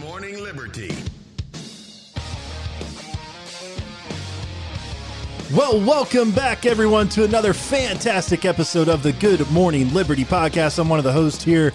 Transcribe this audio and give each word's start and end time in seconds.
Morning 0.00 0.42
Liberty. 0.42 0.90
Well, 5.54 5.80
welcome 5.84 6.30
back, 6.30 6.64
everyone, 6.64 7.08
to 7.10 7.24
another 7.24 7.52
fantastic 7.52 8.44
episode 8.44 8.88
of 8.88 9.02
the 9.02 9.12
Good 9.12 9.50
Morning 9.50 9.92
Liberty 9.92 10.24
podcast. 10.24 10.78
I'm 10.78 10.88
one 10.88 10.98
of 10.98 11.04
the 11.04 11.12
hosts 11.12 11.42
here, 11.44 11.72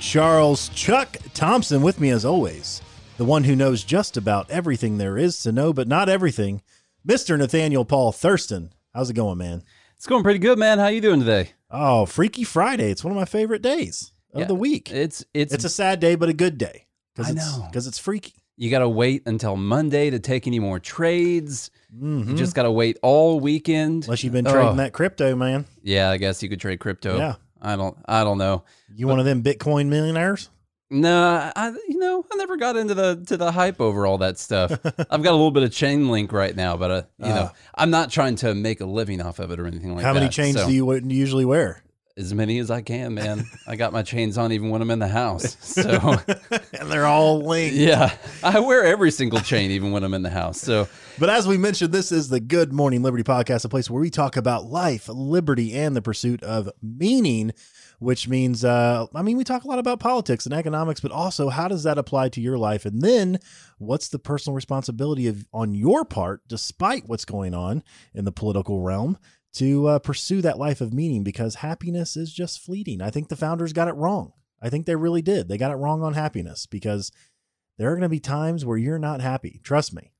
Charles 0.00 0.68
Chuck 0.70 1.16
Thompson, 1.34 1.82
with 1.82 2.00
me 2.00 2.10
as 2.10 2.24
always, 2.24 2.80
the 3.18 3.24
one 3.24 3.44
who 3.44 3.54
knows 3.56 3.84
just 3.84 4.16
about 4.16 4.50
everything 4.50 4.96
there 4.98 5.18
is 5.18 5.42
to 5.42 5.52
know, 5.52 5.72
but 5.72 5.88
not 5.88 6.08
everything, 6.08 6.62
Mr. 7.06 7.36
Nathaniel 7.36 7.84
Paul 7.84 8.12
Thurston. 8.12 8.70
How's 8.94 9.10
it 9.10 9.14
going, 9.14 9.38
man? 9.38 9.62
It's 9.96 10.06
going 10.06 10.22
pretty 10.22 10.38
good, 10.38 10.58
man. 10.58 10.78
How 10.78 10.86
you 10.86 11.00
doing 11.00 11.20
today? 11.20 11.50
Oh, 11.70 12.06
Freaky 12.06 12.44
Friday. 12.44 12.90
It's 12.90 13.04
one 13.04 13.12
of 13.12 13.18
my 13.18 13.24
favorite 13.26 13.60
days 13.62 14.12
of 14.32 14.40
Yeah, 14.40 14.46
the 14.46 14.54
week. 14.54 14.90
It's 14.92 15.24
it's, 15.34 15.52
It's 15.52 15.64
a 15.64 15.68
sad 15.68 16.00
day, 16.00 16.14
but 16.14 16.28
a 16.28 16.32
good 16.34 16.56
day. 16.58 16.85
I 17.18 17.30
it's, 17.30 17.34
know. 17.34 17.66
Because 17.70 17.86
it's 17.86 17.98
freaky. 17.98 18.34
you 18.56 18.70
got 18.70 18.80
to 18.80 18.88
wait 18.88 19.22
until 19.26 19.56
Monday 19.56 20.10
to 20.10 20.18
take 20.18 20.46
any 20.46 20.58
more 20.58 20.78
trades. 20.78 21.70
Mhm. 21.96 22.28
You 22.28 22.34
just 22.34 22.54
got 22.54 22.64
to 22.64 22.70
wait 22.70 22.98
all 23.02 23.40
weekend. 23.40 24.04
Unless 24.04 24.24
you've 24.24 24.32
been 24.32 24.44
trading 24.44 24.68
Oh. 24.68 24.74
that 24.76 24.92
crypto, 24.92 25.34
man. 25.36 25.64
Yeah, 25.82 26.10
I 26.10 26.16
guess 26.16 26.42
you 26.42 26.48
could 26.48 26.60
trade 26.60 26.80
crypto. 26.80 27.16
Yeah. 27.18 27.34
I 27.62 27.76
don't 27.76 27.96
I 28.06 28.22
don't 28.24 28.38
know. 28.38 28.64
You 28.94 29.08
one 29.08 29.18
of 29.18 29.24
them 29.24 29.42
Bitcoin 29.42 29.86
millionaires? 29.88 30.50
No, 30.88 31.50
I 31.56 31.68
you 31.88 31.98
know, 31.98 32.24
I 32.32 32.36
never 32.36 32.56
got 32.56 32.76
into 32.76 32.94
the 32.94 33.16
to 33.26 33.36
the 33.36 33.50
hype 33.50 33.80
over 33.80 34.06
all 34.06 34.18
that 34.18 34.38
stuff. 34.38 34.70
I've 34.84 35.22
got 35.22 35.32
a 35.32 35.38
little 35.38 35.50
bit 35.50 35.62
of 35.64 35.70
Chainlink 35.70 36.30
right 36.32 36.54
now, 36.54 36.76
but 36.76 36.90
uh, 36.90 37.02
you 37.18 37.28
know, 37.34 37.50
Ah. 37.50 37.54
I'm 37.74 37.90
not 37.90 38.10
trying 38.10 38.36
to 38.36 38.54
make 38.54 38.80
a 38.80 38.86
living 38.86 39.20
off 39.20 39.38
of 39.40 39.50
it 39.50 39.58
or 39.58 39.66
anything 39.66 39.90
like 39.94 40.02
that. 40.02 40.06
How 40.06 40.12
that. 40.12 40.20
many 40.20 40.30
chains 40.30 40.56
So, 40.56 40.66
do 40.68 40.72
you 40.72 41.00
usually 41.08 41.44
wear? 41.44 41.82
As 42.18 42.32
many 42.32 42.58
as 42.60 42.70
I 42.70 42.80
can, 42.80 43.12
man. 43.12 43.44
I 43.66 43.76
got 43.76 43.92
my 43.92 44.02
chains 44.02 44.38
on 44.38 44.50
even 44.50 44.70
when 44.70 44.80
I'm 44.80 44.90
in 44.90 45.00
the 45.00 45.08
house. 45.08 45.56
So 45.76 45.82
and 46.72 46.90
they're 46.90 47.04
all 47.04 47.42
linked. 47.42 47.76
yeah, 47.76 48.16
I 48.42 48.60
wear 48.60 48.84
every 48.84 49.10
single 49.10 49.40
chain 49.40 49.70
even 49.70 49.92
when 49.92 50.02
I'm 50.02 50.14
in 50.14 50.22
the 50.22 50.30
house. 50.30 50.58
So 50.58 50.88
But 51.18 51.28
as 51.28 51.46
we 51.46 51.58
mentioned, 51.58 51.92
this 51.92 52.10
is 52.10 52.30
the 52.30 52.40
Good 52.40 52.72
Morning 52.72 53.02
Liberty 53.02 53.22
podcast, 53.22 53.66
a 53.66 53.68
place 53.68 53.90
where 53.90 54.00
we 54.00 54.08
talk 54.08 54.38
about 54.38 54.64
life, 54.64 55.08
liberty, 55.10 55.74
and 55.74 55.94
the 55.94 56.00
pursuit 56.00 56.42
of 56.42 56.70
meaning, 56.80 57.52
which 57.98 58.26
means, 58.26 58.64
uh, 58.64 59.06
I 59.14 59.20
mean, 59.20 59.36
we 59.36 59.44
talk 59.44 59.64
a 59.64 59.68
lot 59.68 59.78
about 59.78 60.00
politics 60.00 60.46
and 60.46 60.54
economics, 60.54 61.00
but 61.00 61.12
also 61.12 61.50
how 61.50 61.68
does 61.68 61.82
that 61.82 61.98
apply 61.98 62.30
to 62.30 62.40
your 62.40 62.56
life? 62.56 62.86
And 62.86 63.02
then 63.02 63.38
what's 63.76 64.08
the 64.08 64.18
personal 64.18 64.54
responsibility 64.54 65.26
of 65.26 65.46
on 65.52 65.74
your 65.74 66.06
part, 66.06 66.40
despite 66.48 67.06
what's 67.06 67.26
going 67.26 67.52
on 67.52 67.82
in 68.14 68.24
the 68.24 68.32
political 68.32 68.80
realm, 68.80 69.18
to 69.56 69.86
uh, 69.86 69.98
pursue 69.98 70.40
that 70.42 70.58
life 70.58 70.80
of 70.80 70.92
meaning? 70.92 71.22
Because 71.22 71.56
happiness 71.56 72.16
is 72.16 72.32
just 72.32 72.60
fleeting. 72.60 73.02
I 73.02 73.10
think 73.10 73.28
the 73.28 73.36
founders 73.36 73.72
got 73.72 73.88
it 73.88 73.94
wrong. 73.94 74.32
I 74.60 74.70
think 74.70 74.86
they 74.86 74.96
really 74.96 75.22
did. 75.22 75.48
They 75.48 75.58
got 75.58 75.70
it 75.70 75.76
wrong 75.76 76.02
on 76.02 76.14
happiness 76.14 76.66
because 76.66 77.12
there 77.78 77.90
are 77.90 77.94
going 77.94 78.02
to 78.02 78.08
be 78.08 78.20
times 78.20 78.64
where 78.64 78.78
you're 78.78 78.98
not 78.98 79.20
happy. 79.20 79.60
Trust 79.62 79.94
me. 79.94 80.12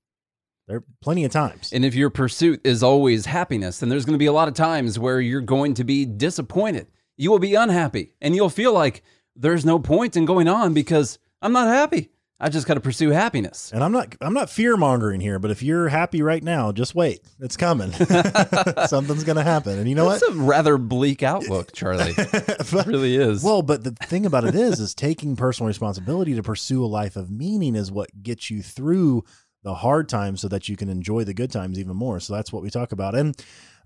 There 0.69 0.79
are 0.79 0.85
plenty 1.01 1.25
of 1.25 1.31
times. 1.31 1.73
And 1.73 1.85
if 1.85 1.95
your 1.95 2.11
pursuit 2.11 2.61
is 2.65 2.83
always 2.83 3.27
happiness, 3.27 3.79
then 3.79 3.89
there's 3.89 4.05
going 4.05 4.15
to 4.15 4.19
be 4.19 4.27
a 4.27 4.33
lot 4.33 4.49
of 4.49 4.55
times 4.55 4.99
where 4.99 5.21
you're 5.21 5.41
going 5.41 5.75
to 5.75 5.85
be 5.85 6.05
disappointed. 6.05 6.89
You 7.17 7.31
will 7.31 7.39
be 7.39 7.55
unhappy 7.55 8.13
and 8.21 8.35
you'll 8.35 8.51
feel 8.51 8.73
like 8.73 9.03
there's 9.37 9.65
no 9.65 9.79
point 9.79 10.17
in 10.17 10.25
going 10.25 10.49
on 10.49 10.75
because 10.75 11.19
I'm 11.41 11.53
not 11.53 11.69
happy. 11.69 12.11
I 12.39 12.51
just 12.51 12.67
got 12.67 12.75
to 12.75 12.81
pursue 12.81 13.11
happiness. 13.11 13.73
And 13.73 13.83
I'm 13.83 13.93
not 13.93 14.15
I'm 14.21 14.35
not 14.35 14.51
fear 14.51 14.77
mongering 14.77 15.21
here, 15.21 15.39
but 15.39 15.51
if 15.51 15.63
you're 15.63 15.89
happy 15.89 16.21
right 16.21 16.43
now, 16.43 16.71
just 16.71 16.95
wait. 16.95 17.21
It's 17.41 17.57
coming. 17.57 17.93
Something's 18.87 19.25
gonna 19.25 19.43
happen. 19.43 19.79
And 19.79 19.89
you 19.89 19.95
know 19.95 20.09
That's 20.09 20.23
what? 20.23 20.31
It's 20.33 20.41
a 20.41 20.43
rather 20.43 20.77
bleak 20.77 21.23
outlook, 21.23 21.73
Charlie. 21.73 22.15
it 22.17 22.87
really 22.87 23.17
is. 23.17 23.43
Well, 23.43 23.63
but 23.63 23.85
the 23.85 23.93
thing 23.93 24.27
about 24.27 24.45
it 24.45 24.55
is, 24.55 24.81
is 24.81 24.95
taking 24.95 25.35
personal 25.35 25.69
responsibility 25.69 26.35
to 26.35 26.43
pursue 26.43 26.85
a 26.85 26.87
life 26.87 27.17
of 27.17 27.31
meaning 27.31 27.75
is 27.75 27.91
what 27.91 28.23
gets 28.23 28.51
you 28.51 28.63
through 28.63 29.25
the 29.63 29.75
hard 29.75 30.09
times 30.09 30.43
so 30.43 30.49
that 30.49 30.69
you 30.69 30.77
can 30.77 30.91
enjoy 30.91 31.25
the 31.25 31.35
good 31.35 31.51
times 31.51 31.79
even 31.79 31.97
more. 31.97 32.21
So 32.21 32.35
that's 32.35 32.53
what 32.53 32.63
we 32.63 32.71
talk 32.71 32.93
about. 32.93 33.15
And 33.15 33.35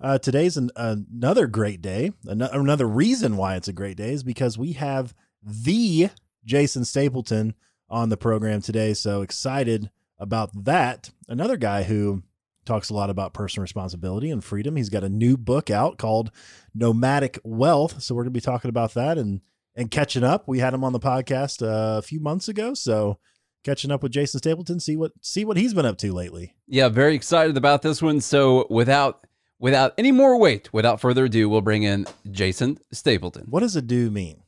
uh, 0.01 0.19
today's 0.19 0.57
an, 0.57 0.71
another 0.77 1.47
great 1.47 1.81
day. 1.81 2.13
An- 2.27 2.43
another 2.43 2.89
reason 2.89 3.37
why 3.37 3.55
it's 3.55 3.69
a 3.69 3.73
great 3.73 3.97
day 3.97 4.13
is 4.13 4.25
because 4.25 4.59
we 4.59 4.73
have 4.73 5.15
the 5.43 6.11
Jason 6.45 6.85
Stapleton 6.85 7.55
on 7.91 8.09
the 8.09 8.17
program 8.17 8.63
today. 8.63 8.95
So 8.95 9.23
excited 9.23 9.91
about 10.19 10.65
that. 10.65 11.11
Another 11.29 11.57
guy 11.57 11.83
who 11.83 12.23
talks 12.65 12.91
a 12.91 12.95
lot 12.95 13.11
about 13.11 13.35
personal 13.35 13.63
responsibility 13.63 14.31
and 14.31 14.45
freedom. 14.45 14.77
He's 14.77 14.91
got 14.91 15.05
a 15.05 15.09
new 15.09 15.37
book 15.37 15.71
out 15.71 15.99
called 15.99 16.31
Nomadic 16.75 17.39
Wealth. 17.43 18.03
So 18.03 18.15
we're 18.15 18.23
going 18.23 18.33
to 18.33 18.39
be 18.39 18.41
talking 18.41 18.69
about 18.69 18.95
that 18.95 19.19
and 19.19 19.41
and 19.77 19.91
catching 19.91 20.25
up. 20.25 20.47
We 20.47 20.59
had 20.59 20.75
him 20.75 20.85
on 20.85 20.93
the 20.93 21.01
podcast 21.01 21.63
uh, 21.63 21.99
a 21.99 22.03
few 22.03 22.21
months 22.21 22.49
ago, 22.49 22.75
so 22.75 23.19
catching 23.65 23.91
up 23.91 24.03
with 24.03 24.13
Jason 24.13 24.39
Stapleton, 24.39 24.81
see 24.81 24.97
what 24.97 25.13
see 25.21 25.45
what 25.45 25.57
he's 25.57 25.75
been 25.75 25.87
up 25.87 25.99
to 25.99 26.13
lately. 26.13 26.55
yeah, 26.67 26.89
very 26.89 27.15
excited 27.15 27.57
about 27.57 27.83
this 27.83 28.03
one. 28.03 28.21
So 28.21 28.67
without 28.69 29.27
without 29.59 29.95
any 29.97 30.13
more 30.13 30.39
wait, 30.39 30.73
without 30.73 31.01
further 31.01 31.27
ado, 31.27 31.49
we'll 31.49 31.61
bring 31.61 31.83
in 31.83 32.07
Jason 32.31 32.79
Stapleton. 32.93 33.47
What 33.49 33.61
does 33.61 33.77
a 33.77 33.83
do 33.83 34.11
mean? 34.11 34.43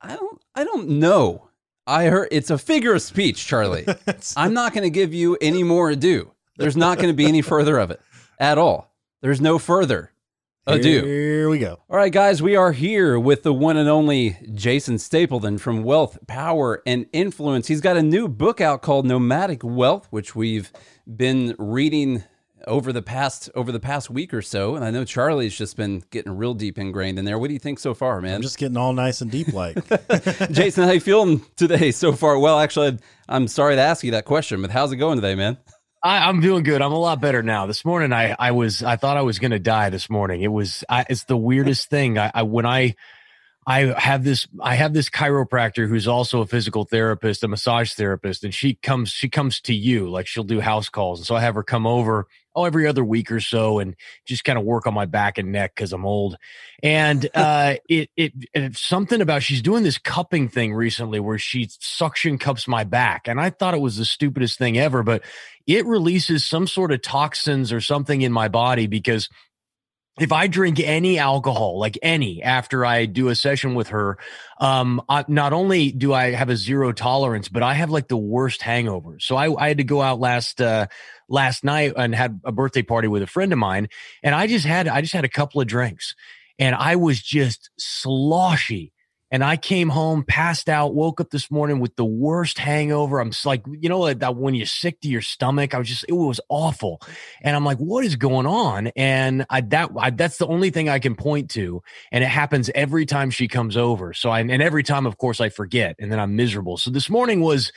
I 0.00 0.16
don't 0.16 0.40
I 0.54 0.64
don't 0.64 0.88
know. 0.88 1.45
I 1.86 2.06
heard 2.06 2.28
it's 2.32 2.50
a 2.50 2.58
figure 2.58 2.94
of 2.94 3.02
speech, 3.02 3.46
Charlie. 3.46 3.86
I'm 4.36 4.54
not 4.54 4.72
going 4.72 4.82
to 4.82 4.90
give 4.90 5.14
you 5.14 5.36
any 5.40 5.62
more 5.62 5.90
ado. 5.90 6.32
There's 6.56 6.76
not 6.76 6.96
going 6.96 7.08
to 7.08 7.14
be 7.14 7.26
any 7.26 7.42
further 7.42 7.78
of 7.78 7.90
it 7.90 8.00
at 8.40 8.58
all. 8.58 8.92
There's 9.20 9.40
no 9.40 9.58
further 9.58 10.12
ado. 10.66 11.04
Here 11.04 11.48
we 11.48 11.58
go. 11.58 11.78
All 11.88 11.96
right, 11.96 12.12
guys, 12.12 12.42
we 12.42 12.56
are 12.56 12.72
here 12.72 13.18
with 13.18 13.44
the 13.44 13.52
one 13.52 13.76
and 13.76 13.88
only 13.88 14.36
Jason 14.52 14.98
Stapleton 14.98 15.58
from 15.58 15.84
Wealth, 15.84 16.18
Power, 16.26 16.82
and 16.86 17.06
Influence. 17.12 17.68
He's 17.68 17.80
got 17.80 17.96
a 17.96 18.02
new 18.02 18.26
book 18.26 18.60
out 18.60 18.82
called 18.82 19.06
Nomadic 19.06 19.62
Wealth, 19.62 20.08
which 20.10 20.34
we've 20.34 20.72
been 21.06 21.54
reading 21.58 22.24
over 22.66 22.92
the 22.92 23.02
past 23.02 23.50
over 23.54 23.70
the 23.70 23.80
past 23.80 24.10
week 24.10 24.32
or 24.32 24.42
so. 24.42 24.76
And 24.76 24.84
I 24.84 24.90
know 24.90 25.04
Charlie's 25.04 25.56
just 25.56 25.76
been 25.76 26.02
getting 26.10 26.36
real 26.36 26.54
deep 26.54 26.78
ingrained 26.78 27.18
in 27.18 27.24
there. 27.24 27.38
What 27.38 27.48
do 27.48 27.54
you 27.54 27.60
think 27.60 27.78
so 27.78 27.94
far, 27.94 28.20
man? 28.20 28.36
I'm 28.36 28.42
just 28.42 28.58
getting 28.58 28.76
all 28.76 28.92
nice 28.92 29.20
and 29.20 29.30
deep 29.30 29.52
like. 29.52 29.76
Jason, 30.50 30.84
how 30.84 30.92
you 30.92 31.00
feeling 31.00 31.44
today 31.56 31.90
so 31.90 32.12
far? 32.12 32.38
Well, 32.38 32.58
actually, 32.58 32.98
I'm 33.28 33.48
sorry 33.48 33.76
to 33.76 33.82
ask 33.82 34.04
you 34.04 34.12
that 34.12 34.24
question, 34.24 34.62
but 34.62 34.70
how's 34.70 34.92
it 34.92 34.96
going 34.96 35.16
today, 35.16 35.34
man? 35.34 35.58
I, 36.02 36.28
I'm 36.28 36.40
doing 36.40 36.62
good. 36.62 36.82
I'm 36.82 36.92
a 36.92 36.98
lot 36.98 37.20
better 37.20 37.42
now. 37.42 37.66
This 37.66 37.84
morning, 37.84 38.12
I 38.12 38.36
I 38.38 38.52
was 38.52 38.82
I 38.82 38.96
thought 38.96 39.16
I 39.16 39.22
was 39.22 39.38
gonna 39.38 39.58
die. 39.58 39.90
This 39.90 40.08
morning, 40.08 40.42
it 40.42 40.52
was 40.52 40.84
I, 40.88 41.04
it's 41.08 41.24
the 41.24 41.36
weirdest 41.36 41.90
thing. 41.90 42.18
I, 42.18 42.30
I 42.34 42.42
when 42.42 42.66
I 42.66 42.94
I 43.66 43.92
have 43.98 44.22
this 44.22 44.46
I 44.60 44.76
have 44.76 44.92
this 44.92 45.10
chiropractor 45.10 45.88
who's 45.88 46.06
also 46.06 46.40
a 46.40 46.46
physical 46.46 46.84
therapist, 46.84 47.42
a 47.42 47.48
massage 47.48 47.92
therapist, 47.94 48.44
and 48.44 48.54
she 48.54 48.74
comes 48.74 49.10
she 49.10 49.28
comes 49.28 49.60
to 49.62 49.74
you 49.74 50.08
like 50.08 50.28
she'll 50.28 50.44
do 50.44 50.60
house 50.60 50.88
calls, 50.88 51.18
and 51.18 51.26
so 51.26 51.34
I 51.34 51.40
have 51.40 51.56
her 51.56 51.64
come 51.64 51.86
over 51.86 52.28
oh 52.56 52.64
every 52.64 52.86
other 52.86 53.04
week 53.04 53.30
or 53.30 53.40
so 53.40 53.78
and 53.78 53.94
just 54.24 54.44
kind 54.44 54.58
of 54.58 54.64
work 54.64 54.86
on 54.86 54.94
my 54.94 55.04
back 55.04 55.38
and 55.38 55.52
neck 55.52 55.74
because 55.76 55.92
I'm 55.92 56.04
old, 56.04 56.36
and 56.82 57.28
uh, 57.34 57.74
it, 57.88 58.10
it 58.16 58.32
it 58.52 58.76
something 58.76 59.20
about 59.20 59.42
she's 59.42 59.62
doing 59.62 59.84
this 59.84 59.98
cupping 59.98 60.48
thing 60.48 60.74
recently 60.74 61.20
where 61.20 61.38
she 61.38 61.68
suction 61.78 62.38
cups 62.38 62.66
my 62.66 62.82
back, 62.82 63.28
and 63.28 63.40
I 63.40 63.50
thought 63.50 63.74
it 63.74 63.80
was 63.80 63.96
the 63.96 64.04
stupidest 64.04 64.58
thing 64.58 64.78
ever, 64.78 65.02
but 65.02 65.22
it 65.66 65.86
releases 65.86 66.44
some 66.44 66.66
sort 66.66 66.92
of 66.92 67.02
toxins 67.02 67.72
or 67.72 67.80
something 67.80 68.22
in 68.22 68.32
my 68.32 68.48
body 68.48 68.86
because 68.86 69.28
if 70.18 70.32
I 70.32 70.46
drink 70.46 70.80
any 70.80 71.18
alcohol, 71.18 71.78
like 71.78 71.98
any, 72.02 72.42
after 72.42 72.86
I 72.86 73.04
do 73.04 73.28
a 73.28 73.34
session 73.34 73.74
with 73.74 73.88
her, 73.88 74.16
um, 74.58 75.02
I, 75.08 75.26
not 75.28 75.52
only 75.52 75.92
do 75.92 76.14
I 76.14 76.30
have 76.30 76.48
a 76.48 76.56
zero 76.56 76.92
tolerance, 76.92 77.48
but 77.48 77.62
I 77.62 77.74
have 77.74 77.90
like 77.90 78.08
the 78.08 78.16
worst 78.16 78.62
hangover. 78.62 79.18
So 79.20 79.36
I, 79.36 79.54
I 79.62 79.68
had 79.68 79.78
to 79.78 79.84
go 79.84 80.00
out 80.00 80.18
last, 80.18 80.60
uh, 80.60 80.86
last 81.28 81.64
night 81.64 81.92
and 81.96 82.14
had 82.14 82.40
a 82.44 82.52
birthday 82.52 82.82
party 82.82 83.08
with 83.08 83.22
a 83.22 83.26
friend 83.26 83.52
of 83.52 83.58
mine. 83.58 83.88
And 84.22 84.34
I 84.34 84.46
just 84.46 84.66
had, 84.66 84.88
I 84.88 85.00
just 85.00 85.12
had 85.12 85.24
a 85.24 85.28
couple 85.28 85.60
of 85.60 85.66
drinks 85.66 86.14
and 86.58 86.74
I 86.74 86.96
was 86.96 87.20
just 87.20 87.70
sloshy. 87.78 88.92
And 89.32 89.42
I 89.42 89.56
came 89.56 89.88
home, 89.88 90.22
passed 90.22 90.68
out, 90.68 90.94
woke 90.94 91.20
up 91.20 91.30
this 91.30 91.50
morning 91.50 91.80
with 91.80 91.96
the 91.96 92.04
worst 92.04 92.58
hangover. 92.58 93.18
I'm 93.18 93.32
like, 93.44 93.64
you 93.66 93.88
know, 93.88 94.14
that 94.14 94.36
when 94.36 94.54
you're 94.54 94.66
sick 94.66 95.00
to 95.00 95.08
your 95.08 95.20
stomach, 95.20 95.74
I 95.74 95.78
was 95.78 95.88
just, 95.88 96.04
it 96.08 96.12
was 96.12 96.40
awful. 96.48 97.02
And 97.42 97.56
I'm 97.56 97.64
like, 97.64 97.78
what 97.78 98.04
is 98.04 98.14
going 98.14 98.46
on? 98.46 98.86
And 98.94 99.44
I, 99.50 99.62
that, 99.62 99.90
I, 99.98 100.10
that's 100.10 100.38
the 100.38 100.46
only 100.46 100.70
thing 100.70 100.88
I 100.88 101.00
can 101.00 101.16
point 101.16 101.50
to. 101.50 101.82
And 102.12 102.22
it 102.22 102.28
happens 102.28 102.70
every 102.72 103.04
time 103.04 103.30
she 103.30 103.48
comes 103.48 103.76
over. 103.76 104.14
So 104.14 104.30
I, 104.30 104.40
and 104.40 104.62
every 104.62 104.84
time, 104.84 105.06
of 105.06 105.18
course, 105.18 105.40
I 105.40 105.48
forget 105.48 105.96
and 105.98 106.10
then 106.10 106.20
I'm 106.20 106.36
miserable. 106.36 106.76
So 106.76 106.90
this 106.90 107.10
morning 107.10 107.40
was, 107.40 107.72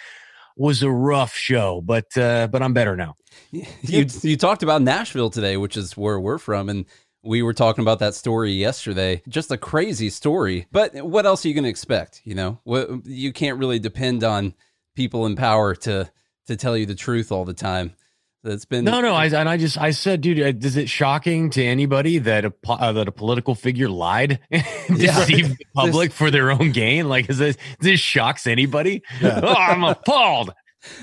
was 0.60 0.84
a 0.84 0.92
rough 0.92 1.34
show, 1.34 1.82
but, 1.82 2.16
uh, 2.18 2.48
but 2.52 2.62
I'm 2.62 2.74
better 2.74 2.96
now. 2.96 3.16
You 3.52 4.06
you 4.22 4.38
talked 4.38 4.62
about 4.62 4.82
Nashville 4.82 5.30
today, 5.30 5.58
which 5.58 5.78
is 5.78 5.98
where 5.98 6.20
we're 6.20 6.38
from, 6.38 6.70
and 6.70 6.86
we 7.24 7.42
were 7.42 7.54
talking 7.54 7.82
about 7.82 8.00
that 8.00 8.14
story 8.14 8.52
yesterday. 8.52 9.22
Just 9.28 9.52
a 9.52 9.58
crazy 9.58 10.10
story. 10.10 10.68
But 10.72 10.94
what 10.96 11.26
else 11.26 11.44
are 11.44 11.48
you 11.48 11.54
going 11.54 11.64
to 11.64 11.70
expect? 11.70 12.22
You 12.26 12.36
know, 12.36 12.60
what, 12.64 13.06
you 13.06 13.34
can't 13.34 13.58
really 13.58 13.80
depend 13.80 14.24
on 14.24 14.54
people 14.96 15.26
in 15.26 15.36
power 15.36 15.74
to 15.76 16.12
to 16.48 16.56
tell 16.56 16.76
you 16.76 16.86
the 16.86 16.96
truth 16.96 17.32
all 17.32 17.46
the 17.46 17.54
time. 17.54 17.96
It's 18.44 18.65
been 18.65 18.86
no, 18.86 19.01
no. 19.01 19.13
I 19.13 19.25
and 19.25 19.50
I 19.50 19.57
just 19.57 19.77
I 19.77 19.91
said, 19.91 20.21
dude, 20.21 20.39
uh, 20.39 20.65
is 20.65 20.77
it 20.77 20.88
shocking 20.88 21.50
to 21.51 21.63
anybody 21.63 22.19
that 22.19 22.45
a 22.45 22.53
uh, 22.68 22.94
that 22.94 23.07
a 23.07 23.12
political 23.12 23.53
figure 23.53 23.89
lied, 23.89 24.39
deceived 24.51 25.57
the 25.57 25.65
public 25.75 26.13
for 26.13 26.31
their 26.31 26.51
own 26.51 26.71
gain? 26.71 27.09
Like, 27.09 27.30
is 27.30 27.38
this 27.38 27.57
this 27.81 28.00
shocks 28.00 28.47
anybody? 28.47 29.03
Yeah. 29.21 29.41
Oh, 29.44 29.53
I'm 29.53 29.83
appalled. 29.83 30.53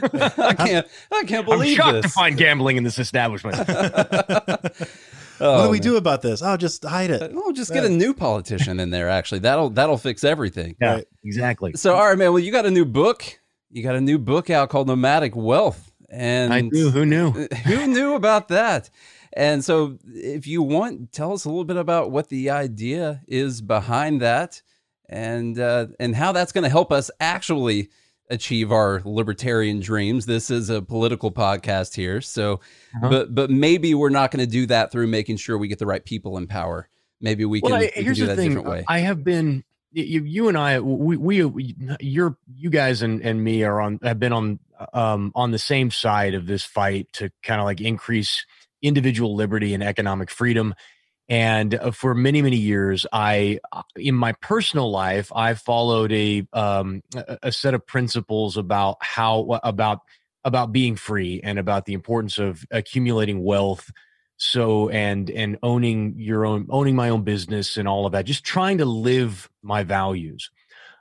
I 0.03 0.55
can't. 0.55 0.87
I 1.13 1.25
can't 1.25 1.45
believe. 1.45 1.79
I'm 1.79 1.85
shocked 1.85 2.03
this. 2.03 2.07
to 2.07 2.09
find 2.09 2.39
gambling 2.39 2.79
in 2.79 2.85
this 2.85 2.99
establishment. 2.99 3.57
Oh, 5.41 5.59
what 5.59 5.65
do 5.65 5.71
we 5.71 5.77
man. 5.77 5.83
do 5.83 5.97
about 5.97 6.23
this? 6.23 6.43
Oh, 6.43 6.57
just 6.57 6.85
hide 6.85 7.11
it. 7.11 7.33
Oh, 7.35 7.53
just 7.53 7.73
get 7.73 7.85
a 7.85 7.89
new 7.89 8.15
politician 8.15 8.81
in 8.81 8.91
there. 8.91 9.09
Actually, 9.09 9.41
that'll 9.41 9.71
that'll 9.71 9.99
fix 9.99 10.25
everything. 10.25 10.77
Yeah, 10.81 10.95
right. 10.95 11.05
exactly. 11.25 11.75
So, 11.75 11.95
all 11.95 12.09
right, 12.09 12.17
man. 12.17 12.33
Well, 12.33 12.43
you 12.43 12.53
got 12.53 12.67
a 12.67 12.71
new 12.71 12.85
book. 12.85 13.39
You 13.71 13.83
got 13.83 13.97
a 13.97 14.01
new 14.01 14.19
book 14.19 14.49
out 14.49 14.71
called 14.71 14.87
Nomadic 14.87 15.37
Wealth, 15.37 15.93
and 16.17 16.53
I 16.53 16.63
do. 16.63 16.91
Who 16.91 17.05
knew? 17.05 17.31
Who 17.67 17.87
knew 17.87 18.15
about 18.15 18.49
that? 18.49 18.91
And 19.33 19.63
so, 19.63 19.99
if 20.07 20.47
you 20.47 20.63
want, 20.63 21.13
tell 21.13 21.33
us 21.33 21.45
a 21.45 21.49
little 21.49 21.65
bit 21.65 21.77
about 21.77 22.11
what 22.11 22.31
the 22.31 22.51
idea 22.51 23.23
is 23.29 23.61
behind 23.61 24.23
that, 24.23 24.63
and 25.09 25.59
uh, 25.59 25.89
and 26.01 26.17
how 26.17 26.33
that's 26.33 26.53
going 26.53 26.65
to 26.65 26.71
help 26.71 26.91
us 26.91 27.11
actually 27.21 27.91
achieve 28.31 28.73
our 28.73 29.03
libertarian 29.05 29.81
dreams. 29.81 30.27
This 30.27 30.51
is 30.51 30.71
a 30.71 30.81
political 30.81 31.31
podcast 31.31 31.95
here, 31.95 32.23
so 32.23 32.61
uh-huh. 32.95 33.11
but 33.11 33.35
but 33.35 33.51
maybe 33.51 33.95
we're 33.95 34.09
not 34.09 34.31
going 34.31 34.45
to 34.45 34.51
do 34.51 34.67
that 34.67 34.91
through 34.91 35.09
making 35.09 35.37
sure 35.37 35.59
we 35.59 35.69
get 35.69 35.79
the 35.79 35.87
right 35.87 36.05
people 36.05 36.39
in 36.39 36.47
power. 36.47 36.89
Maybe 37.21 37.45
we 37.45 37.61
can, 37.61 37.71
well, 37.71 37.81
we 37.81 37.91
here's 37.95 38.19
can 38.19 38.27
do 38.27 38.27
the 38.27 38.37
thing. 38.37 38.49
different 38.51 38.69
way. 38.69 38.85
I 38.89 39.01
have 39.01 39.23
been 39.23 39.65
you, 39.93 40.25
you 40.25 40.49
and 40.49 40.59
I 40.59 40.81
we, 40.81 41.17
we 41.17 41.75
you're 42.01 42.37
you 42.55 42.71
guys 42.71 43.03
and, 43.03 43.21
and 43.23 43.43
me 43.43 43.65
are 43.65 43.81
on 43.81 43.99
have 44.03 44.19
been 44.19 44.33
on 44.33 44.59
um 44.93 45.33
on 45.35 45.51
the 45.51 45.59
same 45.59 45.91
side 45.91 46.35
of 46.35 46.47
this 46.47 46.65
fight 46.65 47.09
to 47.15 47.31
kind 47.43 47.61
of 47.61 47.65
like 47.65 47.81
increase 47.81 48.45
individual 48.83 49.35
liberty 49.35 49.75
and 49.75 49.83
economic 49.83 50.31
freedom. 50.31 50.75
And 51.29 51.75
uh, 51.75 51.91
for 51.91 52.15
many 52.15 52.41
many 52.43 52.57
years 52.57 53.05
i 53.13 53.59
uh, 53.73 53.83
in 53.97 54.15
my 54.15 54.33
personal 54.35 54.91
life 54.91 55.33
i 55.35 55.55
followed 55.55 56.13
a 56.13 56.47
um 56.53 57.03
a 57.43 57.51
set 57.51 57.75
of 57.75 57.87
principles 57.87 58.57
about 58.57 58.99
how 59.01 59.59
about 59.65 60.01
about 60.45 60.71
being 60.73 60.95
free 60.95 61.41
and 61.43 61.59
about 61.59 61.85
the 61.87 61.93
importance 61.93 62.39
of 62.39 62.65
accumulating 62.71 63.43
wealth. 63.43 63.91
So 64.39 64.89
and 64.91 65.29
and 65.31 65.59
owning 65.63 66.15
your 66.19 66.47
own 66.47 66.67
owning 66.71 66.95
my 66.95 67.09
own 67.09 67.25
business 67.25 67.77
and 67.77 67.89
all 67.89 68.07
of 68.07 68.13
that 68.13 68.27
just 68.27 68.45
trying 68.45 68.79
to 68.79 68.85
live 68.85 69.51
my 69.63 69.83
values. 69.83 70.51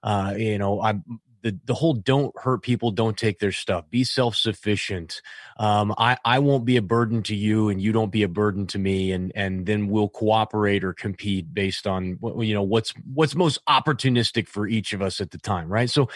Uh 0.01 0.33
you 0.37 0.57
know 0.57 0.81
i'm 0.81 1.03
the, 1.45 1.55
the 1.65 1.75
whole 1.75 1.93
don't 1.93 2.35
hurt 2.39 2.63
people, 2.63 2.89
don't 2.89 3.15
take 3.15 3.37
their 3.37 3.51
stuff, 3.51 3.87
be 3.91 4.03
self 4.03 4.35
sufficient. 4.35 5.21
Um, 5.57 5.93
I, 5.95 6.17
I 6.25 6.39
won't 6.39 6.65
be 6.65 6.75
a 6.75 6.81
burden 6.81 7.21
to 7.21 7.35
you 7.35 7.69
and 7.69 7.79
you 7.79 7.91
don't 7.91 8.11
be 8.11 8.23
a 8.23 8.27
burden 8.27 8.65
to 8.67 8.79
me. 8.79 9.11
And, 9.11 9.31
and 9.35 9.63
then 9.67 9.87
we'll 9.87 10.09
cooperate 10.09 10.83
or 10.83 10.91
compete 10.91 11.53
based 11.53 11.85
on 11.85 12.17
you 12.39 12.55
know, 12.55 12.63
what's, 12.63 12.95
what's 13.13 13.35
most 13.35 13.63
opportunistic 13.69 14.47
for 14.47 14.67
each 14.67 14.91
of 14.91 15.03
us 15.03 15.21
at 15.21 15.29
the 15.29 15.37
time. 15.37 15.69
Right. 15.69 15.87
So 15.87 16.09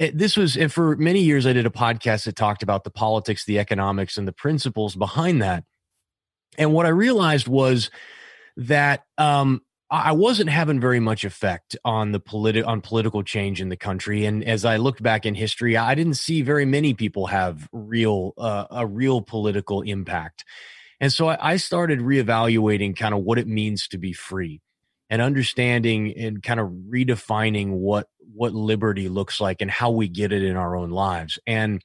it, 0.00 0.08
eh, 0.08 0.12
this 0.16 0.36
was, 0.36 0.56
and 0.56 0.72
for 0.72 0.96
many 0.96 1.20
years, 1.20 1.46
I 1.46 1.52
did 1.52 1.64
a 1.64 1.70
podcast 1.70 2.24
that 2.24 2.34
talked 2.34 2.64
about 2.64 2.82
the 2.82 2.90
politics, 2.90 3.44
the 3.44 3.60
economics 3.60 4.16
and 4.16 4.26
the 4.26 4.32
principles 4.32 4.96
behind 4.96 5.42
that. 5.42 5.62
And 6.58 6.72
what 6.72 6.86
I 6.86 6.90
realized 6.90 7.46
was 7.46 7.88
that, 8.56 9.04
um, 9.16 9.62
I 9.92 10.12
wasn't 10.12 10.48
having 10.48 10.80
very 10.80 11.00
much 11.00 11.22
effect 11.22 11.76
on 11.84 12.12
the 12.12 12.20
politi- 12.20 12.66
on 12.66 12.80
political 12.80 13.22
change 13.22 13.60
in 13.60 13.68
the 13.68 13.76
country. 13.76 14.24
And 14.24 14.42
as 14.42 14.64
I 14.64 14.78
looked 14.78 15.02
back 15.02 15.26
in 15.26 15.34
history, 15.34 15.76
I 15.76 15.94
didn't 15.94 16.14
see 16.14 16.40
very 16.40 16.64
many 16.64 16.94
people 16.94 17.26
have 17.26 17.68
real 17.72 18.32
uh, 18.38 18.64
a 18.70 18.86
real 18.86 19.20
political 19.20 19.82
impact. 19.82 20.44
And 20.98 21.12
so 21.12 21.28
I, 21.28 21.52
I 21.52 21.56
started 21.58 21.98
reevaluating 21.98 22.96
kind 22.96 23.12
of 23.12 23.20
what 23.20 23.38
it 23.38 23.46
means 23.46 23.86
to 23.88 23.98
be 23.98 24.14
free 24.14 24.62
and 25.10 25.20
understanding 25.20 26.16
and 26.16 26.42
kind 26.42 26.58
of 26.58 26.68
redefining 26.68 27.72
what 27.72 28.08
what 28.34 28.54
liberty 28.54 29.10
looks 29.10 29.42
like 29.42 29.60
and 29.60 29.70
how 29.70 29.90
we 29.90 30.08
get 30.08 30.32
it 30.32 30.42
in 30.42 30.56
our 30.56 30.74
own 30.74 30.88
lives. 30.88 31.38
And 31.46 31.82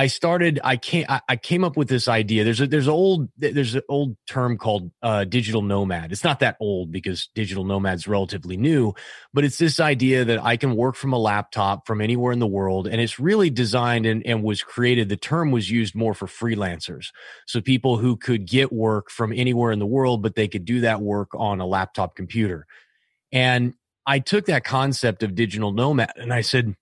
I 0.00 0.06
started. 0.06 0.60
I 0.64 0.78
came. 0.78 1.04
I 1.28 1.36
came 1.36 1.62
up 1.62 1.76
with 1.76 1.90
this 1.90 2.08
idea. 2.08 2.42
There's 2.42 2.62
a 2.62 2.66
there's 2.66 2.88
old 2.88 3.28
there's 3.36 3.74
an 3.74 3.82
old 3.86 4.16
term 4.26 4.56
called 4.56 4.90
uh, 5.02 5.24
digital 5.24 5.60
nomad. 5.60 6.10
It's 6.10 6.24
not 6.24 6.40
that 6.40 6.56
old 6.58 6.90
because 6.90 7.28
digital 7.34 7.64
nomad's 7.64 8.08
relatively 8.08 8.56
new, 8.56 8.94
but 9.34 9.44
it's 9.44 9.58
this 9.58 9.78
idea 9.78 10.24
that 10.24 10.42
I 10.42 10.56
can 10.56 10.74
work 10.74 10.96
from 10.96 11.12
a 11.12 11.18
laptop 11.18 11.86
from 11.86 12.00
anywhere 12.00 12.32
in 12.32 12.38
the 12.38 12.46
world, 12.46 12.86
and 12.86 12.98
it's 12.98 13.20
really 13.20 13.50
designed 13.50 14.06
and, 14.06 14.26
and 14.26 14.42
was 14.42 14.62
created. 14.62 15.10
The 15.10 15.18
term 15.18 15.50
was 15.50 15.70
used 15.70 15.94
more 15.94 16.14
for 16.14 16.26
freelancers, 16.26 17.08
so 17.46 17.60
people 17.60 17.98
who 17.98 18.16
could 18.16 18.46
get 18.46 18.72
work 18.72 19.10
from 19.10 19.34
anywhere 19.34 19.70
in 19.70 19.80
the 19.80 19.84
world, 19.86 20.22
but 20.22 20.34
they 20.34 20.48
could 20.48 20.64
do 20.64 20.80
that 20.80 21.02
work 21.02 21.28
on 21.34 21.60
a 21.60 21.66
laptop 21.66 22.16
computer. 22.16 22.66
And 23.32 23.74
I 24.06 24.20
took 24.20 24.46
that 24.46 24.64
concept 24.64 25.22
of 25.22 25.34
digital 25.34 25.72
nomad 25.72 26.12
and 26.16 26.32
I 26.32 26.40
said 26.40 26.74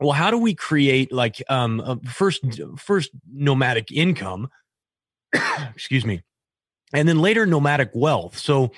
well 0.00 0.12
how 0.12 0.30
do 0.30 0.38
we 0.38 0.54
create 0.54 1.12
like 1.12 1.42
um 1.48 2.00
first 2.04 2.44
first 2.76 3.10
nomadic 3.32 3.90
income 3.90 4.48
excuse 5.74 6.04
me 6.04 6.22
and 6.92 7.08
then 7.08 7.18
later 7.18 7.46
nomadic 7.46 7.90
wealth? 7.94 8.38
So 8.38 8.72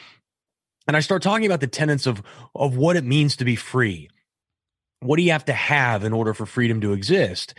and 0.86 0.96
i 0.96 1.00
start 1.00 1.22
talking 1.22 1.46
about 1.46 1.60
the 1.60 1.66
tenets 1.66 2.06
of 2.06 2.22
of 2.54 2.76
what 2.76 2.96
it 2.96 3.04
means 3.04 3.36
to 3.36 3.44
be 3.44 3.56
free. 3.56 4.08
What 5.00 5.16
do 5.16 5.22
you 5.22 5.32
have 5.32 5.44
to 5.44 5.52
have 5.52 6.02
in 6.04 6.12
order 6.12 6.34
for 6.34 6.44
freedom 6.46 6.80
to 6.80 6.92
exist? 6.92 7.54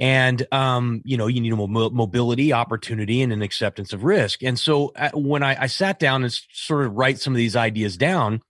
And 0.00 0.44
um, 0.52 1.02
you 1.04 1.16
know 1.16 1.28
you 1.28 1.40
need 1.40 1.52
a 1.52 1.56
mobility 1.56 2.52
opportunity 2.52 3.22
and 3.22 3.32
an 3.32 3.42
acceptance 3.42 3.92
of 3.92 4.04
risk. 4.04 4.42
And 4.42 4.58
so 4.58 4.92
uh, 4.96 5.10
when 5.14 5.42
I, 5.42 5.62
I 5.62 5.66
sat 5.68 5.98
down 5.98 6.24
and 6.24 6.32
sort 6.32 6.84
of 6.84 6.94
write 6.94 7.20
some 7.20 7.32
of 7.32 7.38
these 7.38 7.56
ideas 7.56 7.96
down 7.96 8.42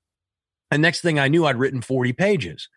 the 0.71 0.79
next 0.79 1.03
thing 1.03 1.19
i 1.19 1.29
knew 1.29 1.47
i'd 1.47 1.57
written 1.57 1.81
40 1.81 2.13
pages 2.15 2.69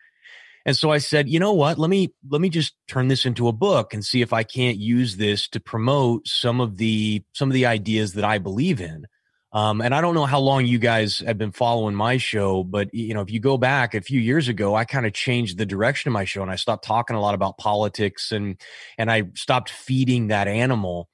and 0.68 0.76
so 0.76 0.92
I 0.92 0.98
said, 0.98 1.30
you 1.30 1.40
know 1.40 1.54
what? 1.54 1.80
Let 1.80 1.90
me 1.90 2.14
let 2.30 2.42
me 2.42 2.50
just 2.50 2.76
turn 2.90 3.08
this 3.08 3.26
into 3.26 3.48
a 3.48 3.54
book 3.54 3.94
and 3.94 4.04
see 4.04 4.22
if 4.22 4.34
I 4.34 4.44
can't 4.44 4.76
use 4.76 5.16
this 5.16 5.48
to 5.50 5.62
promote 5.62 6.28
some 6.28 6.60
of 6.60 6.76
the 6.76 7.24
some 7.32 7.48
of 7.50 7.54
the 7.54 7.66
ideas 7.66 8.14
that 8.14 8.26
I 8.26 8.38
believe 8.38 8.82
in. 8.82 9.08
Um, 9.54 9.80
and 9.80 9.96
I 9.96 10.02
don't 10.02 10.14
know 10.14 10.26
how 10.26 10.40
long 10.40 10.66
you 10.66 10.78
guys 10.78 11.20
have 11.20 11.38
been 11.38 11.54
following 11.54 11.96
my 11.96 12.18
show, 12.18 12.66
but 12.66 12.94
you 12.94 13.14
know, 13.14 13.22
if 13.22 13.32
you 13.32 13.40
go 13.40 13.58
back 13.58 13.96
a 13.96 14.02
few 14.02 14.20
years 14.20 14.50
ago, 14.50 14.76
I 14.76 14.84
kind 14.84 15.06
of 15.06 15.14
changed 15.14 15.58
the 15.58 15.66
direction 15.66 16.10
of 16.10 16.14
my 16.14 16.26
show 16.26 16.42
and 16.42 16.52
I 16.52 16.58
stopped 16.58 16.84
talking 16.84 17.16
a 17.16 17.22
lot 17.22 17.34
about 17.34 17.58
politics 17.58 18.34
and 18.34 18.60
and 18.98 19.10
I 19.10 19.24
stopped 19.36 19.70
feeding 19.70 20.28
that 20.28 20.50
animal. 20.50 21.08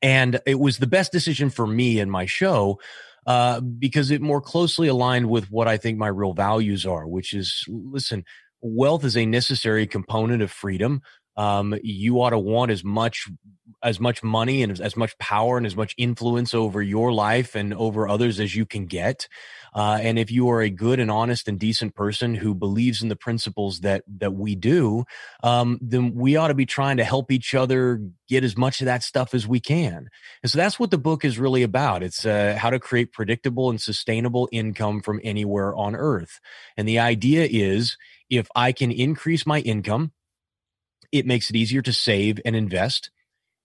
And 0.00 0.40
it 0.46 0.58
was 0.58 0.78
the 0.78 0.86
best 0.86 1.12
decision 1.12 1.50
for 1.50 1.66
me 1.66 2.00
and 2.00 2.10
my 2.10 2.24
show 2.24 2.80
uh, 3.26 3.60
because 3.60 4.10
it 4.10 4.22
more 4.22 4.40
closely 4.40 4.88
aligned 4.88 5.28
with 5.28 5.50
what 5.50 5.68
I 5.68 5.76
think 5.76 5.98
my 5.98 6.08
real 6.08 6.32
values 6.32 6.86
are, 6.86 7.06
which 7.06 7.34
is 7.34 7.64
listen, 7.68 8.24
wealth 8.64 9.04
is 9.04 9.16
a 9.16 9.26
necessary 9.26 9.86
component 9.86 10.42
of 10.42 10.50
freedom. 10.50 11.02
Um, 11.36 11.74
you 11.82 12.20
ought 12.22 12.30
to 12.30 12.38
want 12.38 12.70
as 12.70 12.82
much 12.82 13.28
as 13.82 14.00
much 14.00 14.22
money 14.22 14.62
and 14.62 14.80
as 14.80 14.96
much 14.96 15.16
power 15.18 15.58
and 15.58 15.66
as 15.66 15.76
much 15.76 15.94
influence 15.98 16.54
over 16.54 16.80
your 16.80 17.12
life 17.12 17.54
and 17.54 17.74
over 17.74 18.08
others 18.08 18.40
as 18.40 18.56
you 18.56 18.64
can 18.64 18.86
get. 18.86 19.28
Uh, 19.74 19.98
and 20.00 20.18
if 20.18 20.30
you 20.30 20.48
are 20.48 20.62
a 20.62 20.70
good 20.70 20.98
and 20.98 21.10
honest 21.10 21.48
and 21.48 21.58
decent 21.58 21.94
person 21.94 22.34
who 22.34 22.54
believes 22.54 23.02
in 23.02 23.08
the 23.08 23.16
principles 23.16 23.80
that 23.80 24.02
that 24.18 24.32
we 24.32 24.54
do, 24.54 25.04
um, 25.42 25.78
then 25.82 26.14
we 26.14 26.36
ought 26.36 26.48
to 26.48 26.54
be 26.54 26.64
trying 26.66 26.96
to 26.96 27.04
help 27.04 27.30
each 27.30 27.54
other 27.54 28.00
get 28.28 28.44
as 28.44 28.56
much 28.56 28.80
of 28.80 28.86
that 28.86 29.02
stuff 29.02 29.34
as 29.34 29.46
we 29.46 29.60
can. 29.60 30.08
And 30.42 30.50
so 30.50 30.56
that's 30.56 30.78
what 30.78 30.90
the 30.90 30.98
book 30.98 31.24
is 31.24 31.38
really 31.38 31.62
about. 31.62 32.02
It's 32.02 32.24
uh, 32.24 32.56
how 32.58 32.70
to 32.70 32.78
create 32.78 33.12
predictable 33.12 33.68
and 33.68 33.80
sustainable 33.80 34.48
income 34.50 35.02
from 35.02 35.20
anywhere 35.22 35.74
on 35.74 35.94
earth. 35.94 36.40
And 36.76 36.88
the 36.88 37.00
idea 37.00 37.46
is 37.50 37.96
if 38.30 38.48
I 38.54 38.72
can 38.72 38.90
increase 38.90 39.46
my 39.46 39.60
income, 39.60 40.12
it 41.12 41.26
makes 41.26 41.50
it 41.50 41.56
easier 41.56 41.82
to 41.82 41.92
save 41.92 42.40
and 42.44 42.56
invest. 42.56 43.10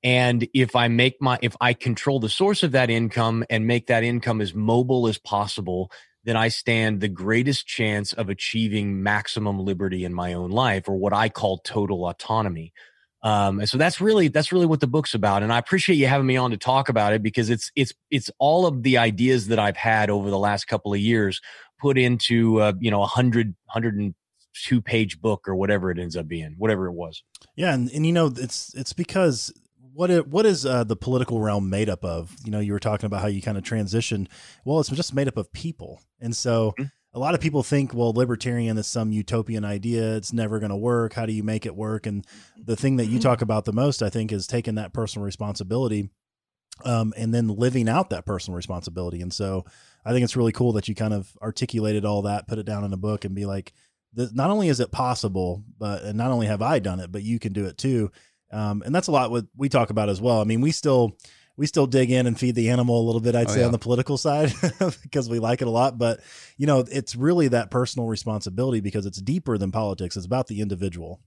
And 0.03 0.47
if 0.53 0.75
I 0.75 0.87
make 0.87 1.21
my, 1.21 1.39
if 1.41 1.55
I 1.59 1.73
control 1.73 2.19
the 2.19 2.29
source 2.29 2.63
of 2.63 2.71
that 2.71 2.89
income 2.89 3.43
and 3.49 3.67
make 3.67 3.87
that 3.87 4.03
income 4.03 4.39
as 4.39 4.53
mobile 4.53 5.07
as 5.07 5.17
possible, 5.17 5.91
then 6.23 6.37
I 6.37 6.49
stand 6.49 7.01
the 7.01 7.07
greatest 7.07 7.65
chance 7.65 8.13
of 8.13 8.29
achieving 8.29 9.03
maximum 9.03 9.59
liberty 9.59 10.05
in 10.05 10.13
my 10.13 10.33
own 10.33 10.51
life 10.51 10.87
or 10.87 10.95
what 10.95 11.13
I 11.13 11.29
call 11.29 11.57
total 11.59 12.07
autonomy. 12.07 12.73
Um, 13.21 13.59
and 13.59 13.67
so 13.67 13.77
that's 13.77 13.99
really 13.99 14.29
that's 14.29 14.51
really 14.51 14.65
what 14.65 14.79
the 14.79 14.87
book's 14.87 15.13
about. 15.13 15.43
And 15.43 15.51
I 15.51 15.57
appreciate 15.57 15.97
you 15.97 16.07
having 16.07 16.27
me 16.27 16.37
on 16.37 16.51
to 16.51 16.57
talk 16.57 16.87
about 16.87 17.11
it 17.11 17.21
because 17.21 17.49
it's 17.49 17.69
it's 17.75 17.93
it's 18.09 18.31
all 18.39 18.65
of 18.65 18.83
the 18.83 18.97
ideas 18.97 19.47
that 19.47 19.59
I've 19.59 19.75
had 19.75 20.09
over 20.09 20.29
the 20.29 20.37
last 20.37 20.65
couple 20.67 20.93
of 20.93 20.99
years 20.99 21.41
put 21.79 21.97
into 21.97 22.61
uh, 22.61 22.73
you 22.79 22.91
know 22.91 23.01
a 23.01 23.07
hundred 23.07 23.55
hundred 23.67 23.95
and 23.95 24.15
two 24.53 24.81
page 24.81 25.21
book 25.21 25.47
or 25.47 25.55
whatever 25.55 25.91
it 25.91 25.99
ends 25.99 26.15
up 26.15 26.27
being, 26.27 26.55
whatever 26.57 26.87
it 26.87 26.93
was. 26.93 27.23
Yeah, 27.55 27.73
and, 27.73 27.89
and 27.91 28.05
you 28.05 28.13
know 28.13 28.27
it's 28.35 28.73
it's 28.75 28.93
because 28.93 29.53
what 29.93 30.09
it, 30.09 30.27
what 30.27 30.45
is 30.45 30.65
uh, 30.65 30.83
the 30.83 30.95
political 30.95 31.41
realm 31.41 31.69
made 31.69 31.89
up 31.89 32.03
of? 32.05 32.35
You 32.43 32.51
know, 32.51 32.59
you 32.59 32.73
were 32.73 32.79
talking 32.79 33.05
about 33.05 33.21
how 33.21 33.27
you 33.27 33.41
kind 33.41 33.57
of 33.57 33.63
transitioned. 33.63 34.27
Well, 34.65 34.79
it's 34.79 34.89
just 34.89 35.13
made 35.13 35.27
up 35.27 35.37
of 35.37 35.51
people, 35.51 36.01
and 36.19 36.35
so 36.35 36.73
mm-hmm. 36.79 36.85
a 37.13 37.19
lot 37.19 37.35
of 37.35 37.41
people 37.41 37.63
think, 37.63 37.93
well, 37.93 38.13
libertarian 38.13 38.77
is 38.77 38.87
some 38.87 39.11
utopian 39.11 39.65
idea. 39.65 40.15
It's 40.15 40.33
never 40.33 40.59
going 40.59 40.71
to 40.71 40.77
work. 40.77 41.13
How 41.13 41.25
do 41.25 41.33
you 41.33 41.43
make 41.43 41.65
it 41.65 41.75
work? 41.75 42.05
And 42.05 42.25
the 42.57 42.75
thing 42.75 42.97
that 42.97 43.05
you 43.05 43.19
mm-hmm. 43.19 43.29
talk 43.29 43.41
about 43.41 43.65
the 43.65 43.73
most, 43.73 44.01
I 44.01 44.09
think, 44.09 44.31
is 44.31 44.47
taking 44.47 44.75
that 44.75 44.93
personal 44.93 45.25
responsibility 45.25 46.09
um, 46.85 47.13
and 47.17 47.33
then 47.33 47.47
living 47.47 47.89
out 47.89 48.09
that 48.09 48.25
personal 48.25 48.55
responsibility. 48.55 49.21
And 49.21 49.33
so 49.33 49.65
I 50.05 50.11
think 50.11 50.23
it's 50.23 50.35
really 50.35 50.51
cool 50.51 50.73
that 50.73 50.87
you 50.87 50.95
kind 50.95 51.13
of 51.13 51.35
articulated 51.41 52.05
all 52.05 52.23
that, 52.23 52.47
put 52.47 52.57
it 52.57 52.65
down 52.65 52.83
in 52.83 52.93
a 52.93 52.97
book, 52.97 53.25
and 53.25 53.35
be 53.35 53.45
like, 53.45 53.73
not 54.15 54.49
only 54.49 54.69
is 54.69 54.79
it 54.79 54.91
possible, 54.91 55.63
but 55.77 56.03
and 56.03 56.17
not 56.17 56.31
only 56.31 56.47
have 56.47 56.61
I 56.61 56.79
done 56.79 56.99
it, 56.99 57.11
but 57.11 57.23
you 57.23 57.39
can 57.39 57.53
do 57.53 57.65
it 57.65 57.77
too. 57.77 58.11
Um, 58.51 58.81
and 58.85 58.93
that's 58.93 59.07
a 59.07 59.11
lot 59.11 59.31
what 59.31 59.45
we 59.55 59.69
talk 59.69 59.89
about 59.89 60.09
as 60.09 60.19
well. 60.19 60.41
I 60.41 60.43
mean, 60.43 60.61
we 60.61 60.71
still 60.71 61.15
we 61.55 61.67
still 61.67 61.87
dig 61.87 62.09
in 62.09 62.25
and 62.25 62.39
feed 62.39 62.55
the 62.55 62.69
animal 62.69 63.01
a 63.01 63.05
little 63.05 63.21
bit, 63.21 63.35
I'd 63.35 63.49
oh, 63.49 63.53
say, 63.53 63.59
yeah. 63.59 63.65
on 63.65 63.73
the 63.73 63.77
political 63.77 64.17
side 64.17 64.53
because 65.03 65.29
we 65.29 65.39
like 65.39 65.61
it 65.61 65.67
a 65.67 65.71
lot. 65.71 65.97
But 65.97 66.21
you 66.57 66.65
know, 66.65 66.85
it's 66.89 67.15
really 67.15 67.49
that 67.49 67.69
personal 67.69 68.07
responsibility 68.07 68.79
because 68.79 69.05
it's 69.05 69.21
deeper 69.21 69.57
than 69.57 69.71
politics. 69.71 70.15
It's 70.15 70.25
about 70.25 70.47
the 70.47 70.61
individual. 70.61 71.19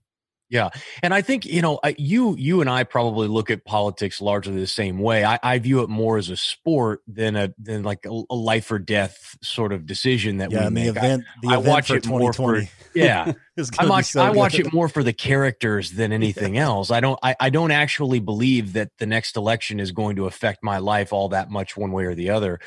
Yeah, 0.53 0.69
and 1.01 1.15
I 1.15 1.23
think 1.23 1.47
you 1.47 1.63
know 1.63 1.79
you 1.97 2.35
you 2.37 2.61
and 2.61 2.69
I 2.69 2.83
probably 2.83 3.27
look 3.27 3.49
at 3.49 3.65
politics 3.65 4.21
largely 4.21 4.59
the 4.59 4.67
same 4.67 4.99
way. 4.99 5.25
I, 5.25 5.39
I 5.41 5.57
view 5.57 5.81
it 5.81 5.89
more 5.89 6.19
as 6.19 6.29
a 6.29 6.37
sport 6.37 7.01
than 7.07 7.35
a 7.35 7.51
than 7.57 7.81
like 7.81 8.05
a, 8.05 8.21
a 8.29 8.35
life 8.35 8.71
or 8.71 8.77
death 8.77 9.35
sort 9.41 9.73
of 9.73 9.87
decision 9.87 10.37
that 10.37 10.51
yeah, 10.51 10.65
we 10.65 10.75
make. 10.75 10.93
The 10.93 10.99
event, 10.99 11.23
the 11.41 11.47
I, 11.47 11.53
I 11.55 11.57
watch 11.57 11.89
it 11.89 12.05
more 12.05 12.33
for 12.33 12.61
yeah. 12.93 13.33
I 13.79 13.87
watch 13.87 14.05
so 14.05 14.21
I 14.21 14.29
watch 14.29 14.59
it 14.59 14.71
more 14.71 14.87
for 14.87 15.01
the 15.01 15.11
characters 15.11 15.89
than 15.89 16.11
anything 16.21 16.53
yeah. 16.53 16.65
else. 16.65 16.91
I 16.91 16.99
don't 16.99 17.17
I, 17.23 17.35
I 17.39 17.49
don't 17.49 17.71
actually 17.71 18.19
believe 18.19 18.73
that 18.73 18.91
the 18.99 19.07
next 19.07 19.35
election 19.35 19.79
is 19.79 19.91
going 19.91 20.17
to 20.17 20.27
affect 20.27 20.63
my 20.63 20.77
life 20.77 21.11
all 21.11 21.29
that 21.29 21.49
much 21.49 21.75
one 21.75 21.91
way 21.91 22.05
or 22.05 22.13
the 22.13 22.29
other. 22.29 22.59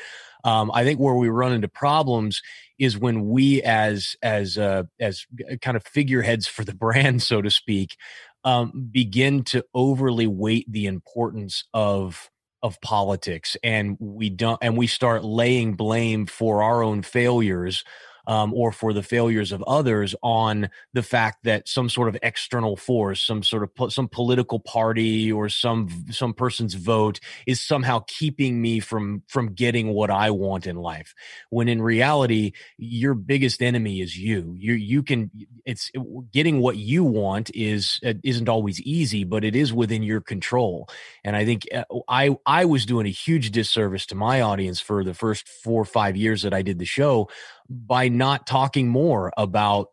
Um, 0.47 0.71
I 0.73 0.85
think 0.85 0.97
where 0.97 1.13
we 1.13 1.27
run 1.27 1.51
into 1.51 1.67
problems 1.67 2.41
is 2.79 2.97
when 2.97 3.27
we, 3.27 3.61
as 3.63 4.15
as 4.23 4.57
uh, 4.57 4.83
as 4.97 5.25
kind 5.61 5.75
of 5.75 5.83
figureheads 5.83 6.47
for 6.47 6.63
the 6.63 6.73
brand, 6.85 7.21
so 7.21 7.41
to 7.41 7.51
speak, 7.51 7.97
um, 8.45 8.87
begin 8.89 9.43
to 9.45 9.65
overly 9.73 10.25
weight 10.25 10.65
the 10.71 10.85
importance 10.85 11.65
of 11.73 12.29
of 12.63 12.79
politics, 12.79 13.57
and 13.61 13.97
we 13.99 14.29
don't, 14.29 14.57
and 14.61 14.77
we 14.77 14.87
start 14.87 15.25
laying 15.25 15.73
blame 15.73 16.25
for 16.25 16.63
our 16.63 16.81
own 16.81 17.01
failures 17.01 17.83
um, 18.27 18.53
or 18.53 18.71
for 18.71 18.93
the 18.93 19.01
failures 19.01 19.51
of 19.51 19.63
others 19.63 20.13
on 20.21 20.69
the 20.93 21.01
fact 21.01 21.45
that 21.45 21.67
some 21.67 21.89
sort 21.89 22.09
of 22.09 22.17
external 22.21 22.75
force, 22.75 23.21
some 23.21 23.41
sort 23.41 23.63
of 23.63 23.73
po- 23.73 23.89
some 23.89 24.09
political 24.09 24.59
party 24.59 25.31
or 25.31 25.47
some 25.49 25.89
some 26.11 26.33
person's 26.33 26.73
vote 26.73 27.19
is 27.47 27.61
somehow 27.61 28.03
keeping 28.07 28.61
me 28.61 28.79
from 28.81 29.23
from 29.27 29.53
getting 29.53 29.87
what 29.87 30.11
I 30.11 30.29
want 30.31 30.67
in 30.67 30.75
life. 30.75 31.15
When 31.49 31.69
in 31.69 31.81
reality, 31.81 32.51
your 32.77 33.13
biggest 33.13 33.61
enemy 33.61 34.01
is 34.01 34.17
you. 34.17 34.53
You 34.57 34.73
you 34.73 35.03
can 35.03 35.31
it's 35.65 35.89
getting 36.33 36.59
what 36.59 36.75
you 36.75 37.05
want 37.05 37.49
is 37.55 37.99
uh, 38.05 38.13
isn't 38.23 38.49
always 38.49 38.81
easy, 38.81 39.23
but 39.23 39.45
it 39.45 39.55
is 39.55 39.73
within 39.73 40.03
your 40.03 40.19
control. 40.19 40.89
And 41.23 41.35
I 41.35 41.45
think 41.45 41.65
uh, 41.73 41.85
I 42.09 42.37
I 42.45 42.65
was 42.65 42.85
doing 42.85 43.07
a 43.07 43.09
huge 43.09 43.51
disservice 43.51 44.05
to 44.07 44.15
my 44.15 44.41
audience 44.41 44.81
for 44.81 45.05
the 45.05 45.13
first 45.13 45.47
four 45.47 45.81
or 45.81 45.85
five 45.85 46.17
years 46.17 46.41
that 46.41 46.53
I 46.53 46.61
did 46.61 46.77
the 46.77 46.85
show 46.85 47.29
by 47.69 48.09
not 48.09 48.47
talking 48.47 48.87
more 48.87 49.31
about 49.37 49.89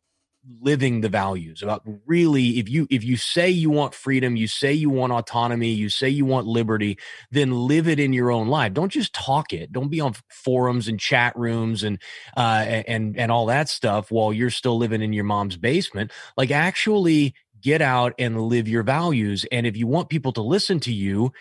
living 0.61 1.01
the 1.01 1.09
values 1.09 1.63
about 1.63 1.83
really 2.05 2.59
if 2.59 2.69
you 2.69 2.87
if 2.91 3.03
you 3.03 3.17
say 3.17 3.49
you 3.49 3.71
want 3.71 3.95
freedom 3.95 4.37
you 4.37 4.47
say 4.47 4.73
you 4.73 4.91
want 4.91 5.11
autonomy 5.11 5.71
you 5.71 5.89
say 5.89 6.07
you 6.07 6.27
want 6.27 6.47
liberty 6.47 6.99
then 7.31 7.51
live 7.51 7.89
it 7.89 7.99
in 7.99 8.13
your 8.13 8.31
own 8.31 8.49
life. 8.49 8.73
Don't 8.73 8.93
just 8.93 9.15
talk 9.15 9.53
it. 9.53 9.73
Don't 9.73 9.89
be 9.91 10.01
on 10.01 10.15
forums 10.29 10.89
and 10.89 11.01
chat 11.01 11.37
rooms 11.37 11.83
and 11.83 12.01
uh 12.37 12.65
and 12.87 13.19
and 13.19 13.33
all 13.33 13.47
that 13.47 13.69
stuff 13.69 14.11
while 14.11 14.33
you're 14.33 14.51
still 14.51 14.77
living 14.77 15.03
in 15.03 15.13
your 15.13 15.25
mom's 15.25 15.57
basement. 15.57 16.13
Like 16.37 16.51
actually 16.51 17.35
get 17.61 17.81
out 17.81 18.13
and 18.19 18.43
live 18.43 18.69
your 18.69 18.83
values. 18.83 19.47
And 19.51 19.67
if 19.67 19.77
you 19.77 19.87
want 19.87 20.11
people 20.11 20.33
to 20.35 20.43
listen 20.43 20.81
to 20.81 20.93
you 20.93 21.33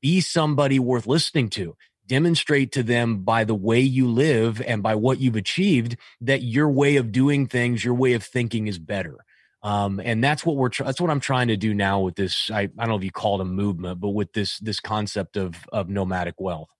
be 0.00 0.20
somebody 0.20 0.78
worth 0.78 1.06
listening 1.06 1.48
to 1.50 1.74
demonstrate 2.10 2.72
to 2.72 2.82
them 2.82 3.18
by 3.22 3.44
the 3.44 3.54
way 3.54 3.78
you 3.78 4.08
live 4.08 4.60
and 4.66 4.82
by 4.82 4.96
what 4.96 5.20
you've 5.20 5.36
achieved 5.36 5.96
that 6.20 6.42
your 6.42 6.68
way 6.68 6.96
of 6.96 7.12
doing 7.12 7.46
things, 7.46 7.84
your 7.84 7.94
way 7.94 8.14
of 8.14 8.24
thinking 8.24 8.66
is 8.66 8.80
better. 8.80 9.24
Um, 9.62 10.00
and 10.04 10.22
that's 10.24 10.44
what 10.44 10.56
we're 10.56 10.70
that's 10.70 11.00
what 11.00 11.08
I'm 11.08 11.20
trying 11.20 11.48
to 11.48 11.56
do 11.56 11.72
now 11.72 12.00
with 12.00 12.16
this. 12.16 12.50
I, 12.50 12.62
I 12.62 12.66
don't 12.66 12.88
know 12.88 12.96
if 12.96 13.04
you 13.04 13.12
call 13.12 13.40
it 13.40 13.42
a 13.42 13.44
movement, 13.44 14.00
but 14.00 14.08
with 14.08 14.32
this 14.32 14.58
this 14.58 14.80
concept 14.80 15.36
of 15.36 15.54
of 15.72 15.88
nomadic 15.88 16.34
wealth. 16.40 16.70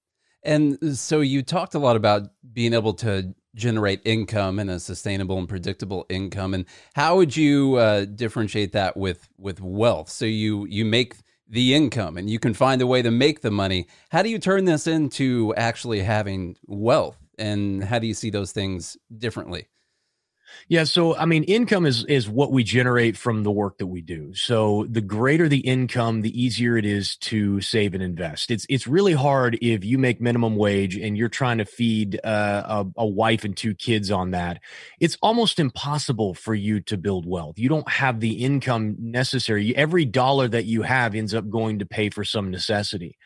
And 0.43 0.99
so 0.99 1.21
you 1.21 1.43
talked 1.43 1.75
a 1.75 1.79
lot 1.79 1.95
about 1.95 2.23
being 2.53 2.75
able 2.75 2.95
to 2.95 3.33
generate 3.55 4.01
income 4.05 4.59
and 4.59 4.71
a 4.71 4.81
sustainable 4.81 5.39
and 5.39 5.49
predictable 5.49 6.07
income. 6.09 6.55
And 6.55 6.65
how 6.95 7.17
would 7.17 7.37
you 7.37 7.77
uh, 7.77 8.07
differentiate 8.07 8.73
that 8.73 8.97
with 8.97 9.29
with 9.39 9.61
wealth? 9.61 10.09
So 10.09 10.25
you 10.25 10.67
you 10.67 10.85
make 10.85 11.15
the 11.51 11.75
income 11.75 12.17
and 12.17 12.31
you 12.31 12.39
can 12.39 12.55
find 12.55 12.81
a 12.81 12.87
way 12.87 13.03
to 13.03 13.11
make 13.11 13.41
the 13.41 13.51
money. 13.51 13.89
How 14.11 14.23
do 14.23 14.29
you 14.31 14.39
turn 14.39 14.65
this 14.65 14.87
into 14.87 15.53
actually 15.57 16.01
having 16.01 16.57
wealth? 16.67 17.17
And 17.39 17.83
how 17.83 17.99
do 17.99 18.07
you 18.07 18.15
see 18.15 18.31
those 18.31 18.53
things 18.53 18.97
differently? 19.19 19.67
Yeah, 20.69 20.85
so 20.85 21.17
I 21.17 21.25
mean, 21.25 21.45
income 21.45 21.87
is 21.87 22.05
is 22.05 22.29
what 22.29 22.53
we 22.53 22.63
generate 22.63 23.17
from 23.17 23.43
the 23.43 23.51
work 23.51 23.79
that 23.79 23.87
we 23.87 24.01
do. 24.01 24.35
So 24.35 24.87
the 24.89 25.01
greater 25.01 25.49
the 25.49 25.59
income, 25.59 26.23
the 26.23 26.41
easier 26.43 26.77
it 26.77 26.85
is 26.85 27.17
to 27.17 27.61
save 27.61 27.95
and 27.95 28.03
invest. 28.03 28.51
It's 28.51 28.67
it's 28.69 28.87
really 28.87 29.13
hard 29.13 29.59
if 29.61 29.85
you 29.85 29.99
make 29.99 30.21
minimum 30.21 30.57
wage 30.57 30.97
and 30.97 31.17
you're 31.17 31.29
trying 31.29 31.59
to 31.59 31.65
feed 31.65 32.21
uh, 32.23 32.85
a, 32.97 33.03
a 33.03 33.07
wife 33.07 33.45
and 33.45 33.57
two 33.57 33.75
kids 33.75 34.11
on 34.11 34.31
that. 34.31 34.61
It's 35.01 35.17
almost 35.23 35.59
impossible 35.59 36.35
for 36.35 36.55
you 36.55 36.81
to 36.83 36.97
build 36.97 37.27
wealth. 37.27 37.59
You 37.59 37.69
don't 37.69 37.89
have 37.89 38.21
the 38.21 38.45
income 38.45 38.97
necessary. 38.99 39.75
Every 39.75 40.05
dollar 40.05 40.49
that 40.49 40.67
you 40.67 40.83
have 40.83 41.15
ends 41.15 41.35
up 41.35 41.49
going 41.49 41.81
to 41.81 41.87
pay 41.87 42.11
for 42.11 42.25
some 42.25 42.51
necessity. 42.51 43.17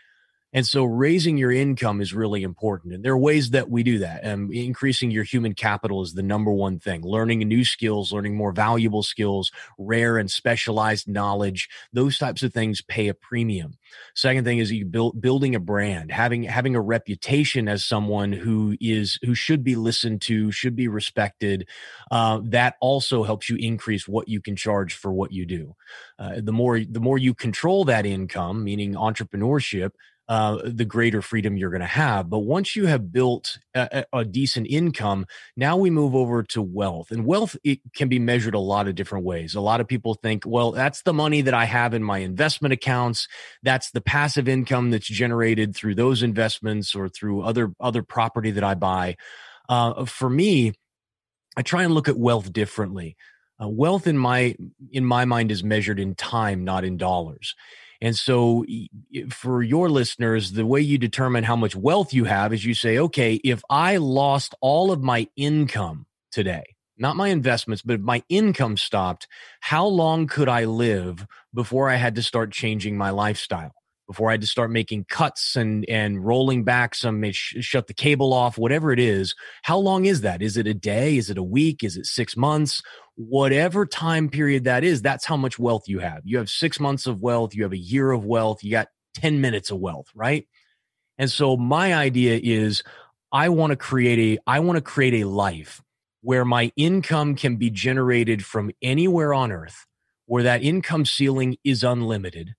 And 0.55 0.65
so 0.65 0.85
raising 0.85 1.37
your 1.37 1.51
income 1.51 2.01
is 2.01 2.15
really 2.15 2.45
important. 2.45 2.95
And 2.95 3.05
there 3.05 3.13
are 3.13 3.19
ways 3.19 3.51
that 3.51 3.69
we 3.69 3.83
do 3.83 3.99
that. 3.99 4.25
Um, 4.25 4.53
increasing 4.53 5.11
your 5.11 5.25
human 5.25 5.53
capital 5.53 6.01
is 6.01 6.15
the 6.15 6.23
number 6.23 6.53
one 6.53 6.79
thing. 6.79 7.03
Learning 7.03 7.41
new 7.41 7.65
skills, 7.65 8.13
learning 8.13 8.37
more 8.37 8.53
valuable 8.53 9.03
skills, 9.03 9.51
rare 9.77 10.17
and 10.17 10.31
specialized 10.31 11.09
knowledge, 11.09 11.69
those 11.93 12.19
types 12.19 12.45
of 12.45 12.55
things 12.55 12.81
pay 12.81 13.09
a 13.09 13.15
premium. 13.15 13.75
Second 14.15 14.45
thing 14.45 14.59
is 14.59 14.71
you 14.71 14.85
build 14.85 15.21
building 15.21 15.57
a 15.57 15.61
brand, 15.61 16.13
having 16.13 16.45
having 16.45 16.77
a 16.77 16.81
reputation 16.81 17.69
as 17.69 17.85
someone 17.85 18.33
who 18.33 18.77
is 18.81 19.19
who 19.25 19.35
should 19.35 19.65
be 19.65 19.75
listened 19.75 20.23
to, 20.23 20.53
should 20.53 20.77
be 20.77 20.87
respected. 20.87 21.69
Uh, 22.13 22.41
that 22.45 22.77
also 22.81 23.25
helps 23.25 23.51
you 23.51 23.57
increase 23.57 24.07
what 24.07 24.29
you 24.29 24.41
can 24.41 24.55
charge 24.55 24.95
for 24.95 25.13
what 25.13 25.33
you 25.33 25.45
do. 25.47 25.75
Uh, 26.17 26.41
the 26.41 26.53
more 26.53 26.79
the 26.79 27.01
more 27.01 27.19
you 27.19 27.35
control 27.35 27.85
that 27.85 28.07
income, 28.07 28.63
meaning 28.63 28.95
entrepreneurship, 28.95 29.91
uh, 30.29 30.59
the 30.65 30.85
greater 30.87 31.21
freedom 31.21 31.57
you're 31.57 31.71
going 31.71 31.81
to 31.81 31.87
have. 31.87 32.31
But 32.31 32.41
once 32.41 32.75
you 32.75 32.87
have 32.87 33.13
built 33.13 33.59
a, 33.75 34.05
a, 34.13 34.25
decent 34.25 34.67
income, 34.69 35.27
now 35.55 35.77
we 35.77 35.91
move 35.91 36.15
over 36.15 36.43
to 36.45 36.63
wealth. 36.63 37.11
And 37.11 37.27
wealth 37.27 37.57
it 37.63 37.81
can 37.95 38.09
be 38.09 38.19
measured 38.19 38.55
a 38.55 38.59
lot 38.59 38.89
of 38.89 38.95
different 38.95 39.27
ways. 39.27 39.55
A 39.55 39.61
lot 39.61 39.81
of 39.81 39.89
people 39.89 40.15
think, 40.15 40.45
well, 40.47 40.73
that's 40.73 41.03
the 41.03 41.13
money 41.13 41.43
that 41.43 41.53
I 41.53 41.67
have 41.67 41.93
in 41.93 42.03
my 42.03 42.19
investment 42.19 42.73
accounts. 42.73 43.29
That's 43.63 43.91
the 43.91 44.01
passive 44.01 44.49
income 44.49 44.91
that's 44.91 45.07
generated 45.07 45.77
through 45.77 45.97
those 45.97 46.23
investments 46.23 46.95
or 46.95 47.11
through 47.11 47.43
other 47.43 47.73
other 47.79 48.03
property 48.03 48.53
that 48.53 48.65
I 48.65 48.75
buy. 48.75 49.17
Uh, 49.69 50.07
for 50.07 50.31
me, 50.31 50.73
I 51.57 51.63
try 51.63 51.83
and 51.83 51.93
look 51.93 52.09
at 52.09 52.17
wealth 52.17 52.51
differently. 52.51 53.17
Uh, 53.63 53.69
wealth 53.69 54.07
in 54.07 54.17
my 54.17 54.57
in 54.91 55.05
my 55.05 55.27
mind 55.27 55.51
is 55.51 55.63
measured 55.63 56.01
in 56.01 56.15
time, 56.15 56.65
not 56.65 56.85
in 56.85 56.97
dollars. 56.97 57.55
And 58.05 58.15
so, 58.15 58.67
for 59.31 59.63
your 59.63 59.89
listeners, 59.89 60.53
the 60.53 60.67
way 60.67 60.83
you 60.83 60.99
determine 60.99 61.43
how 61.43 61.57
much 61.57 61.75
wealth 61.75 62.13
you 62.13 62.25
have 62.25 62.53
is 62.53 62.63
you 62.63 62.75
say, 62.75 62.99
okay, 62.99 63.41
if 63.43 63.63
I 63.71 63.97
lost 63.97 64.55
all 64.61 64.93
of 64.93 65.03
my 65.03 65.27
income 65.37 66.05
today, 66.31 66.65
not 66.99 67.17
my 67.17 67.29
investments, 67.29 67.81
but 67.81 67.95
if 67.95 68.01
my 68.03 68.23
income 68.29 68.77
stopped, 68.77 69.27
how 69.61 69.87
long 69.87 70.27
could 70.27 70.51
I 70.51 70.67
live 70.67 71.27
before 71.55 71.89
I 71.89 71.97
had 71.97 72.17
to 72.17 72.23
start 72.23 72.53
changing 72.53 72.99
my 72.99 73.09
lifestyle? 73.09 73.73
Before 74.07 74.29
I 74.29 74.35
had 74.35 74.43
to 74.43 74.47
start 74.47 74.71
making 74.71 75.07
cuts 75.09 75.57
and 75.57 75.87
and 75.89 76.23
rolling 76.23 76.63
back 76.63 76.95
some, 76.95 77.25
sh- 77.33 77.55
shut 77.61 77.87
the 77.87 77.95
cable 77.95 78.35
off, 78.35 78.59
whatever 78.59 78.93
it 78.93 79.01
is. 79.01 79.35
How 79.63 79.79
long 79.79 80.05
is 80.05 80.21
that? 80.21 80.43
Is 80.43 80.59
it 80.59 80.67
a 80.67 80.75
day? 80.75 81.17
Is 81.17 81.31
it 81.31 81.39
a 81.39 81.43
week? 81.43 81.83
Is 81.83 81.97
it 81.97 82.05
six 82.05 82.37
months? 82.37 82.83
Whatever 83.17 83.87
time 83.87 84.29
period 84.29 84.65
that 84.65 84.85
is, 84.85 85.03
that's 85.03 85.25
how 85.25 85.37
much 85.37 85.59
wealth 85.59 85.89
you 85.89 86.01
have. 86.01 86.23
You 86.25 86.39
have 86.39 86.49
six 86.49 86.81
months 86.81 87.07
of 87.07 87.21
wealth, 87.21 87.55
you 87.55 87.63
have 87.63 87.73
a 87.73 87.79
year 87.79 88.11
of 88.11 88.25
wealth, 88.25 88.65
you 88.65 88.71
got 88.71 88.89
10 89.15 89.41
minutes 89.41 89.71
of 89.71 89.79
wealth, 89.79 90.07
right? 90.15 90.47
And 91.19 91.31
so 91.31 91.57
my 91.57 91.95
idea 91.95 92.41
is 92.43 92.83
I 93.33 93.49
want 93.49 93.71
to 93.71 93.77
create 93.77 94.39
a 94.39 94.43
I 94.47 94.61
want 94.61 94.77
to 94.77 94.83
create 94.83 95.15
a 95.23 95.29
life 95.29 95.81
where 96.23 96.45
my 96.45 96.73
income 96.77 97.37
can 97.37 97.57
be 97.57 97.71
generated 97.71 98.45
from 98.45 98.71
anywhere 98.83 99.35
on 99.35 99.53
earth, 99.53 99.87
where 100.27 100.43
that 100.43 100.63
income 100.63 101.05
ceiling 101.05 101.57
is 101.65 101.85
unlimited. 101.85 102.55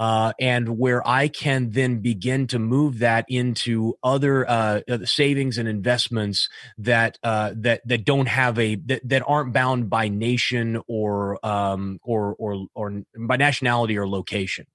Uh, 0.00 0.32
and 0.40 0.78
where 0.78 1.06
I 1.06 1.28
can 1.28 1.70
then 1.70 1.98
begin 1.98 2.46
to 2.48 2.58
move 2.58 3.00
that 3.00 3.26
into 3.28 3.98
other 4.02 4.48
uh, 4.48 4.80
uh, 4.88 5.04
savings 5.04 5.58
and 5.58 5.68
investments 5.68 6.48
that 6.78 7.18
uh, 7.22 7.52
that 7.56 7.86
that 7.86 8.06
don't 8.06 8.26
have 8.26 8.58
a 8.58 8.76
that, 8.76 9.06
that 9.06 9.22
aren't 9.26 9.52
bound 9.52 9.90
by 9.90 10.08
nation 10.08 10.80
or 10.88 11.38
um, 11.46 12.00
or 12.02 12.34
or 12.38 12.66
or 12.74 13.02
by 13.14 13.36
nationality 13.36 13.98
or 13.98 14.08
location, 14.08 14.66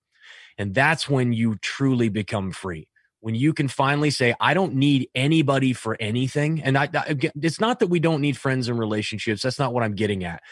and 0.59 0.75
that's 0.75 1.09
when 1.09 1.33
you 1.33 1.55
truly 1.55 2.09
become 2.09 2.51
free 2.51 2.87
when 3.19 3.35
you 3.35 3.53
can 3.53 3.67
finally 3.67 4.11
say, 4.11 4.35
I 4.39 4.53
don't 4.53 4.75
need 4.75 5.09
anybody 5.15 5.73
for 5.73 5.97
anything. 5.99 6.61
And 6.61 6.77
I, 6.77 6.89
I, 6.93 7.15
it's 7.41 7.59
not 7.59 7.79
that 7.79 7.87
we 7.87 7.99
don't 7.99 8.21
need 8.21 8.37
friends 8.37 8.69
and 8.69 8.77
relationships. 8.77 9.41
That's 9.41 9.57
not 9.57 9.73
what 9.73 9.83
I'm 9.83 9.95
getting 9.95 10.23
at. 10.23 10.43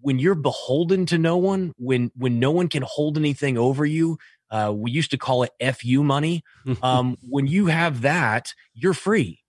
When 0.00 0.18
you're 0.18 0.34
beholden 0.34 1.06
to 1.06 1.18
no 1.18 1.38
one, 1.38 1.72
when, 1.78 2.10
when 2.14 2.38
no 2.38 2.50
one 2.50 2.68
can 2.68 2.82
hold 2.86 3.16
anything 3.16 3.56
over 3.56 3.86
you, 3.86 4.18
uh, 4.50 4.72
we 4.74 4.90
used 4.90 5.12
to 5.12 5.18
call 5.18 5.44
it 5.44 5.76
FU 5.76 6.04
money. 6.04 6.42
Um, 6.82 7.16
when 7.22 7.46
you 7.46 7.66
have 7.66 8.02
that, 8.02 8.54
you're 8.74 8.94
free. 8.94 9.40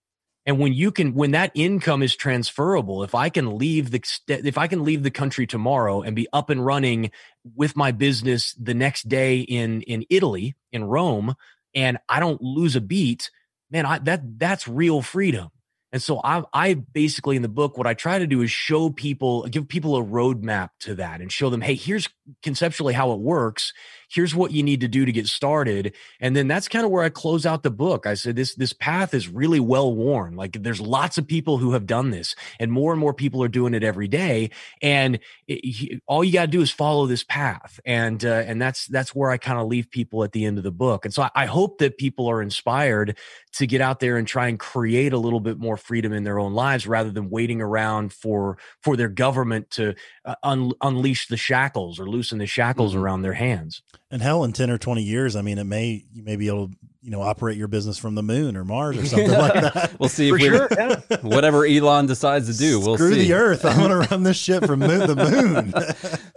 And 0.44 0.58
when 0.58 0.72
you 0.72 0.90
can, 0.90 1.14
when 1.14 1.32
that 1.32 1.52
income 1.54 2.02
is 2.02 2.16
transferable, 2.16 3.04
if 3.04 3.14
I 3.14 3.28
can 3.28 3.58
leave 3.58 3.90
the, 3.90 4.02
if 4.28 4.58
I 4.58 4.66
can 4.66 4.82
leave 4.82 5.02
the 5.02 5.10
country 5.10 5.46
tomorrow 5.46 6.02
and 6.02 6.16
be 6.16 6.26
up 6.32 6.50
and 6.50 6.64
running 6.64 7.10
with 7.54 7.76
my 7.76 7.92
business 7.92 8.54
the 8.60 8.74
next 8.74 9.08
day 9.08 9.40
in, 9.40 9.82
in 9.82 10.04
Italy, 10.10 10.56
in 10.72 10.84
Rome, 10.84 11.34
and 11.74 11.98
I 12.08 12.20
don't 12.20 12.40
lose 12.40 12.76
a 12.76 12.80
beat, 12.80 13.30
man, 13.70 13.86
I, 13.86 13.98
that 14.00 14.38
that's 14.38 14.68
real 14.68 15.02
freedom. 15.02 15.50
And 15.92 16.02
so 16.02 16.20
I, 16.24 16.42
I 16.54 16.74
basically 16.74 17.36
in 17.36 17.42
the 17.42 17.48
book, 17.48 17.76
what 17.76 17.86
I 17.86 17.92
try 17.92 18.18
to 18.18 18.26
do 18.26 18.40
is 18.40 18.50
show 18.50 18.88
people, 18.88 19.42
give 19.44 19.68
people 19.68 19.96
a 19.96 20.02
roadmap 20.02 20.70
to 20.80 20.94
that 20.94 21.20
and 21.20 21.30
show 21.30 21.50
them, 21.50 21.60
hey, 21.60 21.74
here's 21.74 22.08
conceptually 22.42 22.94
how 22.94 23.12
it 23.12 23.20
works 23.20 23.74
here's 24.12 24.34
what 24.34 24.52
you 24.52 24.62
need 24.62 24.80
to 24.80 24.88
do 24.88 25.04
to 25.04 25.12
get 25.12 25.26
started 25.26 25.94
and 26.20 26.36
then 26.36 26.48
that's 26.48 26.68
kind 26.68 26.84
of 26.84 26.90
where 26.90 27.04
i 27.04 27.08
close 27.08 27.46
out 27.46 27.62
the 27.62 27.70
book. 27.70 28.06
I 28.06 28.14
said 28.14 28.36
this 28.36 28.54
this 28.54 28.72
path 28.72 29.14
is 29.14 29.28
really 29.28 29.60
well 29.60 29.94
worn. 29.94 30.34
Like 30.36 30.62
there's 30.62 30.80
lots 30.80 31.18
of 31.18 31.26
people 31.26 31.58
who 31.58 31.72
have 31.72 31.86
done 31.86 32.10
this 32.10 32.34
and 32.58 32.72
more 32.72 32.92
and 32.92 33.00
more 33.00 33.14
people 33.14 33.42
are 33.42 33.48
doing 33.48 33.74
it 33.74 33.82
every 33.82 34.08
day 34.08 34.50
and 34.80 35.18
it, 35.46 36.02
all 36.06 36.24
you 36.24 36.32
got 36.32 36.42
to 36.42 36.46
do 36.48 36.60
is 36.60 36.70
follow 36.70 37.06
this 37.06 37.24
path 37.24 37.78
and 37.84 38.24
uh, 38.24 38.42
and 38.46 38.60
that's 38.60 38.86
that's 38.86 39.14
where 39.14 39.30
i 39.30 39.36
kind 39.36 39.60
of 39.60 39.66
leave 39.66 39.90
people 39.90 40.24
at 40.24 40.32
the 40.32 40.44
end 40.44 40.58
of 40.58 40.64
the 40.64 40.72
book 40.72 41.04
and 41.04 41.14
so 41.14 41.22
I, 41.22 41.30
I 41.34 41.46
hope 41.46 41.78
that 41.78 41.98
people 41.98 42.28
are 42.28 42.42
inspired 42.42 43.16
to 43.52 43.66
get 43.66 43.80
out 43.80 44.00
there 44.00 44.16
and 44.16 44.26
try 44.26 44.48
and 44.48 44.58
create 44.58 45.12
a 45.12 45.18
little 45.18 45.40
bit 45.40 45.58
more 45.58 45.76
freedom 45.76 46.12
in 46.12 46.24
their 46.24 46.38
own 46.38 46.54
lives 46.54 46.86
rather 46.86 47.10
than 47.10 47.30
waiting 47.30 47.60
around 47.60 48.12
for 48.12 48.58
for 48.82 48.96
their 48.96 49.08
government 49.08 49.70
to 49.70 49.94
uh, 50.24 50.34
un- 50.42 50.72
unleash 50.80 51.26
the 51.28 51.36
shackles 51.36 51.98
or 51.98 52.08
loosen 52.08 52.38
the 52.38 52.46
shackles 52.46 52.92
mm-hmm. 52.92 53.02
around 53.02 53.22
their 53.22 53.34
hands 53.34 53.82
and 54.12 54.20
hell, 54.20 54.44
in 54.44 54.52
ten 54.52 54.70
or 54.70 54.76
twenty 54.76 55.02
years, 55.02 55.34
I 55.34 55.42
mean, 55.42 55.56
it 55.56 55.64
may 55.64 56.04
you 56.12 56.22
may 56.22 56.36
be 56.36 56.48
able 56.48 56.68
to 56.68 56.74
you 57.00 57.10
know 57.10 57.22
operate 57.22 57.56
your 57.56 57.66
business 57.66 57.96
from 57.96 58.14
the 58.14 58.22
moon 58.22 58.58
or 58.58 58.64
Mars 58.64 58.98
or 58.98 59.06
something 59.06 59.30
like 59.30 59.54
that. 59.54 59.98
we'll 59.98 60.10
see 60.10 60.28
if 60.28 60.34
we, 60.34 60.40
sure, 60.40 60.68
yeah. 60.70 61.00
whatever 61.22 61.64
Elon 61.64 62.04
decides 62.04 62.46
to 62.46 62.56
do. 62.56 62.78
We'll 62.78 62.96
Screw 62.96 63.14
see. 63.14 63.26
the 63.26 63.32
Earth. 63.32 63.64
I'm 63.64 63.78
going 63.78 63.88
to 63.88 64.06
run 64.10 64.22
this 64.22 64.36
ship 64.36 64.66
from 64.66 64.80
moon, 64.80 64.98
the 65.06 65.16
moon. 65.16 65.70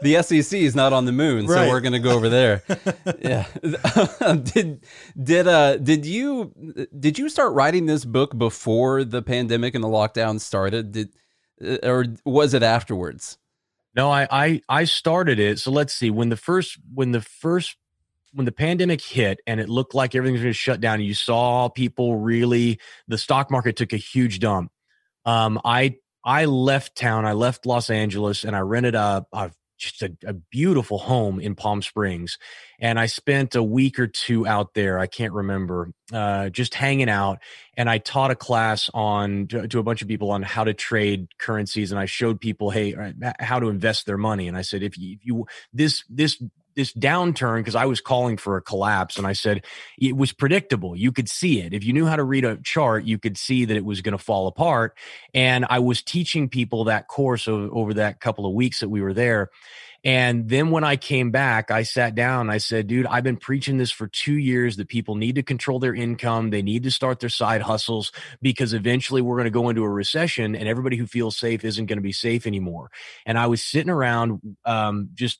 the 0.01 0.23
SEC 0.23 0.57
is 0.57 0.73
not 0.73 0.93
on 0.93 1.03
the 1.03 1.11
moon, 1.11 1.47
right. 1.47 1.65
so 1.65 1.69
we're 1.69 1.81
going 1.81 1.91
to 1.91 1.99
go 1.99 2.11
over 2.11 2.29
there. 2.29 2.63
yeah. 3.19 3.45
did 4.35 4.85
did 5.21 5.47
uh 5.49 5.75
did 5.75 6.05
you 6.05 6.87
did 6.97 7.19
you 7.19 7.27
start 7.27 7.51
writing 7.51 7.87
this 7.87 8.05
book 8.05 8.37
before 8.37 9.03
the 9.03 9.21
pandemic 9.21 9.75
and 9.75 9.83
the 9.83 9.89
lockdown 9.89 10.39
started? 10.39 10.93
Did 10.93 11.09
uh, 11.61 11.77
or 11.83 12.05
was 12.23 12.53
it 12.53 12.63
afterwards? 12.63 13.37
No, 13.95 14.11
I, 14.11 14.27
I 14.29 14.61
I 14.67 14.83
started 14.83 15.39
it. 15.39 15.59
So 15.59 15.71
let's 15.71 15.93
see. 15.93 16.09
When 16.09 16.29
the 16.29 16.37
first 16.37 16.77
when 16.93 17.11
the 17.11 17.21
first 17.21 17.77
when 18.33 18.45
the 18.45 18.51
pandemic 18.51 19.01
hit 19.01 19.39
and 19.47 19.59
it 19.59 19.69
looked 19.69 19.95
like 19.95 20.13
everything 20.13 20.33
was 20.33 20.41
going 20.41 20.53
to 20.53 20.57
shut 20.57 20.81
down, 20.81 21.01
you 21.01 21.13
saw 21.13 21.69
people 21.69 22.17
really 22.17 22.79
the 23.07 23.17
stock 23.17 23.49
market 23.49 23.77
took 23.77 23.93
a 23.93 23.97
huge 23.97 24.39
dump. 24.39 24.71
Um, 25.23 25.59
I 25.63 25.95
I 26.25 26.45
left 26.45 26.95
town. 26.97 27.25
I 27.25 27.33
left 27.33 27.65
Los 27.65 27.89
Angeles 27.89 28.43
and 28.43 28.55
I 28.55 28.59
rented 28.59 28.95
a, 28.95 29.25
a 29.31 29.51
just 29.85 30.01
a, 30.03 30.11
a, 30.25 30.33
beautiful 30.33 30.97
home 30.97 31.39
in 31.39 31.55
Palm 31.55 31.81
Springs. 31.81 32.37
And 32.79 32.99
I 32.99 33.05
spent 33.05 33.55
a 33.55 33.63
week 33.63 33.99
or 33.99 34.07
two 34.07 34.45
out 34.45 34.73
there. 34.73 34.99
I 34.99 35.07
can't 35.07 35.33
remember, 35.33 35.91
uh, 36.11 36.49
just 36.49 36.73
hanging 36.73 37.09
out. 37.09 37.39
And 37.77 37.89
I 37.89 37.97
taught 37.97 38.31
a 38.31 38.35
class 38.35 38.89
on 38.93 39.47
to, 39.47 39.67
to, 39.67 39.79
a 39.79 39.83
bunch 39.83 40.01
of 40.01 40.07
people 40.07 40.31
on 40.31 40.43
how 40.43 40.63
to 40.63 40.73
trade 40.73 41.27
currencies. 41.37 41.91
And 41.91 41.99
I 41.99 42.05
showed 42.05 42.39
people, 42.41 42.69
hey, 42.69 42.95
how 43.39 43.59
to 43.59 43.69
invest 43.69 44.05
their 44.05 44.17
money. 44.17 44.47
And 44.47 44.57
I 44.57 44.61
said, 44.61 44.83
if 44.83 44.97
you, 44.97 45.13
if 45.13 45.25
you 45.25 45.45
this 45.73 46.03
this 46.09 46.41
this 46.75 46.93
downturn 46.93 47.59
because 47.59 47.75
I 47.75 47.85
was 47.85 48.01
calling 48.01 48.37
for 48.37 48.57
a 48.57 48.61
collapse 48.61 49.17
and 49.17 49.25
I 49.25 49.33
said 49.33 49.65
it 49.99 50.15
was 50.15 50.33
predictable. 50.33 50.95
You 50.95 51.11
could 51.11 51.29
see 51.29 51.61
it. 51.61 51.73
If 51.73 51.83
you 51.83 51.93
knew 51.93 52.05
how 52.05 52.15
to 52.15 52.23
read 52.23 52.45
a 52.45 52.57
chart, 52.57 53.05
you 53.05 53.17
could 53.17 53.37
see 53.37 53.65
that 53.65 53.75
it 53.77 53.85
was 53.85 54.01
going 54.01 54.17
to 54.17 54.23
fall 54.23 54.47
apart. 54.47 54.97
And 55.33 55.65
I 55.69 55.79
was 55.79 56.01
teaching 56.01 56.49
people 56.49 56.85
that 56.85 57.07
course 57.07 57.47
over, 57.47 57.73
over 57.73 57.93
that 57.95 58.19
couple 58.19 58.45
of 58.45 58.53
weeks 58.53 58.81
that 58.81 58.89
we 58.89 59.01
were 59.01 59.13
there. 59.13 59.49
And 60.05 60.47
then 60.47 60.69
when 60.69 60.83
I 60.83 60.97
came 60.97 61.31
back, 61.31 61.71
I 61.71 61.81
sat 61.81 62.13
down. 62.13 62.51
I 62.51 62.59
said, 62.59 62.85
dude, 62.85 63.07
I've 63.07 63.23
been 63.23 63.37
preaching 63.37 63.77
this 63.77 63.89
for 63.89 64.05
two 64.07 64.37
years 64.37 64.77
that 64.77 64.87
people 64.87 65.15
need 65.15 65.35
to 65.35 65.43
control 65.43 65.79
their 65.79 65.95
income. 65.95 66.51
They 66.51 66.61
need 66.61 66.83
to 66.83 66.91
start 66.91 67.19
their 67.19 67.29
side 67.29 67.63
hustles 67.63 68.11
because 68.39 68.73
eventually 68.73 69.23
we're 69.23 69.37
going 69.37 69.45
to 69.45 69.49
go 69.49 69.67
into 69.67 69.83
a 69.83 69.89
recession 69.89 70.55
and 70.55 70.69
everybody 70.69 70.95
who 70.95 71.07
feels 71.07 71.35
safe 71.35 71.65
isn't 71.65 71.87
going 71.87 71.97
to 71.97 72.03
be 72.03 72.11
safe 72.11 72.45
anymore. 72.45 72.91
And 73.25 73.35
I 73.35 73.47
was 73.47 73.63
sitting 73.63 73.89
around, 73.89 74.41
um, 74.63 75.09
just, 75.15 75.39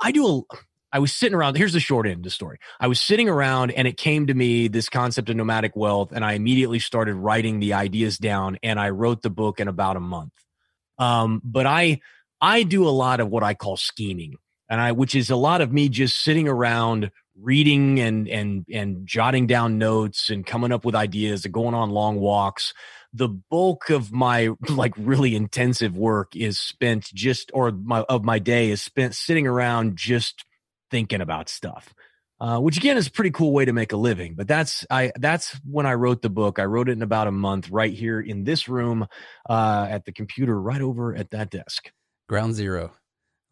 I 0.00 0.12
do 0.12 0.26
a, 0.26 0.56
I 0.90 1.00
was 1.00 1.12
sitting 1.12 1.34
around. 1.34 1.58
Here's 1.58 1.74
the 1.74 1.80
short 1.80 2.06
end 2.06 2.18
of 2.18 2.22
the 2.22 2.30
story. 2.30 2.60
I 2.80 2.86
was 2.86 3.00
sitting 3.00 3.28
around 3.28 3.72
and 3.72 3.86
it 3.86 3.98
came 3.98 4.28
to 4.28 4.34
me 4.34 4.68
this 4.68 4.88
concept 4.88 5.28
of 5.28 5.36
nomadic 5.36 5.76
wealth, 5.76 6.12
and 6.12 6.24
I 6.24 6.34
immediately 6.34 6.78
started 6.78 7.16
writing 7.16 7.60
the 7.60 7.74
ideas 7.74 8.16
down. 8.16 8.58
And 8.62 8.80
I 8.80 8.90
wrote 8.90 9.20
the 9.20 9.28
book 9.28 9.60
in 9.60 9.68
about 9.68 9.96
a 9.96 10.00
month. 10.00 10.32
Um, 10.96 11.42
but 11.44 11.66
I 11.66 12.00
I 12.44 12.62
do 12.62 12.86
a 12.86 12.90
lot 12.90 13.20
of 13.20 13.30
what 13.30 13.42
I 13.42 13.54
call 13.54 13.78
scheming, 13.78 14.34
and 14.68 14.78
I 14.78 14.92
which 14.92 15.14
is 15.14 15.30
a 15.30 15.36
lot 15.36 15.62
of 15.62 15.72
me 15.72 15.88
just 15.88 16.22
sitting 16.22 16.46
around 16.46 17.10
reading 17.40 17.98
and 18.00 18.28
and 18.28 18.66
and 18.70 19.06
jotting 19.06 19.46
down 19.46 19.78
notes 19.78 20.28
and 20.28 20.44
coming 20.44 20.70
up 20.70 20.84
with 20.84 20.94
ideas 20.94 21.46
and 21.46 21.54
going 21.54 21.74
on 21.74 21.88
long 21.88 22.20
walks. 22.20 22.74
The 23.14 23.28
bulk 23.28 23.88
of 23.88 24.12
my 24.12 24.50
like 24.68 24.92
really 24.98 25.34
intensive 25.34 25.96
work 25.96 26.36
is 26.36 26.60
spent 26.60 27.04
just 27.14 27.50
or 27.54 27.72
my 27.72 28.00
of 28.00 28.24
my 28.24 28.38
day 28.38 28.70
is 28.70 28.82
spent 28.82 29.14
sitting 29.14 29.46
around 29.46 29.96
just 29.96 30.44
thinking 30.90 31.22
about 31.22 31.48
stuff 31.48 31.94
uh, 32.40 32.58
which 32.60 32.76
again 32.76 32.98
is 32.98 33.06
a 33.06 33.10
pretty 33.10 33.30
cool 33.30 33.52
way 33.52 33.64
to 33.64 33.72
make 33.72 33.92
a 33.92 33.96
living 33.96 34.34
but 34.34 34.46
that's 34.46 34.86
i 34.90 35.10
that's 35.16 35.58
when 35.64 35.86
i 35.86 35.94
wrote 35.94 36.20
the 36.20 36.28
book. 36.28 36.58
I 36.58 36.66
wrote 36.66 36.88
it 36.88 36.92
in 36.92 37.02
about 37.02 37.26
a 37.26 37.32
month 37.32 37.70
right 37.70 37.92
here 37.92 38.20
in 38.20 38.44
this 38.44 38.68
room 38.68 39.06
uh, 39.48 39.86
at 39.88 40.04
the 40.04 40.12
computer 40.12 40.60
right 40.60 40.82
over 40.82 41.16
at 41.16 41.30
that 41.30 41.50
desk 41.50 41.90
Ground 42.28 42.54
zero. 42.54 42.92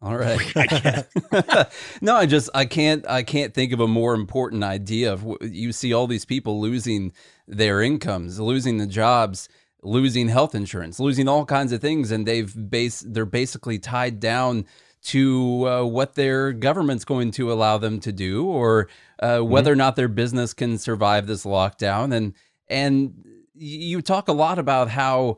All 0.01 0.17
right. 0.17 1.05
no, 2.01 2.15
I 2.15 2.25
just 2.25 2.49
I 2.53 2.65
can't 2.65 3.07
I 3.07 3.23
can't 3.23 3.53
think 3.53 3.71
of 3.71 3.79
a 3.79 3.87
more 3.87 4.13
important 4.13 4.63
idea 4.63 5.13
of 5.13 5.25
you 5.41 5.71
see 5.71 5.93
all 5.93 6.07
these 6.07 6.25
people 6.25 6.59
losing 6.59 7.13
their 7.47 7.81
incomes, 7.81 8.39
losing 8.39 8.77
the 8.77 8.87
jobs, 8.87 9.47
losing 9.81 10.27
health 10.27 10.55
insurance, 10.55 10.99
losing 10.99 11.27
all 11.27 11.45
kinds 11.45 11.71
of 11.71 11.81
things 11.81 12.11
and 12.11 12.27
they've 12.27 12.69
base 12.69 13.03
they're 13.07 13.25
basically 13.25 13.79
tied 13.79 14.19
down 14.19 14.65
to 15.03 15.67
uh, 15.67 15.83
what 15.83 16.15
their 16.15 16.53
government's 16.53 17.05
going 17.05 17.31
to 17.31 17.51
allow 17.51 17.77
them 17.77 17.99
to 17.99 18.11
do 18.11 18.45
or 18.45 18.87
uh, 19.19 19.39
whether 19.39 19.71
mm-hmm. 19.71 19.73
or 19.73 19.75
not 19.75 19.95
their 19.95 20.07
business 20.07 20.53
can 20.53 20.77
survive 20.77 21.27
this 21.27 21.45
lockdown 21.45 22.13
and 22.13 22.33
and 22.67 23.13
you 23.53 24.01
talk 24.01 24.27
a 24.27 24.33
lot 24.33 24.57
about 24.57 24.89
how 24.89 25.37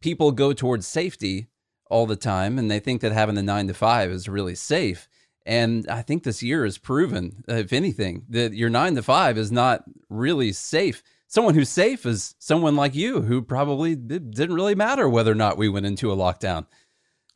people 0.00 0.32
go 0.32 0.52
towards 0.52 0.86
safety 0.86 1.48
all 1.90 2.06
the 2.06 2.16
time 2.16 2.58
and 2.58 2.70
they 2.70 2.80
think 2.80 3.00
that 3.00 3.12
having 3.12 3.34
the 3.34 3.42
nine 3.42 3.66
to 3.68 3.74
five 3.74 4.10
is 4.10 4.28
really 4.28 4.54
safe. 4.54 5.08
And 5.46 5.88
I 5.88 6.02
think 6.02 6.22
this 6.22 6.42
year 6.42 6.64
has 6.64 6.76
proven, 6.76 7.42
if 7.48 7.72
anything, 7.72 8.24
that 8.28 8.52
your 8.52 8.68
nine 8.68 8.94
to 8.96 9.02
five 9.02 9.38
is 9.38 9.50
not 9.50 9.84
really 10.10 10.52
safe. 10.52 11.02
Someone 11.26 11.54
who's 11.54 11.70
safe 11.70 12.04
is 12.04 12.34
someone 12.38 12.76
like 12.76 12.94
you, 12.94 13.22
who 13.22 13.42
probably 13.42 13.94
didn't 13.94 14.54
really 14.54 14.74
matter 14.74 15.08
whether 15.08 15.32
or 15.32 15.36
not 15.36 15.56
we 15.56 15.68
went 15.68 15.86
into 15.86 16.12
a 16.12 16.16
lockdown. 16.16 16.66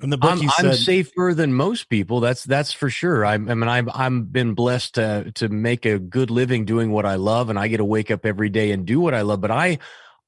In 0.03 0.11
the 0.11 0.19
book, 0.19 0.33
I'm, 0.33 0.49
said, 0.49 0.67
I'm, 0.67 0.75
safer 0.75 1.33
than 1.33 1.55
most 1.55 1.89
people. 1.89 2.19
That's 2.21 2.43
that's 2.45 2.73
for 2.73 2.91
sure. 2.91 3.25
I, 3.25 3.35
I 3.35 3.39
mean, 3.39 3.69
I've 3.69 3.89
I'm 3.95 4.25
been 4.25 4.55
blessed 4.55 4.97
to 4.97 5.31
to 5.37 5.49
make 5.49 5.87
a 5.87 5.99
good 5.99 6.31
living 6.31 6.65
doing 6.65 6.91
what 6.91 7.07
I 7.07 7.15
love, 7.15 7.51
and 7.51 7.59
I 7.59 7.69
get 7.69 7.77
to 7.77 7.85
wake 7.85 8.11
up 8.11 8.27
every 8.27 8.49
day 8.49 8.73
and 8.73 8.85
do 8.85 8.99
what 8.99 9.15
I 9.15 9.23
love. 9.23 9.41
But 9.41 9.53
I 9.53 9.79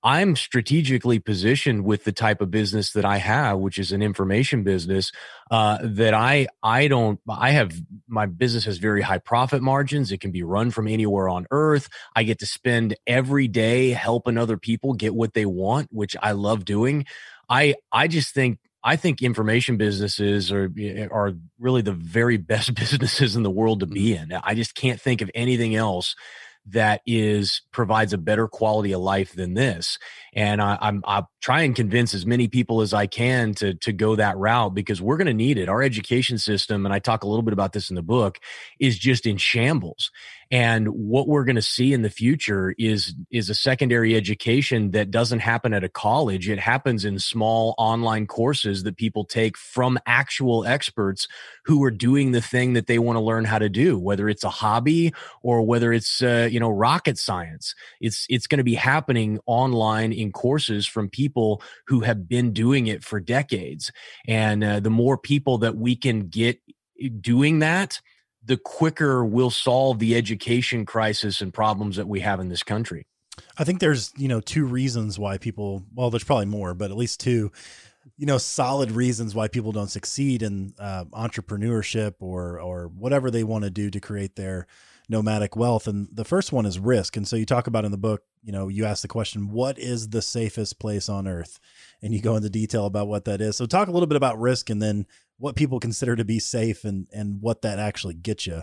I'm 0.05 0.37
strategically 0.37 1.19
positioned 1.19 1.83
with 1.87 2.05
the 2.05 2.13
type 2.13 2.43
of 2.43 2.51
business 2.51 2.93
that 2.93 3.07
I 3.07 3.17
have, 3.17 3.59
which 3.59 3.79
is 3.79 3.91
an 3.91 4.03
information 4.03 4.63
business. 4.63 5.11
Uh, 5.51 5.79
that 5.83 6.13
I 6.13 6.47
I 6.63 6.89
don't 6.89 7.19
I 7.27 7.53
have 7.53 7.73
my 8.07 8.27
business 8.27 8.67
has 8.67 8.77
very 8.77 9.01
high 9.01 9.19
profit 9.19 9.63
margins. 9.63 10.13
It 10.13 10.21
can 10.21 10.31
be 10.31 10.43
run 10.43 10.71
from 10.71 10.89
anywhere 10.89 11.31
on 11.31 11.47
earth. 11.51 11.89
I 12.15 12.25
get 12.25 12.39
to 12.41 12.47
spend 12.47 12.97
every 13.07 13.49
day 13.49 13.91
helping 13.91 14.37
other 14.37 14.59
people 14.59 14.93
get 14.93 15.15
what 15.15 15.33
they 15.33 15.47
want, 15.47 15.89
which 15.91 16.17
I 16.23 16.33
love 16.33 16.67
doing. 16.67 17.07
I 17.49 17.77
I 17.91 18.07
just 18.07 18.35
think 18.35 18.59
I 18.83 18.97
think 18.97 19.23
information 19.23 19.79
businesses 19.79 20.53
are 20.53 20.71
are 21.11 21.33
really 21.59 21.83
the 21.83 21.93
very 21.93 22.37
best 22.53 22.75
businesses 22.75 23.37
in 23.37 23.43
the 23.43 23.51
world 23.51 23.81
to 23.81 23.87
be 23.87 24.11
mm-hmm. 24.11 24.33
in. 24.33 24.41
I 24.45 24.55
just 24.55 24.75
can't 24.75 25.01
think 25.01 25.23
of 25.23 25.31
anything 25.35 25.75
else 25.75 26.15
that 26.67 27.03
is 27.07 27.63
provides 27.73 28.13
a 28.13 28.19
better 28.19 28.49
quality 28.49 28.93
of 28.93 29.01
life 29.01 29.35
than 29.35 29.55
this. 29.55 29.99
And 30.35 30.61
I, 30.61 30.79
I'm 30.81 31.03
I 31.07 31.25
try 31.41 31.63
and 31.63 31.75
convince 31.77 32.15
as 32.15 32.27
many 32.27 32.49
people 32.49 32.81
as 32.81 32.93
I 32.93 33.07
can 33.07 33.55
to 33.55 33.75
to 33.75 33.93
go 33.93 34.17
that 34.17 34.37
route 34.37 34.75
because 34.75 35.01
we're 35.01 35.17
going 35.17 35.27
to 35.29 35.35
need 35.35 35.59
it. 35.59 35.69
Our 35.69 35.83
education 35.83 36.39
system, 36.39 36.85
and 36.85 36.95
I 36.95 36.99
talk 36.99 37.23
a 37.23 37.29
little 37.29 37.43
bit 37.43 37.53
about 37.53 37.73
this 37.73 37.91
in 37.91 37.97
the 37.97 38.03
book, 38.03 38.39
is 38.79 38.99
just 38.99 39.27
in 39.27 39.37
shambles. 39.37 40.11
And 40.51 40.89
what 40.89 41.27
we're 41.27 41.45
going 41.45 41.57
to 41.57 41.63
see 41.63 41.93
in 41.93 42.03
the 42.03 42.11
future 42.11 42.75
is 42.79 43.15
is 43.31 43.51
a 43.51 43.55
secondary 43.55 44.15
education 44.15 44.91
that 44.93 45.11
doesn't 45.11 45.41
happen 45.41 45.73
at 45.73 45.85
a 45.85 45.89
college. 45.89 46.49
It 46.49 46.59
happens 46.59 47.05
in 47.05 47.19
small 47.19 47.75
online 47.79 48.27
courses 48.27 48.83
that 48.85 48.97
people 48.97 49.25
take 49.25 49.57
from 49.57 49.99
actual 50.07 50.65
experts 50.65 51.27
who 51.65 51.83
are 51.85 51.91
doing 51.91 52.33
the 52.33 52.41
thing 52.41 52.75
that 52.75 52.87
they 52.87 52.99
want 52.99 53.17
to 53.17 53.21
learn 53.21 53.45
how 53.45 53.59
to 53.59 53.69
do, 53.69 53.99
whether 53.99 54.29
it's 54.29 54.45
a 54.45 54.51
hobby 54.51 55.13
or 55.43 55.63
whether 55.63 55.93
it's 55.93 56.23
uh, 56.23 56.49
you 56.51 56.61
know 56.61 56.71
rocket 56.71 57.19
science. 57.19 57.75
It's 58.01 58.27
it's 58.29 58.47
going 58.47 58.59
to 58.59 58.65
be 58.65 58.75
happening 58.75 59.41
online 59.47 60.13
in 60.25 60.33
courses 60.33 60.87
from 60.87 61.09
people 61.09 61.63
who 61.87 62.01
have 62.01 62.29
been 62.29 62.53
doing 62.53 62.89
it 62.89 63.05
for 63.05 63.21
decades. 63.21 63.93
And 64.27 64.65
uh, 64.65 64.81
the 64.81 64.91
more 64.91 65.17
people 65.17 65.59
that 65.59 65.77
we 65.77 65.95
can 65.95 66.29
get 66.29 66.61
eh, 67.01 67.09
doing 67.21 67.61
that 67.61 68.01
the 68.45 68.57
quicker 68.59 69.25
we'll 69.25 69.51
solve 69.51 69.99
the 69.99 70.15
education 70.15 70.85
crisis 70.85 71.41
and 71.41 71.53
problems 71.53 71.97
that 71.97 72.09
we 72.09 72.21
have 72.21 72.41
in 72.41 72.49
this 72.49 72.63
country. 72.63 73.07
I 73.59 73.65
think 73.65 73.81
there's, 73.81 74.13
you 74.17 74.29
know, 74.29 74.41
two 74.41 74.67
reasons 74.67 75.19
why 75.19 75.39
people, 75.39 75.83
well, 75.95 76.11
there's 76.11 76.25
probably 76.25 76.47
more, 76.47 76.75
but 76.75 76.91
at 76.91 76.97
least 76.97 77.21
two, 77.21 77.51
you 78.17 78.27
know, 78.27 78.39
solid 78.39 78.91
reasons 78.91 79.35
why 79.35 79.49
people 79.49 79.73
don't 79.73 79.91
succeed 79.91 80.43
in 80.43 80.75
uh, 80.79 81.05
entrepreneurship 81.07 82.15
or, 82.21 82.61
or 82.61 82.89
whatever 82.89 83.31
they 83.31 83.45
want 83.45 83.65
to 83.65 83.71
do 83.71 83.91
to 83.91 84.01
create 84.01 84.37
their 84.37 84.67
nomadic 85.09 85.57
wealth. 85.57 85.87
And 85.87 86.09
the 86.13 86.25
first 86.25 86.53
one 86.53 86.67
is 86.67 86.79
risk. 86.79 87.17
And 87.17 87.27
so 87.27 87.37
you 87.37 87.47
talk 87.47 87.67
about 87.67 87.85
in 87.85 87.91
the 87.91 87.99
book, 87.99 88.23
you 88.43 88.53
know, 88.53 88.69
you 88.69 88.85
ask 88.85 89.03
the 89.03 89.09
question, 89.09 89.51
what 89.51 89.79
is 89.79 90.09
the 90.09 90.23
safest 90.23 90.79
place 90.79 91.09
on 91.09 91.29
earth? 91.29 91.61
And 92.03 92.15
you 92.15 92.21
go 92.21 92.37
into 92.37 92.51
detail 92.51 92.87
about 92.87 93.09
what 93.09 93.25
that 93.27 93.41
is. 93.41 93.57
So 93.57 93.67
talk 93.67 93.89
a 93.89 93.91
little 93.91 94.07
bit 94.07 94.17
about 94.17 94.41
risk 94.41 94.71
and 94.71 94.81
then 94.81 95.07
what 95.39 95.57
people 95.57 95.81
consider 95.81 96.17
to 96.17 96.25
be 96.25 96.39
safe 96.39 96.85
and 96.85 97.07
and 97.13 97.41
what 97.41 97.63
that 97.63 97.79
actually 97.79 98.15
gets 98.15 98.47
you. 98.47 98.63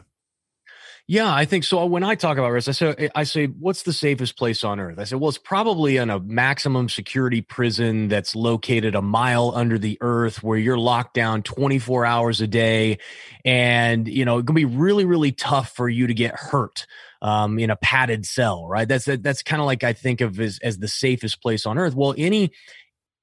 Yeah, 1.08 1.34
I 1.34 1.46
think 1.46 1.64
so. 1.66 1.86
When 1.86 2.04
I 2.04 2.16
talk 2.16 2.38
about 2.38 2.52
risk, 2.52 2.70
I 2.70 2.72
say, 2.72 3.10
I 3.16 3.24
say, 3.24 3.48
what's 3.48 3.84
the 3.84 3.92
safest 3.92 4.38
place 4.38 4.64
on 4.64 4.80
earth? 4.80 4.98
I 4.98 5.04
say, 5.04 5.18
well, 5.18 5.30
it's 5.30 5.38
probably 5.38 5.98
in 5.98 6.10
a 6.10 6.20
maximum 6.20 6.88
security 6.88 7.42
prison 7.42 8.08
that's 8.08 8.34
located 8.36 8.96
a 8.96 9.02
mile 9.02 9.52
under 9.54 9.78
the 9.78 9.98
earth 10.00 10.42
where 10.42 10.58
you're 10.58 10.78
locked 10.78 11.14
down 11.14 11.44
24 11.44 12.06
hours 12.06 12.40
a 12.40 12.48
day. 12.48 13.00
And, 13.44 14.08
you 14.08 14.24
know, 14.24 14.38
it 14.38 14.46
can 14.46 14.56
be 14.56 14.66
really, 14.66 15.04
really 15.04 15.32
tough 15.34 15.76
for 15.76 15.90
you 15.90 16.08
to 16.08 16.14
get 16.14 16.34
hurt 16.36 16.86
um, 17.22 17.60
in 17.60 17.70
a 17.70 17.76
padded 17.76 18.26
cell, 18.26 18.66
right? 18.68 18.88
That's, 18.88 19.06
that's 19.06 19.44
kind 19.44 19.62
of 19.62 19.66
like 19.66 19.84
I 19.84 19.94
think 19.94 20.22
of 20.22 20.40
as, 20.40 20.60
as 20.64 20.78
the 20.78 20.88
safest 20.88 21.42
place 21.42 21.66
on 21.66 21.78
earth. 21.78 21.94
Well, 21.94 22.16
any, 22.18 22.52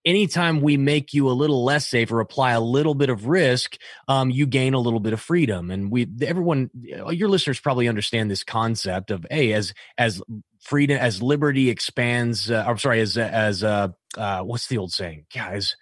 anytime 0.09 0.62
we 0.62 0.79
make 0.79 1.12
you 1.12 1.29
a 1.29 1.33
little 1.33 1.62
less 1.62 1.87
safe 1.87 2.11
or 2.11 2.21
apply 2.21 2.53
a 2.53 2.61
little 2.61 2.94
bit 2.94 3.11
of 3.11 3.27
risk, 3.27 3.77
um, 4.09 4.31
you 4.31 4.47
gain 4.47 4.73
a 4.73 4.79
little 4.79 5.01
bit 5.01 5.12
of 5.12 5.21
freedom. 5.21 5.71
And 5.71 5.90
we, 5.90 6.09
everyone, 6.23 6.71
your 6.73 7.29
listeners 7.29 7.61
probably 7.61 7.88
understand 7.88 8.31
this 8.31 8.42
concept 8.42 9.11
of, 9.11 9.27
hey, 9.31 9.53
as 9.53 9.75
as 9.99 10.23
freedom, 10.61 10.97
as 10.97 11.23
liberty 11.23 11.68
expands. 11.68 12.51
Uh, 12.51 12.64
I'm 12.66 12.79
sorry, 12.79 13.01
as 13.01 13.18
as 13.18 13.62
uh, 13.62 13.88
uh, 14.16 14.40
what's 14.42 14.68
the 14.68 14.79
old 14.79 14.92
saying? 14.92 15.27
Yeah, 15.35 15.51
as 15.51 15.77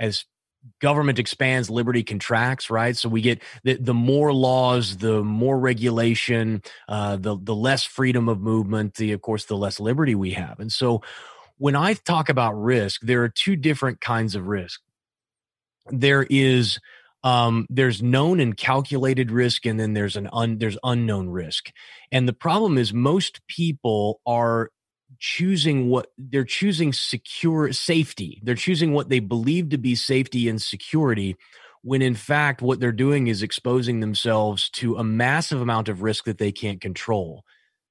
as 0.00 0.24
government 0.80 1.18
expands 1.18 1.68
liberty 1.68 2.02
contracts 2.02 2.70
right 2.70 2.96
so 2.96 3.06
we 3.06 3.20
get 3.20 3.42
the, 3.64 3.74
the 3.74 3.92
more 3.92 4.32
laws 4.32 4.96
the 4.96 5.22
more 5.22 5.58
regulation 5.58 6.62
uh, 6.88 7.16
the 7.16 7.36
the 7.38 7.54
less 7.54 7.84
freedom 7.84 8.30
of 8.30 8.40
movement 8.40 8.94
the 8.94 9.12
of 9.12 9.20
course 9.20 9.44
the 9.44 9.56
less 9.58 9.78
liberty 9.78 10.14
we 10.14 10.30
have 10.30 10.58
and 10.60 10.72
so 10.72 11.02
when 11.64 11.76
I 11.76 11.94
talk 11.94 12.28
about 12.28 12.62
risk, 12.62 13.00
there 13.00 13.22
are 13.22 13.30
two 13.30 13.56
different 13.56 13.98
kinds 13.98 14.34
of 14.34 14.48
risk. 14.48 14.82
There 15.86 16.26
is 16.28 16.78
um, 17.22 17.66
there's 17.70 18.02
known 18.02 18.38
and 18.38 18.54
calculated 18.54 19.30
risk, 19.30 19.64
and 19.64 19.80
then 19.80 19.94
there's 19.94 20.14
an 20.14 20.28
un, 20.30 20.58
there's 20.58 20.76
unknown 20.84 21.30
risk. 21.30 21.70
And 22.12 22.28
the 22.28 22.34
problem 22.34 22.76
is 22.76 22.92
most 22.92 23.40
people 23.46 24.20
are 24.26 24.72
choosing 25.18 25.88
what 25.88 26.08
they're 26.18 26.44
choosing 26.44 26.92
secure 26.92 27.72
safety. 27.72 28.42
They're 28.42 28.56
choosing 28.56 28.92
what 28.92 29.08
they 29.08 29.20
believe 29.20 29.70
to 29.70 29.78
be 29.78 29.94
safety 29.94 30.50
and 30.50 30.60
security 30.60 31.34
when 31.80 32.02
in 32.02 32.14
fact 32.14 32.60
what 32.60 32.78
they're 32.78 32.92
doing 32.92 33.28
is 33.28 33.42
exposing 33.42 34.00
themselves 34.00 34.68
to 34.80 34.96
a 34.96 35.04
massive 35.04 35.62
amount 35.62 35.88
of 35.88 36.02
risk 36.02 36.24
that 36.24 36.36
they 36.36 36.52
can't 36.52 36.82
control. 36.82 37.42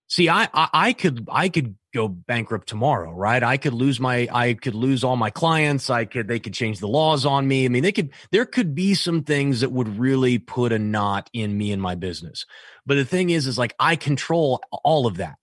See, 0.10 0.30
I, 0.30 0.48
I, 0.54 0.70
I 0.74 0.94
could 0.94 1.28
I 1.32 1.50
could 1.50 1.76
go 1.94 2.08
bankrupt 2.08 2.68
tomorrow, 2.68 3.12
right? 3.12 3.44
I 3.44 3.58
could 3.58 3.74
lose 3.74 4.00
my 4.00 4.28
I 4.32 4.54
could 4.54 4.76
lose 4.76 5.04
all 5.04 5.16
my 5.16 5.30
clients. 5.30 5.90
I 5.90 6.06
could 6.06 6.28
they 6.28 6.40
could 6.40 6.54
change 6.54 6.80
the 6.80 6.88
laws 6.88 7.26
on 7.26 7.48
me. 7.48 7.66
I 7.66 7.70
mean, 7.70 7.84
they 7.84 7.92
could 7.92 8.10
there 8.32 8.46
could 8.46 8.76
be 8.76 8.94
some 8.94 9.24
things 9.24 9.62
that 9.62 9.72
would 9.72 10.00
really 10.00 10.40
put 10.40 10.72
a 10.72 10.80
knot 10.80 11.30
in 11.34 11.58
me 11.58 11.72
and 11.72 11.82
my 11.82 11.96
business. 11.96 12.46
But 12.86 12.96
the 12.96 13.06
thing 13.06 13.30
is 13.30 13.48
is 13.48 13.58
like 13.58 13.76
I 13.80 13.96
control 13.96 14.62
all 14.84 15.08
of 15.08 15.18
that. 15.18 15.36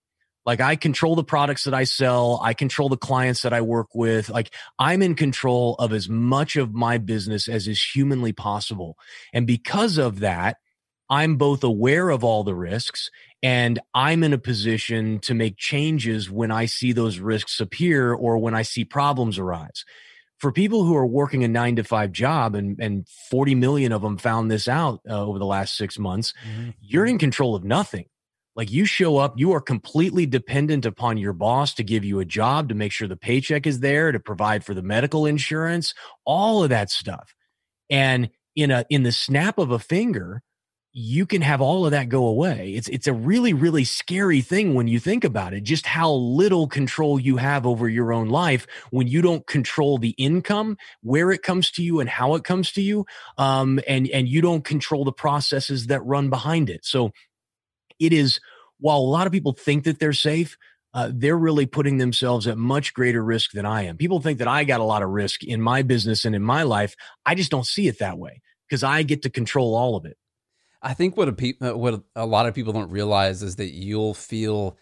Like 0.47 0.61
I 0.61 0.77
control 0.77 1.15
the 1.17 1.25
products 1.25 1.65
that 1.65 1.75
I 1.75 1.85
sell, 1.85 2.41
I 2.43 2.55
control 2.55 2.89
the 2.89 2.97
clients 2.97 3.43
that 3.43 3.53
I 3.53 3.61
work 3.61 3.95
with. 3.95 4.29
Like 4.29 4.53
I'm 4.79 5.03
in 5.03 5.15
control 5.15 5.77
of 5.79 5.93
as 5.93 6.09
much 6.09 6.57
of 6.57 6.73
my 6.73 6.99
business 6.99 7.47
as 7.47 7.69
is 7.69 7.83
humanly 7.83 8.33
possible. 8.33 8.97
And 9.33 9.47
because 9.47 9.99
of 9.99 10.21
that, 10.21 10.57
I'm 11.11 11.37
both 11.37 11.64
aware 11.64 12.09
of 12.09 12.23
all 12.23 12.44
the 12.44 12.55
risks 12.55 13.11
and 13.42 13.79
I'm 13.94 14.23
in 14.23 14.33
a 14.33 14.38
position 14.38 15.18
to 15.20 15.35
make 15.35 15.57
changes 15.57 16.31
when 16.31 16.51
I 16.51 16.66
see 16.66 16.92
those 16.92 17.18
risks 17.18 17.59
appear 17.59 18.12
or 18.12 18.38
when 18.38 18.55
I 18.55 18.62
see 18.62 18.85
problems 18.85 19.38
arise. 19.38 19.85
For 20.38 20.53
people 20.53 20.85
who 20.85 20.96
are 20.96 21.07
working 21.07 21.44
a 21.44 21.49
nine 21.49 21.77
to 21.77 21.85
five 21.85 22.12
job, 22.12 22.55
and, 22.55 22.81
and 22.81 23.07
40 23.31 23.55
million 23.57 23.92
of 23.92 24.01
them 24.01 24.16
found 24.16 24.51
this 24.51 24.68
out 24.68 25.01
uh, 25.09 25.23
over 25.23 25.38
the 25.38 25.44
last 25.44 25.77
six 25.77 25.99
months, 25.99 26.33
mm-hmm. 26.49 26.70
you're 26.81 27.05
in 27.05 27.18
control 27.18 27.55
of 27.55 27.64
nothing. 27.64 28.07
Like 28.57 28.70
you 28.70 28.85
show 28.85 29.18
up, 29.18 29.35
you 29.38 29.53
are 29.53 29.61
completely 29.61 30.27
dependent 30.27 30.87
upon 30.87 31.18
your 31.18 31.33
boss 31.33 31.75
to 31.75 31.85
give 31.85 32.05
you 32.05 32.20
a 32.20 32.25
job, 32.25 32.68
to 32.70 32.75
make 32.75 32.92
sure 32.92 33.07
the 33.07 33.16
paycheck 33.16 33.66
is 33.66 33.81
there, 33.81 34.12
to 34.12 34.20
provide 34.20 34.64
for 34.64 34.75
the 34.75 34.83
medical 34.83 35.27
insurance, 35.27 35.94
all 36.25 36.62
of 36.62 36.70
that 36.70 36.90
stuff. 36.90 37.35
And 37.88 38.31
in 38.57 38.70
a 38.70 38.85
in 38.90 39.03
the 39.03 39.12
snap 39.12 39.59
of 39.59 39.70
a 39.70 39.79
finger, 39.79 40.42
you 40.92 41.24
can 41.24 41.40
have 41.42 41.61
all 41.61 41.85
of 41.85 41.92
that 41.92 42.09
go 42.09 42.26
away. 42.26 42.72
It's 42.74 42.88
it's 42.88 43.07
a 43.07 43.12
really 43.12 43.53
really 43.53 43.85
scary 43.85 44.40
thing 44.40 44.74
when 44.74 44.88
you 44.88 44.98
think 44.98 45.22
about 45.22 45.55
it. 45.55 45.62
Just 45.62 45.87
how 45.87 46.11
little 46.12 46.66
control 46.66 47.20
you 47.20 47.37
have 47.37 47.66
over 47.66 47.88
your 47.88 48.12
own 48.12 48.29
life 48.29 48.66
when 48.90 49.07
you 49.07 49.22
don't 49.22 49.46
control 49.46 49.98
the 49.98 50.11
income, 50.11 50.76
where 51.03 51.31
it 51.31 51.42
comes 51.42 51.70
to 51.72 51.83
you, 51.83 52.00
and 52.00 52.09
how 52.09 52.35
it 52.35 52.42
comes 52.42 52.72
to 52.72 52.83
you, 52.83 53.07
um, 53.38 53.81
and 53.87 54.09
and 54.09 54.29
you 54.29 54.40
don't 54.40 54.64
control 54.64 55.05
the 55.05 55.12
processes 55.12 55.87
that 55.87 56.05
run 56.05 56.29
behind 56.29 56.70
it. 56.70 56.85
So 56.85 57.12
it 57.98 58.12
is. 58.12 58.40
While 58.83 58.96
a 58.96 59.00
lot 59.00 59.26
of 59.26 59.33
people 59.35 59.53
think 59.53 59.85
that 59.85 59.98
they're 59.98 60.14
safe, 60.14 60.57
uh, 60.94 61.11
they're 61.12 61.37
really 61.37 61.66
putting 61.66 61.98
themselves 61.98 62.46
at 62.46 62.57
much 62.57 62.94
greater 62.94 63.22
risk 63.22 63.53
than 63.53 63.66
I 63.66 63.83
am. 63.83 63.98
People 63.98 64.20
think 64.20 64.38
that 64.38 64.48
I 64.48 64.64
got 64.64 64.81
a 64.81 64.85
lot 64.85 65.03
of 65.03 65.11
risk 65.11 65.44
in 65.44 65.61
my 65.61 65.83
business 65.83 66.24
and 66.24 66.35
in 66.35 66.42
my 66.42 66.62
life. 66.62 66.96
I 67.26 67.35
just 67.35 67.50
don't 67.50 67.66
see 67.66 67.88
it 67.88 67.98
that 67.98 68.16
way 68.16 68.40
because 68.66 68.83
I 68.83 69.03
get 69.03 69.20
to 69.24 69.31
control 69.31 69.76
all 69.76 69.96
of 69.96 70.07
it. 70.07 70.16
I 70.83 70.95
think 70.95 71.16
what 71.16 71.29
a 71.29 71.33
pe- 71.33 71.59
uh, 71.61 71.77
what 71.77 72.03
a 72.16 72.27
lot 72.27 72.47
of 72.47 72.55
people 72.55 72.73
don't 72.73 72.90
realize 72.90 73.43
is 73.43 73.57
that 73.57 73.71
you'll 73.71 74.14
feel. 74.14 74.77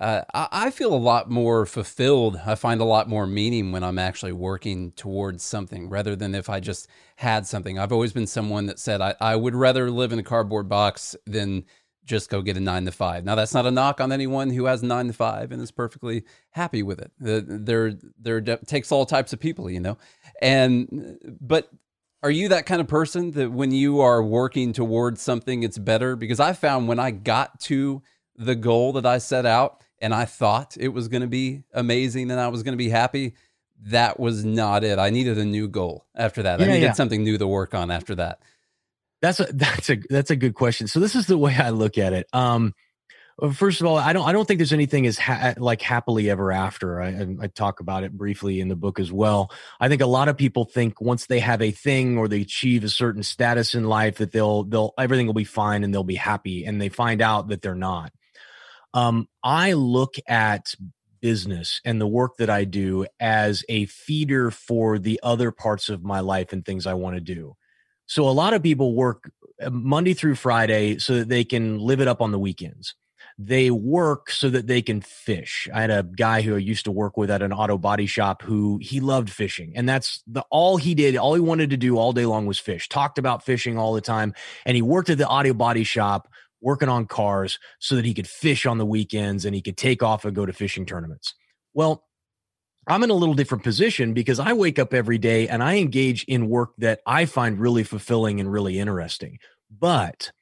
Uh, 0.00 0.22
I, 0.32 0.48
I 0.50 0.70
feel 0.70 0.94
a 0.94 0.96
lot 0.96 1.30
more 1.30 1.66
fulfilled. 1.66 2.40
I 2.46 2.54
find 2.54 2.80
a 2.80 2.84
lot 2.84 3.08
more 3.08 3.26
meaning 3.26 3.72
when 3.72 3.84
I'm 3.84 3.98
actually 3.98 4.32
working 4.32 4.92
towards 4.92 5.44
something 5.44 5.88
rather 5.88 6.16
than 6.16 6.34
if 6.34 6.48
I 6.48 6.60
just 6.60 6.88
had 7.16 7.46
something. 7.46 7.78
I've 7.78 7.92
always 7.92 8.12
been 8.12 8.26
someone 8.26 8.66
that 8.66 8.78
said 8.78 9.00
I, 9.00 9.14
I 9.20 9.36
would 9.36 9.54
rather 9.54 9.90
live 9.90 10.12
in 10.12 10.18
a 10.18 10.24
cardboard 10.24 10.68
box 10.68 11.14
than 11.26 11.64
just 12.04 12.30
go 12.30 12.42
get 12.42 12.56
a 12.56 12.60
nine 12.60 12.84
to 12.86 12.90
five. 12.90 13.24
Now 13.24 13.34
that's 13.34 13.54
not 13.54 13.66
a 13.66 13.70
knock 13.70 14.00
on 14.00 14.10
anyone 14.10 14.50
who 14.50 14.64
has 14.64 14.82
nine 14.82 15.06
to 15.06 15.12
five 15.12 15.52
and 15.52 15.62
is 15.62 15.70
perfectly 15.70 16.24
happy 16.50 16.82
with 16.82 16.98
it. 16.98 17.12
There, 17.18 17.96
there 18.18 18.40
takes 18.40 18.90
all 18.90 19.06
types 19.06 19.32
of 19.32 19.38
people, 19.38 19.70
you 19.70 19.78
know. 19.78 19.98
And 20.40 21.18
but 21.40 21.70
are 22.22 22.30
you 22.30 22.48
that 22.48 22.66
kind 22.66 22.80
of 22.80 22.86
person 22.86 23.32
that 23.32 23.50
when 23.50 23.72
you 23.72 24.00
are 24.00 24.22
working 24.22 24.72
towards 24.72 25.20
something, 25.20 25.62
it's 25.62 25.78
better? 25.78 26.14
Because 26.16 26.40
I 26.40 26.52
found 26.52 26.88
when 26.88 26.98
I 26.98 27.10
got 27.10 27.60
to 27.62 28.02
the 28.36 28.54
goal 28.54 28.92
that 28.92 29.06
I 29.06 29.18
set 29.18 29.44
out 29.44 29.82
and 30.00 30.14
I 30.14 30.24
thought 30.24 30.76
it 30.78 30.88
was 30.88 31.08
going 31.08 31.22
to 31.22 31.28
be 31.28 31.64
amazing 31.72 32.30
and 32.30 32.40
I 32.40 32.48
was 32.48 32.62
going 32.62 32.72
to 32.72 32.78
be 32.78 32.88
happy, 32.88 33.34
that 33.86 34.20
was 34.20 34.44
not 34.44 34.84
it. 34.84 34.98
I 34.98 35.10
needed 35.10 35.38
a 35.38 35.44
new 35.44 35.68
goal 35.68 36.06
after 36.14 36.44
that. 36.44 36.60
Yeah, 36.60 36.66
I 36.66 36.68
needed 36.68 36.82
yeah. 36.82 36.92
something 36.92 37.24
new 37.24 37.38
to 37.38 37.46
work 37.46 37.74
on 37.74 37.90
after 37.90 38.14
that. 38.14 38.40
That's 39.20 39.40
a 39.40 39.44
that's 39.52 39.90
a 39.90 39.96
that's 40.08 40.30
a 40.30 40.36
good 40.36 40.54
question. 40.54 40.86
So 40.86 41.00
this 41.00 41.14
is 41.14 41.26
the 41.26 41.38
way 41.38 41.56
I 41.56 41.70
look 41.70 41.98
at 41.98 42.12
it. 42.12 42.28
Um, 42.32 42.74
First 43.54 43.80
of 43.80 43.86
all, 43.86 43.96
I 43.96 44.12
don't. 44.12 44.28
I 44.28 44.32
don't 44.32 44.46
think 44.46 44.58
there's 44.58 44.74
anything 44.74 45.06
as 45.06 45.18
ha- 45.18 45.54
like 45.56 45.80
happily 45.80 46.28
ever 46.28 46.52
after. 46.52 47.00
I, 47.00 47.26
I, 47.40 47.46
talk 47.46 47.80
about 47.80 48.04
it 48.04 48.12
briefly 48.12 48.60
in 48.60 48.68
the 48.68 48.76
book 48.76 49.00
as 49.00 49.10
well. 49.10 49.50
I 49.80 49.88
think 49.88 50.02
a 50.02 50.06
lot 50.06 50.28
of 50.28 50.36
people 50.36 50.66
think 50.66 51.00
once 51.00 51.26
they 51.26 51.40
have 51.40 51.62
a 51.62 51.70
thing 51.70 52.18
or 52.18 52.28
they 52.28 52.42
achieve 52.42 52.84
a 52.84 52.90
certain 52.90 53.22
status 53.22 53.74
in 53.74 53.84
life 53.84 54.18
that 54.18 54.32
they'll 54.32 54.64
they'll 54.64 54.92
everything 54.98 55.26
will 55.26 55.34
be 55.34 55.44
fine 55.44 55.82
and 55.82 55.94
they'll 55.94 56.04
be 56.04 56.14
happy, 56.14 56.66
and 56.66 56.80
they 56.80 56.90
find 56.90 57.22
out 57.22 57.48
that 57.48 57.62
they're 57.62 57.74
not. 57.74 58.12
Um, 58.92 59.28
I 59.42 59.72
look 59.72 60.16
at 60.28 60.74
business 61.22 61.80
and 61.86 61.98
the 61.98 62.06
work 62.06 62.36
that 62.36 62.50
I 62.50 62.64
do 62.64 63.06
as 63.18 63.64
a 63.68 63.86
feeder 63.86 64.50
for 64.50 64.98
the 64.98 65.20
other 65.22 65.50
parts 65.50 65.88
of 65.88 66.04
my 66.04 66.20
life 66.20 66.52
and 66.52 66.64
things 66.64 66.86
I 66.86 66.94
want 66.94 67.16
to 67.16 67.20
do. 67.20 67.56
So 68.06 68.28
a 68.28 68.30
lot 68.30 68.52
of 68.52 68.62
people 68.62 68.94
work 68.94 69.30
uh, 69.62 69.70
Monday 69.70 70.12
through 70.12 70.34
Friday 70.34 70.98
so 70.98 71.20
that 71.20 71.28
they 71.28 71.44
can 71.44 71.78
live 71.78 72.00
it 72.00 72.08
up 72.08 72.20
on 72.20 72.32
the 72.32 72.38
weekends. 72.38 72.94
They 73.38 73.70
work 73.70 74.30
so 74.30 74.50
that 74.50 74.66
they 74.66 74.82
can 74.82 75.00
fish. 75.00 75.68
I 75.74 75.80
had 75.80 75.90
a 75.90 76.02
guy 76.02 76.42
who 76.42 76.54
I 76.54 76.58
used 76.58 76.84
to 76.84 76.90
work 76.90 77.16
with 77.16 77.30
at 77.30 77.42
an 77.42 77.52
auto 77.52 77.78
body 77.78 78.06
shop 78.06 78.42
who 78.42 78.78
he 78.80 79.00
loved 79.00 79.30
fishing. 79.30 79.72
And 79.74 79.88
that's 79.88 80.22
the 80.26 80.44
all 80.50 80.76
he 80.76 80.94
did, 80.94 81.16
all 81.16 81.34
he 81.34 81.40
wanted 81.40 81.70
to 81.70 81.76
do 81.76 81.98
all 81.98 82.12
day 82.12 82.26
long 82.26 82.46
was 82.46 82.58
fish. 82.58 82.88
Talked 82.88 83.18
about 83.18 83.44
fishing 83.44 83.78
all 83.78 83.94
the 83.94 84.00
time. 84.00 84.34
And 84.64 84.76
he 84.76 84.82
worked 84.82 85.10
at 85.10 85.18
the 85.18 85.28
auto 85.28 85.54
body 85.54 85.84
shop 85.84 86.28
working 86.60 86.88
on 86.88 87.06
cars 87.06 87.58
so 87.80 87.96
that 87.96 88.04
he 88.04 88.14
could 88.14 88.28
fish 88.28 88.66
on 88.66 88.78
the 88.78 88.86
weekends 88.86 89.44
and 89.44 89.54
he 89.54 89.60
could 89.60 89.76
take 89.76 90.02
off 90.02 90.24
and 90.24 90.34
go 90.34 90.46
to 90.46 90.52
fishing 90.52 90.86
tournaments. 90.86 91.34
Well, 91.74 92.04
I'm 92.86 93.02
in 93.02 93.10
a 93.10 93.14
little 93.14 93.34
different 93.34 93.64
position 93.64 94.12
because 94.12 94.40
I 94.40 94.52
wake 94.54 94.78
up 94.78 94.92
every 94.92 95.18
day 95.18 95.48
and 95.48 95.62
I 95.62 95.76
engage 95.76 96.24
in 96.24 96.48
work 96.48 96.70
that 96.78 97.00
I 97.06 97.26
find 97.26 97.60
really 97.60 97.84
fulfilling 97.84 98.40
and 98.40 98.50
really 98.50 98.78
interesting. 98.78 99.38
But 99.70 100.32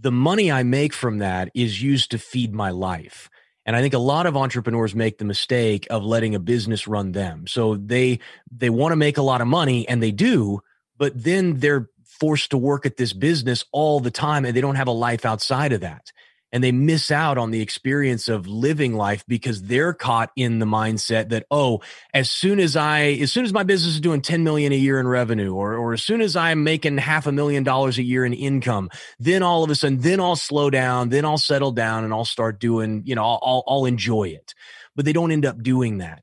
the 0.00 0.12
money 0.12 0.50
I 0.50 0.62
make 0.62 0.92
from 0.92 1.18
that 1.18 1.50
is 1.54 1.82
used 1.82 2.10
to 2.12 2.18
feed 2.18 2.54
my 2.54 2.70
life. 2.70 3.28
And 3.66 3.76
I 3.76 3.82
think 3.82 3.94
a 3.94 3.98
lot 3.98 4.26
of 4.26 4.36
entrepreneurs 4.36 4.94
make 4.94 5.18
the 5.18 5.24
mistake 5.24 5.86
of 5.90 6.02
letting 6.02 6.34
a 6.34 6.38
business 6.38 6.88
run 6.88 7.12
them. 7.12 7.46
So 7.46 7.74
they 7.74 8.20
they 8.50 8.70
want 8.70 8.92
to 8.92 8.96
make 8.96 9.18
a 9.18 9.22
lot 9.22 9.40
of 9.40 9.46
money 9.46 9.86
and 9.88 10.02
they 10.02 10.12
do, 10.12 10.60
but 10.96 11.12
then 11.22 11.58
they're 11.58 11.90
forced 12.04 12.50
to 12.50 12.58
work 12.58 12.86
at 12.86 12.96
this 12.96 13.12
business 13.12 13.64
all 13.72 14.00
the 14.00 14.10
time 14.10 14.44
and 14.44 14.56
they 14.56 14.60
don't 14.60 14.76
have 14.76 14.88
a 14.88 14.92
life 14.92 15.24
outside 15.24 15.72
of 15.72 15.82
that 15.82 16.10
and 16.52 16.64
they 16.64 16.72
miss 16.72 17.10
out 17.10 17.38
on 17.38 17.50
the 17.50 17.60
experience 17.60 18.28
of 18.28 18.46
living 18.46 18.94
life 18.94 19.24
because 19.28 19.62
they're 19.62 19.92
caught 19.92 20.30
in 20.36 20.58
the 20.58 20.66
mindset 20.66 21.28
that 21.30 21.46
oh 21.50 21.80
as 22.14 22.30
soon 22.30 22.60
as 22.60 22.76
i 22.76 23.00
as 23.00 23.32
soon 23.32 23.44
as 23.44 23.52
my 23.52 23.62
business 23.62 23.94
is 23.94 24.00
doing 24.00 24.20
10 24.20 24.44
million 24.44 24.72
a 24.72 24.76
year 24.76 24.98
in 24.98 25.06
revenue 25.06 25.54
or 25.54 25.74
or 25.74 25.92
as 25.92 26.02
soon 26.02 26.20
as 26.20 26.36
i'm 26.36 26.64
making 26.64 26.98
half 26.98 27.26
a 27.26 27.32
million 27.32 27.62
dollars 27.62 27.98
a 27.98 28.02
year 28.02 28.24
in 28.24 28.32
income 28.32 28.88
then 29.18 29.42
all 29.42 29.64
of 29.64 29.70
a 29.70 29.74
sudden 29.74 29.98
then 30.00 30.20
i'll 30.20 30.36
slow 30.36 30.70
down 30.70 31.08
then 31.08 31.24
i'll 31.24 31.38
settle 31.38 31.72
down 31.72 32.04
and 32.04 32.12
i'll 32.12 32.24
start 32.24 32.58
doing 32.58 33.02
you 33.04 33.14
know 33.14 33.24
i'll, 33.24 33.40
I'll, 33.42 33.64
I'll 33.66 33.84
enjoy 33.84 34.28
it. 34.28 34.54
But 34.94 35.04
they 35.04 35.12
don't 35.12 35.32
end 35.32 35.46
up 35.46 35.62
doing 35.62 35.98
that. 35.98 36.22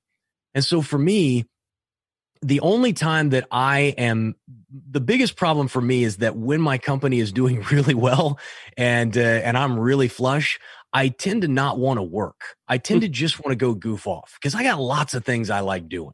And 0.53 0.63
so 0.63 0.81
for 0.81 0.97
me 0.97 1.45
the 2.41 2.59
only 2.59 2.93
time 2.93 3.29
that 3.29 3.47
I 3.51 3.93
am 3.97 4.35
the 4.89 4.99
biggest 4.99 5.35
problem 5.35 5.67
for 5.67 5.81
me 5.81 6.03
is 6.03 6.17
that 6.17 6.35
when 6.35 6.61
my 6.61 6.77
company 6.77 7.19
is 7.19 7.31
doing 7.31 7.61
really 7.71 7.93
well 7.93 8.39
and 8.77 9.17
uh, 9.17 9.21
and 9.21 9.57
I'm 9.57 9.79
really 9.79 10.07
flush, 10.07 10.59
I 10.93 11.09
tend 11.09 11.41
to 11.41 11.47
not 11.47 11.77
want 11.77 11.97
to 11.97 12.03
work. 12.03 12.55
I 12.67 12.77
tend 12.77 13.01
to 13.01 13.09
just 13.09 13.43
want 13.43 13.51
to 13.51 13.55
go 13.55 13.73
goof 13.73 14.07
off 14.07 14.37
because 14.39 14.55
I 14.55 14.63
got 14.63 14.79
lots 14.79 15.13
of 15.13 15.25
things 15.25 15.49
I 15.49 15.61
like 15.61 15.89
doing. 15.89 16.13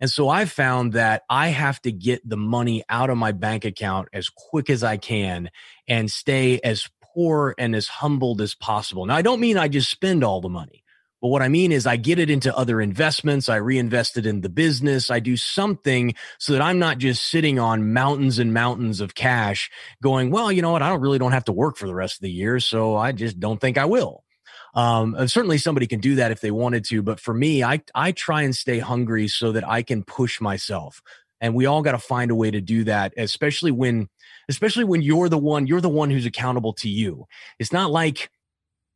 And 0.00 0.10
so 0.10 0.28
I 0.28 0.44
found 0.44 0.92
that 0.92 1.22
I 1.28 1.48
have 1.48 1.82
to 1.82 1.92
get 1.92 2.26
the 2.28 2.36
money 2.36 2.84
out 2.88 3.10
of 3.10 3.18
my 3.18 3.32
bank 3.32 3.64
account 3.64 4.08
as 4.12 4.28
quick 4.28 4.70
as 4.70 4.84
I 4.84 4.96
can 4.96 5.50
and 5.88 6.10
stay 6.10 6.60
as 6.60 6.88
poor 7.02 7.54
and 7.58 7.74
as 7.74 7.88
humbled 7.88 8.40
as 8.40 8.54
possible. 8.54 9.06
Now, 9.06 9.16
I 9.16 9.22
don't 9.22 9.40
mean 9.40 9.58
I 9.58 9.66
just 9.66 9.90
spend 9.90 10.22
all 10.22 10.40
the 10.40 10.48
money. 10.48 10.84
But 11.20 11.28
what 11.28 11.42
I 11.42 11.48
mean 11.48 11.72
is 11.72 11.86
I 11.86 11.96
get 11.96 12.18
it 12.18 12.30
into 12.30 12.56
other 12.56 12.80
investments. 12.80 13.48
I 13.48 13.56
reinvest 13.56 14.16
it 14.16 14.26
in 14.26 14.40
the 14.40 14.48
business. 14.48 15.10
I 15.10 15.18
do 15.18 15.36
something 15.36 16.14
so 16.38 16.52
that 16.52 16.62
I'm 16.62 16.78
not 16.78 16.98
just 16.98 17.28
sitting 17.28 17.58
on 17.58 17.92
mountains 17.92 18.38
and 18.38 18.54
mountains 18.54 19.00
of 19.00 19.14
cash 19.14 19.70
going, 20.02 20.30
well, 20.30 20.52
you 20.52 20.62
know 20.62 20.70
what? 20.70 20.82
I 20.82 20.88
don't 20.88 21.00
really 21.00 21.18
don't 21.18 21.32
have 21.32 21.46
to 21.46 21.52
work 21.52 21.76
for 21.76 21.86
the 21.86 21.94
rest 21.94 22.16
of 22.16 22.22
the 22.22 22.30
year. 22.30 22.60
So 22.60 22.96
I 22.96 23.12
just 23.12 23.40
don't 23.40 23.60
think 23.60 23.78
I 23.78 23.86
will. 23.86 24.22
Um, 24.74 25.16
certainly 25.26 25.58
somebody 25.58 25.86
can 25.88 25.98
do 25.98 26.16
that 26.16 26.30
if 26.30 26.40
they 26.40 26.52
wanted 26.52 26.84
to. 26.86 27.02
But 27.02 27.18
for 27.18 27.34
me, 27.34 27.64
I, 27.64 27.82
I 27.94 28.12
try 28.12 28.42
and 28.42 28.54
stay 28.54 28.78
hungry 28.78 29.26
so 29.26 29.52
that 29.52 29.68
I 29.68 29.82
can 29.82 30.04
push 30.04 30.40
myself. 30.40 31.02
And 31.40 31.54
we 31.54 31.66
all 31.66 31.82
got 31.82 31.92
to 31.92 31.98
find 31.98 32.30
a 32.30 32.34
way 32.34 32.50
to 32.50 32.60
do 32.60 32.84
that, 32.84 33.14
especially 33.16 33.70
when, 33.72 34.08
especially 34.48 34.84
when 34.84 35.02
you're 35.02 35.28
the 35.28 35.38
one, 35.38 35.66
you're 35.66 35.80
the 35.80 35.88
one 35.88 36.10
who's 36.10 36.26
accountable 36.26 36.74
to 36.74 36.88
you. 36.88 37.26
It's 37.58 37.72
not 37.72 37.90
like, 37.90 38.30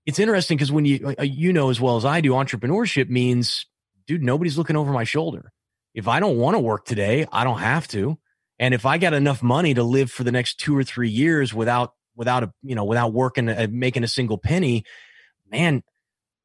it's 0.07 0.19
interesting 0.19 0.57
because 0.57 0.73
when 0.73 0.85
you 0.85 1.15
uh, 1.19 1.23
you 1.23 1.53
know 1.53 1.71
as 1.71 1.81
well 1.81 1.97
as 1.97 2.05
I 2.05 2.21
do, 2.21 2.33
entrepreneurship 2.33 3.09
means, 3.09 3.67
dude, 4.07 4.23
nobody's 4.23 4.59
looking 4.59 4.77
over 4.77 4.93
my 4.93 5.05
shoulder. 5.05 5.53
If 5.95 6.09
I 6.09 6.21
don't 6.21 6.38
want 6.38 6.55
to 6.55 6.61
work 6.61 6.85
today, 6.85 7.27
I 7.31 7.45
don't 7.45 7.59
have 7.59 7.87
to. 7.88 8.19
And 8.59 8.75
if 8.75 8.87
I 8.87 8.99
got 8.99 9.12
enough 9.12 9.43
money 9.43 9.75
to 9.75 9.83
live 9.83 10.11
for 10.11 10.25
the 10.25 10.33
next 10.33 10.59
two 10.59 10.77
or 10.77 10.85
three 10.85 11.11
years 11.11 11.53
without 11.53 11.95
without 12.17 12.43
a 12.43 12.53
you 12.62 12.75
know 12.75 12.85
without 12.85 13.12
working 13.12 13.49
uh, 13.49 13.67
making 13.71 14.05
a 14.05 14.09
single 14.09 14.38
penny, 14.38 14.85
man, 15.51 15.83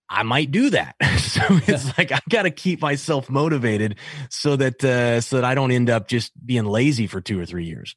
I 0.09 0.23
might 0.23 0.51
do 0.51 0.69
that. 0.71 0.95
so 1.19 1.41
it's 1.67 1.97
like 1.97 2.11
I 2.11 2.19
got 2.29 2.43
to 2.43 2.51
keep 2.51 2.81
myself 2.81 3.29
motivated 3.29 3.97
so 4.29 4.55
that 4.55 4.83
uh, 4.83 5.21
so 5.21 5.37
that 5.37 5.45
I 5.45 5.55
don't 5.55 5.71
end 5.71 5.89
up 5.89 6.07
just 6.07 6.31
being 6.45 6.65
lazy 6.65 7.07
for 7.07 7.21
two 7.21 7.39
or 7.39 7.45
three 7.45 7.65
years. 7.65 7.95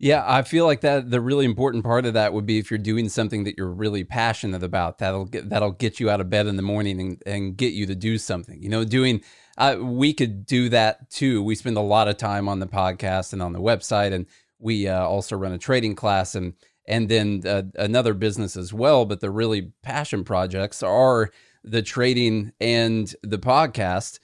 Yeah, 0.00 0.22
I 0.24 0.42
feel 0.42 0.64
like 0.64 0.82
that 0.82 1.10
the 1.10 1.20
really 1.20 1.44
important 1.44 1.82
part 1.82 2.06
of 2.06 2.14
that 2.14 2.32
would 2.32 2.46
be 2.46 2.58
if 2.58 2.70
you're 2.70 2.78
doing 2.78 3.08
something 3.08 3.42
that 3.44 3.58
you're 3.58 3.70
really 3.70 4.04
passionate 4.04 4.62
about. 4.62 4.98
That'll 4.98 5.24
get 5.24 5.48
that'll 5.50 5.72
get 5.72 5.98
you 5.98 6.08
out 6.08 6.20
of 6.20 6.30
bed 6.30 6.46
in 6.46 6.54
the 6.54 6.62
morning 6.62 7.00
and, 7.00 7.22
and 7.26 7.56
get 7.56 7.72
you 7.72 7.84
to 7.86 7.96
do 7.96 8.16
something. 8.16 8.62
You 8.62 8.68
know, 8.68 8.84
doing 8.84 9.22
uh, 9.56 9.76
we 9.80 10.12
could 10.12 10.46
do 10.46 10.68
that 10.68 11.10
too. 11.10 11.42
We 11.42 11.56
spend 11.56 11.76
a 11.76 11.80
lot 11.80 12.06
of 12.06 12.16
time 12.16 12.48
on 12.48 12.60
the 12.60 12.68
podcast 12.68 13.32
and 13.32 13.42
on 13.42 13.52
the 13.52 13.60
website, 13.60 14.12
and 14.12 14.26
we 14.60 14.86
uh, 14.86 15.04
also 15.04 15.36
run 15.36 15.52
a 15.52 15.58
trading 15.58 15.96
class 15.96 16.36
and 16.36 16.54
and 16.86 17.08
then 17.08 17.42
uh, 17.44 17.62
another 17.74 18.14
business 18.14 18.56
as 18.56 18.72
well. 18.72 19.04
But 19.04 19.18
the 19.18 19.32
really 19.32 19.72
passion 19.82 20.22
projects 20.22 20.80
are 20.80 21.30
the 21.64 21.82
trading 21.82 22.52
and 22.60 23.12
the 23.24 23.38
podcast. 23.38 24.20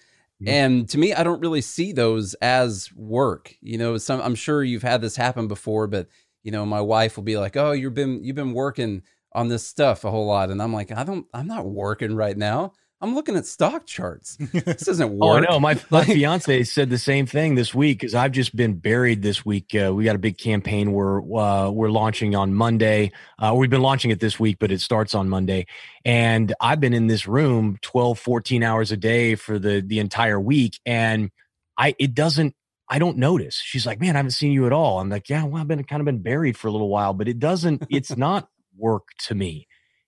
And 0.47 0.89
to 0.91 0.99
me, 0.99 1.13
I 1.15 1.23
don't 1.23 1.41
really 1.41 1.61
see 1.61 1.93
those 1.93 2.35
as 2.35 2.91
work. 2.95 3.55
You 3.61 3.79
know, 3.79 3.97
some 3.99 4.21
I'm 4.21 4.35
sure 4.35 4.63
you've 4.63 4.83
had 4.83 5.01
this 5.01 5.17
happen 5.17 5.49
before, 5.49 5.87
but 5.87 6.09
you 6.43 6.53
know, 6.53 6.67
my 6.67 6.81
wife 6.81 7.17
will 7.17 7.25
be 7.25 7.39
like, 7.39 7.57
"Oh, 7.57 7.73
you've 7.73 7.95
been 7.95 8.23
you've 8.23 8.37
been 8.37 8.53
working 8.53 9.03
on 9.33 9.49
this 9.49 9.67
stuff 9.67 10.05
a 10.05 10.11
whole 10.11 10.27
lot," 10.27 10.51
and 10.51 10.63
I'm 10.63 10.73
like, 10.73 10.93
"I 10.93 11.05
don't, 11.05 11.27
I'm 11.33 11.47
not 11.47 11.67
working 11.67 12.15
right 12.15 12.37
now. 12.37 12.73
I'm 13.01 13.15
looking 13.15 13.37
at 13.37 13.45
stock 13.45 13.87
charts. 13.87 14.39
This 14.53 14.85
doesn't 14.85 15.11
work. 15.11 15.47
oh 15.47 15.53
no, 15.53 15.61
my, 15.61 15.79
my 15.91 16.05
fiance 16.05 16.65
said 16.65 16.89
the 16.89 16.99
same 16.99 17.27
thing 17.27 17.55
this 17.55 17.75
week 17.75 18.01
because 18.01 18.15
I've 18.15 18.33
just 18.33 18.57
been 18.57 18.75
buried 18.75 19.21
this 19.21 19.45
week. 19.45 19.75
Uh, 19.75 19.93
we 19.93 20.05
got 20.05 20.17
a 20.17 20.19
big 20.19 20.39
campaign 20.39 20.93
we're 20.93 21.21
uh, 21.39 21.71
we're 21.71 21.91
launching 21.91 22.35
on 22.35 22.55
Monday. 22.55 23.13
Uh, 23.39 23.53
we've 23.55 23.71
been 23.71 23.83
launching 23.83 24.11
it 24.11 24.21
this 24.21 24.41
week, 24.41 24.57
but 24.59 24.73
it 24.73 24.81
starts 24.81 25.15
on 25.15 25.29
Monday. 25.29 25.67
And 26.05 26.55
I've 26.61 26.81
been 26.81 26.95
in 26.95 27.07
this 27.07 27.27
room 27.27 27.79
12, 27.83 28.19
14 28.19 28.63
hours 28.63 28.91
a 28.91 28.97
day 28.97 29.35
for 29.35 29.59
the 29.59 29.83
the 29.85 29.99
entire 29.99 30.41
week, 30.41 30.79
and 30.87 31.31
I 31.77 31.95
it 31.99 32.15
doesn't. 32.15 32.55
I 32.89 32.99
don't 32.99 33.19
notice. 33.19 33.57
She's 33.57 33.87
like, 33.87 34.01
"Man, 34.01 34.15
I 34.15 34.19
haven't 34.19 34.33
seen 34.33 34.53
you 34.53 34.67
at 34.67 34.73
all." 34.73 35.01
I'm 35.01 35.11
like, 35.11 35.29
"Yeah, 35.29 35.45
well, 35.45 35.61
I've 35.61 35.69
been 35.69 35.85
kind 35.85 36.01
of 36.01 36.07
been 36.07 36.23
buried 36.23 36.57
for 36.57 36.69
a 36.69 36.71
little 36.71 36.89
while, 36.89 37.13
but 37.13 37.29
it 37.29 37.39
doesn't. 37.39 37.87
It's 37.91 38.17
not 38.17 38.49
work 38.77 39.09
to 39.27 39.35
me. 39.35 39.67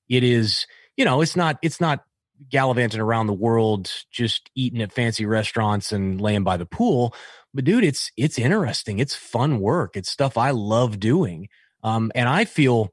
It 0.08 0.22
is." 0.22 0.66
You 0.96 1.04
know, 1.04 1.20
it's 1.20 1.36
not. 1.36 1.58
It's 1.60 1.80
not 1.80 2.04
gallivanting 2.50 3.00
around 3.00 3.26
the 3.26 3.32
world 3.32 3.92
just 4.10 4.50
eating 4.54 4.82
at 4.82 4.92
fancy 4.92 5.26
restaurants 5.26 5.92
and 5.92 6.20
laying 6.20 6.44
by 6.44 6.56
the 6.56 6.66
pool. 6.66 7.14
But 7.54 7.64
dude 7.64 7.84
it's 7.84 8.10
it's 8.16 8.38
interesting. 8.38 8.98
It's 8.98 9.14
fun 9.14 9.60
work. 9.60 9.96
It's 9.96 10.10
stuff 10.10 10.36
i 10.36 10.50
love 10.50 11.00
doing. 11.00 11.48
Um 11.82 12.12
and 12.14 12.28
i 12.28 12.44
feel 12.44 12.90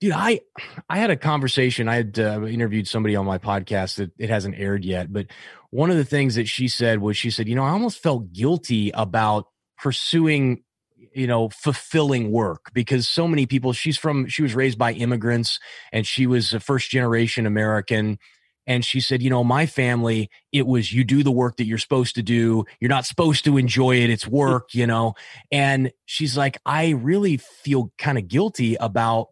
dude 0.00 0.12
i 0.14 0.40
i 0.88 0.98
had 0.98 1.10
a 1.10 1.16
conversation. 1.16 1.88
I 1.88 1.96
had 1.96 2.18
uh, 2.18 2.44
interviewed 2.46 2.88
somebody 2.88 3.16
on 3.16 3.26
my 3.26 3.38
podcast 3.38 3.96
that 3.96 4.12
it 4.18 4.30
hasn't 4.30 4.58
aired 4.58 4.84
yet. 4.84 5.12
But 5.12 5.26
one 5.70 5.90
of 5.90 5.96
the 5.96 6.04
things 6.04 6.34
that 6.36 6.48
she 6.48 6.68
said 6.68 7.00
was 7.00 7.16
she 7.16 7.30
said 7.30 7.48
you 7.48 7.54
know 7.54 7.64
i 7.64 7.70
almost 7.70 8.02
felt 8.02 8.32
guilty 8.32 8.90
about 8.92 9.46
pursuing 9.76 10.62
you 11.14 11.26
know 11.26 11.48
fulfilling 11.50 12.30
work 12.30 12.70
because 12.72 13.08
so 13.08 13.28
many 13.28 13.46
people 13.46 13.72
she's 13.72 13.98
from 13.98 14.26
she 14.26 14.42
was 14.42 14.54
raised 14.54 14.78
by 14.78 14.92
immigrants 14.92 15.58
and 15.92 16.06
she 16.06 16.26
was 16.26 16.52
a 16.52 16.60
first 16.60 16.90
generation 16.90 17.46
american 17.46 18.18
and 18.68 18.84
she 18.84 19.00
said, 19.00 19.22
you 19.22 19.30
know, 19.30 19.42
my 19.42 19.64
family, 19.64 20.28
it 20.52 20.66
was 20.66 20.92
you 20.92 21.02
do 21.02 21.22
the 21.22 21.32
work 21.32 21.56
that 21.56 21.64
you're 21.64 21.78
supposed 21.78 22.14
to 22.16 22.22
do. 22.22 22.66
You're 22.80 22.90
not 22.90 23.06
supposed 23.06 23.46
to 23.46 23.56
enjoy 23.56 23.96
it. 23.96 24.10
It's 24.10 24.28
work, 24.28 24.74
you 24.74 24.86
know. 24.86 25.14
And 25.50 25.90
she's 26.04 26.36
like, 26.36 26.58
I 26.66 26.90
really 26.90 27.38
feel 27.38 27.90
kind 27.96 28.18
of 28.18 28.28
guilty 28.28 28.74
about 28.74 29.28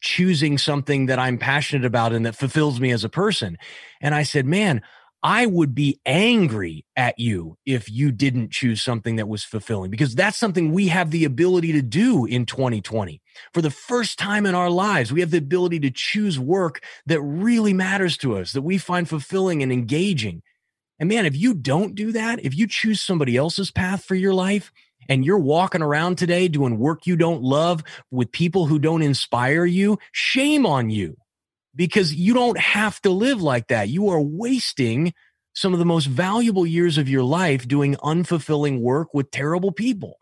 choosing 0.00 0.58
something 0.58 1.06
that 1.06 1.20
I'm 1.20 1.38
passionate 1.38 1.84
about 1.84 2.12
and 2.12 2.26
that 2.26 2.34
fulfills 2.34 2.80
me 2.80 2.90
as 2.90 3.04
a 3.04 3.08
person. 3.08 3.56
And 4.00 4.16
I 4.16 4.24
said, 4.24 4.46
man, 4.46 4.82
I 5.22 5.46
would 5.46 5.74
be 5.74 6.00
angry 6.04 6.86
at 6.96 7.18
you 7.18 7.56
if 7.64 7.88
you 7.88 8.10
didn't 8.10 8.50
choose 8.50 8.82
something 8.82 9.16
that 9.16 9.28
was 9.28 9.44
fulfilling 9.44 9.92
because 9.92 10.16
that's 10.16 10.38
something 10.38 10.72
we 10.72 10.88
have 10.88 11.12
the 11.12 11.24
ability 11.24 11.72
to 11.72 11.82
do 11.82 12.24
in 12.24 12.46
2020. 12.46 13.20
For 13.52 13.62
the 13.62 13.70
first 13.70 14.18
time 14.18 14.46
in 14.46 14.54
our 14.54 14.70
lives, 14.70 15.12
we 15.12 15.20
have 15.20 15.30
the 15.30 15.38
ability 15.38 15.80
to 15.80 15.90
choose 15.90 16.38
work 16.38 16.82
that 17.06 17.20
really 17.20 17.72
matters 17.72 18.16
to 18.18 18.36
us, 18.36 18.52
that 18.52 18.62
we 18.62 18.78
find 18.78 19.08
fulfilling 19.08 19.62
and 19.62 19.72
engaging. 19.72 20.42
And 20.98 21.08
man, 21.08 21.26
if 21.26 21.36
you 21.36 21.54
don't 21.54 21.94
do 21.94 22.12
that, 22.12 22.44
if 22.44 22.56
you 22.56 22.66
choose 22.66 23.00
somebody 23.00 23.36
else's 23.36 23.70
path 23.70 24.04
for 24.04 24.14
your 24.14 24.34
life, 24.34 24.72
and 25.08 25.24
you're 25.24 25.38
walking 25.38 25.82
around 25.82 26.16
today 26.16 26.46
doing 26.46 26.78
work 26.78 27.06
you 27.06 27.16
don't 27.16 27.42
love 27.42 27.82
with 28.12 28.30
people 28.30 28.66
who 28.66 28.78
don't 28.78 29.02
inspire 29.02 29.64
you, 29.64 29.98
shame 30.12 30.64
on 30.64 30.88
you 30.88 31.16
because 31.74 32.14
you 32.14 32.34
don't 32.34 32.58
have 32.58 33.00
to 33.02 33.10
live 33.10 33.42
like 33.42 33.68
that. 33.68 33.88
You 33.88 34.10
are 34.10 34.20
wasting 34.20 35.12
some 35.52 35.72
of 35.72 35.78
the 35.78 35.84
most 35.84 36.06
valuable 36.06 36.66
years 36.66 36.98
of 36.98 37.08
your 37.08 37.24
life 37.24 37.66
doing 37.66 37.96
unfulfilling 37.96 38.80
work 38.80 39.12
with 39.12 39.30
terrible 39.30 39.72
people. 39.72 40.16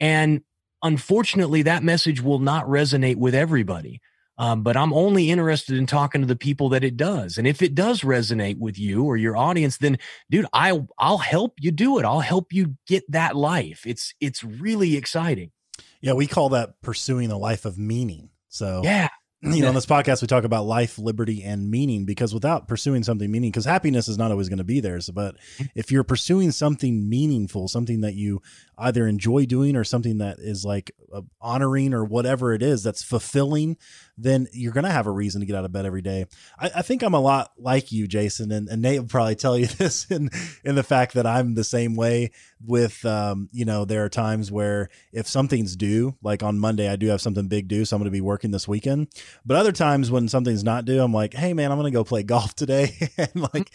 And 0.00 0.42
unfortunately, 0.84 1.62
that 1.62 1.82
message 1.82 2.20
will 2.20 2.38
not 2.38 2.66
resonate 2.66 3.16
with 3.16 3.34
everybody. 3.34 4.00
Um, 4.36 4.62
but 4.62 4.76
I'm 4.76 4.92
only 4.92 5.30
interested 5.30 5.76
in 5.76 5.86
talking 5.86 6.20
to 6.20 6.26
the 6.26 6.36
people 6.36 6.68
that 6.70 6.82
it 6.82 6.96
does. 6.96 7.38
And 7.38 7.46
if 7.46 7.62
it 7.62 7.74
does 7.74 8.00
resonate 8.00 8.58
with 8.58 8.78
you 8.78 9.04
or 9.04 9.16
your 9.16 9.36
audience, 9.36 9.78
then 9.78 9.98
dude, 10.28 10.46
I 10.52 10.80
I'll 10.98 11.18
help 11.18 11.54
you 11.60 11.70
do 11.70 11.98
it. 11.98 12.04
I'll 12.04 12.20
help 12.20 12.52
you 12.52 12.76
get 12.86 13.04
that 13.12 13.36
life. 13.36 13.82
It's 13.86 14.12
it's 14.20 14.42
really 14.42 14.96
exciting. 14.96 15.52
Yeah, 16.00 16.14
we 16.14 16.26
call 16.26 16.48
that 16.50 16.80
pursuing 16.82 17.30
a 17.30 17.38
life 17.38 17.64
of 17.64 17.78
meaning. 17.78 18.30
So 18.48 18.80
yeah, 18.82 19.08
you 19.52 19.62
know, 19.62 19.68
on 19.68 19.74
this 19.74 19.86
podcast, 19.86 20.22
we 20.22 20.26
talk 20.26 20.44
about 20.44 20.64
life, 20.64 20.98
liberty, 20.98 21.42
and 21.42 21.70
meaning 21.70 22.06
because 22.06 22.32
without 22.32 22.66
pursuing 22.66 23.02
something 23.02 23.30
meaning, 23.30 23.50
because 23.50 23.66
happiness 23.66 24.08
is 24.08 24.16
not 24.16 24.30
always 24.30 24.48
going 24.48 24.58
to 24.58 24.64
be 24.64 24.80
there. 24.80 25.00
So, 25.00 25.12
but 25.12 25.36
if 25.74 25.92
you're 25.92 26.04
pursuing 26.04 26.50
something 26.50 27.08
meaningful, 27.08 27.68
something 27.68 28.00
that 28.00 28.14
you 28.14 28.40
either 28.78 29.06
enjoy 29.06 29.44
doing 29.44 29.76
or 29.76 29.84
something 29.84 30.18
that 30.18 30.38
is 30.38 30.64
like 30.64 30.92
uh, 31.12 31.22
honoring 31.40 31.92
or 31.92 32.04
whatever 32.04 32.54
it 32.54 32.62
is 32.62 32.82
that's 32.82 33.02
fulfilling, 33.02 33.76
then 34.16 34.46
you're 34.52 34.72
going 34.72 34.84
to 34.84 34.90
have 34.90 35.06
a 35.06 35.10
reason 35.10 35.40
to 35.40 35.46
get 35.46 35.56
out 35.56 35.64
of 35.64 35.72
bed 35.72 35.86
every 35.86 36.02
day. 36.02 36.26
I, 36.58 36.70
I 36.76 36.82
think 36.82 37.02
I'm 37.02 37.14
a 37.14 37.20
lot 37.20 37.52
like 37.58 37.90
you, 37.90 38.06
Jason, 38.06 38.52
and, 38.52 38.68
and, 38.68 38.82
Nate 38.82 39.00
will 39.00 39.08
probably 39.08 39.34
tell 39.34 39.58
you 39.58 39.66
this 39.78 40.10
in, 40.10 40.30
in 40.64 40.74
the 40.74 40.82
fact 40.82 41.14
that 41.14 41.26
I'm 41.26 41.54
the 41.54 41.64
same 41.64 41.96
way 41.96 42.30
with, 42.64 43.04
um, 43.04 43.48
you 43.52 43.64
know, 43.64 43.84
there 43.84 44.04
are 44.04 44.08
times 44.08 44.52
where 44.52 44.88
if 45.12 45.26
something's 45.26 45.76
due, 45.76 46.16
like 46.22 46.42
on 46.42 46.58
Monday, 46.58 46.88
I 46.88 46.96
do 46.96 47.08
have 47.08 47.20
something 47.20 47.48
big 47.48 47.68
due, 47.68 47.84
so 47.84 47.96
I'm 47.96 48.00
going 48.00 48.06
to 48.06 48.16
be 48.16 48.20
working 48.20 48.50
this 48.50 48.68
weekend. 48.68 49.08
But 49.44 49.56
other 49.56 49.72
times 49.72 50.10
when 50.10 50.28
something's 50.28 50.64
not 50.64 50.84
due, 50.84 51.02
I'm 51.02 51.12
like, 51.12 51.34
hey, 51.34 51.52
man, 51.52 51.72
I'm 51.72 51.78
going 51.78 51.92
to 51.92 51.96
go 51.96 52.04
play 52.04 52.22
golf 52.34 52.54
today. 52.54 52.96
and 53.18 53.48
like, 53.54 53.70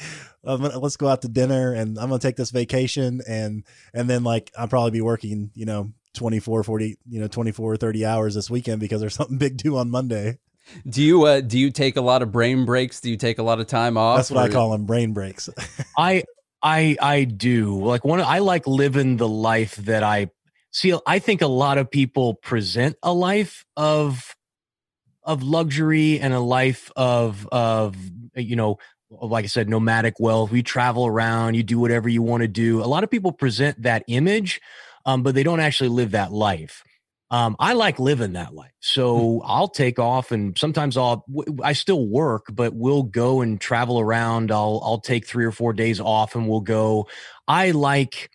gonna, 0.45 0.80
let's 0.80 0.97
go 0.97 1.08
out 1.08 1.21
to 1.23 1.28
dinner 1.28 1.73
and 1.73 1.99
I'm 1.99 2.10
going 2.10 2.19
to 2.19 2.28
take 2.28 2.38
this 2.38 2.52
vacation. 2.52 3.21
And, 3.28 3.63
and 3.93 4.10
then 4.10 4.23
like, 4.23 4.52
I'll 4.58 4.67
probably 4.67 4.91
be 4.91 5.02
working, 5.02 5.52
you 5.54 5.65
know, 5.65 5.91
24 6.19 6.63
40 6.63 6.97
you 7.08 7.19
know 7.21 7.29
24 7.29 7.77
30 7.77 8.05
hours 8.05 8.36
this 8.36 8.49
weekend 8.49 8.82
because 8.82 8.99
there's 8.99 9.13
something 9.15 9.38
big 9.38 9.55
due 9.55 9.77
on 9.77 9.89
monday 9.89 10.38
do 10.88 11.01
you 11.01 11.23
uh 11.23 11.39
do 11.39 11.58
you 11.58 11.71
take 11.71 11.95
a 11.95 12.01
lot 12.01 12.21
of 12.21 12.29
brain 12.32 12.65
breaks 12.65 12.99
do 12.99 13.10
you 13.10 13.15
take 13.15 13.39
a 13.39 13.43
lot 13.43 13.62
of 13.62 13.67
time 13.67 13.97
off 13.97 14.17
that's 14.17 14.32
what 14.32 14.45
or? 14.45 14.49
i 14.49 14.53
call 14.53 14.71
them 14.71 14.86
brain 14.86 15.13
breaks 15.13 15.49
i 15.97 16.23
i 16.62 16.97
i 17.01 17.23
do 17.23 17.82
like 17.82 18.03
one 18.03 18.19
i 18.19 18.39
like 18.39 18.67
living 18.67 19.15
the 19.15 19.27
life 19.27 19.77
that 19.77 20.03
i 20.03 20.29
see 20.71 20.93
i 21.08 21.19
think 21.19 21.41
a 21.41 21.47
lot 21.47 21.77
of 21.77 21.89
people 21.89 22.34
present 22.34 22.97
a 23.01 23.13
life 23.13 23.65
of 23.77 24.36
of 25.23 25.41
luxury 25.41 26.19
and 26.19 26.34
a 26.34 26.39
life 26.41 26.91
of 26.97 27.47
of 27.47 27.95
you 28.36 28.58
know 28.58 28.77
like 29.10 29.43
I 29.43 29.47
said, 29.47 29.69
nomadic 29.69 30.19
wealth. 30.19 30.51
We 30.51 30.62
travel 30.62 31.05
around, 31.05 31.55
you 31.55 31.63
do 31.63 31.79
whatever 31.79 32.08
you 32.08 32.21
want 32.21 32.41
to 32.41 32.47
do. 32.47 32.84
A 32.84 32.86
lot 32.86 33.03
of 33.03 33.10
people 33.10 33.32
present 33.32 33.82
that 33.82 34.03
image, 34.08 34.62
um, 35.05 35.23
but 35.23 35.35
they 35.35 35.43
don't 35.43 35.59
actually 35.59 35.89
live 35.89 36.12
that 36.12 36.31
life. 36.31 36.83
Um, 37.31 37.55
I 37.59 37.73
like 37.73 37.99
living 37.99 38.33
that 38.33 38.55
life. 38.55 38.71
So 38.79 39.39
hmm. 39.39 39.45
I'll 39.45 39.67
take 39.67 39.99
off 39.99 40.31
and 40.31 40.57
sometimes 40.57 40.97
I'll, 40.97 41.25
I 41.62 41.73
still 41.73 42.07
work, 42.07 42.47
but 42.51 42.73
we'll 42.73 43.03
go 43.03 43.41
and 43.41 43.62
travel 43.62 43.99
around. 43.99 44.51
I'll, 44.51 44.81
I'll 44.83 44.99
take 44.99 45.27
three 45.27 45.45
or 45.45 45.51
four 45.51 45.73
days 45.73 45.99
off 45.99 46.35
and 46.35 46.49
we'll 46.49 46.62
go. 46.62 47.07
I 47.47 47.71
like, 47.71 48.31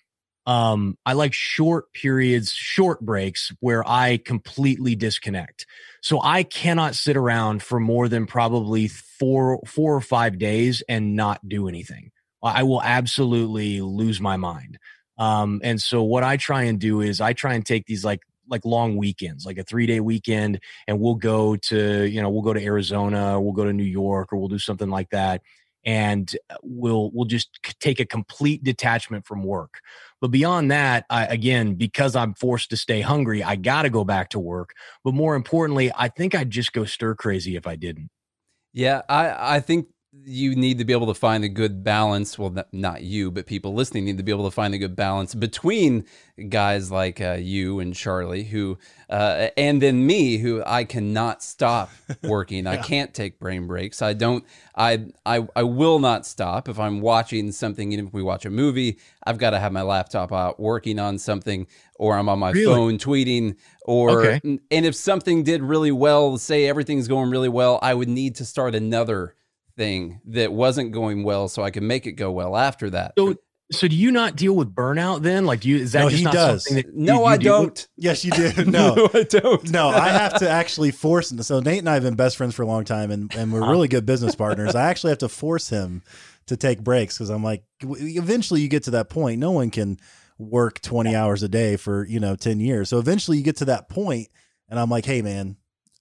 um, 0.47 0.97
I 1.05 1.15
like 1.15 1.33
short 1.33 1.93
periods, 1.93 2.53
short 2.53 3.01
breaks 3.01 3.51
where 3.59 3.83
I 3.89 4.19
completely 4.19 4.95
disconnect. 4.95 5.67
So 6.01 6.21
I 6.23 6.45
cannot 6.45 6.95
sit 6.95 7.17
around 7.17 7.63
for 7.63 7.81
more 7.81 8.09
than 8.09 8.27
probably 8.27 8.87
four, 8.87 9.61
four 9.67 9.97
or 9.97 10.03
five 10.03 10.39
days 10.39 10.85
and 10.89 11.17
not 11.17 11.49
do 11.49 11.67
anything. 11.67 12.13
I 12.45 12.63
will 12.65 12.83
absolutely 12.83 13.81
lose 13.81 14.21
my 14.21 14.37
mind. 14.37 14.79
Um, 15.19 15.61
and 15.63 15.81
so 15.81 16.03
what 16.03 16.25
I 16.25 16.37
try 16.37 16.65
and 16.65 16.79
do 16.79 17.01
is 17.01 17.21
I 17.21 17.33
try 17.33 17.55
and 17.55 17.65
take 17.65 17.87
these 17.87 18.05
like 18.05 18.21
like 18.49 18.65
long 18.65 18.97
weekends, 18.97 19.47
like 19.47 19.59
a 19.59 19.63
three 19.65 19.87
day 19.87 20.01
weekend, 20.01 20.61
and 20.87 21.01
we'll 21.01 21.15
go 21.15 21.57
to 21.57 22.05
you 22.05 22.21
know 22.21 22.31
we'll 22.31 22.43
go 22.43 22.53
to 22.53 22.63
Arizona, 22.63 23.41
we'll 23.41 23.53
go 23.53 23.65
to 23.65 23.73
New 23.73 23.85
York, 23.85 24.33
or 24.33 24.39
we'll 24.39 24.49
do 24.49 24.59
something 24.59 24.91
like 24.91 25.11
that, 25.11 25.43
and 25.85 26.35
uh, 26.51 26.57
we'll 26.63 27.11
we'll 27.13 27.27
just 27.27 27.59
take 27.81 28.01
a 28.01 28.05
complete 28.05 28.65
detachment 28.65 29.27
from 29.27 29.43
work. 29.43 29.81
But 30.21 30.31
beyond 30.31 30.71
that, 30.71 31.05
I, 31.11 31.27
again, 31.27 31.75
because 31.75 32.17
I'm 32.17 32.35
forced 32.35 32.71
to 32.71 32.77
stay 32.77 33.01
hungry, 33.01 33.43
I 33.43 33.57
got 33.57 33.83
to 33.83 33.91
go 33.91 34.05
back 34.05 34.31
to 34.31 34.39
work. 34.39 34.75
But 35.05 35.15
more 35.15 35.35
importantly, 35.35 35.91
I 35.97 36.09
think 36.09 36.35
I'd 36.35 36.51
just 36.51 36.73
go 36.73 36.85
stir 36.85 37.15
crazy 37.15 37.57
if 37.57 37.67
I 37.67 37.77
didn't. 37.77 38.11
Yeah, 38.73 39.03
I 39.09 39.57
I 39.57 39.61
think 39.61 39.87
you 40.27 40.55
need 40.55 40.79
to 40.79 40.85
be 40.85 40.93
able 40.93 41.07
to 41.07 41.15
find 41.15 41.45
a 41.45 41.49
good 41.49 41.83
balance. 41.85 42.39
Well, 42.39 42.55
not 42.73 43.03
you, 43.03 43.31
but 43.31 43.47
people 43.47 43.75
listening 43.75 44.05
need 44.05 44.17
to 44.17 44.23
be 44.23 44.33
able 44.33 44.45
to 44.45 44.51
find 44.51 44.75
a 44.75 44.79
good 44.79 44.97
balance 44.97 45.35
between 45.35 46.05
guys 46.49 46.91
like 46.91 47.21
uh, 47.21 47.37
you 47.41 47.81
and 47.81 47.95
Charlie, 47.95 48.45
who, 48.45 48.79
uh, 49.11 49.49
and 49.57 49.83
then 49.83 50.07
me, 50.07 50.39
who 50.39 50.63
I 50.67 50.85
cannot 50.85 51.43
stop 51.43 51.91
working. 52.23 52.65
yeah. 52.65 52.73
I 52.73 52.77
can't 52.79 53.13
take 53.13 53.39
brain 53.39 53.67
breaks. 53.67 54.03
I 54.03 54.13
don't. 54.15 54.45
I 54.77 55.07
I 55.27 55.47
I 55.55 55.63
will 55.63 55.99
not 55.99 56.27
stop 56.27 56.69
if 56.69 56.79
I'm 56.79 57.01
watching 57.01 57.53
something. 57.53 57.93
Even 57.93 58.07
if 58.07 58.13
we 58.13 58.23
watch 58.23 58.45
a 58.47 58.51
movie, 58.51 58.99
I've 59.27 59.39
got 59.39 59.51
to 59.51 59.59
have 59.59 59.73
my 59.73 59.83
laptop 59.83 60.33
out 60.33 60.59
working 60.59 60.99
on 60.99 61.19
something, 61.19 61.67
or 61.97 62.17
I'm 62.17 62.29
on 62.29 62.39
my 62.39 62.51
really? 62.51 62.67
phone 62.67 62.99
tweeting. 62.99 63.57
Or 63.87 64.27
okay. 64.27 64.41
and 64.45 64.87
if 64.87 64.95
something 64.95 65.43
did 65.43 65.63
really 65.63 65.93
well, 65.93 66.39
say 66.39 66.67
everything's 66.67 67.09
going 67.09 67.31
really 67.31 67.51
well, 67.51 67.79
I 67.83 67.93
would 67.93 68.09
need 68.09 68.37
to 68.37 68.45
start 68.45 68.75
another 68.75 69.35
thing 69.77 70.21
that 70.27 70.53
wasn't 70.53 70.93
going 70.93 71.25
well 71.25 71.49
so 71.49 71.63
I 71.63 71.71
can 71.71 71.87
make 71.87 72.07
it 72.07 72.13
go 72.13 72.31
well 72.31 72.57
after 72.57 72.91
that. 72.91 73.15
So, 73.19 73.37
so 73.73 73.89
do 73.89 73.97
you 73.97 74.11
not 74.11 74.37
deal 74.37 74.55
with 74.55 74.75
burnout 74.75 75.23
then? 75.23 75.47
Like, 75.47 75.61
do 75.61 75.69
you, 75.69 75.77
is 75.77 75.93
that 75.93 76.03
no, 76.03 76.09
just 76.11 76.19
he 76.19 76.25
not 76.25 76.35
does. 76.35 76.65
something 76.69 76.85
that 76.85 76.95
No, 76.95 77.15
you, 77.15 77.21
you 77.21 77.27
I 77.27 77.37
don't. 77.39 77.71
With? 77.71 77.89
Yes, 77.97 78.25
you 78.25 78.31
do. 78.33 78.53
No. 78.67 78.95
no, 78.95 79.09
I 79.15 79.23
don't. 79.25 79.71
no, 79.71 79.89
I 79.89 80.09
have 80.11 80.39
to 80.39 80.49
actually 80.51 80.91
force 80.91 81.33
him. 81.33 81.43
So 81.43 81.61
Nate 81.61 81.79
and 81.81 81.89
I 81.89 81.95
have 81.95 82.03
been 82.03 82.15
best 82.15 82.37
friends 82.37 82.55
for 82.55 82.63
a 82.63 82.67
long 82.67 82.85
time 82.85 83.11
and, 83.11 83.35
and 83.35 83.53
we're 83.53 83.69
really 83.69 83.89
good 83.89 84.07
business 84.07 84.35
partners. 84.35 84.75
I 84.75 84.89
actually 84.89 85.11
have 85.11 85.19
to 85.19 85.29
force 85.29 85.69
him 85.69 86.03
to 86.47 86.57
take 86.57 86.83
breaks 86.85 87.17
because 87.17 87.31
I'm 87.31 87.43
like, 87.43 87.65
eventually 87.83 88.61
you 88.61 88.69
get 88.69 88.85
to 88.85 88.93
that 88.93 89.09
point. 89.09 89.39
No 89.41 89.51
one 89.51 89.71
can 89.71 89.99
work 90.39 90.81
20 90.81 91.15
hours 91.15 91.43
a 91.43 91.49
day 91.49 91.77
for, 91.77 92.05
you 92.07 92.21
know, 92.21 92.37
10 92.37 92.61
years. 92.61 92.89
So 92.91 92.99
eventually 92.99 93.39
you 93.39 93.45
get 93.45 93.57
to 93.57 93.65
that 93.67 93.89
point 93.89 94.29
and 94.69 94.79
I'm 94.79 94.91
like, 94.91 95.07
hey, 95.07 95.23
man, 95.23 95.57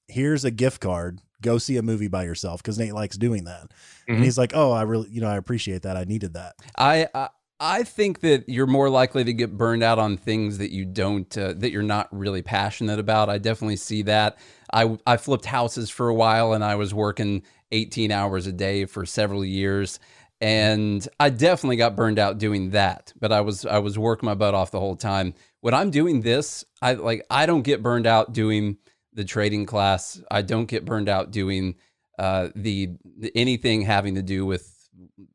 here's 0.08 0.44
a 0.44 0.52
gift 0.52 0.82
card 0.82 1.20
go 1.44 1.60
see 1.60 1.78
a 1.78 1.84
movie 1.84 2.08
by 2.08 2.24
yourself 2.24 2.64
because 2.64 2.80
Nate 2.80 2.94
likes 2.94 3.18
doing 3.18 3.44
that. 3.44 3.70
Mm-hmm. 3.70 4.16
And 4.16 4.24
he's 4.24 4.38
like, 4.38 4.54
oh, 4.56 4.72
I 4.72 4.82
really, 4.82 5.10
you 5.10 5.22
know, 5.22 5.30
I 5.30 5.38
appreciate 5.38 5.84
that. 5.84 5.96
I 5.96 6.06
needed 6.06 6.34
that. 6.34 6.56
I, 6.78 7.08
I 7.14 7.30
I 7.60 7.84
think 7.84 8.22
that 8.22 8.50
you're 8.50 8.68
more 8.68 8.90
likely 8.90 9.24
to 9.24 9.32
get 9.32 9.58
burned 9.58 9.84
out 9.84 10.00
on 10.00 10.18
things 10.18 10.58
that 10.58 10.72
you 10.72 10.86
don't 10.86 11.38
uh, 11.38 11.54
that 11.58 11.72
you're 11.72 11.84
not 11.84 12.10
really 12.12 12.42
passionate 12.42 13.00
about. 13.00 13.30
I 13.30 13.38
definitely 13.38 13.76
see 13.76 14.02
that. 14.02 14.38
I 14.74 14.98
I 15.06 15.18
flipped 15.18 15.46
houses 15.46 15.90
for 15.90 16.10
a 16.10 16.16
while 16.16 16.54
and 16.54 16.64
I 16.64 16.76
was 16.76 16.94
working 16.94 17.44
18 17.72 18.12
hours 18.12 18.48
a 18.48 18.52
day 18.52 18.86
for 18.86 19.06
several 19.06 19.46
years 19.46 20.00
and 20.42 21.08
I 21.22 21.30
definitely 21.30 21.78
got 21.78 21.96
burned 21.96 22.20
out 22.20 22.38
doing 22.38 22.72
that. 22.72 23.14
But 23.18 23.32
I 23.32 23.40
was 23.40 23.66
I 23.66 23.80
was 23.80 23.98
working 23.98 24.28
my 24.28 24.36
butt 24.36 24.54
off 24.54 24.72
the 24.72 24.80
whole 24.80 24.98
time. 24.98 25.34
When 25.62 25.74
I'm 25.74 25.90
doing 25.90 26.20
this, 26.20 26.66
I 26.82 26.96
like 26.96 27.26
I 27.30 27.46
don't 27.46 27.62
get 27.62 27.82
burned 27.82 28.08
out 28.08 28.34
doing 28.34 28.78
the 29.14 29.24
trading 29.24 29.66
class. 29.66 30.22
I 30.30 30.42
don't 30.42 30.66
get 30.66 30.86
burned 30.86 31.10
out 31.10 31.32
doing 31.32 31.76
uh, 32.18 32.50
the, 32.56 32.92
the, 33.18 33.32
anything 33.36 33.82
having 33.82 34.16
to 34.16 34.22
do 34.22 34.46
with 34.46 34.74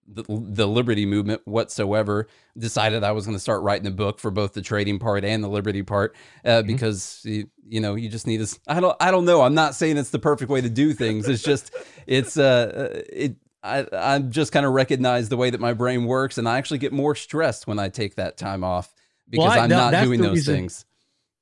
the, 0.07 0.25
the 0.29 0.67
liberty 0.67 1.07
movement 1.07 1.43
whatsoever. 1.45 2.29
Decided 2.57 3.05
I 3.05 3.13
was 3.13 3.25
going 3.25 3.37
to 3.37 3.41
start 3.41 3.63
writing 3.63 3.87
a 3.87 3.93
book 3.93 4.19
for 4.19 4.31
both 4.31 4.53
the 4.53 4.63
trading 4.63 4.99
part 4.99 5.25
and 5.25 5.43
the 5.43 5.49
liberty 5.49 5.83
part 5.83 6.17
uh, 6.45 6.49
mm-hmm. 6.49 6.67
because 6.67 7.21
you, 7.25 7.49
you, 7.67 7.81
know 7.81 7.95
you 7.95 8.09
just 8.09 8.27
need 8.27 8.45
to. 8.45 8.59
I 8.67 8.81
don't 8.81 8.97
I 9.01 9.11
don't 9.11 9.25
know. 9.25 9.43
I'm 9.43 9.55
not 9.55 9.75
saying 9.75 9.97
it's 9.97 10.11
the 10.11 10.19
perfect 10.19 10.51
way 10.51 10.61
to 10.61 10.71
do 10.71 10.93
things. 10.93 11.29
It's 11.29 11.43
just 11.43 11.75
it's 12.07 12.37
uh, 12.37 12.93
uh 12.95 13.01
it. 13.13 13.37
I, 13.61 13.87
I 13.93 14.19
just 14.21 14.53
kind 14.53 14.65
of 14.65 14.73
recognize 14.73 15.29
the 15.29 15.37
way 15.37 15.51
that 15.51 15.61
my 15.61 15.73
brain 15.73 16.05
works, 16.05 16.39
and 16.39 16.49
I 16.49 16.59
actually 16.59 16.79
get 16.79 16.93
more 16.93 17.17
stressed 17.17 17.67
when 17.67 17.81
I 17.81 17.89
take 17.89 18.15
that 18.15 18.37
time 18.37 18.63
off 18.63 18.95
because 19.29 19.49
well, 19.49 19.59
I, 19.59 19.65
I'm 19.65 19.69
not 19.69 20.05
doing 20.05 20.21
those 20.21 20.37
reason, 20.37 20.55
things. 20.55 20.85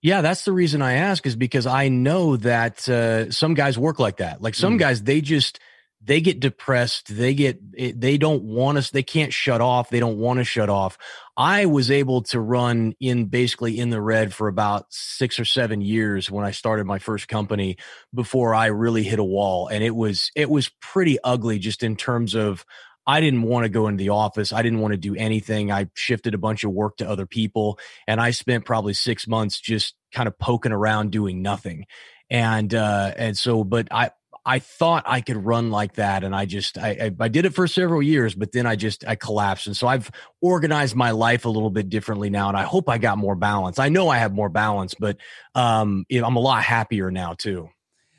Yeah, 0.06 0.20
that's 0.20 0.44
the 0.44 0.52
reason 0.52 0.82
I 0.82 0.92
ask 0.92 1.26
is 1.26 1.34
because 1.34 1.66
I 1.66 1.88
know 1.88 2.36
that 2.36 2.88
uh, 2.88 3.32
some 3.32 3.54
guys 3.54 3.76
work 3.76 3.98
like 3.98 4.18
that. 4.18 4.40
Like 4.40 4.54
some 4.54 4.76
mm. 4.76 4.78
guys, 4.78 5.02
they 5.02 5.20
just 5.20 5.58
they 6.00 6.20
get 6.20 6.38
depressed 6.38 7.16
they 7.16 7.34
get 7.34 7.58
they 8.00 8.16
don't 8.16 8.44
want 8.44 8.78
us 8.78 8.90
they 8.90 9.02
can't 9.02 9.32
shut 9.32 9.60
off 9.60 9.90
they 9.90 9.98
don't 9.98 10.18
want 10.18 10.38
to 10.38 10.44
shut 10.44 10.68
off 10.68 10.98
i 11.36 11.66
was 11.66 11.90
able 11.90 12.22
to 12.22 12.38
run 12.38 12.94
in 13.00 13.24
basically 13.24 13.80
in 13.80 13.90
the 13.90 14.00
red 14.00 14.32
for 14.32 14.46
about 14.46 14.86
six 14.90 15.40
or 15.40 15.44
seven 15.44 15.80
years 15.80 16.30
when 16.30 16.44
i 16.44 16.52
started 16.52 16.84
my 16.84 17.00
first 17.00 17.26
company 17.26 17.76
before 18.14 18.54
i 18.54 18.66
really 18.66 19.02
hit 19.02 19.18
a 19.18 19.24
wall 19.24 19.66
and 19.66 19.82
it 19.82 19.96
was 19.96 20.30
it 20.36 20.48
was 20.48 20.68
pretty 20.80 21.18
ugly 21.24 21.58
just 21.58 21.82
in 21.82 21.96
terms 21.96 22.36
of 22.36 22.64
I 23.06 23.20
didn't 23.20 23.42
want 23.42 23.64
to 23.64 23.68
go 23.68 23.88
into 23.88 24.02
the 24.02 24.10
office. 24.10 24.52
I 24.52 24.62
didn't 24.62 24.80
want 24.80 24.92
to 24.92 24.98
do 24.98 25.14
anything. 25.14 25.70
I 25.70 25.88
shifted 25.94 26.34
a 26.34 26.38
bunch 26.38 26.64
of 26.64 26.72
work 26.72 26.96
to 26.98 27.08
other 27.08 27.26
people 27.26 27.78
and 28.06 28.20
I 28.20 28.30
spent 28.30 28.64
probably 28.64 28.94
six 28.94 29.26
months 29.28 29.60
just 29.60 29.94
kind 30.12 30.26
of 30.26 30.38
poking 30.38 30.72
around 30.72 31.12
doing 31.12 31.42
nothing. 31.42 31.86
And, 32.30 32.74
uh, 32.74 33.12
and 33.16 33.38
so, 33.38 33.62
but 33.62 33.88
I, 33.90 34.10
I 34.48 34.60
thought 34.60 35.02
I 35.06 35.22
could 35.22 35.44
run 35.44 35.72
like 35.72 35.94
that, 35.94 36.22
and 36.22 36.34
I 36.34 36.44
just 36.44 36.78
I, 36.78 36.90
I, 36.90 37.10
I 37.18 37.26
did 37.28 37.46
it 37.46 37.54
for 37.54 37.66
several 37.66 38.00
years, 38.00 38.32
but 38.32 38.52
then 38.52 38.64
I 38.64 38.76
just 38.76 39.04
I 39.04 39.16
collapsed, 39.16 39.66
and 39.66 39.76
so 39.76 39.88
I've 39.88 40.08
organized 40.40 40.94
my 40.94 41.10
life 41.10 41.46
a 41.46 41.48
little 41.48 41.68
bit 41.68 41.88
differently 41.88 42.30
now, 42.30 42.46
and 42.46 42.56
I 42.56 42.62
hope 42.62 42.88
I 42.88 42.98
got 42.98 43.18
more 43.18 43.34
balance. 43.34 43.80
I 43.80 43.88
know 43.88 44.08
I 44.08 44.18
have 44.18 44.32
more 44.32 44.48
balance, 44.48 44.94
but 44.94 45.16
um, 45.56 46.06
I'm 46.12 46.36
a 46.36 46.40
lot 46.40 46.62
happier 46.62 47.10
now 47.10 47.34
too. 47.34 47.70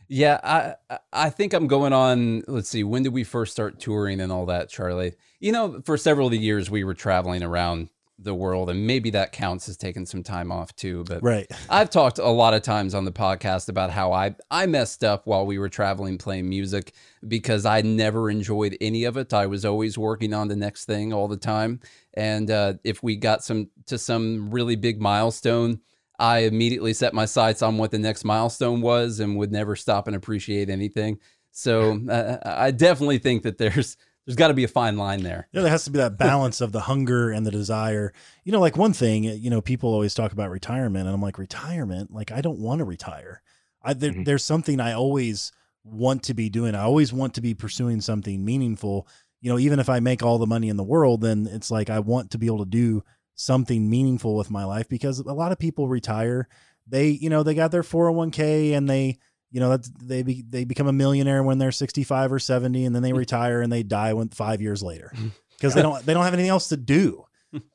Yeah, 0.08 0.40
I 0.44 0.98
I 1.12 1.30
think 1.30 1.54
I'm 1.54 1.68
going 1.68 1.94
on. 1.94 2.44
Let's 2.48 2.70
see, 2.70 2.84
when 2.84 3.04
did 3.04 3.14
we 3.14 3.24
first 3.24 3.52
start 3.52 3.80
touring 3.80 4.20
and 4.20 4.32
all 4.32 4.46
that, 4.48 4.70
Charlie? 4.70 5.14
You 5.40 5.52
know, 5.52 5.82
for 5.86 5.98
several 5.98 6.28
of 6.28 6.32
the 6.32 6.38
years 6.38 6.70
we 6.70 6.84
were 6.84 6.94
traveling 6.94 7.44
around 7.44 7.90
the 8.20 8.34
world 8.34 8.70
and 8.70 8.88
maybe 8.88 9.12
that 9.12 9.32
counts 9.32 9.70
as 9.70 9.78
taking 9.78 10.06
some 10.06 10.24
time 10.24 10.52
off 10.52 10.76
too 10.76 11.04
but 11.04 11.22
right 11.22 11.46
i've 11.70 11.90
talked 11.90 12.18
a 12.18 12.28
lot 12.28 12.54
of 12.54 12.64
times 12.64 12.96
on 12.96 13.06
the 13.06 13.12
podcast 13.12 13.70
about 13.70 13.92
how 13.92 14.12
i 14.12 14.34
i 14.50 14.66
messed 14.66 15.04
up 15.04 15.28
while 15.28 15.46
we 15.46 15.60
were 15.60 15.70
traveling 15.70 16.18
playing 16.18 16.50
music 16.50 16.94
because 17.28 17.64
i 17.64 17.80
never 17.82 18.32
enjoyed 18.32 18.76
any 18.82 19.04
of 19.04 19.18
it 19.18 19.34
i 19.34 19.46
was 19.46 19.64
always 19.66 20.00
working 20.00 20.34
on 20.34 20.48
the 20.48 20.56
next 20.56 20.86
thing 20.86 21.14
all 21.14 21.28
the 21.28 21.38
time 21.38 21.80
and 22.16 22.50
uh, 22.50 22.74
if 22.84 23.04
we 23.04 23.16
got 23.16 23.44
some 23.44 23.70
to 23.86 24.00
some 24.00 24.50
really 24.50 24.76
big 24.76 25.00
milestone 25.00 25.80
i 26.20 26.40
immediately 26.40 26.94
set 26.94 27.14
my 27.14 27.26
sights 27.26 27.62
on 27.62 27.78
what 27.78 27.92
the 27.92 28.00
next 28.00 28.24
milestone 28.24 28.82
was 28.82 29.20
and 29.20 29.38
would 29.38 29.52
never 29.52 29.76
stop 29.76 30.08
and 30.08 30.16
appreciate 30.16 30.70
anything 30.70 31.18
so 31.52 32.00
uh, 32.10 32.38
i 32.46 32.72
definitely 32.72 33.18
think 33.18 33.44
that 33.44 33.58
there's 33.58 33.98
there's 34.28 34.36
got 34.36 34.50
to 34.50 34.54
be 34.54 34.66
a 34.66 34.68
fine 34.68 34.98
line 34.98 35.24
there. 35.24 35.48
You 35.52 35.58
know, 35.58 35.64
there 35.64 35.72
has 35.72 35.86
to 35.86 35.90
be 35.90 36.00
that 36.00 36.18
balance 36.18 36.60
of 36.60 36.74
the 36.74 36.82
hunger 36.82 37.32
and 37.32 37.46
the 37.46 37.52
desire. 37.52 38.12
You 38.44 38.52
know, 38.52 38.60
like 38.60 38.76
one 38.76 38.92
thing, 38.92 39.24
you 39.24 39.50
know, 39.50 39.62
people 39.62 39.94
always 39.94 40.14
talk 40.14 40.34
about 40.34 40.52
retirement, 40.52 41.06
and 41.06 41.16
I'm 41.16 41.22
like, 41.22 41.38
retirement? 41.38 42.12
Like, 42.14 42.34
I 42.34 42.42
don't 42.42 42.60
want 42.60 42.80
to 42.80 42.86
retire. 42.86 43.42
I, 43.82 43.94
there, 43.94 44.12
mm-hmm. 44.12 44.24
There's 44.24 44.44
something 44.44 44.82
I 44.82 44.92
always 44.92 45.54
want 45.86 46.24
to 46.24 46.34
be 46.34 46.50
doing. 46.50 46.76
I 46.76 46.84
always 46.84 47.14
want 47.14 47.36
to 47.36 47.42
be 47.42 47.54
pursuing 47.54 48.02
something 48.02 48.44
meaningful. 48.44 49.08
You 49.40 49.50
know, 49.50 49.60
even 49.60 49.80
if 49.80 49.88
I 49.88 50.02
make 50.02 50.22
all 50.22 50.38
the 50.40 50.46
money 50.46 50.68
in 50.68 50.76
the 50.76 50.84
world, 50.84 51.22
then 51.22 51.48
it's 51.50 51.72
like 51.72 51.90
I 51.90 52.00
want 52.00 52.32
to 52.32 52.38
be 52.38 52.48
able 52.48 52.60
to 52.60 52.66
do 52.66 53.04
something 53.38 53.90
meaningful 53.90 54.36
with 54.36 54.52
my 54.52 54.66
life 54.66 54.90
because 54.90 55.20
a 55.20 55.34
lot 55.34 55.54
of 55.54 55.60
people 55.60 55.88
retire. 55.88 56.50
They, 56.88 57.10
you 57.10 57.30
know, 57.30 57.44
they 57.44 57.54
got 57.54 57.72
their 57.72 57.84
401k 57.84 58.76
and 58.76 58.90
they, 58.90 59.20
you 59.52 59.60
know 59.60 59.70
that's 59.70 59.90
they 59.90 60.24
be, 60.24 60.44
they 60.48 60.66
become 60.66 60.88
a 60.88 60.94
millionaire 60.94 61.42
when 61.44 61.58
they're 61.58 61.72
65 61.72 62.34
or 62.34 62.40
70 62.40 62.86
and 62.86 62.94
then 62.94 63.04
they 63.04 63.12
mm. 63.12 63.18
retire 63.18 63.62
and 63.62 63.72
they 63.72 63.84
die 63.84 64.14
when 64.14 64.30
5 64.30 64.62
years 64.62 64.84
later 64.84 65.14
because 65.58 65.74
they 65.74 65.82
don't 65.82 66.06
they 66.06 66.14
don't 66.14 66.24
have 66.24 66.34
anything 66.34 66.50
else 66.50 66.70
to 66.70 66.78
do 66.78 67.24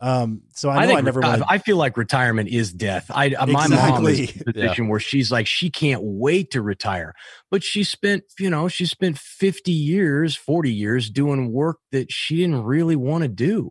um 0.02 0.42
so 0.52 0.68
i 0.68 0.84
know 0.84 0.96
i, 0.96 0.98
I 0.98 1.00
never 1.00 1.20
wanted... 1.20 1.44
i 1.48 1.56
feel 1.56 1.78
like 1.78 1.96
retirement 1.96 2.50
is 2.50 2.72
death 2.72 3.10
i 3.12 3.26
exactly. 3.26 3.52
my 3.54 3.68
mom 3.68 4.06
is 4.06 4.18
in 4.18 4.42
a 4.42 4.52
position 4.52 4.84
yeah. 4.84 4.90
where 4.90 5.00
she's 5.00 5.32
like 5.32 5.46
she 5.46 5.70
can't 5.70 6.02
wait 6.02 6.50
to 6.50 6.60
retire 6.60 7.14
but 7.50 7.64
she 7.64 7.82
spent 7.82 8.24
you 8.38 8.50
know 8.50 8.68
she 8.68 8.84
spent 8.84 9.16
50 9.16 9.72
years 9.72 10.36
40 10.36 10.72
years 10.72 11.08
doing 11.08 11.52
work 11.52 11.78
that 11.90 12.12
she 12.12 12.36
didn't 12.36 12.64
really 12.64 12.96
want 12.96 13.22
to 13.22 13.28
do 13.28 13.70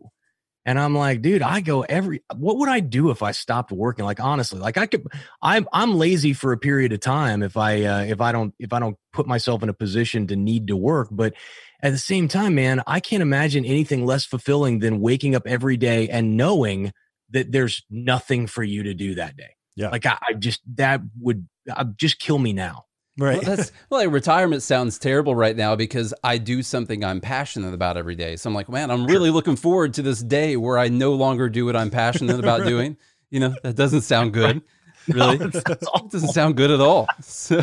and 0.64 0.78
I'm 0.78 0.94
like, 0.94 1.22
dude, 1.22 1.42
I 1.42 1.60
go 1.60 1.82
every, 1.82 2.22
what 2.34 2.58
would 2.58 2.68
I 2.68 2.80
do 2.80 3.10
if 3.10 3.22
I 3.22 3.32
stopped 3.32 3.72
working? 3.72 4.04
Like, 4.04 4.20
honestly, 4.20 4.60
like 4.60 4.78
I 4.78 4.86
could, 4.86 5.06
I'm, 5.40 5.68
I'm 5.72 5.94
lazy 5.94 6.32
for 6.32 6.52
a 6.52 6.58
period 6.58 6.92
of 6.92 7.00
time 7.00 7.42
if 7.42 7.56
I, 7.56 7.82
uh, 7.82 8.02
if 8.02 8.20
I 8.20 8.32
don't, 8.32 8.54
if 8.58 8.72
I 8.72 8.78
don't 8.78 8.96
put 9.12 9.26
myself 9.26 9.62
in 9.62 9.68
a 9.68 9.74
position 9.74 10.28
to 10.28 10.36
need 10.36 10.68
to 10.68 10.76
work. 10.76 11.08
But 11.10 11.34
at 11.82 11.90
the 11.90 11.98
same 11.98 12.28
time, 12.28 12.54
man, 12.54 12.82
I 12.86 13.00
can't 13.00 13.22
imagine 13.22 13.64
anything 13.64 14.06
less 14.06 14.24
fulfilling 14.24 14.78
than 14.78 15.00
waking 15.00 15.34
up 15.34 15.46
every 15.46 15.76
day 15.76 16.08
and 16.08 16.36
knowing 16.36 16.92
that 17.30 17.50
there's 17.50 17.82
nothing 17.90 18.46
for 18.46 18.62
you 18.62 18.84
to 18.84 18.94
do 18.94 19.16
that 19.16 19.36
day. 19.36 19.56
Yeah. 19.74 19.88
Like 19.88 20.06
I, 20.06 20.18
I 20.28 20.34
just, 20.34 20.60
that 20.76 21.00
would 21.20 21.48
uh, 21.68 21.84
just 21.96 22.20
kill 22.20 22.38
me 22.38 22.52
now. 22.52 22.84
Right. 23.18 23.44
Well, 23.44 23.56
that's 23.56 23.72
well, 23.90 24.00
like 24.00 24.10
retirement 24.10 24.62
sounds 24.62 24.98
terrible 24.98 25.34
right 25.34 25.54
now 25.54 25.76
because 25.76 26.14
I 26.24 26.38
do 26.38 26.62
something 26.62 27.04
I'm 27.04 27.20
passionate 27.20 27.74
about 27.74 27.96
every 27.96 28.14
day. 28.14 28.36
So 28.36 28.48
I'm 28.48 28.54
like, 28.54 28.70
man, 28.70 28.90
I'm 28.90 29.06
really 29.06 29.30
looking 29.30 29.56
forward 29.56 29.94
to 29.94 30.02
this 30.02 30.22
day 30.22 30.56
where 30.56 30.78
I 30.78 30.88
no 30.88 31.12
longer 31.12 31.50
do 31.50 31.66
what 31.66 31.76
I'm 31.76 31.90
passionate 31.90 32.38
about 32.38 32.60
right. 32.62 32.68
doing. 32.68 32.96
You 33.30 33.40
know, 33.40 33.54
that 33.62 33.76
doesn't 33.76 34.02
sound 34.02 34.32
good. 34.32 34.62
Really, 35.08 35.38
no, 35.38 35.46
it 35.46 36.10
doesn't 36.10 36.28
sound 36.30 36.56
good 36.56 36.70
at 36.70 36.80
all. 36.80 37.08
So, 37.22 37.60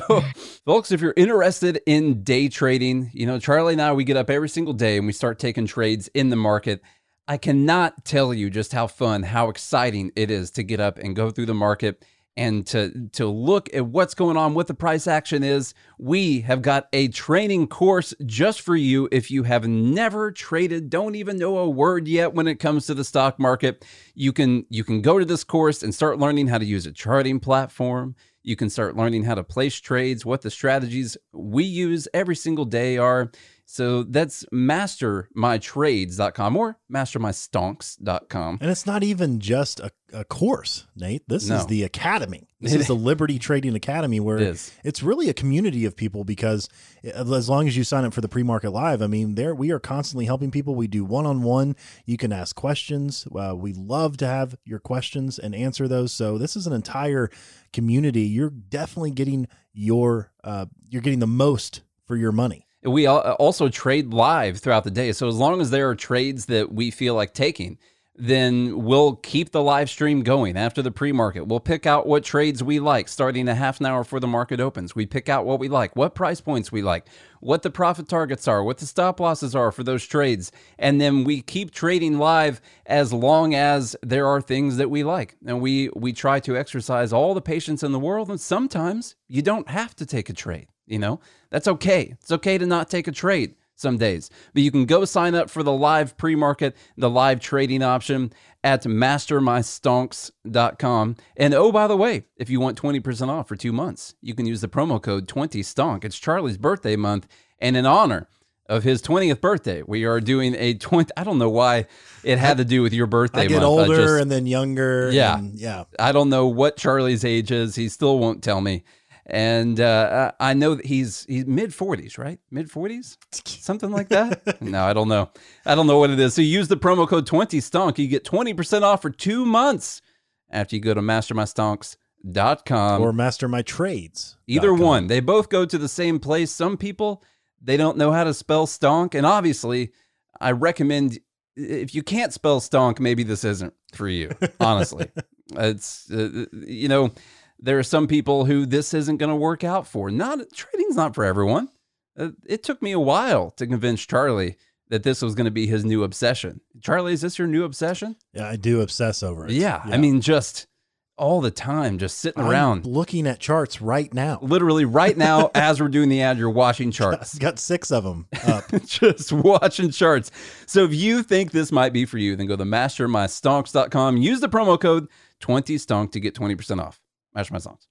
folks, 0.65 0.91
if 0.91 0.99
you're 0.99 1.13
interested 1.15 1.81
in 1.85 2.21
day 2.23 2.49
trading, 2.49 3.09
you 3.13 3.25
know, 3.25 3.39
Charlie 3.39 3.73
and 3.73 3.81
I, 3.81 3.93
we 3.93 4.03
get 4.03 4.17
up 4.17 4.29
every 4.29 4.49
single 4.49 4.73
day 4.73 4.97
and 4.97 5.07
we 5.07 5.13
start 5.13 5.39
taking 5.39 5.65
trades 5.65 6.09
in 6.13 6.29
the 6.29 6.35
market. 6.35 6.81
I 7.27 7.37
cannot 7.37 8.03
tell 8.03 8.33
you 8.33 8.49
just 8.49 8.73
how 8.73 8.87
fun, 8.87 9.23
how 9.23 9.49
exciting 9.49 10.11
it 10.15 10.29
is 10.29 10.51
to 10.51 10.63
get 10.63 10.79
up 10.79 10.97
and 10.97 11.15
go 11.15 11.31
through 11.31 11.45
the 11.45 11.53
market 11.53 12.03
and 12.37 12.65
to 12.67 13.09
to 13.13 13.27
look 13.27 13.73
at 13.73 13.85
what's 13.85 14.13
going 14.13 14.37
on, 14.37 14.53
what 14.53 14.67
the 14.67 14.73
price 14.73 15.07
action 15.07 15.43
is, 15.43 15.73
we 15.97 16.41
have 16.41 16.61
got 16.61 16.87
a 16.93 17.09
training 17.09 17.67
course 17.67 18.13
just 18.25 18.61
for 18.61 18.75
you 18.75 19.09
if 19.11 19.29
you 19.29 19.43
have 19.43 19.67
never 19.67 20.31
traded, 20.31 20.89
don't 20.89 21.15
even 21.15 21.37
know 21.37 21.57
a 21.57 21.69
word 21.69 22.07
yet 22.07 22.33
when 22.33 22.47
it 22.47 22.55
comes 22.55 22.85
to 22.85 22.93
the 22.93 23.03
stock 23.03 23.39
market. 23.39 23.85
You 24.15 24.31
can 24.31 24.65
you 24.69 24.83
can 24.83 25.01
go 25.01 25.19
to 25.19 25.25
this 25.25 25.43
course 25.43 25.83
and 25.83 25.93
start 25.93 26.19
learning 26.19 26.47
how 26.47 26.57
to 26.57 26.65
use 26.65 26.85
a 26.85 26.93
charting 26.93 27.39
platform. 27.39 28.15
You 28.43 28.55
can 28.55 28.69
start 28.69 28.95
learning 28.95 29.25
how 29.25 29.35
to 29.35 29.43
place 29.43 29.75
trades, 29.75 30.25
what 30.25 30.41
the 30.41 30.49
strategies 30.49 31.17
we 31.33 31.65
use 31.65 32.07
every 32.13 32.35
single 32.35 32.65
day 32.65 32.97
are. 32.97 33.31
So 33.71 34.01
that's 34.01 34.43
mastermytrades.com 34.51 36.57
or 36.57 36.79
mastermystonks.com. 36.91 38.57
And 38.61 38.71
it's 38.71 38.87
not 38.87 39.03
even 39.03 39.39
just 39.39 39.79
a, 39.79 39.91
a 40.11 40.25
course, 40.25 40.87
Nate. 40.95 41.21
This 41.27 41.47
no. 41.47 41.57
is 41.57 41.67
the 41.67 41.83
academy. 41.83 42.47
This 42.59 42.73
is 42.77 42.87
the 42.87 42.95
Liberty 42.95 43.37
Trading 43.37 43.75
Academy 43.75 44.19
where 44.19 44.39
it 44.39 44.73
it's 44.83 45.03
really 45.03 45.29
a 45.29 45.35
community 45.35 45.85
of 45.85 45.95
people 45.95 46.23
because 46.23 46.67
as 47.03 47.47
long 47.47 47.67
as 47.67 47.77
you 47.77 47.83
sign 47.83 48.05
up 48.05 48.13
for 48.15 48.21
the 48.21 48.27
pre-market 48.27 48.71
live, 48.71 49.03
I 49.03 49.07
mean, 49.07 49.35
there 49.35 49.53
we 49.53 49.69
are 49.69 49.79
constantly 49.79 50.25
helping 50.25 50.49
people. 50.49 50.73
We 50.73 50.87
do 50.87 51.05
one-on-one. 51.05 51.75
You 52.07 52.17
can 52.17 52.33
ask 52.33 52.55
questions. 52.55 53.27
Uh, 53.33 53.53
we 53.55 53.73
love 53.73 54.17
to 54.17 54.25
have 54.25 54.55
your 54.65 54.79
questions 54.79 55.37
and 55.37 55.53
answer 55.53 55.87
those. 55.87 56.11
So 56.11 56.39
this 56.39 56.55
is 56.55 56.65
an 56.65 56.73
entire 56.73 57.29
community. 57.71 58.23
You're 58.23 58.49
definitely 58.49 59.11
getting 59.11 59.47
your 59.73 60.31
uh, 60.43 60.65
you're 60.89 61.03
getting 61.03 61.19
the 61.19 61.27
most 61.27 61.81
for 62.07 62.15
your 62.15 62.31
money. 62.31 62.65
We 62.83 63.07
uh, 63.07 63.33
also 63.33 63.69
trade 63.69 64.13
live 64.13 64.59
throughout 64.59 64.83
the 64.85 64.91
day. 64.91 65.11
So 65.11 65.27
as 65.27 65.35
long 65.35 65.59
as 65.59 65.69
there 65.71 65.89
are 65.89 65.95
trades 65.95 66.45
that 66.45 66.71
we 66.71 66.91
feel 66.91 67.13
like 67.13 67.33
taking, 67.33 67.77
then 68.19 68.83
we'll 68.83 69.15
keep 69.15 69.51
the 69.51 69.63
live 69.63 69.89
stream 69.89 70.23
going 70.23 70.57
after 70.57 70.81
the 70.81 70.91
pre-market. 70.91 71.47
We'll 71.47 71.61
pick 71.61 71.85
out 71.85 72.05
what 72.05 72.25
trades 72.25 72.61
we 72.61 72.81
like 72.81 73.07
starting 73.07 73.47
a 73.47 73.55
half 73.55 73.79
an 73.79 73.85
hour 73.85 74.03
before 74.03 74.19
the 74.19 74.27
market 74.27 74.59
opens. 74.59 74.93
We 74.93 75.05
pick 75.05 75.29
out 75.29 75.45
what 75.45 75.57
we 75.57 75.69
like, 75.69 75.95
what 75.95 76.15
price 76.15 76.41
points 76.41 76.69
we 76.69 76.81
like, 76.81 77.07
what 77.39 77.63
the 77.63 77.69
profit 77.69 78.09
targets 78.09 78.45
are, 78.45 78.61
what 78.61 78.77
the 78.79 78.85
stop 78.85 79.21
losses 79.21 79.55
are 79.55 79.71
for 79.71 79.83
those 79.83 80.05
trades. 80.05 80.51
And 80.77 80.99
then 80.99 81.23
we 81.23 81.41
keep 81.41 81.71
trading 81.71 82.17
live 82.17 82.61
as 82.85 83.13
long 83.13 83.55
as 83.55 83.95
there 84.03 84.27
are 84.27 84.41
things 84.41 84.75
that 84.77 84.89
we 84.89 85.05
like. 85.05 85.37
And 85.45 85.61
we 85.61 85.89
we 85.95 86.11
try 86.11 86.41
to 86.41 86.57
exercise 86.57 87.13
all 87.13 87.33
the 87.33 87.41
patience 87.41 87.83
in 87.83 87.93
the 87.93 87.99
world 87.99 88.29
and 88.29 88.39
sometimes 88.39 89.15
you 89.29 89.41
don't 89.41 89.69
have 89.69 89.95
to 89.95 90.05
take 90.05 90.29
a 90.29 90.33
trade. 90.33 90.67
You 90.89 90.99
know, 90.99 91.19
that's 91.49 91.67
okay. 91.67 92.15
It's 92.19 92.31
okay 92.31 92.57
to 92.57 92.65
not 92.65 92.89
take 92.89 93.07
a 93.07 93.11
trade 93.11 93.55
some 93.79 93.97
days. 93.97 94.29
But 94.53 94.61
you 94.63 94.71
can 94.71 94.85
go 94.85 95.05
sign 95.05 95.35
up 95.35 95.49
for 95.49 95.63
the 95.63 95.71
live 95.71 96.17
pre 96.17 96.35
market, 96.35 96.75
the 96.97 97.09
live 97.09 97.39
trading 97.39 97.81
option 97.81 98.33
at 98.63 98.83
mastermystonks.com. 98.83 101.15
And 101.37 101.53
oh, 101.53 101.71
by 101.71 101.87
the 101.87 101.95
way, 101.95 102.25
if 102.35 102.49
you 102.49 102.59
want 102.59 102.81
20% 102.81 103.29
off 103.29 103.47
for 103.47 103.55
two 103.55 103.71
months, 103.71 104.15
you 104.21 104.35
can 104.35 104.45
use 104.45 104.59
the 104.61 104.67
promo 104.67 105.01
code 105.01 105.27
20stonk. 105.27 106.03
It's 106.03 106.19
Charlie's 106.19 106.57
birthday 106.57 106.97
month. 106.97 107.27
And 107.59 107.77
in 107.77 107.85
honor 107.85 108.27
of 108.67 108.83
his 108.83 109.01
20th 109.01 109.39
birthday, 109.41 109.81
we 109.81 110.05
are 110.05 110.19
doing 110.19 110.55
a 110.55 110.73
20. 110.75 111.11
I 111.17 111.23
don't 111.23 111.39
know 111.39 111.49
why 111.49 111.87
it 112.23 112.37
had 112.37 112.57
to 112.57 112.65
do 112.65 112.81
with 112.81 112.93
your 112.93 113.07
birthday 113.07 113.41
I 113.41 113.47
get 113.47 113.61
month. 113.61 113.65
older 113.65 113.95
just, 113.95 114.21
and 114.21 114.29
then 114.29 114.45
younger. 114.45 115.09
Yeah. 115.11 115.41
Yeah. 115.53 115.85
I 115.97 116.11
don't 116.11 116.29
know 116.29 116.45
what 116.47 116.77
Charlie's 116.77 117.25
age 117.25 117.51
is. 117.51 117.73
He 117.75 117.89
still 117.89 118.19
won't 118.19 118.43
tell 118.43 118.61
me 118.61 118.83
and 119.29 119.79
uh, 119.79 120.31
I 120.39 120.53
know 120.53 120.75
that 120.75 120.85
he's 120.85 121.25
he's 121.25 121.45
mid 121.45 121.73
forties, 121.73 122.17
right? 122.17 122.39
Mid 122.51 122.69
forties, 122.69 123.17
something 123.31 123.91
like 123.91 124.09
that. 124.09 124.61
no, 124.61 124.83
I 124.83 124.93
don't 124.93 125.07
know. 125.07 125.29
I 125.65 125.75
don't 125.75 125.87
know 125.87 125.99
what 125.99 126.09
it 126.09 126.19
is. 126.19 126.33
So 126.33 126.41
use 126.41 126.67
the 126.67 126.77
promo 126.77 127.07
code 127.07 127.25
twenty 127.25 127.59
stonk. 127.59 127.97
You 127.97 128.07
get 128.07 128.25
twenty 128.25 128.53
percent 128.53 128.83
off 128.83 129.01
for 129.01 129.09
two 129.09 129.45
months 129.45 130.01
after 130.49 130.75
you 130.75 130.81
go 130.81 130.93
to 130.93 131.01
mastermystonks.com 131.01 133.01
or 133.01 133.13
master 133.13 133.47
my 133.47 133.61
trades 133.61 134.35
either 134.47 134.73
one 134.73 135.05
they 135.05 135.19
both 135.19 135.47
go 135.47 135.63
to 135.63 135.77
the 135.77 135.87
same 135.87 136.19
place 136.19 136.51
some 136.51 136.75
people 136.75 137.23
they 137.61 137.77
don't 137.77 137.97
know 137.97 138.11
how 138.11 138.23
to 138.23 138.33
spell 138.33 138.67
stonk. 138.67 139.15
And 139.15 139.25
obviously, 139.25 139.91
I 140.39 140.51
recommend 140.51 141.19
if 141.55 141.93
you 141.93 142.03
can't 142.03 142.33
spell 142.33 142.61
stonk, 142.61 142.99
maybe 142.99 143.23
this 143.23 143.43
isn't 143.43 143.73
for 143.93 144.07
you. 144.07 144.31
Honestly, 144.59 145.09
it's 145.55 146.09
uh, 146.11 146.45
you 146.53 146.87
know 146.87 147.11
there 147.59 147.77
are 147.79 147.83
some 147.83 148.07
people 148.07 148.45
who 148.45 148.65
this 148.65 148.93
isn't 148.93 149.17
going 149.17 149.29
to 149.29 149.35
work 149.35 149.63
out 149.63 149.87
for. 149.87 150.09
Not 150.09 150.39
trading's 150.53 150.95
not 150.95 151.15
for 151.15 151.25
everyone. 151.25 151.69
Uh, 152.17 152.29
it 152.45 152.63
took 152.63 152.81
me 152.81 152.91
a 152.91 152.99
while 152.99 153.51
to 153.51 153.67
convince 153.67 154.05
Charlie 154.05 154.57
that 154.89 155.03
this 155.03 155.21
was 155.21 155.35
going 155.35 155.45
to 155.45 155.51
be 155.51 155.67
his 155.67 155.85
new 155.85 156.03
obsession. 156.03 156.61
Charlie, 156.81 157.13
is 157.13 157.21
this 157.21 157.37
your 157.37 157.47
new 157.47 157.63
obsession? 157.63 158.15
Yeah, 158.33 158.47
I 158.47 158.55
do 158.55 158.81
obsess 158.81 159.21
over 159.23 159.45
it. 159.45 159.51
Yeah, 159.51 159.81
I 159.85 159.97
mean, 159.97 160.19
just 160.19 160.67
all 161.15 161.41
the 161.41 161.51
time, 161.51 161.97
just 161.97 162.17
sitting 162.19 162.41
I'm 162.41 162.49
around, 162.49 162.85
looking 162.85 163.27
at 163.27 163.39
charts 163.39 163.81
right 163.81 164.11
now. 164.13 164.39
literally 164.41 164.85
right 164.85 165.15
now 165.15 165.51
as 165.55 165.79
we're 165.79 165.89
doing 165.89 166.09
the 166.09 166.21
ad, 166.21 166.37
you're 166.37 166.49
watching 166.49 166.91
charts. 166.91 167.37
Got 167.37 167.59
six 167.59 167.91
of 167.91 168.03
them 168.03 168.27
up. 168.47 168.63
just 168.85 169.31
watching 169.31 169.91
charts. 169.91 170.31
So 170.65 170.85
if 170.85 170.93
you 170.93 171.21
think 171.21 171.51
this 171.51 171.71
might 171.71 171.93
be 171.93 172.05
for 172.05 172.17
you, 172.17 172.35
then 172.35 172.47
go 172.47 172.55
to 172.55 172.63
mastermystonks.com. 172.63 174.17
Use 174.17 174.39
the 174.39 174.49
promo 174.49 174.79
code 174.79 175.07
20stonk 175.41 176.11
to 176.13 176.19
get 176.19 176.35
20% 176.35 176.81
off. 176.81 176.99
Master 177.33 177.53
My 177.53 177.59
Stonks. 177.59 177.87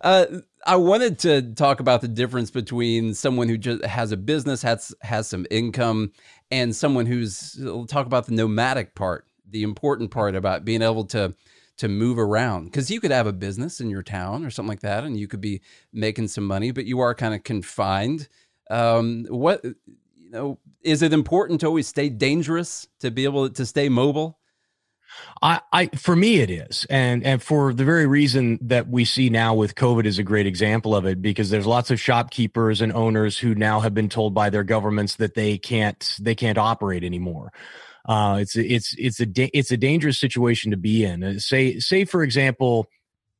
Uh, 0.00 0.26
I 0.66 0.76
wanted 0.76 1.18
to 1.20 1.42
talk 1.54 1.80
about 1.80 2.00
the 2.00 2.08
difference 2.08 2.50
between 2.50 3.14
someone 3.14 3.48
who 3.48 3.56
just 3.56 3.84
has 3.84 4.12
a 4.12 4.16
business, 4.16 4.62
has 4.62 4.94
has 5.02 5.28
some 5.28 5.46
income, 5.50 6.12
and 6.50 6.74
someone 6.74 7.06
who's 7.06 7.58
talk 7.88 8.06
about 8.06 8.26
the 8.26 8.34
nomadic 8.34 8.94
part, 8.94 9.26
the 9.48 9.62
important 9.62 10.10
part 10.10 10.34
about 10.34 10.64
being 10.64 10.82
able 10.82 11.04
to 11.06 11.34
to 11.78 11.88
move 11.88 12.18
around. 12.18 12.66
Because 12.66 12.90
you 12.90 13.00
could 13.00 13.10
have 13.10 13.26
a 13.26 13.32
business 13.32 13.80
in 13.80 13.90
your 13.90 14.02
town 14.02 14.44
or 14.44 14.50
something 14.50 14.68
like 14.68 14.80
that, 14.80 15.04
and 15.04 15.18
you 15.18 15.28
could 15.28 15.40
be 15.40 15.62
making 15.92 16.28
some 16.28 16.44
money, 16.44 16.70
but 16.72 16.86
you 16.86 17.00
are 17.00 17.14
kind 17.14 17.34
of 17.34 17.44
confined. 17.44 18.28
Um, 18.70 19.26
what 19.28 19.64
you 19.64 20.30
know, 20.30 20.58
is 20.82 21.02
it 21.02 21.12
important 21.12 21.60
to 21.60 21.66
always 21.66 21.86
stay 21.86 22.08
dangerous 22.08 22.88
to 23.00 23.10
be 23.10 23.24
able 23.24 23.48
to 23.48 23.64
stay 23.66 23.88
mobile? 23.88 24.38
I, 25.42 25.60
I, 25.72 25.86
for 25.88 26.16
me, 26.16 26.38
it 26.38 26.50
is, 26.50 26.86
and 26.88 27.22
and 27.24 27.42
for 27.42 27.74
the 27.74 27.84
very 27.84 28.06
reason 28.06 28.58
that 28.62 28.88
we 28.88 29.04
see 29.04 29.28
now 29.28 29.54
with 29.54 29.74
COVID 29.74 30.06
is 30.06 30.18
a 30.18 30.22
great 30.22 30.46
example 30.46 30.94
of 30.94 31.04
it 31.04 31.20
because 31.20 31.50
there's 31.50 31.66
lots 31.66 31.90
of 31.90 32.00
shopkeepers 32.00 32.80
and 32.80 32.92
owners 32.92 33.38
who 33.38 33.54
now 33.54 33.80
have 33.80 33.94
been 33.94 34.08
told 34.08 34.34
by 34.34 34.50
their 34.50 34.64
governments 34.64 35.16
that 35.16 35.34
they 35.34 35.58
can't 35.58 36.16
they 36.20 36.34
can't 36.34 36.58
operate 36.58 37.04
anymore. 37.04 37.52
Uh, 38.06 38.38
it's 38.40 38.56
it's 38.56 38.94
it's 38.98 39.20
a 39.20 39.26
it's 39.56 39.70
a 39.70 39.76
dangerous 39.76 40.18
situation 40.18 40.70
to 40.70 40.76
be 40.76 41.04
in. 41.04 41.22
Uh, 41.22 41.38
say 41.38 41.78
say 41.78 42.04
for 42.04 42.22
example, 42.22 42.88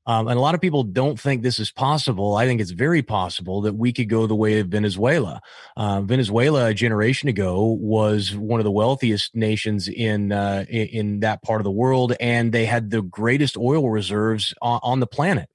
um, 0.07 0.29
and 0.29 0.39
a 0.39 0.41
lot 0.41 0.55
of 0.55 0.61
people 0.61 0.85
don't 0.85 1.19
think 1.19 1.43
this 1.43 1.59
is 1.59 1.73
possible. 1.73 2.37
I 2.37 2.47
think 2.47 2.61
it's 2.61 2.71
very 2.71 3.03
possible 3.03 3.63
that 3.63 3.75
we 3.75 3.93
could 3.93 4.09
go 4.09 4.27
the 4.27 4.37
way 4.37 4.61
of 4.61 4.69
Venezuela. 4.69 5.41
Uh, 5.77 6.03
Venezuela, 6.03 6.67
a 6.67 6.75
generation 6.75 7.29
ago, 7.29 7.77
was 7.81 8.35
one 8.37 8.61
of 8.61 8.65
the 8.65 8.71
wealthiest 8.71 9.35
nations 9.35 9.89
in, 9.89 10.31
uh, 10.31 10.65
in, 10.69 11.21
that 11.21 11.43
part 11.43 11.61
of 11.61 11.65
the 11.65 11.73
world, 11.73 12.15
and 12.21 12.53
they 12.53 12.67
had 12.67 12.91
the 12.91 13.03
greatest 13.03 13.57
oil 13.57 13.91
reserves 13.91 14.55
on, 14.63 14.79
on 14.83 15.01
the 15.01 15.07
planet. 15.07 15.49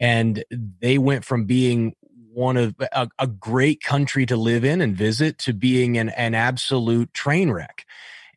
And 0.00 0.44
they 0.50 0.98
went 0.98 1.24
from 1.24 1.46
being 1.46 1.94
one 2.32 2.56
of 2.56 2.74
a, 2.92 3.08
a, 3.18 3.26
great 3.26 3.82
country 3.82 4.24
to 4.26 4.36
live 4.36 4.64
in 4.64 4.80
and 4.80 4.94
visit 4.94 5.38
to 5.38 5.52
being 5.52 5.98
an, 5.98 6.10
an 6.10 6.34
absolute 6.34 7.12
train 7.12 7.50
wreck 7.50 7.84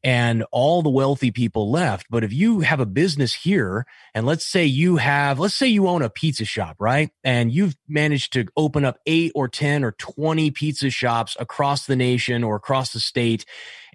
and 0.03 0.43
all 0.51 0.81
the 0.81 0.89
wealthy 0.89 1.31
people 1.31 1.69
left. 1.69 2.07
But 2.09 2.23
if 2.23 2.33
you 2.33 2.61
have 2.61 2.79
a 2.79 2.85
business 2.85 3.33
here, 3.33 3.85
and 4.13 4.25
let's 4.25 4.45
say 4.45 4.65
you 4.65 4.97
have, 4.97 5.39
let's 5.39 5.55
say 5.55 5.67
you 5.67 5.87
own 5.87 6.01
a 6.01 6.09
pizza 6.09 6.45
shop, 6.45 6.77
right? 6.79 7.11
And 7.23 7.51
you've 7.51 7.75
managed 7.87 8.33
to 8.33 8.47
open 8.57 8.83
up 8.83 8.97
eight 9.05 9.31
or 9.35 9.47
10 9.47 9.83
or 9.83 9.91
20 9.93 10.51
pizza 10.51 10.89
shops 10.89 11.37
across 11.39 11.85
the 11.85 11.95
nation 11.95 12.43
or 12.43 12.55
across 12.55 12.93
the 12.93 12.99
state. 12.99 13.45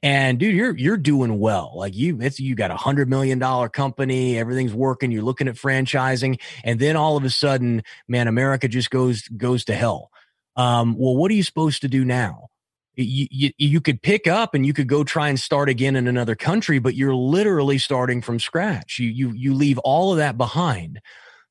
And 0.03 0.39
dude, 0.39 0.55
you're, 0.55 0.77
you're 0.77 0.97
doing 0.97 1.41
well. 1.41 1.73
Like 1.75 1.97
you, 1.97 2.21
it's, 2.21 2.39
you 2.39 2.55
got 2.55 2.71
a 2.71 2.77
hundred 2.77 3.09
million 3.09 3.39
dollar 3.39 3.69
company. 3.69 4.39
Everything's 4.39 4.75
working. 4.75 5.11
You're 5.11 5.23
looking 5.23 5.49
at 5.49 5.57
franchising. 5.57 6.41
And 6.63 6.79
then 6.79 6.97
all 6.97 7.17
of 7.17 7.25
a 7.25 7.31
sudden, 7.31 7.83
man, 8.07 8.29
America 8.29 8.69
just 8.69 8.91
goes, 8.91 9.23
goes 9.29 9.65
to 9.65 9.75
hell. 9.75 10.11
Um, 10.55 10.97
well, 10.97 11.17
what 11.17 11.31
are 11.31 11.35
you 11.35 11.43
supposed 11.43 11.83
to 11.83 11.89
do 11.89 12.05
now? 12.05 12.49
You, 12.97 13.27
you, 13.31 13.51
you 13.59 13.81
could 13.81 14.03
pick 14.03 14.27
up 14.27 14.55
and 14.55 14.65
you 14.65 14.73
could 14.73 14.89
go 14.89 15.05
try 15.05 15.29
and 15.29 15.39
start 15.39 15.69
again 15.69 15.97
in 15.97 16.09
another 16.09 16.35
country, 16.35 16.79
but 16.79 16.95
you're 16.95 17.15
literally 17.15 17.79
starting 17.79 18.23
from 18.23 18.39
scratch. 18.39 18.99
You, 18.99 19.09
you, 19.09 19.33
you 19.33 19.55
leave 19.55 19.79
all 19.79 20.13
of 20.13 20.19
that 20.19 20.39
behind. 20.39 21.01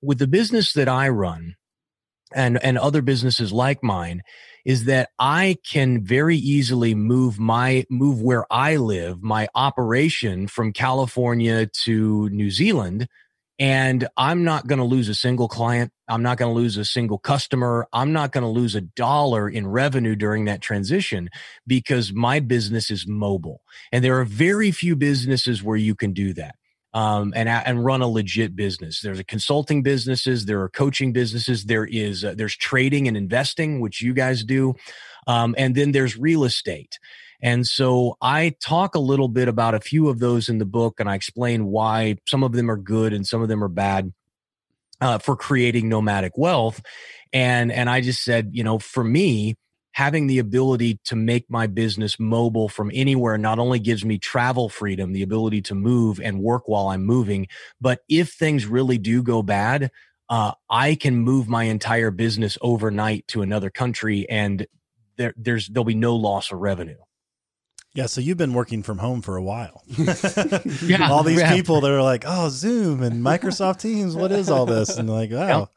With 0.02 0.20
the 0.20 0.28
business 0.28 0.74
that 0.74 0.90
I 0.90 1.10
run 1.10 1.56
and, 2.34 2.62
and 2.64 2.78
other 2.78 3.02
businesses 3.02 3.52
like 3.52 3.84
mine, 3.84 4.22
is 4.66 4.86
that 4.86 5.10
I 5.20 5.58
can 5.64 6.04
very 6.04 6.38
easily 6.38 6.96
move 6.96 7.40
my 7.40 7.86
move 7.90 8.20
where 8.22 8.52
I 8.52 8.78
live, 8.78 9.22
my 9.22 9.48
operation 9.54 10.48
from 10.48 10.74
California 10.74 11.68
to 11.84 12.30
New 12.30 12.50
Zealand 12.50 13.08
and 13.58 14.08
I'm 14.18 14.44
not 14.44 14.68
going 14.68 14.80
to 14.80 14.86
lose 14.86 15.08
a 15.08 15.16
single 15.16 15.48
client. 15.48 15.92
I'm 16.08 16.22
not 16.22 16.38
going 16.38 16.54
to 16.54 16.60
lose 16.60 16.78
a 16.78 16.86
single 16.86 17.18
customer. 17.18 17.88
I'm 17.94 18.12
not 18.12 18.32
going 18.32 18.44
to 18.44 18.50
lose 18.50 18.76
a 18.76 18.82
dollar 18.82 19.50
in 19.50 19.66
revenue 19.68 20.16
during 20.16 20.46
that 20.46 20.62
transition 20.62 21.30
because 21.66 22.12
my 22.12 22.42
business 22.42 22.92
is 22.92 23.08
mobile. 23.08 23.62
And 23.92 24.04
there 24.04 24.20
are 24.20 24.26
very 24.26 24.72
few 24.72 24.96
businesses 24.96 25.64
where 25.64 25.78
you 25.78 25.96
can 25.96 26.12
do 26.14 26.34
that. 26.34 26.56
Um, 26.94 27.34
and 27.36 27.50
and 27.50 27.84
run 27.84 28.02
a 28.02 28.08
legit 28.08 28.56
business. 28.56 29.02
There's 29.02 29.20
a 29.20 29.26
consulting 29.26 29.84
businesses, 29.84 30.46
there 30.46 30.62
are 30.62 30.70
coaching 30.70 31.12
businesses, 31.12 31.66
there 31.66 31.84
is 31.84 32.24
uh, 32.24 32.36
there's 32.38 32.56
trading 32.56 33.10
and 33.10 33.18
investing, 33.18 33.82
which 33.82 34.02
you 34.02 34.14
guys 34.14 34.46
do, 34.46 34.76
um, 35.28 35.56
and 35.58 35.76
then 35.76 35.92
there's 35.92 36.16
real 36.16 36.46
estate. 36.46 36.98
And 37.46 37.68
so 37.68 38.18
I 38.24 38.56
talk 38.60 38.96
a 38.96 39.00
little 39.00 39.28
bit 39.28 39.48
about 39.48 39.76
a 39.76 39.80
few 39.80 40.10
of 40.10 40.18
those 40.18 40.50
in 40.50 40.58
the 40.58 40.66
book 40.66 41.00
and 41.00 41.08
I 41.08 41.14
explain 41.14 41.68
why 41.68 42.16
some 42.28 42.42
of 42.42 42.54
them 42.54 42.72
are 42.72 42.76
good 42.76 43.14
and 43.14 43.26
some 43.26 43.44
of 43.44 43.50
them 43.50 43.64
are 43.64 43.70
bad 43.70 44.12
uh, 45.00 45.20
for 45.20 45.36
creating 45.36 45.88
nomadic 45.88 46.40
wealth. 46.40 46.82
And, 47.32 47.72
and 47.72 47.88
I 47.88 48.02
just 48.02 48.24
said, 48.24 48.50
you 48.54 48.64
know, 48.64 48.80
for 48.80 49.04
me, 49.04 49.58
having 49.92 50.26
the 50.26 50.40
ability 50.40 51.00
to 51.06 51.16
make 51.16 51.46
my 51.48 51.68
business 51.68 52.20
mobile 52.20 52.68
from 52.68 52.90
anywhere 52.96 53.38
not 53.38 53.60
only 53.60 53.78
gives 53.78 54.04
me 54.04 54.18
travel 54.18 54.68
freedom, 54.68 55.14
the 55.14 55.22
ability 55.22 55.62
to 55.62 55.76
move 55.76 56.20
and 56.20 56.40
work 56.40 56.68
while 56.68 56.88
I'm 56.88 57.06
moving, 57.06 57.48
but 57.80 58.00
if 58.10 58.34
things 58.34 58.66
really 58.66 58.98
do 58.98 59.22
go 59.22 59.44
bad, 59.44 59.92
uh, 60.30 60.54
I 60.68 60.96
can 60.96 61.18
move 61.18 61.48
my 61.48 61.66
entire 61.66 62.10
business 62.10 62.58
overnight 62.62 63.28
to 63.28 63.44
another 63.44 63.70
country 63.70 64.28
and 64.28 64.66
there, 65.18 65.36
there's 65.38 65.68
there'll 65.68 65.86
be 65.86 65.94
no 65.94 66.16
loss 66.16 66.52
of 66.52 66.58
revenue. 66.58 66.98
Yeah, 67.96 68.08
so 68.08 68.20
you've 68.20 68.38
been 68.38 68.54
working 68.54 68.84
from 68.84 68.98
home 68.98 69.22
for 69.22 69.38
a 69.38 69.42
while. 69.42 69.82
yeah, 69.88 71.10
all 71.10 71.24
these 71.24 71.40
yeah. 71.40 71.56
people 71.56 71.80
that 71.80 71.90
are 71.90 72.04
like, 72.04 72.26
"Oh, 72.28 72.50
Zoom 72.50 73.02
and 73.02 73.24
Microsoft 73.24 73.80
Teams, 73.80 74.18
what 74.18 74.34
is 74.34 74.50
all 74.50 74.66
this?" 74.66 74.98
And 74.98 75.10
like, 75.10 75.32
"Wow, 75.32 75.60
yep. 75.60 75.70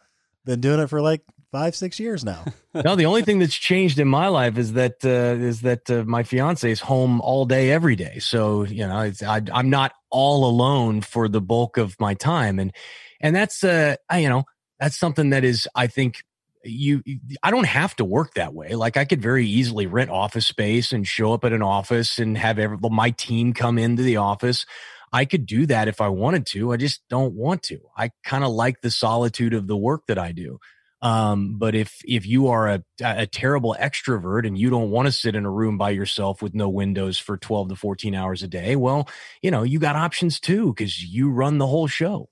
been 0.45 0.61
doing 0.61 0.81
it 0.81 0.89
for 0.89 1.01
like 1.01 1.23
five, 1.53 1.77
six 1.77 2.01
years 2.01 2.25
now." 2.25 2.45
no, 2.75 2.97
the 2.97 3.07
only 3.07 3.23
thing 3.23 3.39
that's 3.39 3.55
changed 3.55 4.01
in 4.01 4.09
my 4.09 4.27
life 4.27 4.59
is 4.59 4.73
that 4.73 4.97
uh, 5.05 5.41
is 5.41 5.61
that 5.61 5.89
uh, 5.89 6.03
my 6.07 6.25
fiance 6.25 6.69
is 6.69 6.81
home 6.81 7.21
all 7.21 7.47
day, 7.47 7.71
every 7.71 7.95
day. 7.95 8.19
So 8.19 8.65
you 8.65 8.85
know, 8.85 9.13
I, 9.25 9.43
I'm 9.53 9.71
not 9.71 9.93
all 10.11 10.45
alone 10.45 11.03
for 11.03 11.29
the 11.29 11.41
bulk 11.41 11.77
of 11.77 11.95
my 12.01 12.15
time, 12.15 12.59
and 12.59 12.73
and 13.21 13.37
that's 13.37 13.63
uh, 13.63 13.95
I, 14.11 14.19
you 14.19 14.29
know, 14.29 14.43
that's 14.81 14.99
something 14.99 15.31
that 15.31 15.45
is, 15.45 15.69
I 15.75 15.87
think, 15.87 16.25
you 16.65 17.03
i 17.43 17.51
don't 17.51 17.67
have 17.67 17.95
to 17.97 18.05
work 18.05 18.35
that 18.35 18.55
way 18.55 18.75
like 18.75 18.97
i 18.97 19.05
could 19.05 19.23
very 19.23 19.47
easily 19.47 19.87
rent 19.87 20.11
office 20.11 20.47
space 20.47 20.93
and 20.93 21.07
show 21.07 21.33
up 21.33 21.45
at 21.45 21.53
an 21.53 21.63
office 21.63 22.19
and 22.19 22.37
have 22.37 22.59
every, 22.59 22.77
my 22.91 23.11
team 23.11 23.53
come 23.53 23.79
into 23.79 24.03
the 24.03 24.17
office. 24.17 24.67
I 25.11 25.25
could 25.25 25.47
do 25.47 25.67
that 25.67 25.89
if 25.89 26.01
i 26.01 26.09
wanted 26.09 26.47
to 26.49 26.73
i 26.73 26.77
just 26.77 27.01
don't 27.09 27.35
want 27.35 27.63
to. 27.65 27.81
I 27.97 28.11
kind 28.25 28.45
of 28.45 28.51
like 28.51 28.81
the 28.81 28.91
solitude 28.91 29.55
of 29.55 29.67
the 29.67 29.77
work 29.77 30.03
that 30.09 30.19
i 30.19 30.33
do. 30.33 30.59
Um, 31.01 31.59
but 31.59 31.77
if 31.77 32.01
if 32.05 32.27
you 32.27 32.49
are 32.49 32.69
a, 32.69 32.83
a 33.05 33.27
terrible 33.27 33.77
extrovert 33.79 34.45
and 34.45 34.59
you 34.59 34.69
don't 34.69 34.91
want 34.91 35.07
to 35.07 35.13
sit 35.13 35.37
in 35.37 35.45
a 35.45 35.51
room 35.51 35.79
by 35.79 35.91
yourself 35.91 36.43
with 36.43 36.55
no 36.55 36.69
windows 36.69 37.19
for 37.19 37.37
12 37.37 37.69
to 37.69 37.77
14 37.77 38.17
hours 38.17 38.43
a 38.43 38.49
day 38.49 38.75
well 38.75 39.09
you 39.41 39.53
know 39.53 39.63
you 39.63 39.79
got 39.79 39.95
options 39.95 40.41
too 40.41 40.73
because 40.73 41.05
you 41.05 41.31
run 41.31 41.59
the 41.59 41.69
whole 41.69 41.87
show 41.87 42.29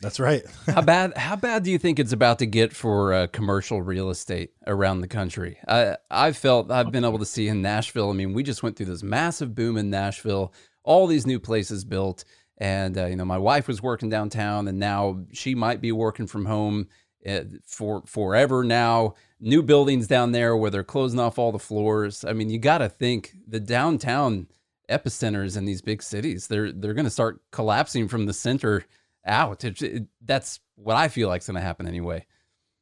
that's 0.00 0.20
right. 0.20 0.42
how 0.66 0.82
bad? 0.82 1.16
How 1.16 1.36
bad 1.36 1.62
do 1.62 1.70
you 1.70 1.78
think 1.78 1.98
it's 1.98 2.12
about 2.12 2.38
to 2.40 2.46
get 2.46 2.72
for 2.72 3.12
uh, 3.12 3.26
commercial 3.28 3.80
real 3.80 4.10
estate 4.10 4.50
around 4.66 5.00
the 5.00 5.08
country? 5.08 5.58
I 5.66 5.96
I 6.10 6.32
felt 6.32 6.70
I've 6.70 6.92
been 6.92 7.04
able 7.04 7.18
to 7.18 7.26
see 7.26 7.48
in 7.48 7.62
Nashville. 7.62 8.10
I 8.10 8.12
mean, 8.12 8.32
we 8.32 8.42
just 8.42 8.62
went 8.62 8.76
through 8.76 8.86
this 8.86 9.02
massive 9.02 9.54
boom 9.54 9.76
in 9.76 9.90
Nashville. 9.90 10.52
All 10.84 11.06
these 11.06 11.26
new 11.26 11.40
places 11.40 11.84
built, 11.84 12.24
and 12.58 12.96
uh, 12.98 13.06
you 13.06 13.16
know, 13.16 13.24
my 13.24 13.38
wife 13.38 13.68
was 13.68 13.82
working 13.82 14.10
downtown, 14.10 14.68
and 14.68 14.78
now 14.78 15.24
she 15.32 15.54
might 15.54 15.80
be 15.80 15.92
working 15.92 16.26
from 16.26 16.44
home 16.44 16.88
uh, 17.26 17.40
for 17.64 18.02
forever 18.06 18.64
now. 18.64 19.14
New 19.40 19.62
buildings 19.62 20.06
down 20.06 20.32
there 20.32 20.56
where 20.56 20.70
they're 20.70 20.84
closing 20.84 21.20
off 21.20 21.38
all 21.38 21.52
the 21.52 21.58
floors. 21.58 22.24
I 22.24 22.32
mean, 22.32 22.50
you 22.50 22.58
got 22.58 22.78
to 22.78 22.88
think 22.88 23.34
the 23.46 23.60
downtown 23.60 24.46
epicenters 24.90 25.56
in 25.56 25.64
these 25.64 25.82
big 25.82 26.02
cities. 26.02 26.46
They're 26.46 26.70
they're 26.70 26.94
going 26.94 27.04
to 27.04 27.10
start 27.10 27.40
collapsing 27.50 28.08
from 28.08 28.26
the 28.26 28.34
center 28.34 28.84
out. 29.26 29.64
It, 29.64 29.82
it, 29.82 30.04
that's 30.24 30.60
what 30.76 30.96
I 30.96 31.08
feel 31.08 31.28
like 31.28 31.42
is 31.42 31.46
going 31.46 31.56
to 31.56 31.60
happen 31.60 31.86
anyway. 31.86 32.26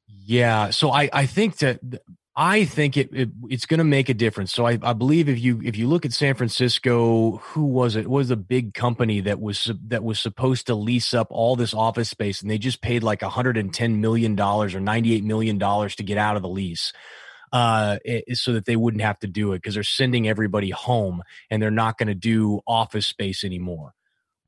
Yeah. 0.07 0.71
So 0.71 0.91
I, 0.91 1.09
I 1.13 1.27
think 1.27 1.59
that 1.59 1.81
I 2.37 2.65
think 2.65 2.97
it, 2.97 3.11
it 3.13 3.31
it's 3.49 3.67
going 3.67 3.79
to 3.79 3.85
make 3.85 4.09
a 4.09 4.15
difference. 4.15 4.53
So 4.53 4.67
I, 4.67 4.77
I 4.83 4.93
believe 4.93 5.29
if 5.29 5.39
you 5.39 5.61
if 5.65 5.77
you 5.77 5.87
look 5.87 6.05
at 6.05 6.13
San 6.13 6.35
Francisco, 6.35 7.37
who 7.37 7.65
was 7.65 7.95
it? 7.95 8.01
it? 8.01 8.11
Was 8.11 8.31
a 8.31 8.37
big 8.37 8.75
company 8.75 9.21
that 9.21 9.41
was 9.41 9.71
that 9.87 10.03
was 10.03 10.19
supposed 10.19 10.67
to 10.67 10.75
lease 10.75 11.15
up 11.15 11.29
all 11.31 11.55
this 11.55 11.73
office 11.73 12.11
space, 12.11 12.43
and 12.43 12.51
they 12.51 12.59
just 12.59 12.83
paid 12.83 13.05
like 13.05 13.23
110 13.23 14.01
million 14.01 14.35
dollars 14.35 14.75
or 14.75 14.81
98 14.81 15.23
million 15.23 15.59
dollars 15.59 15.95
to 15.97 16.03
get 16.03 16.19
out 16.19 16.35
of 16.35 16.43
the 16.43 16.49
lease, 16.49 16.93
uh, 17.53 17.99
it, 18.05 18.37
so 18.37 18.53
that 18.53 18.65
they 18.65 18.77
wouldn't 18.77 19.03
have 19.03 19.21
to 19.21 19.29
do 19.29 19.53
it 19.53 19.59
because 19.59 19.75
they're 19.75 19.85
sending 19.85 20.29
everybody 20.29 20.71
home 20.71 21.23
and 21.51 21.63
they're 21.63 21.71
not 21.71 21.99
going 21.99 22.09
to 22.09 22.15
do 22.15 22.61
office 22.67 23.07
space 23.07 23.45
anymore. 23.45 23.95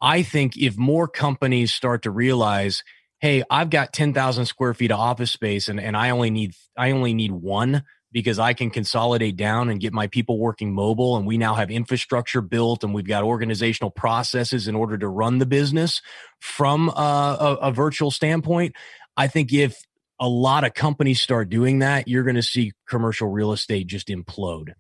I 0.01 0.23
think 0.23 0.57
if 0.57 0.77
more 0.77 1.09
companies 1.09 1.73
start 1.73 2.03
to 2.03 2.11
realize 2.11 2.83
hey, 3.21 3.43
I've 3.51 3.71
got 3.71 3.93
10,000 3.93 4.47
square 4.47 4.75
feet 4.75 4.91
of 4.91 5.01
office 5.01 5.33
space 5.33 5.69
and, 5.69 5.81
and 5.81 5.97
I 5.97 6.11
only 6.11 6.31
need, 6.31 6.55
I 6.77 6.91
only 6.91 7.15
need 7.15 7.33
one 7.33 7.83
because 8.13 8.39
I 8.39 8.53
can 8.53 8.71
consolidate 8.71 9.37
down 9.37 9.69
and 9.69 9.81
get 9.81 9.93
my 9.93 10.07
people 10.07 10.39
working 10.39 10.73
mobile. 10.73 11.17
And 11.17 11.27
we 11.27 11.39
now 11.39 11.55
have 11.55 11.71
infrastructure 11.71 12.41
built 12.41 12.85
and 12.85 12.95
we've 12.95 13.07
got 13.07 13.25
organizational 13.25 13.91
processes 13.91 14.69
in 14.69 14.75
order 14.75 14.97
to 14.99 15.09
run 15.09 15.39
the 15.39 15.47
business 15.47 16.03
from 16.41 16.89
a, 16.91 16.93
a, 16.93 17.55
a 17.63 17.73
virtual 17.73 18.11
standpoint. 18.11 18.75
I 19.17 19.29
think 19.29 19.53
if 19.53 19.83
a 20.21 20.29
lot 20.29 20.65
of 20.65 20.75
companies 20.75 21.21
start 21.21 21.49
doing 21.51 21.81
that, 21.81 22.09
you're 22.09 22.25
going 22.25 22.37
to 22.37 22.43
see 22.43 22.73
commercial 22.89 23.29
real 23.29 23.53
estate 23.53 23.87
just 23.87 24.09
implode 24.09 24.73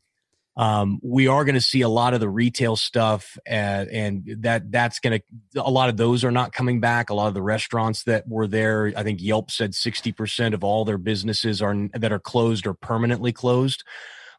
um, 0.56 1.00
we 1.02 1.28
are 1.28 1.44
going 1.44 1.54
to 1.54 1.60
see 1.60 1.82
a 1.82 1.88
lot 1.88 2.14
of 2.14 2.20
the 2.20 2.28
retail 2.28 2.76
stuff 2.76 3.38
uh, 3.46 3.84
and 3.92 4.36
that 4.40 4.70
that's 4.72 5.00
going 5.00 5.20
to 5.52 5.62
a 5.62 5.70
lot 5.70 5.90
of 5.90 5.98
those 5.98 6.24
are 6.24 6.30
not 6.30 6.52
coming 6.52 6.80
back. 6.80 7.10
A 7.10 7.14
lot 7.14 7.28
of 7.28 7.34
the 7.34 7.42
restaurants 7.42 8.04
that 8.04 8.26
were 8.26 8.46
there 8.46 8.92
i 8.96 9.02
think 9.02 9.20
yelp 9.20 9.50
said 9.50 9.72
60% 9.72 10.54
of 10.54 10.64
all 10.64 10.84
their 10.84 10.98
businesses 10.98 11.60
are 11.60 11.74
that 11.94 12.12
are 12.12 12.18
closed 12.18 12.66
or 12.66 12.74
permanently 12.74 13.32
closed. 13.32 13.84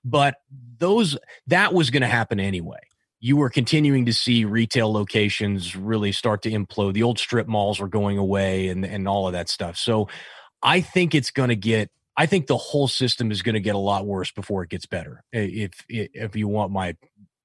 But 0.03 0.35
those 0.79 1.17
that 1.47 1.73
was 1.73 1.89
going 1.89 2.01
to 2.01 2.07
happen 2.07 2.39
anyway. 2.39 2.79
You 3.19 3.35
were 3.35 3.49
continuing 3.49 4.05
to 4.05 4.13
see 4.13 4.45
retail 4.45 4.91
locations 4.91 5.75
really 5.75 6.11
start 6.11 6.43
to 6.43 6.51
implode. 6.51 6.93
The 6.93 7.03
old 7.03 7.17
strip 7.17 7.47
malls 7.47 7.79
were 7.79 7.87
going 7.87 8.17
away 8.17 8.69
and 8.69 8.85
and 8.85 9.07
all 9.07 9.27
of 9.27 9.33
that 9.33 9.49
stuff. 9.49 9.77
So 9.77 10.07
i 10.63 10.81
think 10.81 11.13
it's 11.13 11.29
going 11.29 11.49
to 11.49 11.55
get 11.55 11.91
I 12.17 12.25
think 12.25 12.47
the 12.47 12.57
whole 12.57 12.87
system 12.87 13.31
is 13.31 13.43
going 13.43 13.53
to 13.53 13.61
get 13.61 13.75
a 13.75 13.79
lot 13.79 14.05
worse 14.05 14.31
before 14.31 14.63
it 14.63 14.69
gets 14.69 14.87
better. 14.87 15.23
If 15.31 15.85
if 15.87 16.35
you 16.35 16.47
want 16.47 16.71
my 16.71 16.97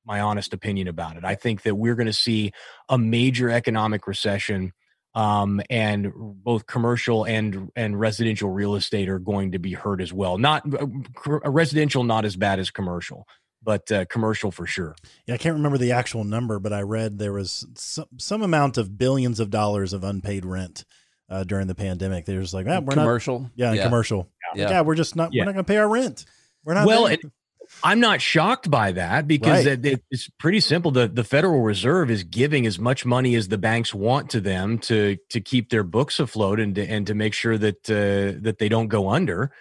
my 0.04 0.20
honest 0.20 0.54
opinion 0.54 0.88
about 0.88 1.16
it, 1.16 1.24
I 1.24 1.34
think 1.34 1.62
that 1.62 1.74
we're 1.74 1.94
going 1.94 2.06
to 2.06 2.12
see 2.12 2.52
a 2.88 2.96
major 2.96 3.50
economic 3.50 4.06
recession, 4.06 4.72
um, 5.14 5.60
and 5.68 6.10
both 6.14 6.66
commercial 6.66 7.24
and 7.24 7.70
and 7.76 8.00
residential 8.00 8.48
real 8.48 8.74
estate 8.74 9.10
are 9.10 9.18
going 9.18 9.52
to 9.52 9.58
be 9.58 9.74
hurt 9.74 10.00
as 10.00 10.12
well. 10.12 10.38
Not 10.38 10.64
uh, 10.74 10.86
residential, 11.50 12.02
not 12.02 12.24
as 12.24 12.36
bad 12.36 12.58
as 12.58 12.70
commercial, 12.70 13.26
but 13.62 13.92
uh, 13.92 14.06
commercial 14.06 14.50
for 14.50 14.66
sure. 14.66 14.96
Yeah, 15.26 15.34
I 15.34 15.38
can't 15.38 15.56
remember 15.56 15.76
the 15.76 15.92
actual 15.92 16.24
number, 16.24 16.58
but 16.58 16.72
I 16.72 16.80
read 16.80 17.18
there 17.18 17.34
was 17.34 17.66
some, 17.74 18.06
some 18.16 18.42
amount 18.42 18.78
of 18.78 18.96
billions 18.96 19.38
of 19.38 19.50
dollars 19.50 19.92
of 19.92 20.02
unpaid 20.02 20.46
rent 20.46 20.86
uh, 21.28 21.44
during 21.44 21.66
the 21.66 21.74
pandemic. 21.74 22.24
They're 22.24 22.40
just 22.40 22.54
like, 22.54 22.66
ah, 22.68 22.80
we're 22.80 22.94
commercial. 22.94 23.40
not 23.40 23.50
yeah, 23.54 23.72
yeah. 23.72 23.84
commercial. 23.84 24.31
Yeah. 24.54 24.70
yeah, 24.70 24.80
we're 24.82 24.94
just 24.94 25.16
not. 25.16 25.32
Yeah. 25.32 25.42
We're 25.42 25.46
not 25.46 25.52
going 25.54 25.64
to 25.64 25.72
pay 25.72 25.78
our 25.78 25.88
rent. 25.88 26.24
We're 26.64 26.74
not. 26.74 26.86
Well, 26.86 27.06
it, 27.06 27.20
I'm 27.82 28.00
not 28.00 28.20
shocked 28.20 28.70
by 28.70 28.92
that 28.92 29.26
because 29.26 29.66
right. 29.66 29.84
it, 29.84 30.02
it's 30.10 30.28
pretty 30.38 30.60
simple. 30.60 30.90
The 30.90 31.08
the 31.08 31.24
Federal 31.24 31.60
Reserve 31.62 32.10
is 32.10 32.24
giving 32.24 32.66
as 32.66 32.78
much 32.78 33.04
money 33.04 33.34
as 33.34 33.48
the 33.48 33.58
banks 33.58 33.94
want 33.94 34.30
to 34.30 34.40
them 34.40 34.78
to 34.80 35.16
to 35.30 35.40
keep 35.40 35.70
their 35.70 35.84
books 35.84 36.20
afloat 36.20 36.60
and 36.60 36.74
to, 36.74 36.86
and 36.86 37.06
to 37.06 37.14
make 37.14 37.34
sure 37.34 37.58
that 37.58 37.90
uh, 37.90 38.38
that 38.42 38.56
they 38.58 38.68
don't 38.68 38.88
go 38.88 39.10
under. 39.10 39.52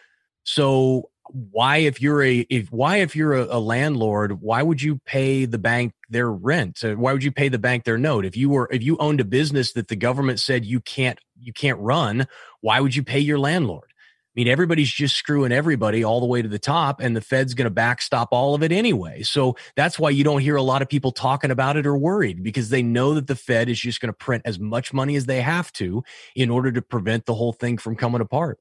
So 0.43 1.11
why 1.33 1.77
if 1.77 2.01
you're 2.01 2.21
a 2.21 2.39
if 2.49 2.71
why 2.71 2.97
if 2.97 3.15
you're 3.15 3.33
a, 3.33 3.57
a, 3.57 3.59
landlord 3.59 4.41
why 4.41 4.61
would 4.61 4.81
you 4.81 4.99
pay 5.05 5.45
the 5.45 5.57
bank 5.57 5.93
their 6.09 6.29
rent 6.29 6.83
uh, 6.83 6.93
why 6.93 7.13
would 7.13 7.23
you 7.23 7.31
pay 7.31 7.47
the 7.47 7.59
bank 7.59 7.85
their 7.85 7.97
note 7.97 8.25
if 8.25 8.35
you 8.35 8.49
were 8.49 8.67
if 8.71 8.83
you 8.83 8.97
owned 8.97 9.21
a 9.21 9.25
business 9.25 9.71
that 9.73 9.87
the 9.87 9.95
government 9.95 10.39
said 10.39 10.65
you 10.65 10.81
can't 10.81 11.19
you 11.39 11.53
can't 11.53 11.79
run 11.79 12.27
why 12.59 12.79
would 12.79 12.93
you 12.95 13.03
pay 13.03 13.19
your 13.19 13.39
landlord 13.39 13.90
I 14.31 14.39
mean, 14.39 14.47
everybody's 14.47 14.89
just 14.89 15.17
screwing 15.17 15.51
everybody 15.51 16.05
all 16.05 16.21
the 16.21 16.25
way 16.25 16.41
to 16.41 16.47
the 16.47 16.57
top, 16.57 17.01
and 17.01 17.13
the 17.13 17.19
Fed's 17.19 17.53
going 17.53 17.65
to 17.65 17.69
backstop 17.69 18.29
all 18.31 18.55
of 18.55 18.63
it 18.63 18.71
anyway. 18.71 19.23
So 19.23 19.57
that's 19.75 19.99
why 19.99 20.09
you 20.11 20.23
don't 20.23 20.39
hear 20.39 20.55
a 20.55 20.61
lot 20.61 20.81
of 20.81 20.87
people 20.87 21.11
talking 21.11 21.51
about 21.51 21.75
it 21.75 21.85
or 21.85 21.97
worried 21.97 22.41
because 22.41 22.69
they 22.69 22.81
know 22.81 23.13
that 23.15 23.27
the 23.27 23.35
Fed 23.35 23.67
is 23.67 23.77
just 23.77 23.99
going 23.99 24.07
to 24.07 24.13
print 24.13 24.43
as 24.45 24.57
much 24.57 24.93
money 24.93 25.17
as 25.17 25.25
they 25.25 25.41
have 25.41 25.73
to 25.73 26.01
in 26.33 26.49
order 26.49 26.71
to 26.71 26.81
prevent 26.81 27.25
the 27.25 27.33
whole 27.33 27.51
thing 27.51 27.77
from 27.77 27.97
coming 27.97 28.21
apart. 28.21 28.59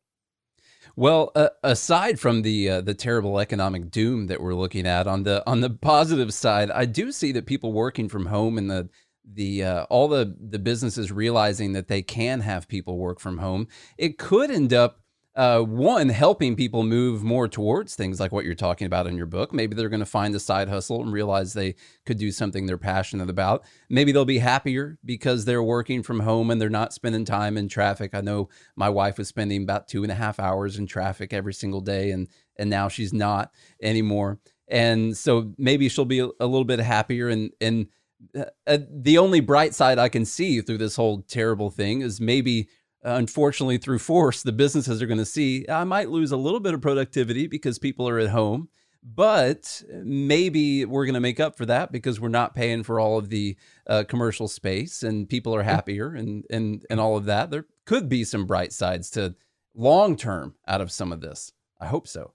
Well, 0.97 1.31
uh, 1.37 1.51
aside 1.63 2.19
from 2.19 2.43
the 2.43 2.69
uh, 2.69 2.81
the 2.81 2.95
terrible 2.95 3.39
economic 3.39 3.93
doom 3.93 4.27
that 4.27 4.41
we're 4.41 4.55
looking 4.55 4.89
at 4.89 5.07
on 5.07 5.23
the 5.23 5.49
on 5.49 5.61
the 5.61 5.71
positive 5.71 6.35
side, 6.35 6.73
I 6.73 6.85
do 6.85 7.13
see 7.13 7.31
that 7.33 7.47
people 7.47 7.73
working 7.73 8.09
from 8.09 8.27
home 8.27 8.59
and 8.59 8.69
the 8.69 8.89
the 9.25 9.63
uh, 9.63 9.85
all 9.85 10.09
the 10.09 10.37
the 10.41 10.59
businesses 10.59 11.13
realizing 11.13 11.75
that 11.75 11.87
they 11.87 12.03
can 12.03 12.41
have 12.41 12.67
people 12.67 12.99
work 12.99 13.21
from 13.21 13.39
home, 13.39 13.69
it 13.99 14.19
could 14.19 14.51
end 14.51 14.73
up 14.73 15.01
uh, 15.37 15.61
one 15.61 16.09
helping 16.09 16.57
people 16.57 16.83
move 16.83 17.23
more 17.23 17.47
towards 17.47 17.95
things 17.95 18.19
like 18.19 18.33
what 18.33 18.45
you're 18.45 18.55
talking 18.55 18.87
about 18.87 19.07
in 19.07 19.17
your 19.17 19.27
book. 19.27 19.53
Maybe 19.53 19.77
they're 19.77 19.89
going 19.89 20.01
to 20.01 20.07
find 20.07 20.35
a 20.35 20.41
side 20.41 20.69
hustle 20.69 21.03
and 21.03 21.13
realize 21.13 21.53
they 21.53 21.77
could 22.05 22.19
do 22.19 22.33
something 22.33 22.67
they're 22.67 22.77
passionate 22.77 23.31
about. 23.31 23.65
Maybe 23.89 24.11
they'll 24.11 24.25
be 24.25 24.39
happier 24.39 24.99
because 25.05 25.45
they're 25.45 25.63
working 25.63 26.03
from 26.03 26.21
home 26.21 26.51
and 26.51 26.61
they're 26.61 26.69
not 26.69 26.93
spending 26.93 27.25
time 27.25 27.57
in 27.57 27.69
traffic. 27.69 28.13
I 28.13 28.23
know 28.23 28.49
my 28.75 28.89
wife 28.89 29.19
was 29.19 29.29
spending 29.29 29.63
about 29.63 29.87
two 29.87 30.03
and 30.03 30.11
a 30.11 30.17
half 30.17 30.41
hours 30.41 30.79
in 30.79 30.87
traffic 30.87 31.33
every 31.33 31.55
single 31.55 31.81
day, 31.81 32.11
and 32.11 32.27
and 32.57 32.69
now 32.69 32.89
she's 32.89 33.13
not 33.13 33.53
anymore. 33.81 34.41
And 34.67 35.17
so 35.17 35.53
maybe 35.57 35.89
she'll 35.89 36.05
be 36.05 36.21
a, 36.21 36.29
a 36.41 36.47
little 36.47 36.65
bit 36.65 36.81
happier. 36.81 37.29
And 37.29 37.53
and 37.61 37.87
uh, 38.37 38.47
uh 38.67 38.79
the 38.91 39.19
only 39.19 39.39
bright 39.39 39.75
side 39.75 39.99
I 40.01 40.09
can 40.09 40.25
see 40.25 40.61
through 40.61 40.79
this 40.79 40.97
whole 40.97 41.23
terrible 41.23 41.71
thing 41.71 42.01
is 42.03 42.21
maybe 42.21 42.69
unfortunately, 43.03 43.79
through 43.79 43.99
force, 43.99 44.43
the 44.43 44.53
businesses 44.53 45.01
are 45.01 45.07
going 45.07 45.19
to 45.19 45.25
see 45.25 45.67
I 45.69 45.85
might 45.85 46.11
lose 46.11 46.33
a 46.33 46.37
little 46.37 46.61
bit 46.61 46.75
of 46.75 46.81
productivity 46.81 47.47
because 47.47 47.79
people 47.79 48.09
are 48.09 48.19
at 48.19 48.31
home, 48.31 48.69
but 49.03 49.83
maybe 49.91 50.85
we're 50.85 51.07
going 51.07 51.15
to 51.15 51.21
make 51.21 51.41
up 51.41 51.57
for 51.57 51.67
that 51.67 51.93
because 51.93 52.21
we're 52.21 52.29
not 52.29 52.55
paying 52.55 52.83
for 52.83 53.01
all 53.01 53.19
of 53.19 53.31
the 53.31 53.57
uh, 53.87 54.05
commercial 54.07 54.49
space 54.49 55.03
and 55.03 55.29
people 55.29 55.55
are 55.55 55.63
happier 55.63 56.15
and 56.15 56.45
and 56.51 56.85
and 56.91 57.01
all 57.01 57.17
of 57.17 57.25
that. 57.27 57.51
There 57.51 57.67
could 57.87 58.09
be 58.09 58.25
some 58.25 58.47
bright 58.47 58.73
sides 58.73 59.11
to 59.11 59.35
long 59.75 60.17
term 60.17 60.55
out 60.67 60.81
of 60.81 60.93
some 60.93 61.13
of 61.13 61.21
this. 61.21 61.53
I 61.81 61.87
hope 61.87 62.07
so. 62.07 62.35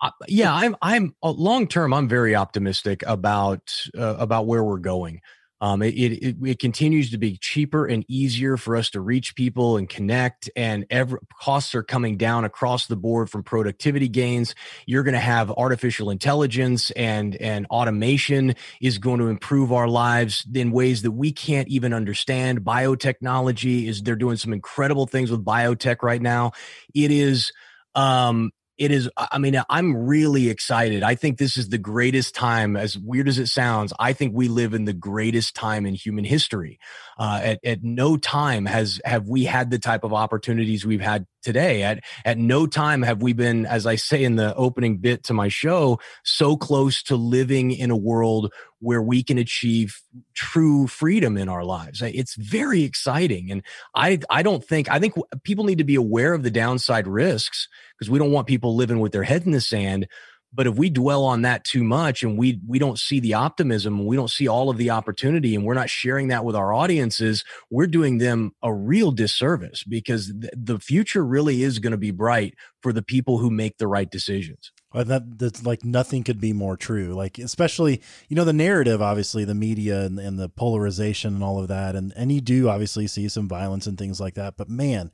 Uh, 0.00 0.10
yeah, 0.28 0.52
I'm 0.52 0.76
I'm 0.82 1.14
uh, 1.22 1.30
long 1.30 1.68
term. 1.68 1.92
I'm 1.92 2.08
very 2.08 2.34
optimistic 2.34 3.02
about 3.06 3.72
uh, 3.96 4.16
about 4.18 4.46
where 4.46 4.64
we're 4.64 4.78
going. 4.78 5.20
Um, 5.62 5.82
it, 5.82 5.94
it, 5.94 6.36
it, 6.42 6.58
continues 6.58 7.10
to 7.10 7.18
be 7.18 7.36
cheaper 7.36 7.84
and 7.84 8.02
easier 8.08 8.56
for 8.56 8.76
us 8.76 8.90
to 8.90 9.00
reach 9.00 9.34
people 9.34 9.76
and 9.76 9.88
connect, 9.88 10.48
and 10.56 10.86
every, 10.88 11.18
costs 11.38 11.74
are 11.74 11.82
coming 11.82 12.16
down 12.16 12.46
across 12.46 12.86
the 12.86 12.96
board 12.96 13.28
from 13.28 13.42
productivity 13.42 14.08
gains. 14.08 14.54
You're 14.86 15.02
going 15.02 15.14
to 15.14 15.20
have 15.20 15.50
artificial 15.50 16.10
intelligence 16.10 16.90
and 16.92 17.36
and 17.36 17.66
automation 17.66 18.54
is 18.80 18.96
going 18.96 19.18
to 19.18 19.28
improve 19.28 19.70
our 19.70 19.88
lives 19.88 20.46
in 20.54 20.70
ways 20.70 21.02
that 21.02 21.10
we 21.10 21.30
can't 21.30 21.68
even 21.68 21.92
understand. 21.92 22.62
Biotechnology 22.62 23.86
is 23.86 24.02
they're 24.02 24.16
doing 24.16 24.38
some 24.38 24.54
incredible 24.54 25.06
things 25.06 25.30
with 25.30 25.44
biotech 25.44 26.02
right 26.02 26.22
now. 26.22 26.52
It 26.94 27.10
is 27.10 27.52
um 27.94 28.50
it 28.80 28.90
is 28.90 29.10
i 29.16 29.38
mean 29.38 29.60
i'm 29.68 29.94
really 29.94 30.48
excited. 30.48 31.02
I 31.02 31.14
think 31.14 31.36
this 31.36 31.58
is 31.58 31.68
the 31.68 31.78
greatest 31.78 32.34
time 32.34 32.76
as 32.76 32.96
weird 32.96 33.28
as 33.28 33.38
it 33.38 33.48
sounds 33.48 33.92
i 33.98 34.14
think 34.14 34.32
we 34.34 34.48
live 34.48 34.72
in 34.72 34.86
the 34.86 34.94
greatest 34.94 35.54
time 35.54 35.84
in 35.86 35.94
human 35.94 36.24
history. 36.24 36.80
Uh, 37.18 37.40
at, 37.44 37.60
at 37.62 37.84
no 37.84 38.16
time 38.16 38.64
has 38.64 38.98
have 39.04 39.28
we 39.28 39.44
had 39.44 39.70
the 39.70 39.78
type 39.78 40.02
of 40.02 40.14
opportunities 40.14 40.86
we've 40.86 41.02
had 41.02 41.26
today. 41.42 41.82
At 41.82 42.02
at 42.24 42.38
no 42.38 42.66
time 42.66 43.02
have 43.02 43.22
we 43.22 43.34
been 43.34 43.66
as 43.66 43.86
i 43.86 43.96
say 43.96 44.24
in 44.24 44.36
the 44.36 44.54
opening 44.54 44.96
bit 44.98 45.24
to 45.24 45.34
my 45.34 45.48
show 45.48 46.00
so 46.24 46.56
close 46.56 47.02
to 47.04 47.16
living 47.16 47.72
in 47.72 47.90
a 47.90 47.96
world 47.96 48.52
where 48.78 49.02
we 49.02 49.22
can 49.22 49.36
achieve 49.36 50.00
true 50.34 50.86
freedom 50.86 51.36
in 51.36 51.50
our 51.50 51.64
lives. 51.64 52.00
It's 52.00 52.34
very 52.34 52.82
exciting 52.84 53.50
and 53.50 53.62
i 53.94 54.18
i 54.30 54.42
don't 54.42 54.64
think 54.64 54.90
i 54.90 54.98
think 54.98 55.14
people 55.44 55.64
need 55.64 55.78
to 55.78 55.84
be 55.84 55.96
aware 55.96 56.32
of 56.32 56.42
the 56.42 56.50
downside 56.50 57.06
risks 57.06 57.68
because 58.00 58.10
we 58.10 58.18
don't 58.18 58.32
want 58.32 58.48
people 58.48 58.74
living 58.74 58.98
with 58.98 59.12
their 59.12 59.22
head 59.22 59.44
in 59.44 59.52
the 59.52 59.60
sand 59.60 60.08
but 60.52 60.66
if 60.66 60.76
we 60.76 60.90
dwell 60.90 61.24
on 61.24 61.42
that 61.42 61.64
too 61.64 61.84
much 61.84 62.22
and 62.22 62.36
we 62.36 62.60
we 62.66 62.78
don't 62.78 62.98
see 62.98 63.20
the 63.20 63.34
optimism, 63.34 64.04
we 64.04 64.16
don't 64.16 64.30
see 64.30 64.48
all 64.48 64.68
of 64.68 64.78
the 64.78 64.90
opportunity, 64.90 65.54
and 65.54 65.64
we're 65.64 65.74
not 65.74 65.90
sharing 65.90 66.28
that 66.28 66.44
with 66.44 66.56
our 66.56 66.72
audiences, 66.72 67.44
we're 67.70 67.86
doing 67.86 68.18
them 68.18 68.52
a 68.62 68.72
real 68.72 69.12
disservice 69.12 69.84
because 69.84 70.32
th- 70.40 70.52
the 70.56 70.78
future 70.78 71.24
really 71.24 71.62
is 71.62 71.78
going 71.78 71.92
to 71.92 71.96
be 71.96 72.10
bright 72.10 72.54
for 72.82 72.92
the 72.92 73.02
people 73.02 73.38
who 73.38 73.50
make 73.50 73.78
the 73.78 73.86
right 73.86 74.10
decisions. 74.10 74.72
Well, 74.92 75.04
that 75.04 75.38
that's 75.38 75.64
like 75.64 75.84
nothing 75.84 76.24
could 76.24 76.40
be 76.40 76.52
more 76.52 76.76
true. 76.76 77.14
Like 77.14 77.38
especially, 77.38 78.02
you 78.28 78.34
know, 78.34 78.44
the 78.44 78.52
narrative, 78.52 79.00
obviously, 79.00 79.44
the 79.44 79.54
media 79.54 80.00
and, 80.00 80.18
and 80.18 80.36
the 80.36 80.48
polarization 80.48 81.34
and 81.34 81.44
all 81.44 81.60
of 81.60 81.68
that, 81.68 81.94
and 81.94 82.12
and 82.16 82.32
you 82.32 82.40
do 82.40 82.68
obviously 82.68 83.06
see 83.06 83.28
some 83.28 83.48
violence 83.48 83.86
and 83.86 83.96
things 83.96 84.20
like 84.20 84.34
that. 84.34 84.56
But 84.56 84.68
man, 84.68 85.12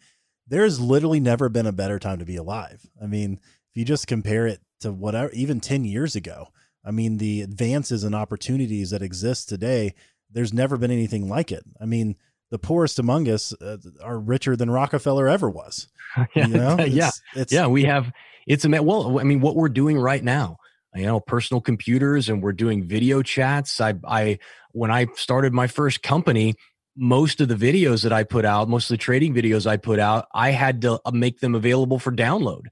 there's 0.49 0.81
literally 0.81 1.21
never 1.21 1.49
been 1.49 1.67
a 1.67 1.73
better 1.73 1.99
time 1.99 2.19
to 2.19 2.25
be 2.25 2.37
alive. 2.37 2.87
I 3.03 3.07
mean, 3.07 3.41
if 3.71 3.77
you 3.77 3.85
just 3.85 4.07
compare 4.07 4.47
it 4.47 4.61
to 4.81 4.93
whatever, 4.93 5.31
even 5.33 5.61
10 5.61 5.85
years 5.85 6.15
ago, 6.17 6.49
I 6.85 6.93
mean, 6.93 7.17
the 7.17 7.43
advances 7.43 8.05
and 8.05 8.15
opportunities 8.15 8.91
that 8.91 9.03
exist 9.03 9.49
today, 9.49 9.95
there's 10.31 10.55
never 10.55 10.77
been 10.77 10.91
anything 10.91 11.29
like 11.29 11.51
it. 11.51 11.65
I 11.81 11.87
mean, 11.87 12.17
the 12.51 12.59
poorest 12.59 12.99
among 12.99 13.29
us 13.29 13.53
uh, 13.61 13.79
are 14.03 14.19
richer 14.19 14.55
than 14.55 14.71
Rockefeller 14.71 15.29
ever 15.29 15.51
was. 15.51 15.89
yeah, 16.37 16.47
you 16.47 16.55
know? 16.55 16.77
it's, 16.79 16.95
yeah, 16.95 17.11
it's, 17.35 17.53
yeah. 17.53 17.67
We 17.67 17.85
have 17.85 18.13
it's 18.47 18.65
a 18.65 18.83
well. 18.83 19.19
I 19.19 19.25
mean, 19.25 19.41
what 19.41 19.57
we're 19.57 19.69
doing 19.69 19.99
right 19.99 20.23
now, 20.23 20.59
you 20.95 21.07
know, 21.07 21.19
personal 21.21 21.61
computers, 21.61 22.29
and 22.29 22.43
we're 22.43 22.53
doing 22.53 22.87
video 22.87 23.23
chats. 23.23 23.81
I, 23.81 23.95
I 24.07 24.39
when 24.73 24.91
I 24.91 25.07
started 25.17 25.53
my 25.53 25.67
first 25.67 26.03
company, 26.03 26.55
most 26.97 27.41
of 27.41 27.49
the 27.49 27.55
videos 27.55 28.03
that 28.03 28.13
I 28.13 28.25
put 28.25 28.45
out, 28.45 28.69
most 28.69 28.91
of 28.91 28.95
the 28.95 29.03
trading 29.03 29.35
videos 29.35 29.67
I 29.67 29.77
put 29.77 29.99
out, 29.99 30.27
I 30.35 30.51
had 30.51 30.81
to 30.83 31.01
uh, 31.05 31.11
make 31.11 31.41
them 31.41 31.55
available 31.55 31.99
for 31.99 32.11
download 32.11 32.67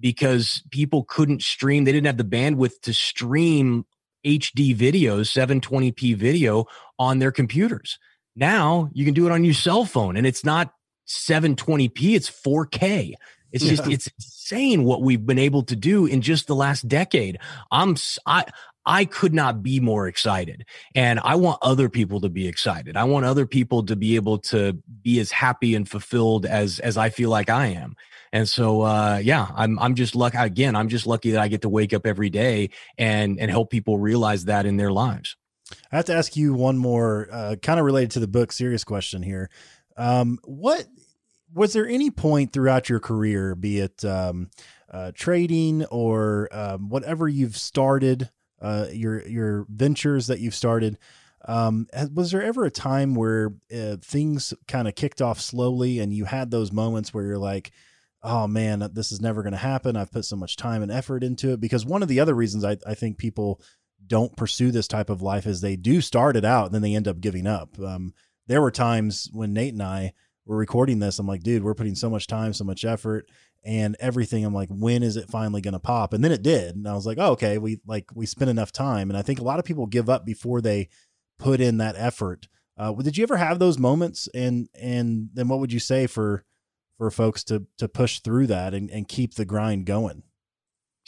because 0.00 0.62
people 0.70 1.04
couldn't 1.04 1.42
stream. 1.42 1.84
They 1.84 1.92
didn't 1.92 2.06
have 2.06 2.16
the 2.16 2.24
bandwidth 2.24 2.80
to 2.82 2.92
stream 2.92 3.86
HD 4.26 4.76
videos, 4.76 5.30
720p 5.30 6.16
video 6.16 6.66
on 6.98 7.20
their 7.20 7.32
computers. 7.32 7.98
Now 8.34 8.90
you 8.92 9.04
can 9.04 9.14
do 9.14 9.26
it 9.26 9.32
on 9.32 9.44
your 9.44 9.54
cell 9.54 9.84
phone 9.84 10.16
and 10.16 10.26
it's 10.26 10.44
not 10.44 10.72
720p, 11.06 12.14
it's 12.14 12.30
4K. 12.30 13.14
It's 13.50 13.64
just 13.64 13.86
yeah. 13.86 13.94
it's 13.94 14.08
insane 14.18 14.84
what 14.84 15.00
we've 15.00 15.24
been 15.24 15.38
able 15.38 15.62
to 15.64 15.76
do 15.76 16.04
in 16.04 16.20
just 16.20 16.46
the 16.46 16.54
last 16.54 16.86
decade. 16.86 17.38
I'm 17.70 17.96
I 18.26 18.44
I 18.86 19.04
could 19.04 19.34
not 19.34 19.62
be 19.62 19.80
more 19.80 20.08
excited. 20.08 20.64
And 20.94 21.20
I 21.22 21.34
want 21.34 21.58
other 21.62 21.88
people 21.88 22.20
to 22.22 22.30
be 22.30 22.48
excited. 22.48 22.96
I 22.96 23.04
want 23.04 23.26
other 23.26 23.46
people 23.46 23.84
to 23.86 23.96
be 23.96 24.16
able 24.16 24.38
to 24.38 24.78
be 25.02 25.20
as 25.20 25.30
happy 25.30 25.74
and 25.74 25.88
fulfilled 25.88 26.46
as 26.46 26.78
as 26.80 26.96
I 26.96 27.10
feel 27.10 27.30
like 27.30 27.50
I 27.50 27.66
am. 27.68 27.96
And 28.32 28.48
so 28.48 28.82
uh 28.82 29.20
yeah, 29.22 29.48
I'm 29.54 29.78
I'm 29.78 29.94
just 29.94 30.14
lucky 30.14 30.38
again, 30.38 30.74
I'm 30.74 30.88
just 30.88 31.06
lucky 31.06 31.32
that 31.32 31.40
I 31.40 31.48
get 31.48 31.62
to 31.62 31.68
wake 31.68 31.92
up 31.92 32.06
every 32.06 32.30
day 32.30 32.70
and 32.96 33.38
and 33.38 33.50
help 33.50 33.70
people 33.70 33.98
realize 33.98 34.46
that 34.46 34.64
in 34.64 34.76
their 34.76 34.92
lives. 34.92 35.36
I 35.92 35.96
have 35.96 36.06
to 36.06 36.14
ask 36.14 36.36
you 36.36 36.54
one 36.54 36.78
more 36.78 37.28
uh, 37.30 37.56
kind 37.60 37.78
of 37.78 37.84
related 37.84 38.12
to 38.12 38.20
the 38.20 38.28
book 38.28 38.52
serious 38.52 38.84
question 38.84 39.22
here. 39.22 39.50
Um, 39.98 40.38
what 40.44 40.86
was 41.52 41.72
there 41.72 41.86
any 41.86 42.10
point 42.10 42.52
throughout 42.52 42.88
your 42.88 43.00
career, 43.00 43.54
be 43.54 43.80
it 43.80 44.04
um, 44.04 44.50
uh, 44.90 45.12
trading 45.14 45.84
or 45.86 46.48
um, 46.52 46.88
whatever 46.88 47.28
you've 47.28 47.56
started, 47.56 48.30
uh, 48.60 48.86
your 48.92 49.26
your 49.26 49.66
ventures 49.68 50.26
that 50.26 50.40
you've 50.40 50.54
started, 50.54 50.98
um, 51.46 51.86
was 52.14 52.30
there 52.30 52.42
ever 52.42 52.64
a 52.64 52.70
time 52.70 53.14
where 53.14 53.54
uh, 53.74 53.96
things 54.02 54.52
kind 54.66 54.88
of 54.88 54.94
kicked 54.94 55.22
off 55.22 55.40
slowly 55.40 56.00
and 56.00 56.12
you 56.12 56.24
had 56.24 56.50
those 56.50 56.72
moments 56.72 57.14
where 57.14 57.24
you're 57.24 57.38
like, 57.38 57.70
oh 58.22 58.46
man, 58.46 58.88
this 58.92 59.12
is 59.12 59.20
never 59.20 59.42
going 59.42 59.52
to 59.52 59.58
happen. 59.58 59.96
I've 59.96 60.12
put 60.12 60.24
so 60.24 60.36
much 60.36 60.56
time 60.56 60.82
and 60.82 60.90
effort 60.90 61.22
into 61.22 61.52
it. 61.52 61.60
Because 61.60 61.86
one 61.86 62.02
of 62.02 62.08
the 62.08 62.20
other 62.20 62.34
reasons 62.34 62.64
I, 62.64 62.76
I 62.86 62.94
think 62.94 63.18
people 63.18 63.60
don't 64.06 64.36
pursue 64.36 64.70
this 64.70 64.88
type 64.88 65.10
of 65.10 65.22
life 65.22 65.46
is 65.46 65.60
they 65.60 65.76
do 65.76 66.00
start 66.00 66.36
it 66.36 66.44
out 66.44 66.66
and 66.66 66.74
then 66.74 66.82
they 66.82 66.94
end 66.94 67.08
up 67.08 67.20
giving 67.20 67.46
up. 67.46 67.78
Um, 67.78 68.14
there 68.46 68.62
were 68.62 68.70
times 68.70 69.28
when 69.32 69.52
Nate 69.52 69.74
and 69.74 69.82
I 69.82 70.14
were 70.48 70.56
recording 70.56 70.98
this. 70.98 71.18
I'm 71.18 71.26
like, 71.28 71.42
dude, 71.42 71.62
we're 71.62 71.74
putting 71.74 71.94
so 71.94 72.10
much 72.10 72.26
time, 72.26 72.52
so 72.54 72.64
much 72.64 72.84
effort 72.84 73.30
and 73.64 73.96
everything. 74.00 74.44
I'm 74.44 74.54
like, 74.54 74.70
when 74.70 75.02
is 75.02 75.16
it 75.16 75.30
finally 75.30 75.60
going 75.60 75.74
to 75.74 75.78
pop? 75.78 76.12
And 76.14 76.24
then 76.24 76.32
it 76.32 76.42
did. 76.42 76.74
And 76.74 76.88
I 76.88 76.94
was 76.94 77.06
like, 77.06 77.18
oh, 77.20 77.32
okay, 77.32 77.58
we 77.58 77.80
like, 77.86 78.06
we 78.14 78.24
spent 78.24 78.50
enough 78.50 78.72
time. 78.72 79.10
And 79.10 79.16
I 79.16 79.22
think 79.22 79.38
a 79.38 79.44
lot 79.44 79.58
of 79.58 79.66
people 79.66 79.86
give 79.86 80.08
up 80.08 80.24
before 80.24 80.60
they 80.60 80.88
put 81.38 81.60
in 81.60 81.76
that 81.76 81.96
effort. 81.98 82.48
Uh, 82.78 82.92
did 82.92 83.16
you 83.16 83.24
ever 83.24 83.36
have 83.36 83.58
those 83.58 83.78
moments? 83.78 84.28
And, 84.34 84.68
and 84.80 85.28
then 85.34 85.48
what 85.48 85.60
would 85.60 85.72
you 85.72 85.80
say 85.80 86.06
for, 86.06 86.44
for 86.96 87.10
folks 87.10 87.44
to, 87.44 87.66
to 87.76 87.86
push 87.86 88.20
through 88.20 88.46
that 88.46 88.72
and, 88.72 88.90
and 88.90 89.06
keep 89.06 89.34
the 89.34 89.44
grind 89.44 89.84
going? 89.84 90.22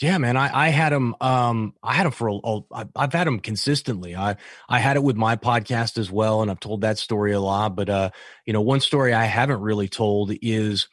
Yeah, 0.01 0.17
man, 0.17 0.35
I, 0.35 0.67
I 0.67 0.69
had 0.69 0.91
them. 0.91 1.15
Um, 1.21 1.75
I 1.83 1.93
had 1.93 2.07
him 2.07 2.11
for 2.11 2.27
a, 2.29 2.33
a. 2.73 2.87
I've 2.95 3.13
had 3.13 3.27
them 3.27 3.39
consistently. 3.39 4.15
I 4.15 4.35
I 4.67 4.79
had 4.79 4.95
it 4.97 5.03
with 5.03 5.15
my 5.15 5.35
podcast 5.35 5.99
as 5.99 6.09
well, 6.09 6.41
and 6.41 6.49
I've 6.49 6.59
told 6.59 6.81
that 6.81 6.97
story 6.97 7.33
a 7.33 7.39
lot. 7.39 7.75
But 7.75 7.89
uh, 7.89 8.09
you 8.45 8.53
know, 8.53 8.61
one 8.61 8.79
story 8.79 9.13
I 9.13 9.25
haven't 9.25 9.61
really 9.61 9.87
told 9.87 10.31
is 10.41 10.87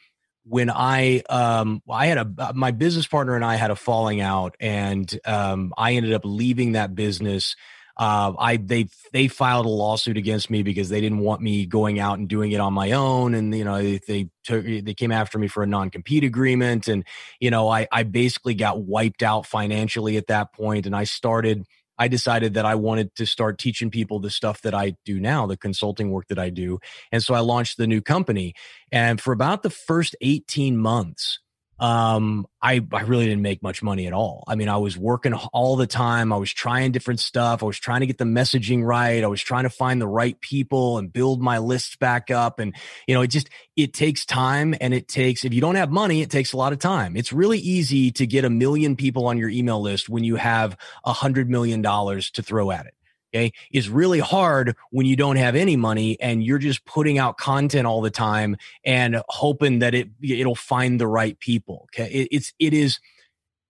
when 0.44 0.68
I 0.68 1.20
um 1.30 1.82
I 1.90 2.06
had 2.06 2.18
a 2.18 2.30
uh, 2.38 2.52
my 2.54 2.70
business 2.70 3.06
partner 3.06 3.34
and 3.34 3.44
I 3.44 3.54
had 3.56 3.70
a 3.70 3.76
falling 3.76 4.20
out, 4.20 4.56
and 4.61 5.18
um 5.24 5.72
I 5.78 5.94
ended 5.94 6.12
up 6.12 6.22
leaving 6.26 6.72
that 6.72 6.94
business 6.94 7.56
uh, 7.99 8.32
I 8.38 8.57
they 8.57 8.86
they 9.12 9.26
filed 9.26 9.66
a 9.66 9.70
lawsuit 9.70 10.16
against 10.16 10.51
me 10.51 10.62
because 10.62 10.88
they 10.88 11.01
didn't 11.01 11.18
want 11.18 11.42
me 11.42 11.66
going 11.66 11.99
out 11.99 12.18
and 12.18 12.28
doing 12.28 12.53
it 12.53 12.61
on 12.61 12.72
my 12.72 12.92
own, 12.92 13.34
and 13.34 13.55
you 13.55 13.64
know 13.64 13.82
they, 13.82 13.99
they 14.07 14.30
took 14.44 14.64
they 14.64 14.94
came 14.94 15.11
after 15.11 15.38
me 15.38 15.49
for 15.49 15.64
a 15.64 15.66
non 15.66 15.90
compete 15.90 16.22
agreement, 16.22 16.86
and 16.86 17.05
you 17.40 17.51
know 17.51 17.68
I 17.68 17.88
I 17.90 18.05
basically 18.05 18.55
got 18.55 18.80
wiped 18.82 19.22
out 19.22 19.46
financially 19.46 20.16
at 20.16 20.28
that 20.28 20.53
point, 20.53 20.86
and 20.86 20.94
I 20.94 21.05
started. 21.05 21.66
I 22.01 22.07
decided 22.07 22.55
that 22.55 22.64
I 22.64 22.76
wanted 22.76 23.12
to 23.16 23.26
start 23.26 23.59
teaching 23.59 23.90
people 23.90 24.20
the 24.20 24.30
stuff 24.30 24.62
that 24.62 24.72
I 24.72 24.94
do 25.05 25.18
now, 25.18 25.46
the 25.46 25.57
consulting 25.57 26.12
work 26.12 26.28
that 26.28 26.38
I 26.38 26.49
do. 26.49 26.78
And 27.11 27.24
so 27.24 27.34
I 27.34 27.40
launched 27.40 27.76
the 27.76 27.88
new 27.88 28.01
company. 28.01 28.55
And 28.92 29.20
for 29.20 29.32
about 29.32 29.64
the 29.64 29.70
first 29.70 30.14
18 30.20 30.76
months, 30.76 31.40
um, 31.81 32.47
I, 32.61 32.85
I 32.93 33.03
really 33.03 33.26
didn't 33.26 33.43
make 33.43 33.62
much 33.62 33.83
money 33.83 34.07
at 34.07 34.12
all. 34.12 34.43
I 34.49 34.57
mean, 34.57 34.68
I 34.68 34.79
was 34.79 34.99
working 34.99 35.33
all 35.35 35.76
the 35.76 35.87
time. 35.87 36.33
I 36.33 36.37
was 36.37 36.53
trying 36.53 36.91
different 36.93 37.20
stuff. 37.20 37.62
I 37.62 37.66
was 37.66 37.79
trying 37.79 38.01
to 38.01 38.07
get 38.07 38.18
the 38.18 38.24
messaging 38.24 38.85
right. 38.85 39.22
I 39.22 39.29
was 39.29 39.43
trying 39.43 39.62
to 39.62 39.70
find 39.70 40.01
the 40.01 40.09
right 40.09 40.39
people 40.41 40.99
and 40.99 41.12
build 41.12 41.41
my 41.41 41.59
list 41.59 41.99
back 42.01 42.31
up. 42.31 42.59
And, 42.59 42.74
you 43.07 43.14
know, 43.14 43.22
it 43.22 43.29
just, 43.29 43.49
it 43.76 43.95
takes 43.95 44.26
time 44.26 44.74
and 44.81 44.93
it 44.93 45.07
takes, 45.07 45.45
if 45.45 45.55
you 45.55 45.61
don't 45.61 45.76
have 45.76 45.91
money, 45.91 46.20
it 46.20 46.31
takes 46.31 46.53
a 46.53 46.57
lot 46.57 46.72
of 46.72 46.81
time. 46.81 47.16
It's 47.16 47.33
really 47.33 47.59
easy 47.59 48.11
to 48.12 48.26
get 48.26 48.45
a 48.45 48.51
million 48.51 48.97
people 48.97 49.26
on 49.26 49.39
your 49.39 49.49
email 49.49 49.81
list 49.81 50.09
when 50.09 50.24
you 50.24 50.37
have 50.37 50.76
a 51.05 51.12
hundred 51.12 51.49
million 51.49 51.81
dollars 51.81 52.31
to 52.33 52.43
throw 52.43 52.72
at 52.72 52.87
it 52.87 52.95
okay 53.33 53.53
is 53.72 53.89
really 53.89 54.18
hard 54.18 54.76
when 54.91 55.07
you 55.07 55.16
don't 55.16 55.37
have 55.37 55.55
any 55.55 55.76
money 55.76 56.18
and 56.20 56.43
you're 56.43 56.59
just 56.59 56.85
putting 56.85 57.18
out 57.18 57.39
content 57.39 57.87
all 57.87 58.01
the 58.01 58.11
time 58.11 58.57
and 58.85 59.22
hoping 59.29 59.81
that 59.81 59.95
it 59.95 60.09
it'll 60.22 60.55
find 60.55 61.01
the 61.01 61.07
right 61.07 61.39
people 61.39 61.89
okay 61.93 62.11
it, 62.11 62.29
it's 62.31 62.53
it 62.59 62.74
is 62.74 62.99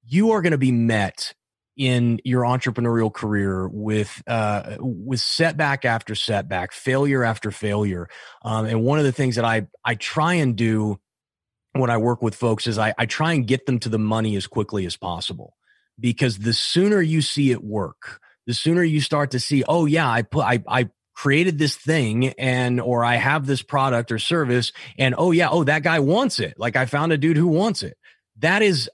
you 0.05 0.33
are 0.33 0.43
going 0.43 0.53
to 0.53 0.59
be 0.59 0.73
met 0.73 1.35
in 1.79 2.19
your 2.25 2.43
entrepreneurial 2.43 3.13
career 3.13 3.69
with 3.69 4.23
uh, 4.27 4.77
with 4.81 5.21
setback 5.21 5.85
after 5.85 6.17
setback, 6.17 6.73
failure 6.73 7.23
after 7.23 7.53
failure. 7.53 8.09
Um, 8.43 8.67
and 8.67 8.83
one 8.83 8.99
of 8.99 9.05
the 9.05 9.13
things 9.13 9.37
that 9.37 9.45
I 9.45 9.69
I 9.85 9.95
try 9.95 10.35
and 10.35 10.57
do 10.57 10.99
when 11.73 11.89
I 11.89 11.97
work 11.97 12.21
with 12.21 12.35
folks 12.35 12.67
is 12.67 12.79
I, 12.79 12.93
I 12.99 13.07
try 13.07 13.35
and 13.35 13.47
get 13.47 13.67
them 13.67 13.79
to 13.81 13.89
the 13.89 13.99
money 13.99 14.35
as 14.35 14.49
quickly 14.49 14.85
as 14.87 14.97
possible 14.97 15.55
because 16.01 16.39
the 16.39 16.53
sooner 16.53 17.01
you 17.01 17.23
see 17.23 17.53
it 17.53 17.63
work, 17.63 18.21
the 18.49 18.55
sooner 18.55 18.83
you 18.83 19.03
start 19.03 19.33
to 19.33 19.39
see, 19.39 19.63
oh 19.69 19.85
yeah, 19.85 20.11
I 20.11 20.23
put 20.23 20.43
I 20.43 20.65
I 20.67 20.89
created 21.15 21.59
this 21.59 21.77
thing 21.77 22.29
and 22.39 22.81
or 22.81 23.05
I 23.05 23.17
have 23.17 23.47
this 23.47 23.61
product 23.61 24.11
or 24.11 24.19
service 24.19 24.73
and 24.99 25.15
oh 25.19 25.33
yeah, 25.33 25.51
oh 25.51 25.65
that 25.65 25.83
guy 25.83 25.99
wants 25.99 26.41
it. 26.41 26.55
Like 26.59 26.75
I 26.75 26.87
found 26.87 27.13
a 27.13 27.19
dude 27.19 27.37
who 27.37 27.47
wants 27.47 27.83
it. 27.83 27.99
That 28.39 28.63
is 28.63 28.91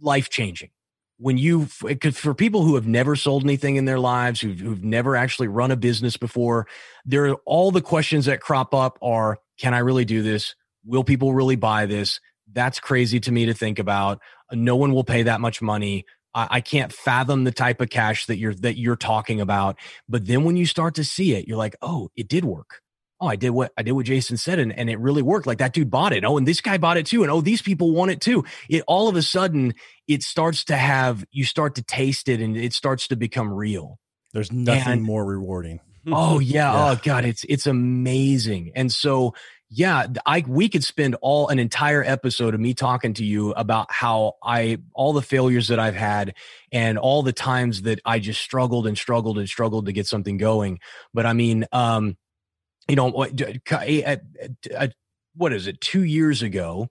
life 0.00 0.30
changing. 0.30 0.70
When 1.18 1.36
you 1.36 1.66
for 1.66 2.32
people 2.32 2.62
who 2.62 2.76
have 2.76 2.86
never 2.86 3.16
sold 3.16 3.42
anything 3.42 3.74
in 3.74 3.86
their 3.86 3.98
lives, 3.98 4.40
who've, 4.40 4.58
who've 4.58 4.84
never 4.84 5.16
actually 5.16 5.48
run 5.48 5.72
a 5.72 5.76
business 5.76 6.16
before, 6.16 6.68
there 7.04 7.26
are 7.26 7.36
all 7.44 7.72
the 7.72 7.82
questions 7.82 8.26
that 8.26 8.40
crop 8.40 8.72
up 8.72 8.98
are, 9.02 9.38
can 9.58 9.74
I 9.74 9.78
really 9.78 10.04
do 10.04 10.22
this? 10.22 10.54
Will 10.84 11.02
people 11.02 11.34
really 11.34 11.56
buy 11.56 11.86
this? 11.86 12.20
That's 12.52 12.78
crazy 12.78 13.18
to 13.20 13.32
me 13.32 13.46
to 13.46 13.54
think 13.54 13.80
about. 13.80 14.20
No 14.52 14.76
one 14.76 14.92
will 14.92 15.04
pay 15.04 15.24
that 15.24 15.40
much 15.40 15.60
money. 15.60 16.04
I, 16.34 16.60
can't 16.60 16.92
fathom 16.92 17.44
the 17.44 17.52
type 17.52 17.80
of 17.80 17.90
cash 17.90 18.26
that 18.26 18.38
you're 18.38 18.54
that 18.54 18.78
you're 18.78 18.96
talking 18.96 19.40
about. 19.40 19.78
But 20.08 20.26
then 20.26 20.44
when 20.44 20.56
you 20.56 20.66
start 20.66 20.94
to 20.96 21.04
see 21.04 21.34
it, 21.34 21.46
you're 21.46 21.58
like, 21.58 21.76
oh, 21.82 22.10
it 22.16 22.28
did 22.28 22.44
work. 22.44 22.80
Oh, 23.20 23.26
I 23.26 23.36
did 23.36 23.50
what 23.50 23.72
I 23.76 23.82
did 23.82 23.92
what 23.92 24.06
Jason 24.06 24.36
said, 24.36 24.58
and, 24.58 24.76
and 24.76 24.90
it 24.90 24.98
really 24.98 25.22
worked. 25.22 25.46
Like 25.46 25.58
that 25.58 25.72
dude 25.72 25.90
bought 25.90 26.12
it. 26.12 26.24
Oh, 26.24 26.36
and 26.36 26.46
this 26.46 26.60
guy 26.60 26.78
bought 26.78 26.96
it 26.96 27.06
too. 27.06 27.22
And 27.22 27.30
oh, 27.30 27.40
these 27.40 27.62
people 27.62 27.92
want 27.92 28.10
it 28.10 28.20
too. 28.20 28.44
It 28.68 28.82
all 28.86 29.08
of 29.08 29.16
a 29.16 29.22
sudden 29.22 29.74
it 30.08 30.22
starts 30.22 30.64
to 30.64 30.76
have 30.76 31.24
you 31.30 31.44
start 31.44 31.76
to 31.76 31.82
taste 31.82 32.28
it 32.28 32.40
and 32.40 32.56
it 32.56 32.72
starts 32.72 33.08
to 33.08 33.16
become 33.16 33.52
real. 33.52 33.98
There's 34.32 34.50
nothing 34.50 34.92
and, 34.94 35.02
more 35.02 35.24
rewarding. 35.24 35.80
Oh 36.06 36.40
yeah. 36.40 36.52
yeah. 36.72 36.90
Oh 36.92 37.00
God, 37.02 37.24
it's 37.24 37.44
it's 37.48 37.66
amazing. 37.66 38.72
And 38.74 38.90
so 38.90 39.34
yeah, 39.74 40.06
I 40.26 40.44
we 40.46 40.68
could 40.68 40.84
spend 40.84 41.16
all 41.22 41.48
an 41.48 41.58
entire 41.58 42.04
episode 42.04 42.52
of 42.52 42.60
me 42.60 42.74
talking 42.74 43.14
to 43.14 43.24
you 43.24 43.52
about 43.52 43.90
how 43.90 44.34
I 44.42 44.76
all 44.94 45.14
the 45.14 45.22
failures 45.22 45.68
that 45.68 45.78
I've 45.78 45.94
had 45.94 46.34
and 46.70 46.98
all 46.98 47.22
the 47.22 47.32
times 47.32 47.80
that 47.82 47.98
I 48.04 48.18
just 48.18 48.42
struggled 48.42 48.86
and 48.86 48.98
struggled 48.98 49.38
and 49.38 49.48
struggled 49.48 49.86
to 49.86 49.92
get 49.92 50.06
something 50.06 50.36
going. 50.36 50.78
But 51.14 51.24
I 51.24 51.32
mean, 51.32 51.64
um, 51.72 52.18
you 52.86 52.96
know, 52.96 53.08
what 53.08 53.30
is 55.54 55.66
it? 55.66 55.80
Two 55.80 56.04
years 56.04 56.42
ago, 56.42 56.88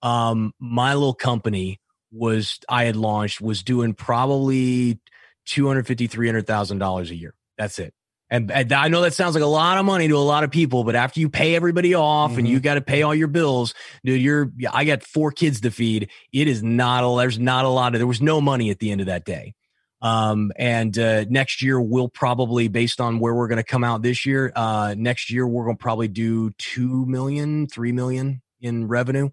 um, 0.00 0.54
my 0.58 0.94
little 0.94 1.12
company 1.12 1.82
was 2.10 2.58
I 2.66 2.84
had 2.84 2.96
launched 2.96 3.42
was 3.42 3.62
doing 3.62 3.92
probably 3.92 5.00
two 5.44 5.66
hundred 5.66 5.86
fifty 5.86 6.06
three 6.06 6.28
hundred 6.28 6.46
thousand 6.46 6.78
dollars 6.78 7.10
a 7.10 7.14
year. 7.14 7.34
That's 7.58 7.78
it. 7.78 7.92
And, 8.28 8.50
and 8.50 8.72
I 8.72 8.88
know 8.88 9.02
that 9.02 9.14
sounds 9.14 9.34
like 9.34 9.44
a 9.44 9.46
lot 9.46 9.78
of 9.78 9.84
money 9.84 10.08
to 10.08 10.16
a 10.16 10.18
lot 10.18 10.42
of 10.42 10.50
people, 10.50 10.82
but 10.82 10.96
after 10.96 11.20
you 11.20 11.28
pay 11.28 11.54
everybody 11.54 11.94
off 11.94 12.30
mm-hmm. 12.30 12.40
and 12.40 12.48
you 12.48 12.58
got 12.58 12.74
to 12.74 12.80
pay 12.80 13.02
all 13.02 13.14
your 13.14 13.28
bills, 13.28 13.72
dude, 14.04 14.20
you're, 14.20 14.50
I 14.72 14.84
got 14.84 15.04
four 15.04 15.30
kids 15.30 15.60
to 15.60 15.70
feed. 15.70 16.10
It 16.32 16.48
is 16.48 16.62
not 16.62 17.04
a, 17.04 17.16
there's 17.18 17.38
not 17.38 17.64
a 17.64 17.68
lot 17.68 17.94
of, 17.94 18.00
there 18.00 18.06
was 18.06 18.20
no 18.20 18.40
money 18.40 18.70
at 18.70 18.80
the 18.80 18.90
end 18.90 19.00
of 19.00 19.06
that 19.06 19.24
day. 19.24 19.54
Um, 20.02 20.52
and 20.56 20.96
uh, 20.98 21.24
next 21.28 21.62
year 21.62 21.80
we'll 21.80 22.08
probably, 22.08 22.68
based 22.68 23.00
on 23.00 23.20
where 23.20 23.34
we're 23.34 23.48
going 23.48 23.58
to 23.58 23.64
come 23.64 23.84
out 23.84 24.02
this 24.02 24.26
year, 24.26 24.52
uh, 24.54 24.94
next 24.98 25.30
year 25.30 25.46
we're 25.46 25.64
going 25.64 25.76
to 25.76 25.82
probably 25.82 26.08
do 26.08 26.50
two 26.58 27.06
million, 27.06 27.68
three 27.68 27.92
million 27.92 28.42
in 28.60 28.88
revenue. 28.88 29.30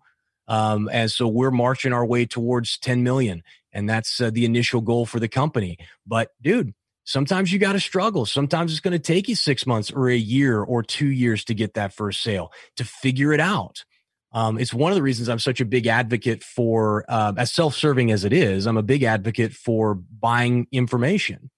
Um, 0.47 0.89
and 0.91 1.11
so 1.11 1.27
we're 1.27 1.51
marching 1.51 1.93
our 1.93 2.05
way 2.05 2.25
towards 2.25 2.77
10 2.77 3.03
million. 3.03 3.43
And 3.71 3.89
that's 3.89 4.21
uh, 4.21 4.29
the 4.29 4.45
initial 4.45 4.81
goal 4.81 5.05
for 5.05 5.19
the 5.19 5.27
company. 5.27 5.77
But 6.05 6.29
dude, 6.41 6.73
sometimes 7.03 7.51
you 7.51 7.59
got 7.59 7.73
to 7.73 7.79
struggle. 7.79 8.25
Sometimes 8.25 8.71
it's 8.71 8.81
going 8.81 8.93
to 8.93 8.99
take 8.99 9.27
you 9.27 9.35
six 9.35 9.65
months 9.65 9.91
or 9.91 10.09
a 10.09 10.15
year 10.15 10.61
or 10.61 10.83
two 10.83 11.07
years 11.07 11.43
to 11.45 11.53
get 11.53 11.75
that 11.75 11.93
first 11.93 12.21
sale 12.21 12.51
to 12.77 12.83
figure 12.83 13.33
it 13.33 13.39
out. 13.39 13.83
Um, 14.31 14.57
it's 14.57 14.73
one 14.73 14.91
of 14.91 14.95
the 14.95 15.03
reasons 15.03 15.29
I'm 15.29 15.39
such 15.39 15.61
a 15.61 15.65
big 15.65 15.85
advocate 15.85 16.43
for, 16.43 17.05
uh, 17.07 17.33
as 17.37 17.51
self 17.51 17.75
serving 17.75 18.11
as 18.11 18.25
it 18.25 18.33
is, 18.33 18.65
I'm 18.65 18.77
a 18.77 18.83
big 18.83 19.03
advocate 19.03 19.53
for 19.53 19.93
buying 19.95 20.67
information 20.71 21.51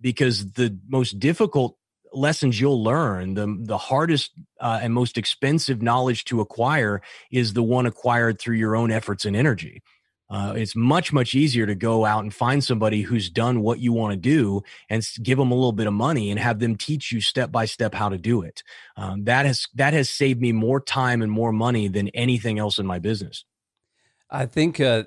because 0.00 0.52
the 0.52 0.78
most 0.88 1.18
difficult 1.18 1.76
lessons 2.14 2.60
you'll 2.60 2.82
learn, 2.82 3.34
the 3.34 3.56
the 3.60 3.78
hardest 3.78 4.32
uh, 4.60 4.80
and 4.82 4.92
most 4.92 5.18
expensive 5.18 5.82
knowledge 5.82 6.24
to 6.26 6.40
acquire 6.40 7.02
is 7.30 7.52
the 7.52 7.62
one 7.62 7.86
acquired 7.86 8.38
through 8.38 8.56
your 8.56 8.76
own 8.76 8.90
efforts 8.90 9.24
and 9.24 9.36
energy. 9.36 9.82
Uh, 10.32 10.54
it's 10.56 10.74
much 10.74 11.12
much 11.12 11.34
easier 11.34 11.66
to 11.66 11.74
go 11.74 12.06
out 12.06 12.22
and 12.22 12.32
find 12.32 12.64
somebody 12.64 13.02
who's 13.02 13.28
done 13.28 13.60
what 13.60 13.80
you 13.80 13.92
want 13.92 14.12
to 14.12 14.16
do 14.16 14.62
and 14.88 15.06
give 15.22 15.36
them 15.36 15.50
a 15.50 15.54
little 15.54 15.72
bit 15.72 15.86
of 15.86 15.92
money 15.92 16.30
and 16.30 16.40
have 16.40 16.58
them 16.58 16.74
teach 16.74 17.12
you 17.12 17.20
step 17.20 17.52
by 17.52 17.66
step 17.66 17.94
how 17.94 18.08
to 18.08 18.16
do 18.16 18.40
it. 18.40 18.62
Um, 18.96 19.24
that 19.24 19.44
has 19.44 19.66
that 19.74 19.92
has 19.92 20.08
saved 20.08 20.40
me 20.40 20.52
more 20.52 20.80
time 20.80 21.20
and 21.20 21.30
more 21.30 21.52
money 21.52 21.86
than 21.86 22.08
anything 22.08 22.58
else 22.58 22.78
in 22.78 22.86
my 22.86 22.98
business. 22.98 23.44
I 24.34 24.46
think 24.46 24.80
uh, 24.80 25.02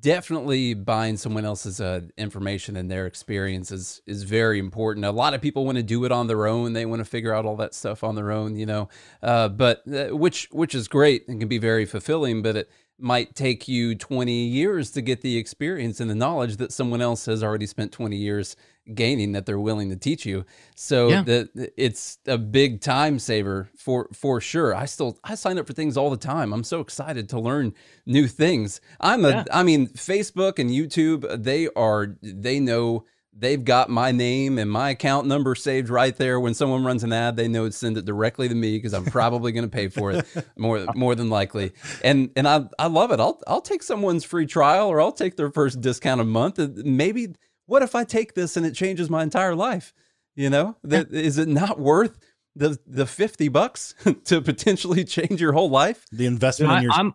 definitely 0.00 0.72
buying 0.72 1.18
someone 1.18 1.44
else's 1.44 1.78
uh, 1.78 2.00
information 2.16 2.74
and 2.74 2.90
their 2.90 3.04
experience 3.04 3.70
is, 3.70 4.00
is 4.06 4.22
very 4.22 4.58
important. 4.58 5.04
A 5.04 5.10
lot 5.10 5.34
of 5.34 5.42
people 5.42 5.66
want 5.66 5.76
to 5.76 5.82
do 5.82 6.06
it 6.06 6.12
on 6.12 6.26
their 6.26 6.46
own; 6.46 6.72
they 6.72 6.86
want 6.86 7.00
to 7.00 7.04
figure 7.04 7.34
out 7.34 7.44
all 7.44 7.56
that 7.56 7.74
stuff 7.74 8.02
on 8.02 8.14
their 8.14 8.30
own, 8.30 8.56
you 8.56 8.64
know. 8.64 8.88
Uh, 9.22 9.50
but 9.50 9.82
uh, 9.92 10.16
which 10.16 10.48
which 10.52 10.74
is 10.74 10.88
great 10.88 11.28
and 11.28 11.38
can 11.38 11.50
be 11.50 11.58
very 11.58 11.84
fulfilling. 11.84 12.40
But 12.40 12.56
it 12.56 12.70
might 13.02 13.34
take 13.34 13.68
you 13.68 13.94
20 13.94 14.32
years 14.32 14.90
to 14.92 15.02
get 15.02 15.20
the 15.20 15.36
experience 15.36 16.00
and 16.00 16.10
the 16.10 16.14
knowledge 16.14 16.56
that 16.56 16.72
someone 16.72 17.02
else 17.02 17.26
has 17.26 17.42
already 17.42 17.66
spent 17.66 17.92
20 17.92 18.16
years 18.16 18.56
gaining 18.94 19.32
that 19.32 19.46
they're 19.46 19.60
willing 19.60 19.90
to 19.90 19.96
teach 19.96 20.26
you. 20.26 20.44
So 20.74 21.08
yeah. 21.08 21.22
the, 21.22 21.72
it's 21.76 22.18
a 22.26 22.38
big 22.38 22.80
time 22.80 23.18
saver 23.18 23.68
for 23.76 24.08
for 24.12 24.40
sure. 24.40 24.74
I 24.74 24.86
still 24.86 25.18
I 25.22 25.34
sign 25.34 25.58
up 25.58 25.66
for 25.66 25.72
things 25.72 25.96
all 25.96 26.10
the 26.10 26.16
time. 26.16 26.52
I'm 26.52 26.64
so 26.64 26.80
excited 26.80 27.28
to 27.30 27.40
learn 27.40 27.74
new 28.06 28.26
things. 28.26 28.80
I'm 29.00 29.24
a 29.24 29.30
yeah. 29.30 29.44
I 29.52 29.62
mean 29.62 29.88
Facebook 29.88 30.58
and 30.58 30.70
YouTube 30.70 31.42
they 31.42 31.68
are 31.76 32.16
they 32.22 32.58
know 32.60 33.04
they've 33.36 33.64
got 33.64 33.88
my 33.88 34.12
name 34.12 34.58
and 34.58 34.70
my 34.70 34.90
account 34.90 35.26
number 35.26 35.54
saved 35.54 35.88
right 35.88 36.14
there. 36.16 36.38
When 36.38 36.54
someone 36.54 36.84
runs 36.84 37.02
an 37.02 37.12
ad, 37.12 37.36
they 37.36 37.48
know 37.48 37.66
to 37.66 37.72
send 37.72 37.96
it 37.96 38.04
directly 38.04 38.48
to 38.48 38.54
me 38.54 38.76
because 38.76 38.92
I'm 38.92 39.04
probably 39.04 39.52
going 39.52 39.64
to 39.64 39.70
pay 39.70 39.88
for 39.88 40.12
it 40.12 40.26
more 40.56 40.86
more 40.94 41.14
than 41.14 41.30
likely. 41.30 41.72
And 42.04 42.30
and 42.36 42.46
I 42.46 42.64
I 42.78 42.86
love 42.86 43.10
it. 43.10 43.20
I'll 43.20 43.40
I'll 43.46 43.60
take 43.60 43.82
someone's 43.82 44.24
free 44.24 44.46
trial 44.46 44.88
or 44.88 45.00
I'll 45.00 45.12
take 45.12 45.36
their 45.36 45.50
first 45.50 45.80
discount 45.80 46.20
a 46.20 46.24
month. 46.24 46.58
Maybe 46.58 47.34
what 47.66 47.82
if 47.82 47.94
I 47.94 48.04
take 48.04 48.34
this 48.34 48.56
and 48.56 48.66
it 48.66 48.74
changes 48.74 49.08
my 49.08 49.22
entire 49.22 49.54
life? 49.54 49.94
You 50.34 50.48
know, 50.48 50.76
that 50.84 51.12
is 51.12 51.38
it 51.38 51.48
not 51.48 51.78
worth 51.78 52.18
the 52.54 52.78
the 52.86 53.06
50 53.06 53.48
bucks 53.48 53.94
to 54.24 54.40
potentially 54.40 55.04
change 55.06 55.40
your 55.40 55.52
whole 55.52 55.70
life? 55.70 56.04
The 56.12 56.26
investment 56.26 56.72
I, 56.72 56.76
in 56.78 56.82
your 56.82 56.92
I'm 56.92 57.14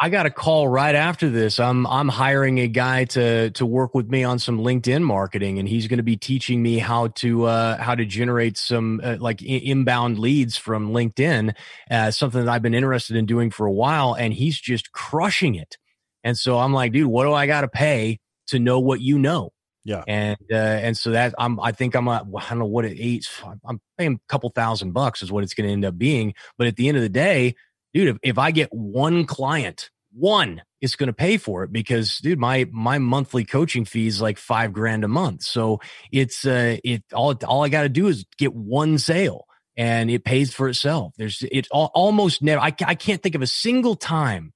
I 0.00 0.10
got 0.10 0.26
a 0.26 0.30
call 0.30 0.68
right 0.68 0.94
after 0.94 1.30
this. 1.30 1.58
I'm 1.58 1.86
I'm 1.86 2.08
hiring 2.08 2.58
a 2.58 2.68
guy 2.68 3.04
to 3.06 3.50
to 3.50 3.66
work 3.66 3.94
with 3.94 4.08
me 4.08 4.24
on 4.24 4.38
some 4.38 4.58
LinkedIn 4.58 5.02
marketing 5.02 5.58
and 5.58 5.68
he's 5.68 5.86
going 5.88 5.98
to 5.98 6.04
be 6.04 6.16
teaching 6.16 6.62
me 6.62 6.78
how 6.78 7.08
to 7.08 7.44
uh 7.44 7.78
how 7.78 7.94
to 7.94 8.04
generate 8.04 8.58
some 8.58 9.00
uh, 9.02 9.16
like 9.18 9.42
I- 9.42 9.46
inbound 9.46 10.18
leads 10.18 10.56
from 10.56 10.92
LinkedIn 10.92 11.54
uh 11.90 12.10
something 12.10 12.44
that 12.44 12.50
I've 12.50 12.62
been 12.62 12.74
interested 12.74 13.16
in 13.16 13.26
doing 13.26 13.50
for 13.50 13.66
a 13.66 13.72
while 13.72 14.14
and 14.14 14.34
he's 14.34 14.60
just 14.60 14.92
crushing 14.92 15.54
it. 15.54 15.78
And 16.22 16.36
so 16.36 16.58
I'm 16.58 16.74
like 16.74 16.92
dude 16.92 17.06
what 17.06 17.24
do 17.24 17.32
I 17.32 17.46
got 17.46 17.62
to 17.62 17.68
pay 17.68 18.20
to 18.48 18.58
know 18.58 18.78
what 18.78 19.00
you 19.00 19.18
know 19.18 19.53
yeah. 19.84 20.02
And 20.08 20.38
uh, 20.50 20.54
and 20.56 20.96
so 20.96 21.10
that 21.10 21.34
I'm 21.38 21.60
I 21.60 21.72
think 21.72 21.94
I'm 21.94 22.08
at 22.08 22.22
I 22.22 22.48
don't 22.48 22.58
know 22.58 22.64
what 22.64 22.86
it 22.86 22.98
eats. 22.98 23.30
I'm 23.66 23.80
paying 23.98 24.14
a 24.14 24.28
couple 24.28 24.48
thousand 24.50 24.92
bucks 24.92 25.22
is 25.22 25.30
what 25.30 25.44
it's 25.44 25.54
going 25.54 25.66
to 25.66 25.72
end 25.72 25.84
up 25.84 25.98
being. 25.98 26.34
But 26.56 26.68
at 26.68 26.76
the 26.76 26.88
end 26.88 26.96
of 26.96 27.02
the 27.02 27.08
day, 27.10 27.54
dude, 27.92 28.08
if, 28.08 28.16
if 28.22 28.38
I 28.38 28.50
get 28.50 28.72
one 28.72 29.26
client, 29.26 29.90
one 30.12 30.62
is 30.80 30.96
going 30.96 31.08
to 31.08 31.12
pay 31.12 31.36
for 31.36 31.64
it 31.64 31.72
because 31.72 32.18
dude, 32.18 32.38
my 32.38 32.66
my 32.72 32.98
monthly 32.98 33.44
coaching 33.44 33.84
fee 33.84 34.06
is 34.06 34.22
like 34.22 34.38
five 34.38 34.72
grand 34.72 35.04
a 35.04 35.08
month. 35.08 35.42
So 35.42 35.80
it's 36.10 36.46
uh 36.46 36.78
it 36.82 37.04
all 37.12 37.34
all 37.46 37.62
I 37.62 37.68
got 37.68 37.82
to 37.82 37.90
do 37.90 38.06
is 38.06 38.24
get 38.38 38.54
one 38.54 38.96
sale 38.96 39.44
and 39.76 40.10
it 40.10 40.24
pays 40.24 40.54
for 40.54 40.68
itself. 40.68 41.12
There's 41.18 41.42
it 41.52 41.68
all, 41.70 41.90
almost 41.94 42.42
never 42.42 42.62
I 42.62 42.74
I 42.86 42.94
can't 42.94 43.22
think 43.22 43.34
of 43.34 43.42
a 43.42 43.46
single 43.46 43.96
time 43.96 44.53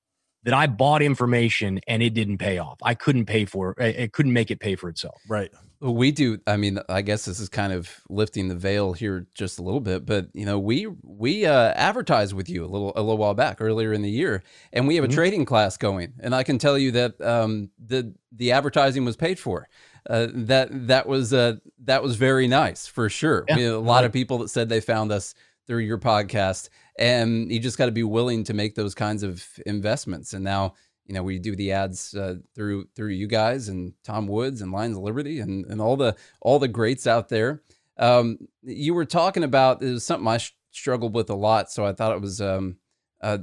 that 0.48 0.54
I 0.54 0.66
bought 0.66 1.02
information 1.02 1.78
and 1.86 2.02
it 2.02 2.14
didn't 2.14 2.38
pay 2.38 2.56
off. 2.56 2.78
I 2.82 2.94
couldn't 2.94 3.26
pay 3.26 3.44
for 3.44 3.74
it. 3.78 3.96
It 3.96 4.12
couldn't 4.14 4.32
make 4.32 4.50
it 4.50 4.60
pay 4.60 4.76
for 4.76 4.88
itself. 4.88 5.20
Right. 5.28 5.50
We 5.82 6.10
do. 6.10 6.38
I 6.46 6.56
mean, 6.56 6.78
I 6.88 7.02
guess 7.02 7.26
this 7.26 7.38
is 7.38 7.50
kind 7.50 7.70
of 7.70 7.90
lifting 8.08 8.48
the 8.48 8.54
veil 8.54 8.94
here 8.94 9.26
just 9.34 9.58
a 9.58 9.62
little 9.62 9.80
bit, 9.80 10.06
but 10.06 10.28
you 10.32 10.46
know, 10.46 10.58
we 10.58 10.86
we 11.02 11.44
uh, 11.44 11.74
advertised 11.74 12.32
with 12.32 12.48
you 12.48 12.64
a 12.64 12.66
little 12.66 12.94
a 12.96 13.02
little 13.02 13.18
while 13.18 13.34
back 13.34 13.58
earlier 13.60 13.92
in 13.92 14.00
the 14.00 14.10
year, 14.10 14.42
and 14.72 14.88
we 14.88 14.94
have 14.94 15.04
a 15.04 15.08
mm-hmm. 15.08 15.16
trading 15.16 15.44
class 15.44 15.76
going, 15.76 16.14
and 16.18 16.34
I 16.34 16.44
can 16.44 16.56
tell 16.56 16.78
you 16.78 16.92
that 16.92 17.20
um, 17.20 17.68
the 17.78 18.14
the 18.32 18.52
advertising 18.52 19.04
was 19.04 19.16
paid 19.16 19.38
for. 19.38 19.68
Uh, 20.08 20.28
that 20.32 20.70
that 20.88 21.06
was 21.06 21.34
uh, 21.34 21.56
that 21.84 22.02
was 22.02 22.16
very 22.16 22.48
nice 22.48 22.86
for 22.86 23.10
sure. 23.10 23.44
Yeah. 23.48 23.56
We 23.56 23.64
a 23.66 23.78
lot 23.78 23.96
right. 23.96 24.04
of 24.06 24.12
people 24.12 24.38
that 24.38 24.48
said 24.48 24.70
they 24.70 24.80
found 24.80 25.12
us 25.12 25.34
through 25.68 25.80
your 25.80 25.98
podcast, 25.98 26.70
and 26.98 27.50
you 27.50 27.60
just 27.60 27.78
got 27.78 27.86
to 27.86 27.92
be 27.92 28.02
willing 28.02 28.44
to 28.44 28.54
make 28.54 28.74
those 28.74 28.94
kinds 28.94 29.22
of 29.22 29.46
investments. 29.64 30.32
And 30.32 30.44
now, 30.44 30.74
you 31.06 31.14
know, 31.14 31.22
we 31.22 31.38
do 31.38 31.54
the 31.54 31.72
ads 31.72 32.14
uh, 32.14 32.36
through 32.54 32.88
through 32.94 33.10
you 33.10 33.26
guys 33.26 33.68
and 33.68 33.94
Tom 34.04 34.26
Woods 34.26 34.60
and 34.60 34.72
Lions 34.72 34.96
of 34.96 35.02
Liberty 35.02 35.40
and 35.40 35.64
and 35.66 35.80
all 35.80 35.96
the 35.96 36.16
all 36.40 36.58
the 36.58 36.68
greats 36.68 37.06
out 37.06 37.28
there. 37.28 37.62
Um, 37.96 38.38
you 38.62 38.94
were 38.94 39.04
talking 39.04 39.44
about 39.44 39.82
it 39.82 39.90
was 39.90 40.04
something 40.04 40.28
I 40.28 40.38
sh- 40.38 40.56
struggled 40.70 41.14
with 41.14 41.30
a 41.30 41.34
lot, 41.34 41.70
so 41.70 41.84
I 41.84 41.92
thought 41.92 42.12
it 42.12 42.20
was 42.20 42.40
um, 42.40 42.76
uh, 43.20 43.38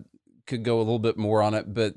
could 0.45 0.63
go 0.63 0.77
a 0.77 0.79
little 0.79 0.99
bit 0.99 1.17
more 1.17 1.41
on 1.41 1.53
it, 1.53 1.73
but 1.73 1.95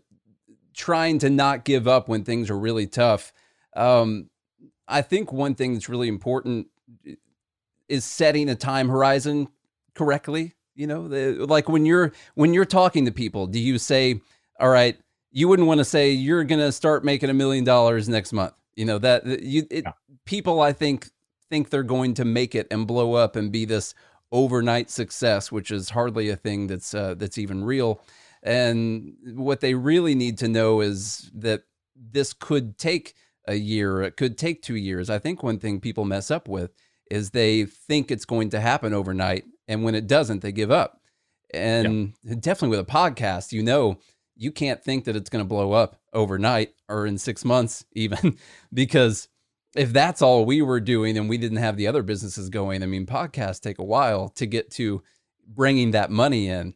trying 0.75 1.19
to 1.19 1.31
not 1.31 1.65
give 1.65 1.87
up 1.87 2.09
when 2.09 2.25
things 2.25 2.51
are 2.51 2.59
really 2.59 2.87
tough. 2.87 3.33
Um, 3.77 4.31
I 4.87 5.03
think 5.03 5.33
one 5.33 5.55
thing 5.55 5.75
that's 5.75 5.89
really 5.89 6.09
important 6.09 6.69
is 7.89 8.05
setting 8.05 8.49
a 8.49 8.55
time 8.55 8.89
horizon 8.89 9.49
correctly 9.95 10.55
you 10.79 10.87
know, 10.87 11.09
the, 11.09 11.45
like 11.45 11.69
when 11.69 11.85
you're 11.85 12.13
when 12.37 12.55
you're 12.55 12.65
talking 12.65 13.05
to 13.07 13.13
people, 13.13 13.49
do 13.49 13.59
you 13.59 13.79
say, 13.79 14.21
"All 14.61 14.69
right, 14.69 14.97
you 15.33 15.49
wouldn't 15.49 15.67
want 15.67 15.79
to 15.79 15.85
say 15.85 16.13
you're 16.13 16.45
going 16.45 16.61
to 16.61 16.71
start 16.71 17.05
making 17.05 17.31
a 17.31 17.35
million 17.35 17.65
dollars 17.65 18.09
next 18.09 18.33
month." 18.33 18.55
You 18.77 18.85
know 18.85 18.99
that 18.99 19.43
you 19.43 19.67
it, 19.71 19.85
yeah. 19.85 19.93
people 20.25 20.61
I 20.61 20.73
think 20.73 21.11
think 21.51 21.71
they're 21.71 21.83
going 21.83 22.15
to 22.15 22.25
make 22.25 22.55
it 22.55 22.69
and 22.71 22.87
blow 22.87 23.15
up 23.15 23.35
and 23.35 23.51
be 23.51 23.65
this 23.65 23.93
overnight 24.31 24.89
success, 24.89 25.51
which 25.51 25.73
is 25.73 25.91
hardly 25.91 26.29
a 26.29 26.37
thing 26.37 26.69
that's 26.69 26.95
uh, 26.95 27.15
that's 27.15 27.39
even 27.39 27.65
real. 27.65 28.01
And 28.45 29.17
what 29.35 29.59
they 29.59 29.75
really 29.75 30.15
need 30.15 30.39
to 30.39 30.49
know 30.49 30.81
is 30.81 31.29
that 31.35 31.65
this 31.97 32.33
could 32.33 32.79
take 32.79 33.15
a 33.49 33.57
year, 33.57 34.03
it 34.03 34.17
could 34.17 34.39
take 34.39 34.63
two 34.63 34.77
years. 34.77 35.11
I 35.11 35.19
think 35.19 35.43
one 35.43 35.59
thing 35.59 35.81
people 35.81 36.05
mess 36.05 36.31
up 36.31 36.47
with 36.47 36.71
is 37.11 37.31
they 37.31 37.65
think 37.65 38.13
it's 38.13 38.27
going 38.27 38.51
to 38.51 38.61
happen 38.61 38.95
overnight 38.95 39.45
and 39.69 39.85
when 39.85 39.95
it 39.95 40.07
doesn't, 40.07 40.41
they 40.41 40.51
give 40.51 40.71
up. 40.71 41.01
And 41.53 42.15
yeah. 42.25 42.35
definitely 42.41 42.77
with 42.77 42.89
a 42.89 42.91
podcast, 42.91 43.53
you 43.53 43.63
know, 43.63 43.99
you 44.35 44.51
can't 44.51 44.83
think 44.83 45.05
that 45.05 45.17
it's 45.17 45.31
going 45.31 45.45
to 45.45 45.49
blow 45.49 45.73
up 45.73 46.01
overnight 46.13 46.75
or 46.89 47.07
in 47.07 47.19
six 47.19 47.45
months, 47.45 47.85
even 47.93 48.39
because 48.73 49.29
if 49.77 49.93
that's 49.93 50.23
all 50.23 50.45
we 50.45 50.63
were 50.63 50.81
doing 50.81 51.19
and 51.19 51.29
we 51.29 51.39
didn't 51.39 51.59
have 51.59 51.77
the 51.77 51.87
other 51.87 52.03
businesses 52.03 52.49
going, 52.49 52.83
I 52.83 52.87
mean, 52.87 53.07
podcasts 53.07 53.61
take 53.61 53.79
a 53.79 53.85
while 53.85 54.31
to 54.31 54.47
get 54.47 54.71
to 54.73 55.03
bringing 55.47 55.91
that 55.93 56.11
money 56.11 56.49
in. 56.49 56.75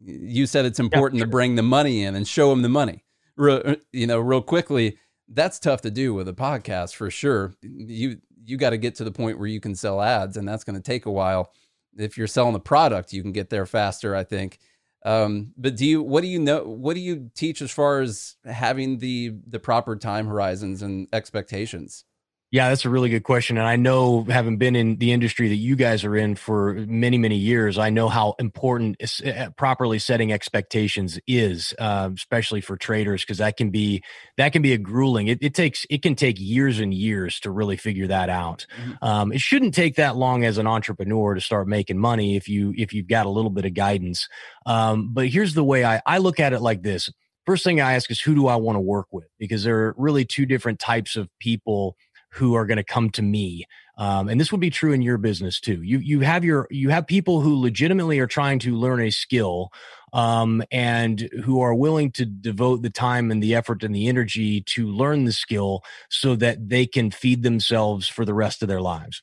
You 0.00 0.46
said 0.46 0.64
it's 0.64 0.80
important 0.80 1.18
yeah, 1.18 1.24
sure. 1.24 1.26
to 1.26 1.30
bring 1.30 1.54
the 1.54 1.62
money 1.62 2.02
in 2.02 2.16
and 2.16 2.26
show 2.26 2.50
them 2.50 2.62
the 2.62 2.68
money, 2.68 3.04
real, 3.36 3.62
uh, 3.64 3.74
you 3.92 4.06
know, 4.06 4.18
real 4.18 4.42
quickly. 4.42 4.98
That's 5.28 5.60
tough 5.60 5.82
to 5.82 5.90
do 5.90 6.12
with 6.12 6.28
a 6.28 6.32
podcast 6.32 6.96
for 6.96 7.08
sure. 7.10 7.54
You 7.62 8.18
you 8.44 8.56
got 8.56 8.70
to 8.70 8.78
get 8.78 8.96
to 8.96 9.04
the 9.04 9.12
point 9.12 9.38
where 9.38 9.46
you 9.46 9.60
can 9.60 9.76
sell 9.76 10.02
ads, 10.02 10.36
and 10.36 10.46
that's 10.46 10.64
going 10.64 10.74
to 10.74 10.82
take 10.82 11.06
a 11.06 11.10
while 11.10 11.52
if 11.96 12.16
you're 12.16 12.26
selling 12.26 12.52
the 12.52 12.60
product, 12.60 13.12
you 13.12 13.22
can 13.22 13.32
get 13.32 13.50
there 13.50 13.66
faster, 13.66 14.14
I 14.14 14.24
think. 14.24 14.58
Um, 15.04 15.52
but 15.56 15.76
do 15.76 15.84
you 15.84 16.02
what 16.02 16.22
do 16.22 16.28
you 16.28 16.38
know 16.38 16.62
what 16.64 16.94
do 16.94 17.00
you 17.00 17.30
teach 17.34 17.60
as 17.60 17.72
far 17.72 18.00
as 18.00 18.36
having 18.44 18.98
the 18.98 19.34
the 19.48 19.58
proper 19.58 19.96
time 19.96 20.26
horizons 20.26 20.82
and 20.82 21.08
expectations? 21.12 22.04
Yeah, 22.52 22.68
that's 22.68 22.84
a 22.84 22.90
really 22.90 23.08
good 23.08 23.22
question. 23.22 23.56
And 23.56 23.66
I 23.66 23.76
know, 23.76 24.24
having 24.24 24.58
been 24.58 24.76
in 24.76 24.96
the 24.96 25.12
industry 25.12 25.48
that 25.48 25.56
you 25.56 25.74
guys 25.74 26.04
are 26.04 26.14
in 26.14 26.34
for 26.34 26.74
many, 26.86 27.16
many 27.16 27.36
years, 27.36 27.78
I 27.78 27.88
know 27.88 28.10
how 28.10 28.34
important 28.38 29.02
uh, 29.24 29.48
properly 29.56 29.98
setting 29.98 30.34
expectations 30.34 31.18
is, 31.26 31.72
uh, 31.78 32.10
especially 32.14 32.60
for 32.60 32.76
traders, 32.76 33.22
because 33.22 33.38
that 33.38 33.56
can 33.56 33.70
be 33.70 34.02
that 34.36 34.52
can 34.52 34.60
be 34.60 34.74
a 34.74 34.78
grueling. 34.78 35.28
It, 35.28 35.38
it, 35.40 35.54
takes 35.54 35.86
it 35.88 36.02
can 36.02 36.14
take 36.14 36.38
years 36.38 36.78
and 36.78 36.92
years 36.92 37.40
to 37.40 37.50
really 37.50 37.78
figure 37.78 38.08
that 38.08 38.28
out. 38.28 38.66
Mm-hmm. 38.78 39.02
Um, 39.02 39.32
it 39.32 39.40
shouldn't 39.40 39.72
take 39.72 39.96
that 39.96 40.16
long 40.16 40.44
as 40.44 40.58
an 40.58 40.66
entrepreneur 40.66 41.32
to 41.32 41.40
start 41.40 41.68
making 41.68 41.96
money 41.96 42.36
if 42.36 42.50
you 42.50 42.74
if 42.76 42.92
you've 42.92 43.08
got 43.08 43.24
a 43.24 43.30
little 43.30 43.50
bit 43.50 43.64
of 43.64 43.72
guidance. 43.72 44.28
Um, 44.66 45.14
but 45.14 45.28
here's 45.28 45.54
the 45.54 45.64
way 45.64 45.86
I 45.86 46.02
I 46.04 46.18
look 46.18 46.38
at 46.38 46.52
it 46.52 46.60
like 46.60 46.82
this. 46.82 47.10
First 47.46 47.64
thing 47.64 47.80
I 47.80 47.94
ask 47.94 48.10
is 48.10 48.20
who 48.20 48.34
do 48.34 48.46
I 48.46 48.56
want 48.56 48.76
to 48.76 48.80
work 48.80 49.06
with? 49.10 49.28
Because 49.38 49.64
there 49.64 49.86
are 49.86 49.94
really 49.96 50.26
two 50.26 50.44
different 50.44 50.80
types 50.80 51.16
of 51.16 51.30
people 51.40 51.96
who 52.32 52.54
are 52.54 52.66
going 52.66 52.78
to 52.78 52.84
come 52.84 53.10
to 53.10 53.22
me. 53.22 53.66
Um, 53.98 54.28
and 54.28 54.40
this 54.40 54.50
would 54.50 54.60
be 54.60 54.70
true 54.70 54.92
in 54.92 55.02
your 55.02 55.18
business 55.18 55.60
too. 55.60 55.82
You 55.82 55.98
you 55.98 56.20
have 56.20 56.44
your 56.44 56.66
you 56.70 56.88
have 56.88 57.06
people 57.06 57.40
who 57.42 57.60
legitimately 57.60 58.18
are 58.20 58.26
trying 58.26 58.58
to 58.60 58.74
learn 58.74 59.00
a 59.02 59.10
skill, 59.10 59.70
um, 60.12 60.62
and 60.70 61.28
who 61.44 61.60
are 61.60 61.74
willing 61.74 62.10
to 62.12 62.24
devote 62.24 62.82
the 62.82 62.90
time 62.90 63.30
and 63.30 63.42
the 63.42 63.54
effort 63.54 63.82
and 63.82 63.94
the 63.94 64.08
energy 64.08 64.62
to 64.62 64.86
learn 64.86 65.24
the 65.24 65.32
skill 65.32 65.82
so 66.08 66.34
that 66.36 66.68
they 66.68 66.86
can 66.86 67.10
feed 67.10 67.42
themselves 67.42 68.08
for 68.08 68.24
the 68.24 68.34
rest 68.34 68.62
of 68.62 68.68
their 68.68 68.80
lives. 68.80 69.22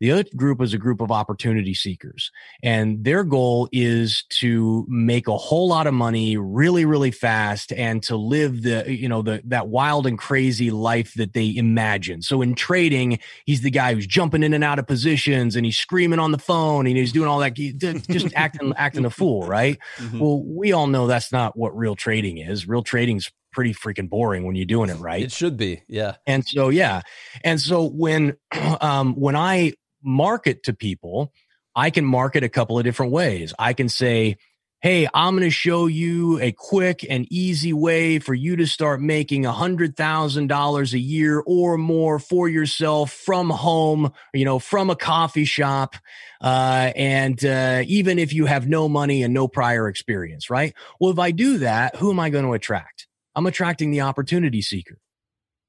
The 0.00 0.12
other 0.12 0.24
group 0.34 0.62
is 0.62 0.72
a 0.72 0.78
group 0.78 1.00
of 1.00 1.10
opportunity 1.10 1.74
seekers, 1.74 2.30
and 2.62 3.04
their 3.04 3.22
goal 3.22 3.68
is 3.70 4.24
to 4.40 4.86
make 4.88 5.28
a 5.28 5.36
whole 5.36 5.68
lot 5.68 5.86
of 5.86 5.94
money 5.94 6.36
really, 6.36 6.84
really 6.84 7.10
fast 7.10 7.72
and 7.72 8.02
to 8.04 8.16
live 8.16 8.62
the, 8.62 8.84
you 8.88 9.08
know, 9.08 9.22
the 9.22 9.42
that 9.44 9.68
wild 9.68 10.06
and 10.06 10.18
crazy 10.18 10.70
life 10.70 11.14
that 11.14 11.34
they 11.34 11.54
imagine. 11.54 12.22
So 12.22 12.40
in 12.42 12.54
trading, 12.54 13.18
he's 13.44 13.60
the 13.60 13.70
guy 13.70 13.94
who's 13.94 14.06
jumping 14.06 14.42
in 14.42 14.54
and 14.54 14.64
out 14.64 14.78
of 14.78 14.86
positions 14.86 15.54
and 15.54 15.66
he's 15.66 15.78
screaming 15.78 16.18
on 16.18 16.32
the 16.32 16.38
phone 16.38 16.86
and 16.86 16.96
he's 16.96 17.12
doing 17.12 17.28
all 17.28 17.40
that, 17.40 17.54
just 17.54 18.32
acting 18.36 18.72
acting 18.76 19.04
a 19.04 19.10
fool, 19.10 19.46
right? 19.46 19.78
Mm-hmm. 19.98 20.18
Well, 20.18 20.42
we 20.42 20.72
all 20.72 20.86
know 20.86 21.06
that's 21.06 21.30
not 21.30 21.56
what 21.56 21.76
real 21.76 21.94
trading 21.94 22.38
is. 22.38 22.66
Real 22.66 22.82
trading's 22.82 23.30
pretty 23.52 23.74
freaking 23.74 24.08
boring 24.08 24.44
when 24.44 24.54
you're 24.54 24.64
doing 24.64 24.90
it 24.90 24.98
right. 24.98 25.22
It 25.22 25.32
should 25.32 25.56
be, 25.56 25.82
yeah. 25.88 26.16
And 26.26 26.46
so 26.46 26.68
yeah, 26.68 27.02
and 27.44 27.60
so 27.60 27.84
when 27.84 28.36
um, 28.80 29.14
when 29.14 29.36
I 29.36 29.74
market 30.02 30.64
to 30.64 30.72
people, 30.72 31.32
I 31.74 31.90
can 31.90 32.04
market 32.04 32.44
a 32.44 32.48
couple 32.48 32.78
of 32.78 32.84
different 32.84 33.12
ways. 33.12 33.54
I 33.58 33.72
can 33.72 33.88
say, 33.88 34.36
Hey, 34.82 35.06
I'm 35.12 35.34
going 35.34 35.46
to 35.46 35.50
show 35.50 35.88
you 35.88 36.40
a 36.40 36.52
quick 36.52 37.04
and 37.08 37.30
easy 37.30 37.74
way 37.74 38.18
for 38.18 38.32
you 38.32 38.56
to 38.56 38.66
start 38.66 39.02
making 39.02 39.44
a 39.44 39.52
hundred 39.52 39.94
thousand 39.94 40.46
dollars 40.46 40.94
a 40.94 40.98
year 40.98 41.42
or 41.46 41.76
more 41.76 42.18
for 42.18 42.48
yourself 42.48 43.12
from 43.12 43.50
home, 43.50 44.10
you 44.32 44.46
know, 44.46 44.58
from 44.58 44.88
a 44.88 44.96
coffee 44.96 45.44
shop. 45.44 45.96
Uh, 46.40 46.92
and, 46.96 47.44
uh, 47.44 47.82
even 47.86 48.18
if 48.18 48.32
you 48.32 48.46
have 48.46 48.66
no 48.66 48.88
money 48.88 49.22
and 49.22 49.34
no 49.34 49.46
prior 49.48 49.86
experience, 49.86 50.48
right? 50.48 50.72
Well, 50.98 51.10
if 51.10 51.18
I 51.18 51.30
do 51.30 51.58
that, 51.58 51.96
who 51.96 52.10
am 52.10 52.18
I 52.18 52.30
going 52.30 52.46
to 52.46 52.54
attract? 52.54 53.06
I'm 53.34 53.44
attracting 53.44 53.90
the 53.90 54.00
opportunity 54.00 54.62
seeker. 54.62 54.96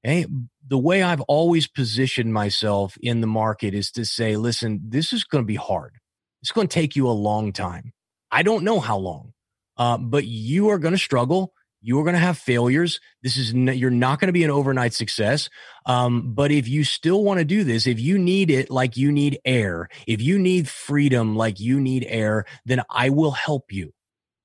Okay. 0.05 0.25
The 0.67 0.77
way 0.77 1.03
I've 1.03 1.21
always 1.21 1.67
positioned 1.67 2.33
myself 2.33 2.97
in 3.01 3.21
the 3.21 3.27
market 3.27 3.73
is 3.73 3.91
to 3.91 4.05
say, 4.05 4.35
listen, 4.37 4.79
this 4.83 5.11
is 5.11 5.23
going 5.23 5.43
to 5.43 5.47
be 5.47 5.55
hard. 5.55 5.95
It's 6.41 6.51
going 6.51 6.67
to 6.67 6.73
take 6.73 6.95
you 6.95 7.07
a 7.07 7.11
long 7.11 7.51
time. 7.51 7.93
I 8.31 8.43
don't 8.43 8.63
know 8.63 8.79
how 8.79 8.97
long, 8.97 9.33
uh, 9.77 9.97
but 9.97 10.25
you 10.25 10.69
are 10.69 10.79
going 10.79 10.93
to 10.93 10.99
struggle. 10.99 11.53
You 11.81 11.99
are 11.99 12.03
going 12.03 12.13
to 12.13 12.19
have 12.19 12.37
failures. 12.37 12.99
This 13.23 13.37
is 13.37 13.53
you're 13.53 13.89
not 13.89 14.19
going 14.19 14.27
to 14.27 14.33
be 14.33 14.43
an 14.43 14.51
overnight 14.51 14.93
success. 14.93 15.49
Um, 15.87 16.33
but 16.33 16.51
if 16.51 16.67
you 16.67 16.83
still 16.83 17.23
want 17.23 17.39
to 17.39 17.45
do 17.45 17.63
this, 17.63 17.87
if 17.87 17.99
you 17.99 18.19
need 18.19 18.51
it 18.51 18.69
like 18.69 18.97
you 18.97 19.11
need 19.11 19.39
air, 19.45 19.89
if 20.05 20.21
you 20.21 20.37
need 20.37 20.69
freedom 20.69 21.35
like 21.35 21.59
you 21.59 21.79
need 21.79 22.05
air, 22.07 22.45
then 22.65 22.83
I 22.89 23.09
will 23.09 23.31
help 23.31 23.71
you 23.71 23.93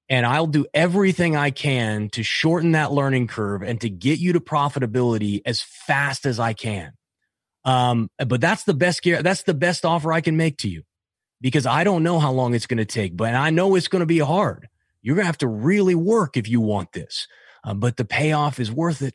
and 0.08 0.24
I'll 0.24 0.46
do 0.46 0.66
everything 0.72 1.36
I 1.36 1.50
can 1.50 2.08
to 2.10 2.22
shorten 2.22 2.72
that 2.72 2.92
learning 2.92 3.26
curve 3.26 3.62
and 3.62 3.80
to 3.80 3.90
get 3.90 4.18
you 4.18 4.32
to 4.34 4.40
profitability 4.40 5.42
as 5.44 5.60
fast 5.62 6.26
as 6.26 6.38
I 6.38 6.52
can. 6.52 6.92
Um, 7.64 8.10
but 8.24 8.40
that's 8.40 8.64
the 8.64 8.74
best 8.74 9.02
gear. 9.02 9.22
that's 9.22 9.42
the 9.42 9.54
best 9.54 9.84
offer 9.84 10.12
I 10.12 10.20
can 10.20 10.36
make 10.36 10.58
to 10.58 10.68
you 10.68 10.84
because 11.40 11.66
I 11.66 11.82
don't 11.82 12.04
know 12.04 12.20
how 12.20 12.30
long 12.30 12.54
it's 12.54 12.66
going 12.66 12.78
to 12.78 12.84
take, 12.84 13.16
but 13.16 13.34
I 13.34 13.50
know 13.50 13.74
it's 13.74 13.88
going 13.88 14.00
to 14.00 14.06
be 14.06 14.20
hard. 14.20 14.68
You're 15.02 15.16
going 15.16 15.24
to 15.24 15.28
have 15.28 15.38
to 15.38 15.48
really 15.48 15.94
work 15.94 16.36
if 16.36 16.48
you 16.48 16.60
want 16.60 16.92
this, 16.92 17.26
um, 17.64 17.80
but 17.80 17.96
the 17.96 18.04
payoff 18.04 18.60
is 18.60 18.70
worth 18.70 19.02
it. 19.02 19.14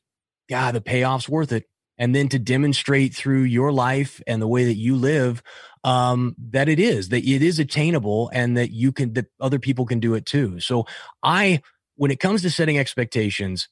God, 0.49 0.75
the 0.75 0.81
payoff's 0.81 1.29
worth 1.29 1.53
it. 1.53 1.65
And 2.01 2.15
then 2.15 2.27
to 2.29 2.39
demonstrate 2.39 3.13
through 3.13 3.43
your 3.43 3.71
life 3.71 4.21
and 4.25 4.41
the 4.41 4.47
way 4.47 4.65
that 4.65 4.77
you 4.77 4.95
live 4.95 5.43
um, 5.83 6.35
that 6.51 6.69
it 6.69 6.79
is 6.79 7.09
that 7.09 7.23
it 7.23 7.41
is 7.41 7.59
attainable 7.59 8.29
and 8.33 8.57
that 8.57 8.71
you 8.71 8.91
can 8.91 9.13
that 9.13 9.27
other 9.39 9.59
people 9.59 9.85
can 9.85 9.99
do 9.99 10.13
it 10.13 10.25
too. 10.25 10.59
So 10.59 10.85
I, 11.23 11.61
when 11.95 12.11
it 12.11 12.19
comes 12.19 12.41
to 12.43 12.49
setting 12.49 12.77
expectations, 12.77 13.69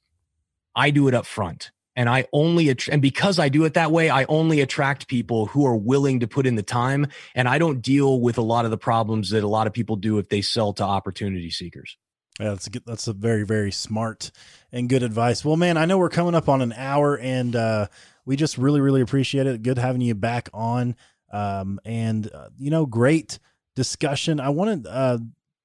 I 0.75 0.91
do 0.91 1.07
it 1.07 1.13
up 1.13 1.25
front. 1.25 1.71
And 1.95 2.07
I 2.07 2.27
only, 2.31 2.73
and 2.89 3.01
because 3.01 3.39
I 3.39 3.49
do 3.49 3.65
it 3.65 3.73
that 3.73 3.91
way, 3.91 4.09
I 4.09 4.23
only 4.25 4.61
attract 4.61 5.09
people 5.09 5.47
who 5.47 5.65
are 5.65 5.75
willing 5.75 6.21
to 6.21 6.27
put 6.27 6.45
in 6.45 6.55
the 6.55 6.63
time. 6.63 7.07
And 7.35 7.49
I 7.49 7.57
don't 7.57 7.81
deal 7.81 8.21
with 8.21 8.37
a 8.37 8.41
lot 8.41 8.63
of 8.63 8.71
the 8.71 8.77
problems 8.77 9.31
that 9.31 9.43
a 9.43 9.47
lot 9.47 9.67
of 9.67 9.73
people 9.73 9.97
do 9.97 10.17
if 10.17 10.29
they 10.29 10.41
sell 10.41 10.71
to 10.73 10.83
opportunity 10.83 11.49
seekers. 11.49 11.97
Yeah, 12.39 12.49
that's 12.49 12.67
a 12.67 12.69
good, 12.69 12.83
that's 12.85 13.07
a 13.07 13.13
very 13.13 13.43
very 13.43 13.71
smart 13.71 14.31
and 14.71 14.87
good 14.87 15.03
advice. 15.03 15.43
Well, 15.43 15.57
man, 15.57 15.77
I 15.77 15.85
know 15.85 15.97
we're 15.97 16.09
coming 16.09 16.35
up 16.35 16.47
on 16.47 16.61
an 16.61 16.73
hour, 16.73 17.17
and 17.17 17.55
uh, 17.55 17.87
we 18.25 18.35
just 18.35 18.57
really 18.57 18.81
really 18.81 19.01
appreciate 19.01 19.45
it. 19.45 19.61
Good 19.63 19.77
having 19.77 20.01
you 20.01 20.15
back 20.15 20.49
on. 20.53 20.95
Um, 21.31 21.79
and 21.85 22.31
uh, 22.33 22.49
you 22.57 22.71
know, 22.71 22.85
great 22.85 23.39
discussion. 23.75 24.39
I 24.39 24.49
wanted, 24.49 24.87
uh, 24.87 25.19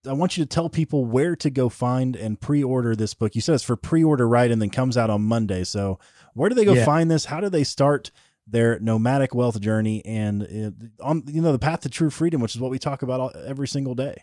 I 0.07 0.12
want 0.12 0.37
you 0.37 0.45
to 0.45 0.49
tell 0.49 0.68
people 0.68 1.07
where 1.07 1.35
to 1.37 1.49
go 1.49 1.68
find 1.68 2.16
and 2.16 2.39
pre-order 2.39 2.95
this 2.95 3.14
book. 3.14 3.35
You 3.35 3.41
said 3.41 3.55
it's 3.55 3.64
for 3.64 3.77
pre-order, 3.77 4.29
right? 4.29 4.51
And 4.51 4.61
then 4.61 4.68
comes 4.68 4.99
out 4.99 5.09
on 5.09 5.22
Monday. 5.22 5.64
So 5.64 5.99
where 6.35 6.51
do 6.51 6.55
they 6.55 6.66
go 6.66 6.75
yeah. 6.75 6.85
find 6.85 7.11
this? 7.11 7.25
How 7.25 7.41
do 7.41 7.49
they 7.49 7.64
start 7.64 8.11
their 8.47 8.79
nomadic 8.79 9.35
wealth 9.35 9.59
journey 9.59 10.05
and 10.05 10.43
uh, 10.43 11.03
on, 11.03 11.22
you 11.27 11.41
know, 11.41 11.53
the 11.53 11.59
path 11.59 11.81
to 11.81 11.89
true 11.89 12.11
freedom, 12.11 12.43
which 12.43 12.55
is 12.55 12.61
what 12.61 12.70
we 12.70 12.79
talk 12.79 13.01
about 13.01 13.20
all, 13.20 13.33
every 13.47 13.66
single 13.66 13.95
day? 13.95 14.22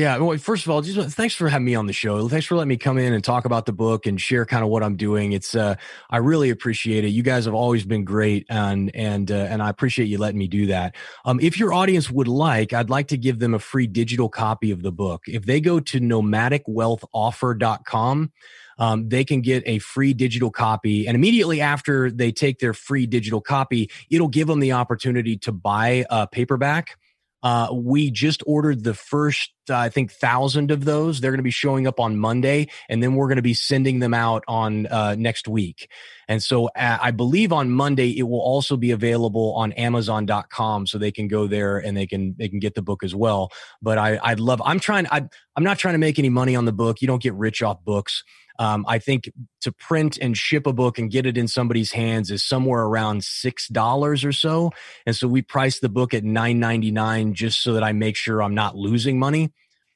Yeah. 0.00 0.16
Well, 0.16 0.38
first 0.38 0.64
of 0.64 0.70
all, 0.70 0.80
just 0.80 1.14
thanks 1.14 1.34
for 1.34 1.50
having 1.50 1.66
me 1.66 1.74
on 1.74 1.86
the 1.86 1.92
show. 1.92 2.26
Thanks 2.26 2.46
for 2.46 2.54
letting 2.54 2.70
me 2.70 2.78
come 2.78 2.96
in 2.96 3.12
and 3.12 3.22
talk 3.22 3.44
about 3.44 3.66
the 3.66 3.74
book 3.74 4.06
and 4.06 4.18
share 4.18 4.46
kind 4.46 4.64
of 4.64 4.70
what 4.70 4.82
I'm 4.82 4.96
doing. 4.96 5.32
It's 5.32 5.54
uh, 5.54 5.74
I 6.08 6.16
really 6.16 6.48
appreciate 6.48 7.04
it. 7.04 7.08
You 7.08 7.22
guys 7.22 7.44
have 7.44 7.52
always 7.52 7.84
been 7.84 8.06
great, 8.06 8.46
and 8.48 8.90
and 8.96 9.30
uh, 9.30 9.34
and 9.34 9.62
I 9.62 9.68
appreciate 9.68 10.06
you 10.06 10.16
letting 10.16 10.38
me 10.38 10.48
do 10.48 10.68
that. 10.68 10.96
Um, 11.26 11.38
if 11.38 11.58
your 11.58 11.74
audience 11.74 12.10
would 12.10 12.28
like, 12.28 12.72
I'd 12.72 12.88
like 12.88 13.08
to 13.08 13.18
give 13.18 13.40
them 13.40 13.52
a 13.52 13.58
free 13.58 13.86
digital 13.86 14.30
copy 14.30 14.70
of 14.70 14.80
the 14.80 14.90
book. 14.90 15.24
If 15.26 15.44
they 15.44 15.60
go 15.60 15.80
to 15.80 16.00
nomadicwealthoffer.com. 16.00 18.32
Um, 18.78 19.08
they 19.10 19.24
can 19.24 19.42
get 19.42 19.62
a 19.66 19.78
free 19.78 20.14
digital 20.14 20.50
copy. 20.50 21.06
And 21.06 21.14
immediately 21.14 21.60
after 21.60 22.10
they 22.10 22.32
take 22.32 22.60
their 22.60 22.72
free 22.72 23.04
digital 23.04 23.42
copy, 23.42 23.90
it'll 24.08 24.28
give 24.28 24.46
them 24.46 24.60
the 24.60 24.72
opportunity 24.72 25.36
to 25.36 25.52
buy 25.52 26.06
a 26.08 26.26
paperback. 26.26 26.96
Uh, 27.42 27.68
we 27.72 28.10
just 28.10 28.42
ordered 28.46 28.84
the 28.84 28.94
first, 28.94 29.50
uh, 29.68 29.76
I 29.76 29.88
think, 29.88 30.12
thousand 30.12 30.70
of 30.70 30.84
those. 30.84 31.20
They're 31.20 31.30
going 31.30 31.38
to 31.38 31.42
be 31.42 31.50
showing 31.50 31.86
up 31.86 31.98
on 31.98 32.18
Monday, 32.18 32.68
and 32.88 33.02
then 33.02 33.14
we're 33.14 33.28
going 33.28 33.36
to 33.36 33.42
be 33.42 33.54
sending 33.54 34.00
them 34.00 34.14
out 34.14 34.44
on 34.46 34.86
uh, 34.86 35.14
next 35.18 35.48
week. 35.48 35.90
And 36.28 36.42
so 36.42 36.70
I 36.76 37.10
believe 37.10 37.52
on 37.52 37.70
Monday 37.72 38.16
it 38.16 38.22
will 38.22 38.40
also 38.40 38.76
be 38.76 38.92
available 38.92 39.52
on 39.54 39.72
Amazon.com, 39.72 40.86
so 40.86 40.96
they 40.96 41.10
can 41.10 41.26
go 41.26 41.46
there 41.46 41.78
and 41.78 41.96
they 41.96 42.06
can 42.06 42.36
they 42.38 42.48
can 42.48 42.60
get 42.60 42.74
the 42.74 42.82
book 42.82 43.02
as 43.02 43.14
well. 43.14 43.50
But 43.82 43.98
I, 43.98 44.18
I'd 44.22 44.38
love. 44.38 44.62
I'm 44.64 44.78
trying. 44.78 45.06
I, 45.10 45.28
I'm 45.56 45.64
not 45.64 45.78
trying 45.78 45.94
to 45.94 45.98
make 45.98 46.18
any 46.18 46.28
money 46.28 46.54
on 46.54 46.66
the 46.66 46.72
book. 46.72 47.02
You 47.02 47.08
don't 47.08 47.22
get 47.22 47.34
rich 47.34 47.62
off 47.62 47.82
books. 47.84 48.22
Um, 48.60 48.84
I 48.86 48.98
think 48.98 49.30
to 49.62 49.72
print 49.72 50.18
and 50.20 50.36
ship 50.36 50.66
a 50.66 50.72
book 50.74 50.98
and 50.98 51.10
get 51.10 51.24
it 51.24 51.38
in 51.38 51.48
somebody's 51.48 51.92
hands 51.92 52.30
is 52.30 52.44
somewhere 52.44 52.82
around 52.82 53.24
six 53.24 53.66
dollars 53.68 54.22
or 54.22 54.32
so, 54.32 54.70
and 55.06 55.16
so 55.16 55.26
we 55.26 55.40
price 55.40 55.80
the 55.80 55.88
book 55.88 56.12
at 56.12 56.24
nine 56.24 56.60
ninety 56.60 56.90
nine 56.90 57.32
just 57.32 57.62
so 57.62 57.72
that 57.72 57.82
I 57.82 57.92
make 57.92 58.16
sure 58.16 58.42
I'm 58.42 58.54
not 58.54 58.76
losing 58.76 59.18
money. 59.18 59.50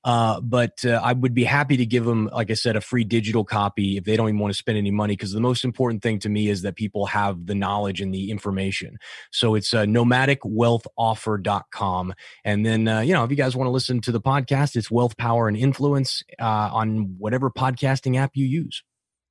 Uh, 0.04 0.40
but 0.40 0.84
uh, 0.84 1.00
I 1.02 1.14
would 1.14 1.32
be 1.32 1.44
happy 1.44 1.78
to 1.78 1.86
give 1.86 2.04
them, 2.04 2.28
like 2.32 2.50
I 2.50 2.54
said, 2.54 2.74
a 2.76 2.82
free 2.82 3.04
digital 3.04 3.44
copy 3.44 3.96
if 3.96 4.04
they 4.04 4.16
don't 4.16 4.28
even 4.28 4.38
want 4.38 4.52
to 4.52 4.58
spend 4.58 4.76
any 4.76 4.90
money. 4.90 5.14
Because 5.14 5.32
the 5.32 5.40
most 5.40 5.64
important 5.64 6.02
thing 6.02 6.18
to 6.20 6.28
me 6.28 6.50
is 6.50 6.60
that 6.62 6.76
people 6.76 7.06
have 7.06 7.46
the 7.46 7.54
knowledge 7.54 8.02
and 8.02 8.12
the 8.12 8.30
information. 8.30 8.98
So 9.32 9.54
it's 9.54 9.72
uh, 9.72 9.84
nomadicwealthoffer.com. 9.84 12.14
And 12.44 12.66
then, 12.66 12.86
uh, 12.86 13.00
you 13.00 13.14
know, 13.14 13.24
if 13.24 13.30
you 13.30 13.36
guys 13.36 13.56
want 13.56 13.66
to 13.66 13.72
listen 13.72 14.02
to 14.02 14.12
the 14.12 14.20
podcast, 14.20 14.76
it's 14.76 14.90
Wealth, 14.90 15.16
Power, 15.16 15.48
and 15.48 15.56
Influence 15.56 16.22
uh, 16.38 16.44
on 16.44 17.16
whatever 17.18 17.50
podcasting 17.50 18.18
app 18.18 18.32
you 18.34 18.44
use. 18.44 18.82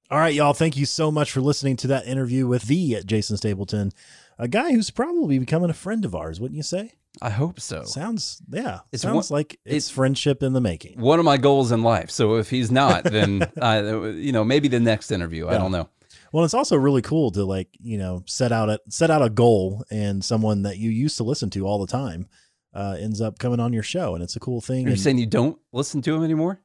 All 0.10 0.20
right, 0.20 0.34
y'all. 0.34 0.54
Thank 0.54 0.78
you 0.78 0.86
so 0.86 1.12
much 1.12 1.32
for 1.32 1.42
listening 1.42 1.76
to 1.78 1.88
that 1.88 2.08
interview 2.08 2.48
with 2.48 2.64
the 2.64 3.02
Jason 3.06 3.38
Stapleton, 3.38 3.92
a 4.38 4.48
guy 4.48 4.72
who's 4.72 4.92
probably 4.92 5.40
becoming 5.40 5.70
a 5.70 5.74
friend 5.74 6.04
of 6.04 6.14
ours, 6.14 6.40
wouldn't 6.40 6.58
you 6.58 6.64
say? 6.64 6.94
I 7.22 7.30
hope 7.30 7.60
so. 7.60 7.84
Sounds 7.84 8.42
yeah. 8.50 8.80
It 8.92 9.00
sounds 9.00 9.30
one, 9.30 9.38
like 9.38 9.60
it's, 9.66 9.76
it's, 9.76 9.90
friendship 9.90 10.42
in 10.42 10.54
the 10.54 10.62
making. 10.62 11.00
One 11.00 11.20
of 11.20 11.26
my 11.26 11.38
goals 11.38 11.72
in 11.72 11.84
life. 11.84 12.10
So 12.10 12.36
if 12.36 12.50
he's 12.50 12.72
not, 12.72 13.04
then 13.04 13.48
I, 13.62 13.80
you 13.82 14.32
know 14.32 14.44
maybe 14.44 14.68
the 14.68 14.80
next 14.80 15.12
interview. 15.12 15.46
Yeah. 15.46 15.52
I 15.52 15.58
don't 15.58 15.72
know. 15.72 15.90
Well, 16.32 16.44
it's 16.44 16.56
also 16.56 16.76
really 16.76 17.04
cool 17.04 17.32
to 17.32 17.46
like 17.46 17.70
you 17.80 17.98
know 17.98 18.24
set 18.26 18.52
out 18.52 18.70
a 18.70 18.80
set 18.90 19.12
out 19.12 19.22
a 19.22 19.30
goal, 19.30 19.86
and 19.92 20.24
someone 20.24 20.64
that 20.64 20.78
you 20.78 20.90
used 20.90 21.18
to 21.18 21.24
listen 21.24 21.50
to 21.52 21.68
all 21.68 21.80
the 21.80 21.92
time 21.92 22.28
uh, 22.74 22.98
ends 23.00 23.22
up 23.22 23.38
coming 23.38 23.60
on 23.60 23.74
your 23.74 23.84
show, 23.84 24.16
and 24.16 24.24
it's 24.24 24.36
a 24.36 24.40
cool 24.40 24.60
thing. 24.60 24.88
Are 24.88 24.92
you 24.92 24.98
saying 24.98 25.20
you 25.20 25.28
don't 25.28 25.60
listen 25.72 26.02
to 26.02 26.16
him 26.16 26.24
anymore? 26.24 26.60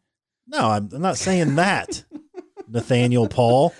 no, 0.48 0.70
I'm, 0.70 0.88
I'm 0.92 1.02
not 1.02 1.18
saying 1.18 1.56
that, 1.56 2.04
Nathaniel 2.68 3.28
Paul. 3.28 3.74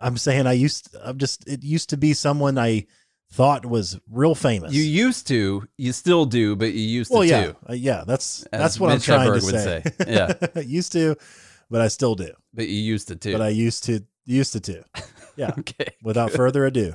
I'm 0.00 0.16
saying 0.16 0.46
I 0.46 0.54
used. 0.54 0.96
I'm 1.02 1.18
just. 1.18 1.46
It 1.46 1.62
used 1.62 1.90
to 1.90 1.98
be 1.98 2.14
someone 2.14 2.56
I 2.56 2.86
thought 3.30 3.64
was 3.64 3.98
real 4.10 4.34
famous. 4.34 4.72
You 4.72 4.82
used 4.82 5.28
to, 5.28 5.66
you 5.76 5.92
still 5.92 6.24
do, 6.24 6.56
but 6.56 6.72
you 6.72 6.80
used 6.82 7.10
well, 7.10 7.22
to 7.22 7.28
yeah, 7.28 7.42
too. 7.46 7.56
uh, 7.68 7.72
yeah. 7.74 8.04
That's 8.06 8.42
As 8.52 8.60
that's 8.60 8.80
what 8.80 8.90
I'm 8.90 8.96
Mitch 8.96 9.04
trying 9.04 9.32
to 9.32 9.38
Hedberg 9.38 9.44
would 9.44 9.54
say. 9.54 9.82
say. 9.84 10.04
Yeah. 10.08 10.60
used 10.62 10.92
to, 10.92 11.16
but 11.70 11.80
I 11.80 11.88
still 11.88 12.14
do. 12.14 12.32
But 12.52 12.68
you 12.68 12.80
used 12.80 13.08
to 13.08 13.16
too. 13.16 13.32
But 13.32 13.40
I 13.42 13.48
used 13.48 13.84
to 13.84 14.04
used 14.26 14.52
to 14.52 14.60
too. 14.60 14.82
Yeah. 15.36 15.54
okay. 15.58 15.94
without 16.02 16.32
further 16.32 16.66
ado. 16.66 16.92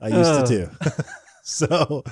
I 0.00 0.08
used 0.08 0.46
to 0.46 0.46
too. 0.46 1.02
so 1.42 2.04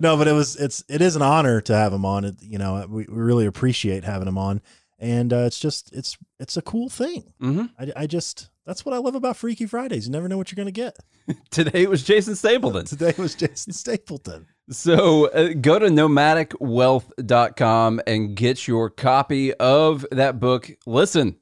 no, 0.00 0.16
but 0.16 0.28
it 0.28 0.32
was 0.32 0.56
it's 0.56 0.82
it 0.88 1.02
is 1.02 1.14
an 1.14 1.20
honor 1.20 1.60
to 1.62 1.76
have 1.76 1.92
him 1.92 2.06
on. 2.06 2.24
It, 2.24 2.36
you 2.40 2.56
know, 2.56 2.86
we, 2.88 3.04
we 3.06 3.22
really 3.22 3.44
appreciate 3.44 4.04
having 4.04 4.28
him 4.28 4.38
on, 4.38 4.62
and 4.98 5.32
uh, 5.34 5.40
it's 5.40 5.58
just 5.58 5.92
it's 5.92 6.16
it's 6.40 6.56
a 6.56 6.62
cool 6.62 6.88
thing. 6.88 7.34
hmm 7.38 7.64
I, 7.78 7.92
I 7.96 8.06
just 8.06 8.48
that's 8.66 8.84
what 8.84 8.94
I 8.94 8.98
love 8.98 9.14
about 9.14 9.36
Freaky 9.36 9.66
Fridays. 9.66 10.06
You 10.06 10.12
never 10.12 10.28
know 10.28 10.36
what 10.36 10.50
you're 10.50 10.56
gonna 10.56 10.72
get. 10.72 10.96
Today 11.50 11.84
it 11.84 11.90
was 11.90 12.02
Jason 12.02 12.34
Stapleton. 12.34 12.84
Today 12.84 13.14
was 13.16 13.34
Jason 13.34 13.72
Stapleton. 13.82 14.46
So 14.70 15.28
uh, 15.28 15.54
go 15.60 15.78
to 15.78 15.86
nomadicwealth.com 15.86 18.00
and 18.06 18.36
get 18.36 18.66
your 18.66 18.90
copy 18.90 19.54
of 19.54 20.04
that 20.10 20.40
book. 20.40 20.70
Listen, 20.86 21.36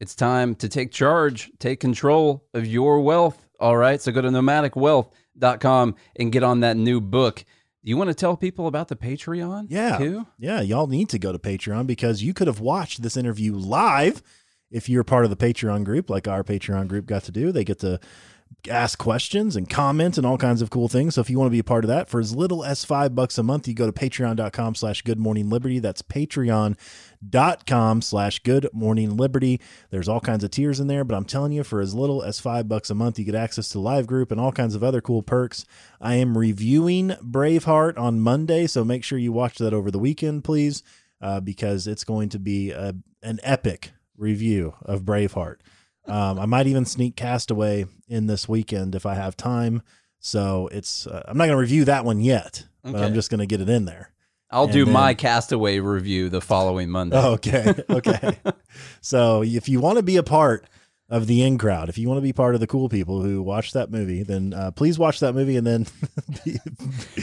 it's 0.00 0.14
time 0.14 0.54
to 0.56 0.68
take 0.68 0.90
charge, 0.90 1.50
take 1.58 1.80
control 1.80 2.44
of 2.54 2.66
your 2.66 3.00
wealth. 3.00 3.46
All 3.60 3.76
right. 3.76 4.00
So 4.00 4.10
go 4.10 4.22
to 4.22 4.28
nomadicwealth.com 4.28 5.94
and 6.16 6.32
get 6.32 6.42
on 6.42 6.60
that 6.60 6.76
new 6.76 7.00
book. 7.00 7.44
You 7.84 7.96
want 7.96 8.08
to 8.08 8.14
tell 8.14 8.36
people 8.36 8.68
about 8.68 8.88
the 8.88 8.96
Patreon? 8.96 9.66
Yeah. 9.68 9.98
Too? 9.98 10.26
Yeah, 10.38 10.60
y'all 10.60 10.86
need 10.86 11.08
to 11.10 11.18
go 11.18 11.32
to 11.32 11.38
Patreon 11.38 11.86
because 11.86 12.22
you 12.22 12.32
could 12.32 12.46
have 12.46 12.60
watched 12.60 13.02
this 13.02 13.16
interview 13.16 13.54
live 13.54 14.22
if 14.72 14.88
you're 14.88 15.04
part 15.04 15.24
of 15.24 15.30
the 15.30 15.36
Patreon 15.36 15.84
group, 15.84 16.10
like 16.10 16.26
our 16.26 16.42
Patreon 16.42 16.88
group 16.88 17.06
got 17.06 17.22
to 17.24 17.32
do. 17.32 17.52
They 17.52 17.64
get 17.64 17.78
to 17.80 18.00
ask 18.68 18.98
questions 18.98 19.56
and 19.56 19.68
comment 19.68 20.16
and 20.16 20.26
all 20.26 20.38
kinds 20.38 20.62
of 20.62 20.70
cool 20.70 20.88
things. 20.88 21.14
So 21.14 21.20
if 21.20 21.30
you 21.30 21.38
want 21.38 21.48
to 21.48 21.52
be 21.52 21.58
a 21.58 21.64
part 21.64 21.84
of 21.84 21.88
that, 21.88 22.08
for 22.08 22.20
as 22.20 22.34
little 22.34 22.64
as 22.64 22.84
five 22.84 23.14
bucks 23.14 23.38
a 23.38 23.42
month, 23.42 23.66
you 23.66 23.74
go 23.74 23.90
to 23.90 23.92
patreon.com 23.92 24.74
slash 24.74 25.02
good 25.02 25.18
morning 25.18 25.50
liberty. 25.50 25.78
That's 25.78 26.02
patreon.com 26.02 28.02
slash 28.02 28.38
good 28.40 28.68
morning 28.72 29.16
liberty. 29.16 29.60
There's 29.90 30.08
all 30.08 30.20
kinds 30.20 30.44
of 30.44 30.50
tiers 30.50 30.80
in 30.80 30.86
there, 30.86 31.04
but 31.04 31.16
I'm 31.16 31.24
telling 31.24 31.52
you, 31.52 31.64
for 31.64 31.80
as 31.80 31.94
little 31.94 32.22
as 32.22 32.40
five 32.40 32.68
bucks 32.68 32.90
a 32.90 32.94
month, 32.94 33.18
you 33.18 33.24
get 33.24 33.34
access 33.34 33.68
to 33.70 33.80
live 33.80 34.06
group 34.06 34.30
and 34.30 34.40
all 34.40 34.52
kinds 34.52 34.74
of 34.74 34.84
other 34.84 35.00
cool 35.00 35.22
perks. 35.22 35.64
I 36.00 36.14
am 36.14 36.38
reviewing 36.38 37.10
Braveheart 37.22 37.98
on 37.98 38.20
Monday, 38.20 38.66
so 38.66 38.84
make 38.84 39.04
sure 39.04 39.18
you 39.18 39.32
watch 39.32 39.58
that 39.58 39.74
over 39.74 39.90
the 39.90 39.98
weekend, 39.98 40.44
please, 40.44 40.82
uh, 41.20 41.40
because 41.40 41.86
it's 41.86 42.04
going 42.04 42.28
to 42.30 42.38
be 42.38 42.70
a, 42.70 42.94
an 43.22 43.40
epic 43.42 43.92
review 44.22 44.74
of 44.82 45.02
Braveheart. 45.02 45.56
Um, 46.06 46.38
I 46.38 46.46
might 46.46 46.66
even 46.66 46.84
sneak 46.84 47.16
Castaway 47.16 47.84
in 48.08 48.26
this 48.26 48.48
weekend 48.48 48.94
if 48.94 49.04
I 49.04 49.14
have 49.14 49.36
time. 49.36 49.82
So 50.20 50.68
it's 50.72 51.06
uh, 51.06 51.22
I'm 51.26 51.36
not 51.36 51.44
going 51.46 51.56
to 51.56 51.60
review 51.60 51.84
that 51.84 52.04
one 52.04 52.20
yet, 52.20 52.64
but 52.82 52.96
I'm 53.02 53.12
just 53.14 53.28
going 53.30 53.40
to 53.40 53.46
get 53.46 53.60
it 53.60 53.68
in 53.68 53.84
there. 53.84 54.10
I'll 54.50 54.64
And 54.64 54.72
do 54.72 54.84
then- 54.84 54.94
my 54.94 55.14
Castaway 55.14 55.78
review 55.80 56.28
the 56.28 56.40
following 56.40 56.88
Monday. 56.90 57.16
Okay, 57.22 57.74
okay. 57.90 58.38
so 59.00 59.42
if 59.42 59.68
you 59.68 59.80
want 59.80 59.96
to 59.98 60.02
be 60.02 60.16
a 60.16 60.22
part 60.22 60.66
of 61.12 61.26
the 61.26 61.42
in 61.42 61.58
crowd, 61.58 61.90
if 61.90 61.98
you 61.98 62.08
want 62.08 62.16
to 62.16 62.22
be 62.22 62.32
part 62.32 62.54
of 62.54 62.60
the 62.62 62.66
cool 62.66 62.88
people 62.88 63.20
who 63.20 63.42
watch 63.42 63.72
that 63.74 63.90
movie, 63.90 64.22
then 64.22 64.54
uh, 64.54 64.70
please 64.70 64.98
watch 64.98 65.20
that 65.20 65.34
movie 65.34 65.58
and 65.58 65.66
then 65.66 65.86
be, 66.44 66.58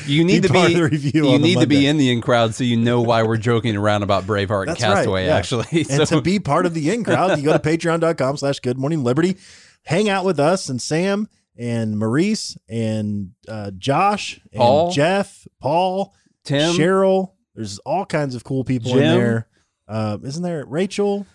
you 0.05 0.23
need 0.23 0.43
be 0.43 0.47
to 0.47 0.53
be 0.53 0.75
the 0.75 0.83
review. 0.83 1.27
you 1.27 1.39
need 1.39 1.59
to 1.59 1.65
be 1.65 1.87
in 1.87 1.97
the 1.97 2.11
in 2.11 2.21
crowd 2.21 2.53
so 2.53 2.63
you 2.63 2.77
know 2.77 3.01
why 3.01 3.23
we're 3.23 3.35
joking 3.35 3.75
around 3.75 4.03
about 4.03 4.25
Braveheart 4.25 4.67
and 4.67 4.69
That's 4.71 4.83
right, 4.83 4.93
Castaway. 4.95 5.25
yeah. 5.25 5.35
Actually, 5.35 5.65
and 5.71 5.87
so 6.07 6.17
to 6.17 6.21
be 6.21 6.39
part 6.39 6.67
of 6.67 6.75
the 6.75 6.91
in 6.91 7.03
crowd, 7.03 7.39
you 7.39 7.43
go 7.43 7.51
to 7.51 7.59
patreon.com 7.59 8.37
slash 8.37 8.59
good 8.59 8.77
morning 8.77 9.03
liberty. 9.03 9.37
Hang 9.85 10.07
out 10.07 10.23
with 10.23 10.39
us 10.39 10.69
and 10.69 10.79
Sam 10.79 11.27
and 11.57 11.97
Maurice 11.97 12.57
and 12.69 13.31
uh, 13.47 13.71
Josh 13.75 14.39
and 14.53 14.59
Paul. 14.59 14.91
Jeff, 14.91 15.47
Paul, 15.59 16.13
Tim, 16.45 16.75
Cheryl. 16.75 17.31
There's 17.55 17.79
all 17.79 18.05
kinds 18.05 18.35
of 18.35 18.43
cool 18.43 18.63
people 18.63 18.91
in 18.91 18.97
Jim. 18.99 19.17
there. 19.17 19.47
Uh, 19.87 20.19
isn't 20.23 20.43
there 20.43 20.63
Rachel? 20.67 21.25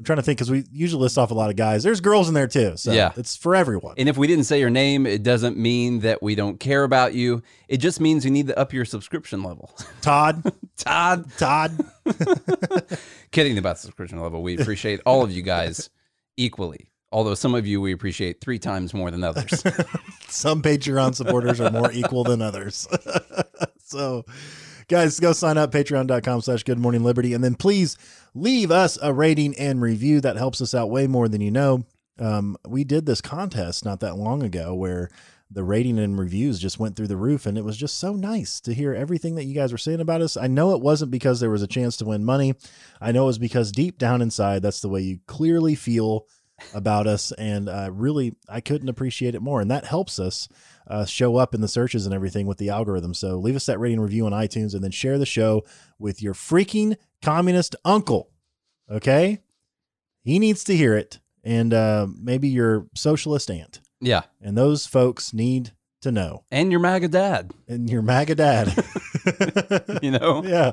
I'm 0.00 0.04
trying 0.04 0.16
to 0.16 0.22
think 0.22 0.38
because 0.38 0.50
we 0.50 0.64
usually 0.72 1.02
list 1.02 1.18
off 1.18 1.30
a 1.30 1.34
lot 1.34 1.50
of 1.50 1.56
guys. 1.56 1.82
There's 1.82 2.00
girls 2.00 2.26
in 2.28 2.32
there 2.32 2.46
too. 2.46 2.72
So 2.78 2.90
Yeah. 2.90 3.12
it's 3.18 3.36
for 3.36 3.54
everyone. 3.54 3.96
And 3.98 4.08
if 4.08 4.16
we 4.16 4.26
didn't 4.26 4.44
say 4.44 4.58
your 4.58 4.70
name, 4.70 5.06
it 5.06 5.22
doesn't 5.22 5.58
mean 5.58 6.00
that 6.00 6.22
we 6.22 6.34
don't 6.34 6.58
care 6.58 6.84
about 6.84 7.12
you. 7.12 7.42
It 7.68 7.78
just 7.78 8.00
means 8.00 8.24
you 8.24 8.30
need 8.30 8.46
to 8.46 8.58
up 8.58 8.72
your 8.72 8.86
subscription 8.86 9.42
level. 9.42 9.70
Todd, 10.00 10.42
Todd, 10.78 11.30
Todd. 11.36 11.78
kidding 13.30 13.58
about 13.58 13.76
the 13.76 13.82
subscription 13.82 14.20
level. 14.20 14.42
We 14.42 14.56
appreciate 14.58 15.00
all 15.04 15.22
of 15.22 15.30
you 15.30 15.42
guys 15.42 15.90
equally. 16.38 16.90
Although 17.12 17.34
some 17.34 17.54
of 17.54 17.66
you 17.66 17.80
we 17.82 17.92
appreciate 17.92 18.40
three 18.40 18.58
times 18.58 18.94
more 18.94 19.10
than 19.10 19.22
others. 19.22 19.50
Some 20.28 20.62
Patreon 20.62 21.14
supporters 21.14 21.60
are 21.60 21.70
more 21.70 21.92
equal 21.92 22.22
than 22.24 22.40
others. 22.40 22.86
so, 23.84 24.24
guys, 24.90 25.20
go 25.20 25.32
sign 25.32 25.56
up, 25.56 25.70
patreon.com 25.70 26.40
slash 26.40 26.64
good 26.64 26.78
morning 26.78 27.04
liberty. 27.04 27.32
And 27.32 27.44
then 27.44 27.54
please 27.54 27.96
leave 28.34 28.72
us 28.72 28.98
a 29.00 29.12
rating 29.12 29.56
and 29.56 29.80
review. 29.80 30.20
That 30.20 30.36
helps 30.36 30.60
us 30.60 30.74
out 30.74 30.90
way 30.90 31.06
more 31.06 31.28
than 31.28 31.40
you 31.40 31.52
know. 31.52 31.84
Um, 32.18 32.56
we 32.66 32.82
did 32.82 33.06
this 33.06 33.20
contest 33.20 33.84
not 33.84 34.00
that 34.00 34.16
long 34.16 34.42
ago 34.42 34.74
where 34.74 35.08
the 35.48 35.62
rating 35.62 35.96
and 36.00 36.18
reviews 36.18 36.58
just 36.58 36.80
went 36.80 36.96
through 36.96 37.06
the 37.06 37.16
roof. 37.16 37.46
And 37.46 37.56
it 37.56 37.64
was 37.64 37.76
just 37.76 37.98
so 37.98 38.14
nice 38.14 38.60
to 38.62 38.74
hear 38.74 38.92
everything 38.92 39.36
that 39.36 39.44
you 39.44 39.54
guys 39.54 39.70
were 39.70 39.78
saying 39.78 40.00
about 40.00 40.22
us. 40.22 40.36
I 40.36 40.48
know 40.48 40.74
it 40.74 40.82
wasn't 40.82 41.12
because 41.12 41.38
there 41.38 41.50
was 41.50 41.62
a 41.62 41.68
chance 41.68 41.96
to 41.98 42.04
win 42.04 42.24
money. 42.24 42.56
I 43.00 43.12
know 43.12 43.22
it 43.22 43.26
was 43.26 43.38
because 43.38 43.70
deep 43.70 43.96
down 43.96 44.20
inside, 44.20 44.60
that's 44.60 44.80
the 44.80 44.88
way 44.88 45.02
you 45.02 45.20
clearly 45.28 45.76
feel 45.76 46.26
about 46.74 47.06
us 47.06 47.32
and 47.32 47.68
uh, 47.68 47.88
really 47.90 48.34
i 48.48 48.60
couldn't 48.60 48.90
appreciate 48.90 49.34
it 49.34 49.40
more 49.40 49.62
and 49.62 49.70
that 49.70 49.86
helps 49.86 50.18
us 50.18 50.46
uh, 50.90 51.04
show 51.06 51.36
up 51.36 51.54
in 51.54 51.60
the 51.60 51.68
searches 51.68 52.04
and 52.04 52.14
everything 52.14 52.46
with 52.46 52.58
the 52.58 52.68
algorithm 52.68 53.14
so 53.14 53.38
leave 53.38 53.56
us 53.56 53.66
that 53.66 53.78
rating 53.78 54.00
review 54.00 54.26
on 54.26 54.32
itunes 54.32 54.74
and 54.74 54.84
then 54.84 54.90
share 54.90 55.16
the 55.16 55.24
show 55.24 55.62
with 55.98 56.20
your 56.20 56.34
freaking 56.34 56.96
communist 57.22 57.76
uncle 57.84 58.28
okay 58.90 59.38
he 60.22 60.38
needs 60.38 60.64
to 60.64 60.76
hear 60.76 60.96
it 60.96 61.18
and 61.42 61.72
uh, 61.72 62.06
maybe 62.20 62.48
your 62.48 62.86
socialist 62.94 63.50
aunt 63.50 63.80
yeah. 64.00 64.22
and 64.42 64.58
those 64.58 64.86
folks 64.86 65.32
need 65.32 65.72
to 66.02 66.10
know 66.10 66.44
And 66.50 66.70
your 66.70 66.80
MAGA 66.80 67.08
dad, 67.08 67.52
and 67.68 67.88
your 67.88 68.02
maga 68.02 68.34
dad 68.34 68.74
you 70.02 70.10
know? 70.10 70.42
yeah. 70.44 70.72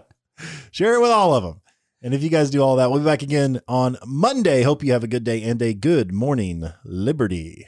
Share 0.72 0.96
it 0.96 1.02
with 1.02 1.12
all 1.12 1.34
of 1.34 1.44
them. 1.44 1.62
And 2.02 2.14
if 2.14 2.22
you 2.24 2.30
guys 2.30 2.50
do 2.50 2.62
all 2.62 2.76
that, 2.76 2.92
we'll 2.92 3.00
be 3.00 3.06
back 3.06 3.24
again 3.24 3.60
on 3.68 3.98
Monday. 4.06 4.62
Hope 4.62 4.84
you 4.84 4.94
have 4.94 5.04
a 5.04 5.08
good 5.08 5.24
day 5.24 5.42
and 5.44 5.62
a 5.62 5.74
good 5.74 6.14
morning, 6.14 6.72
Liberty. 6.86 7.68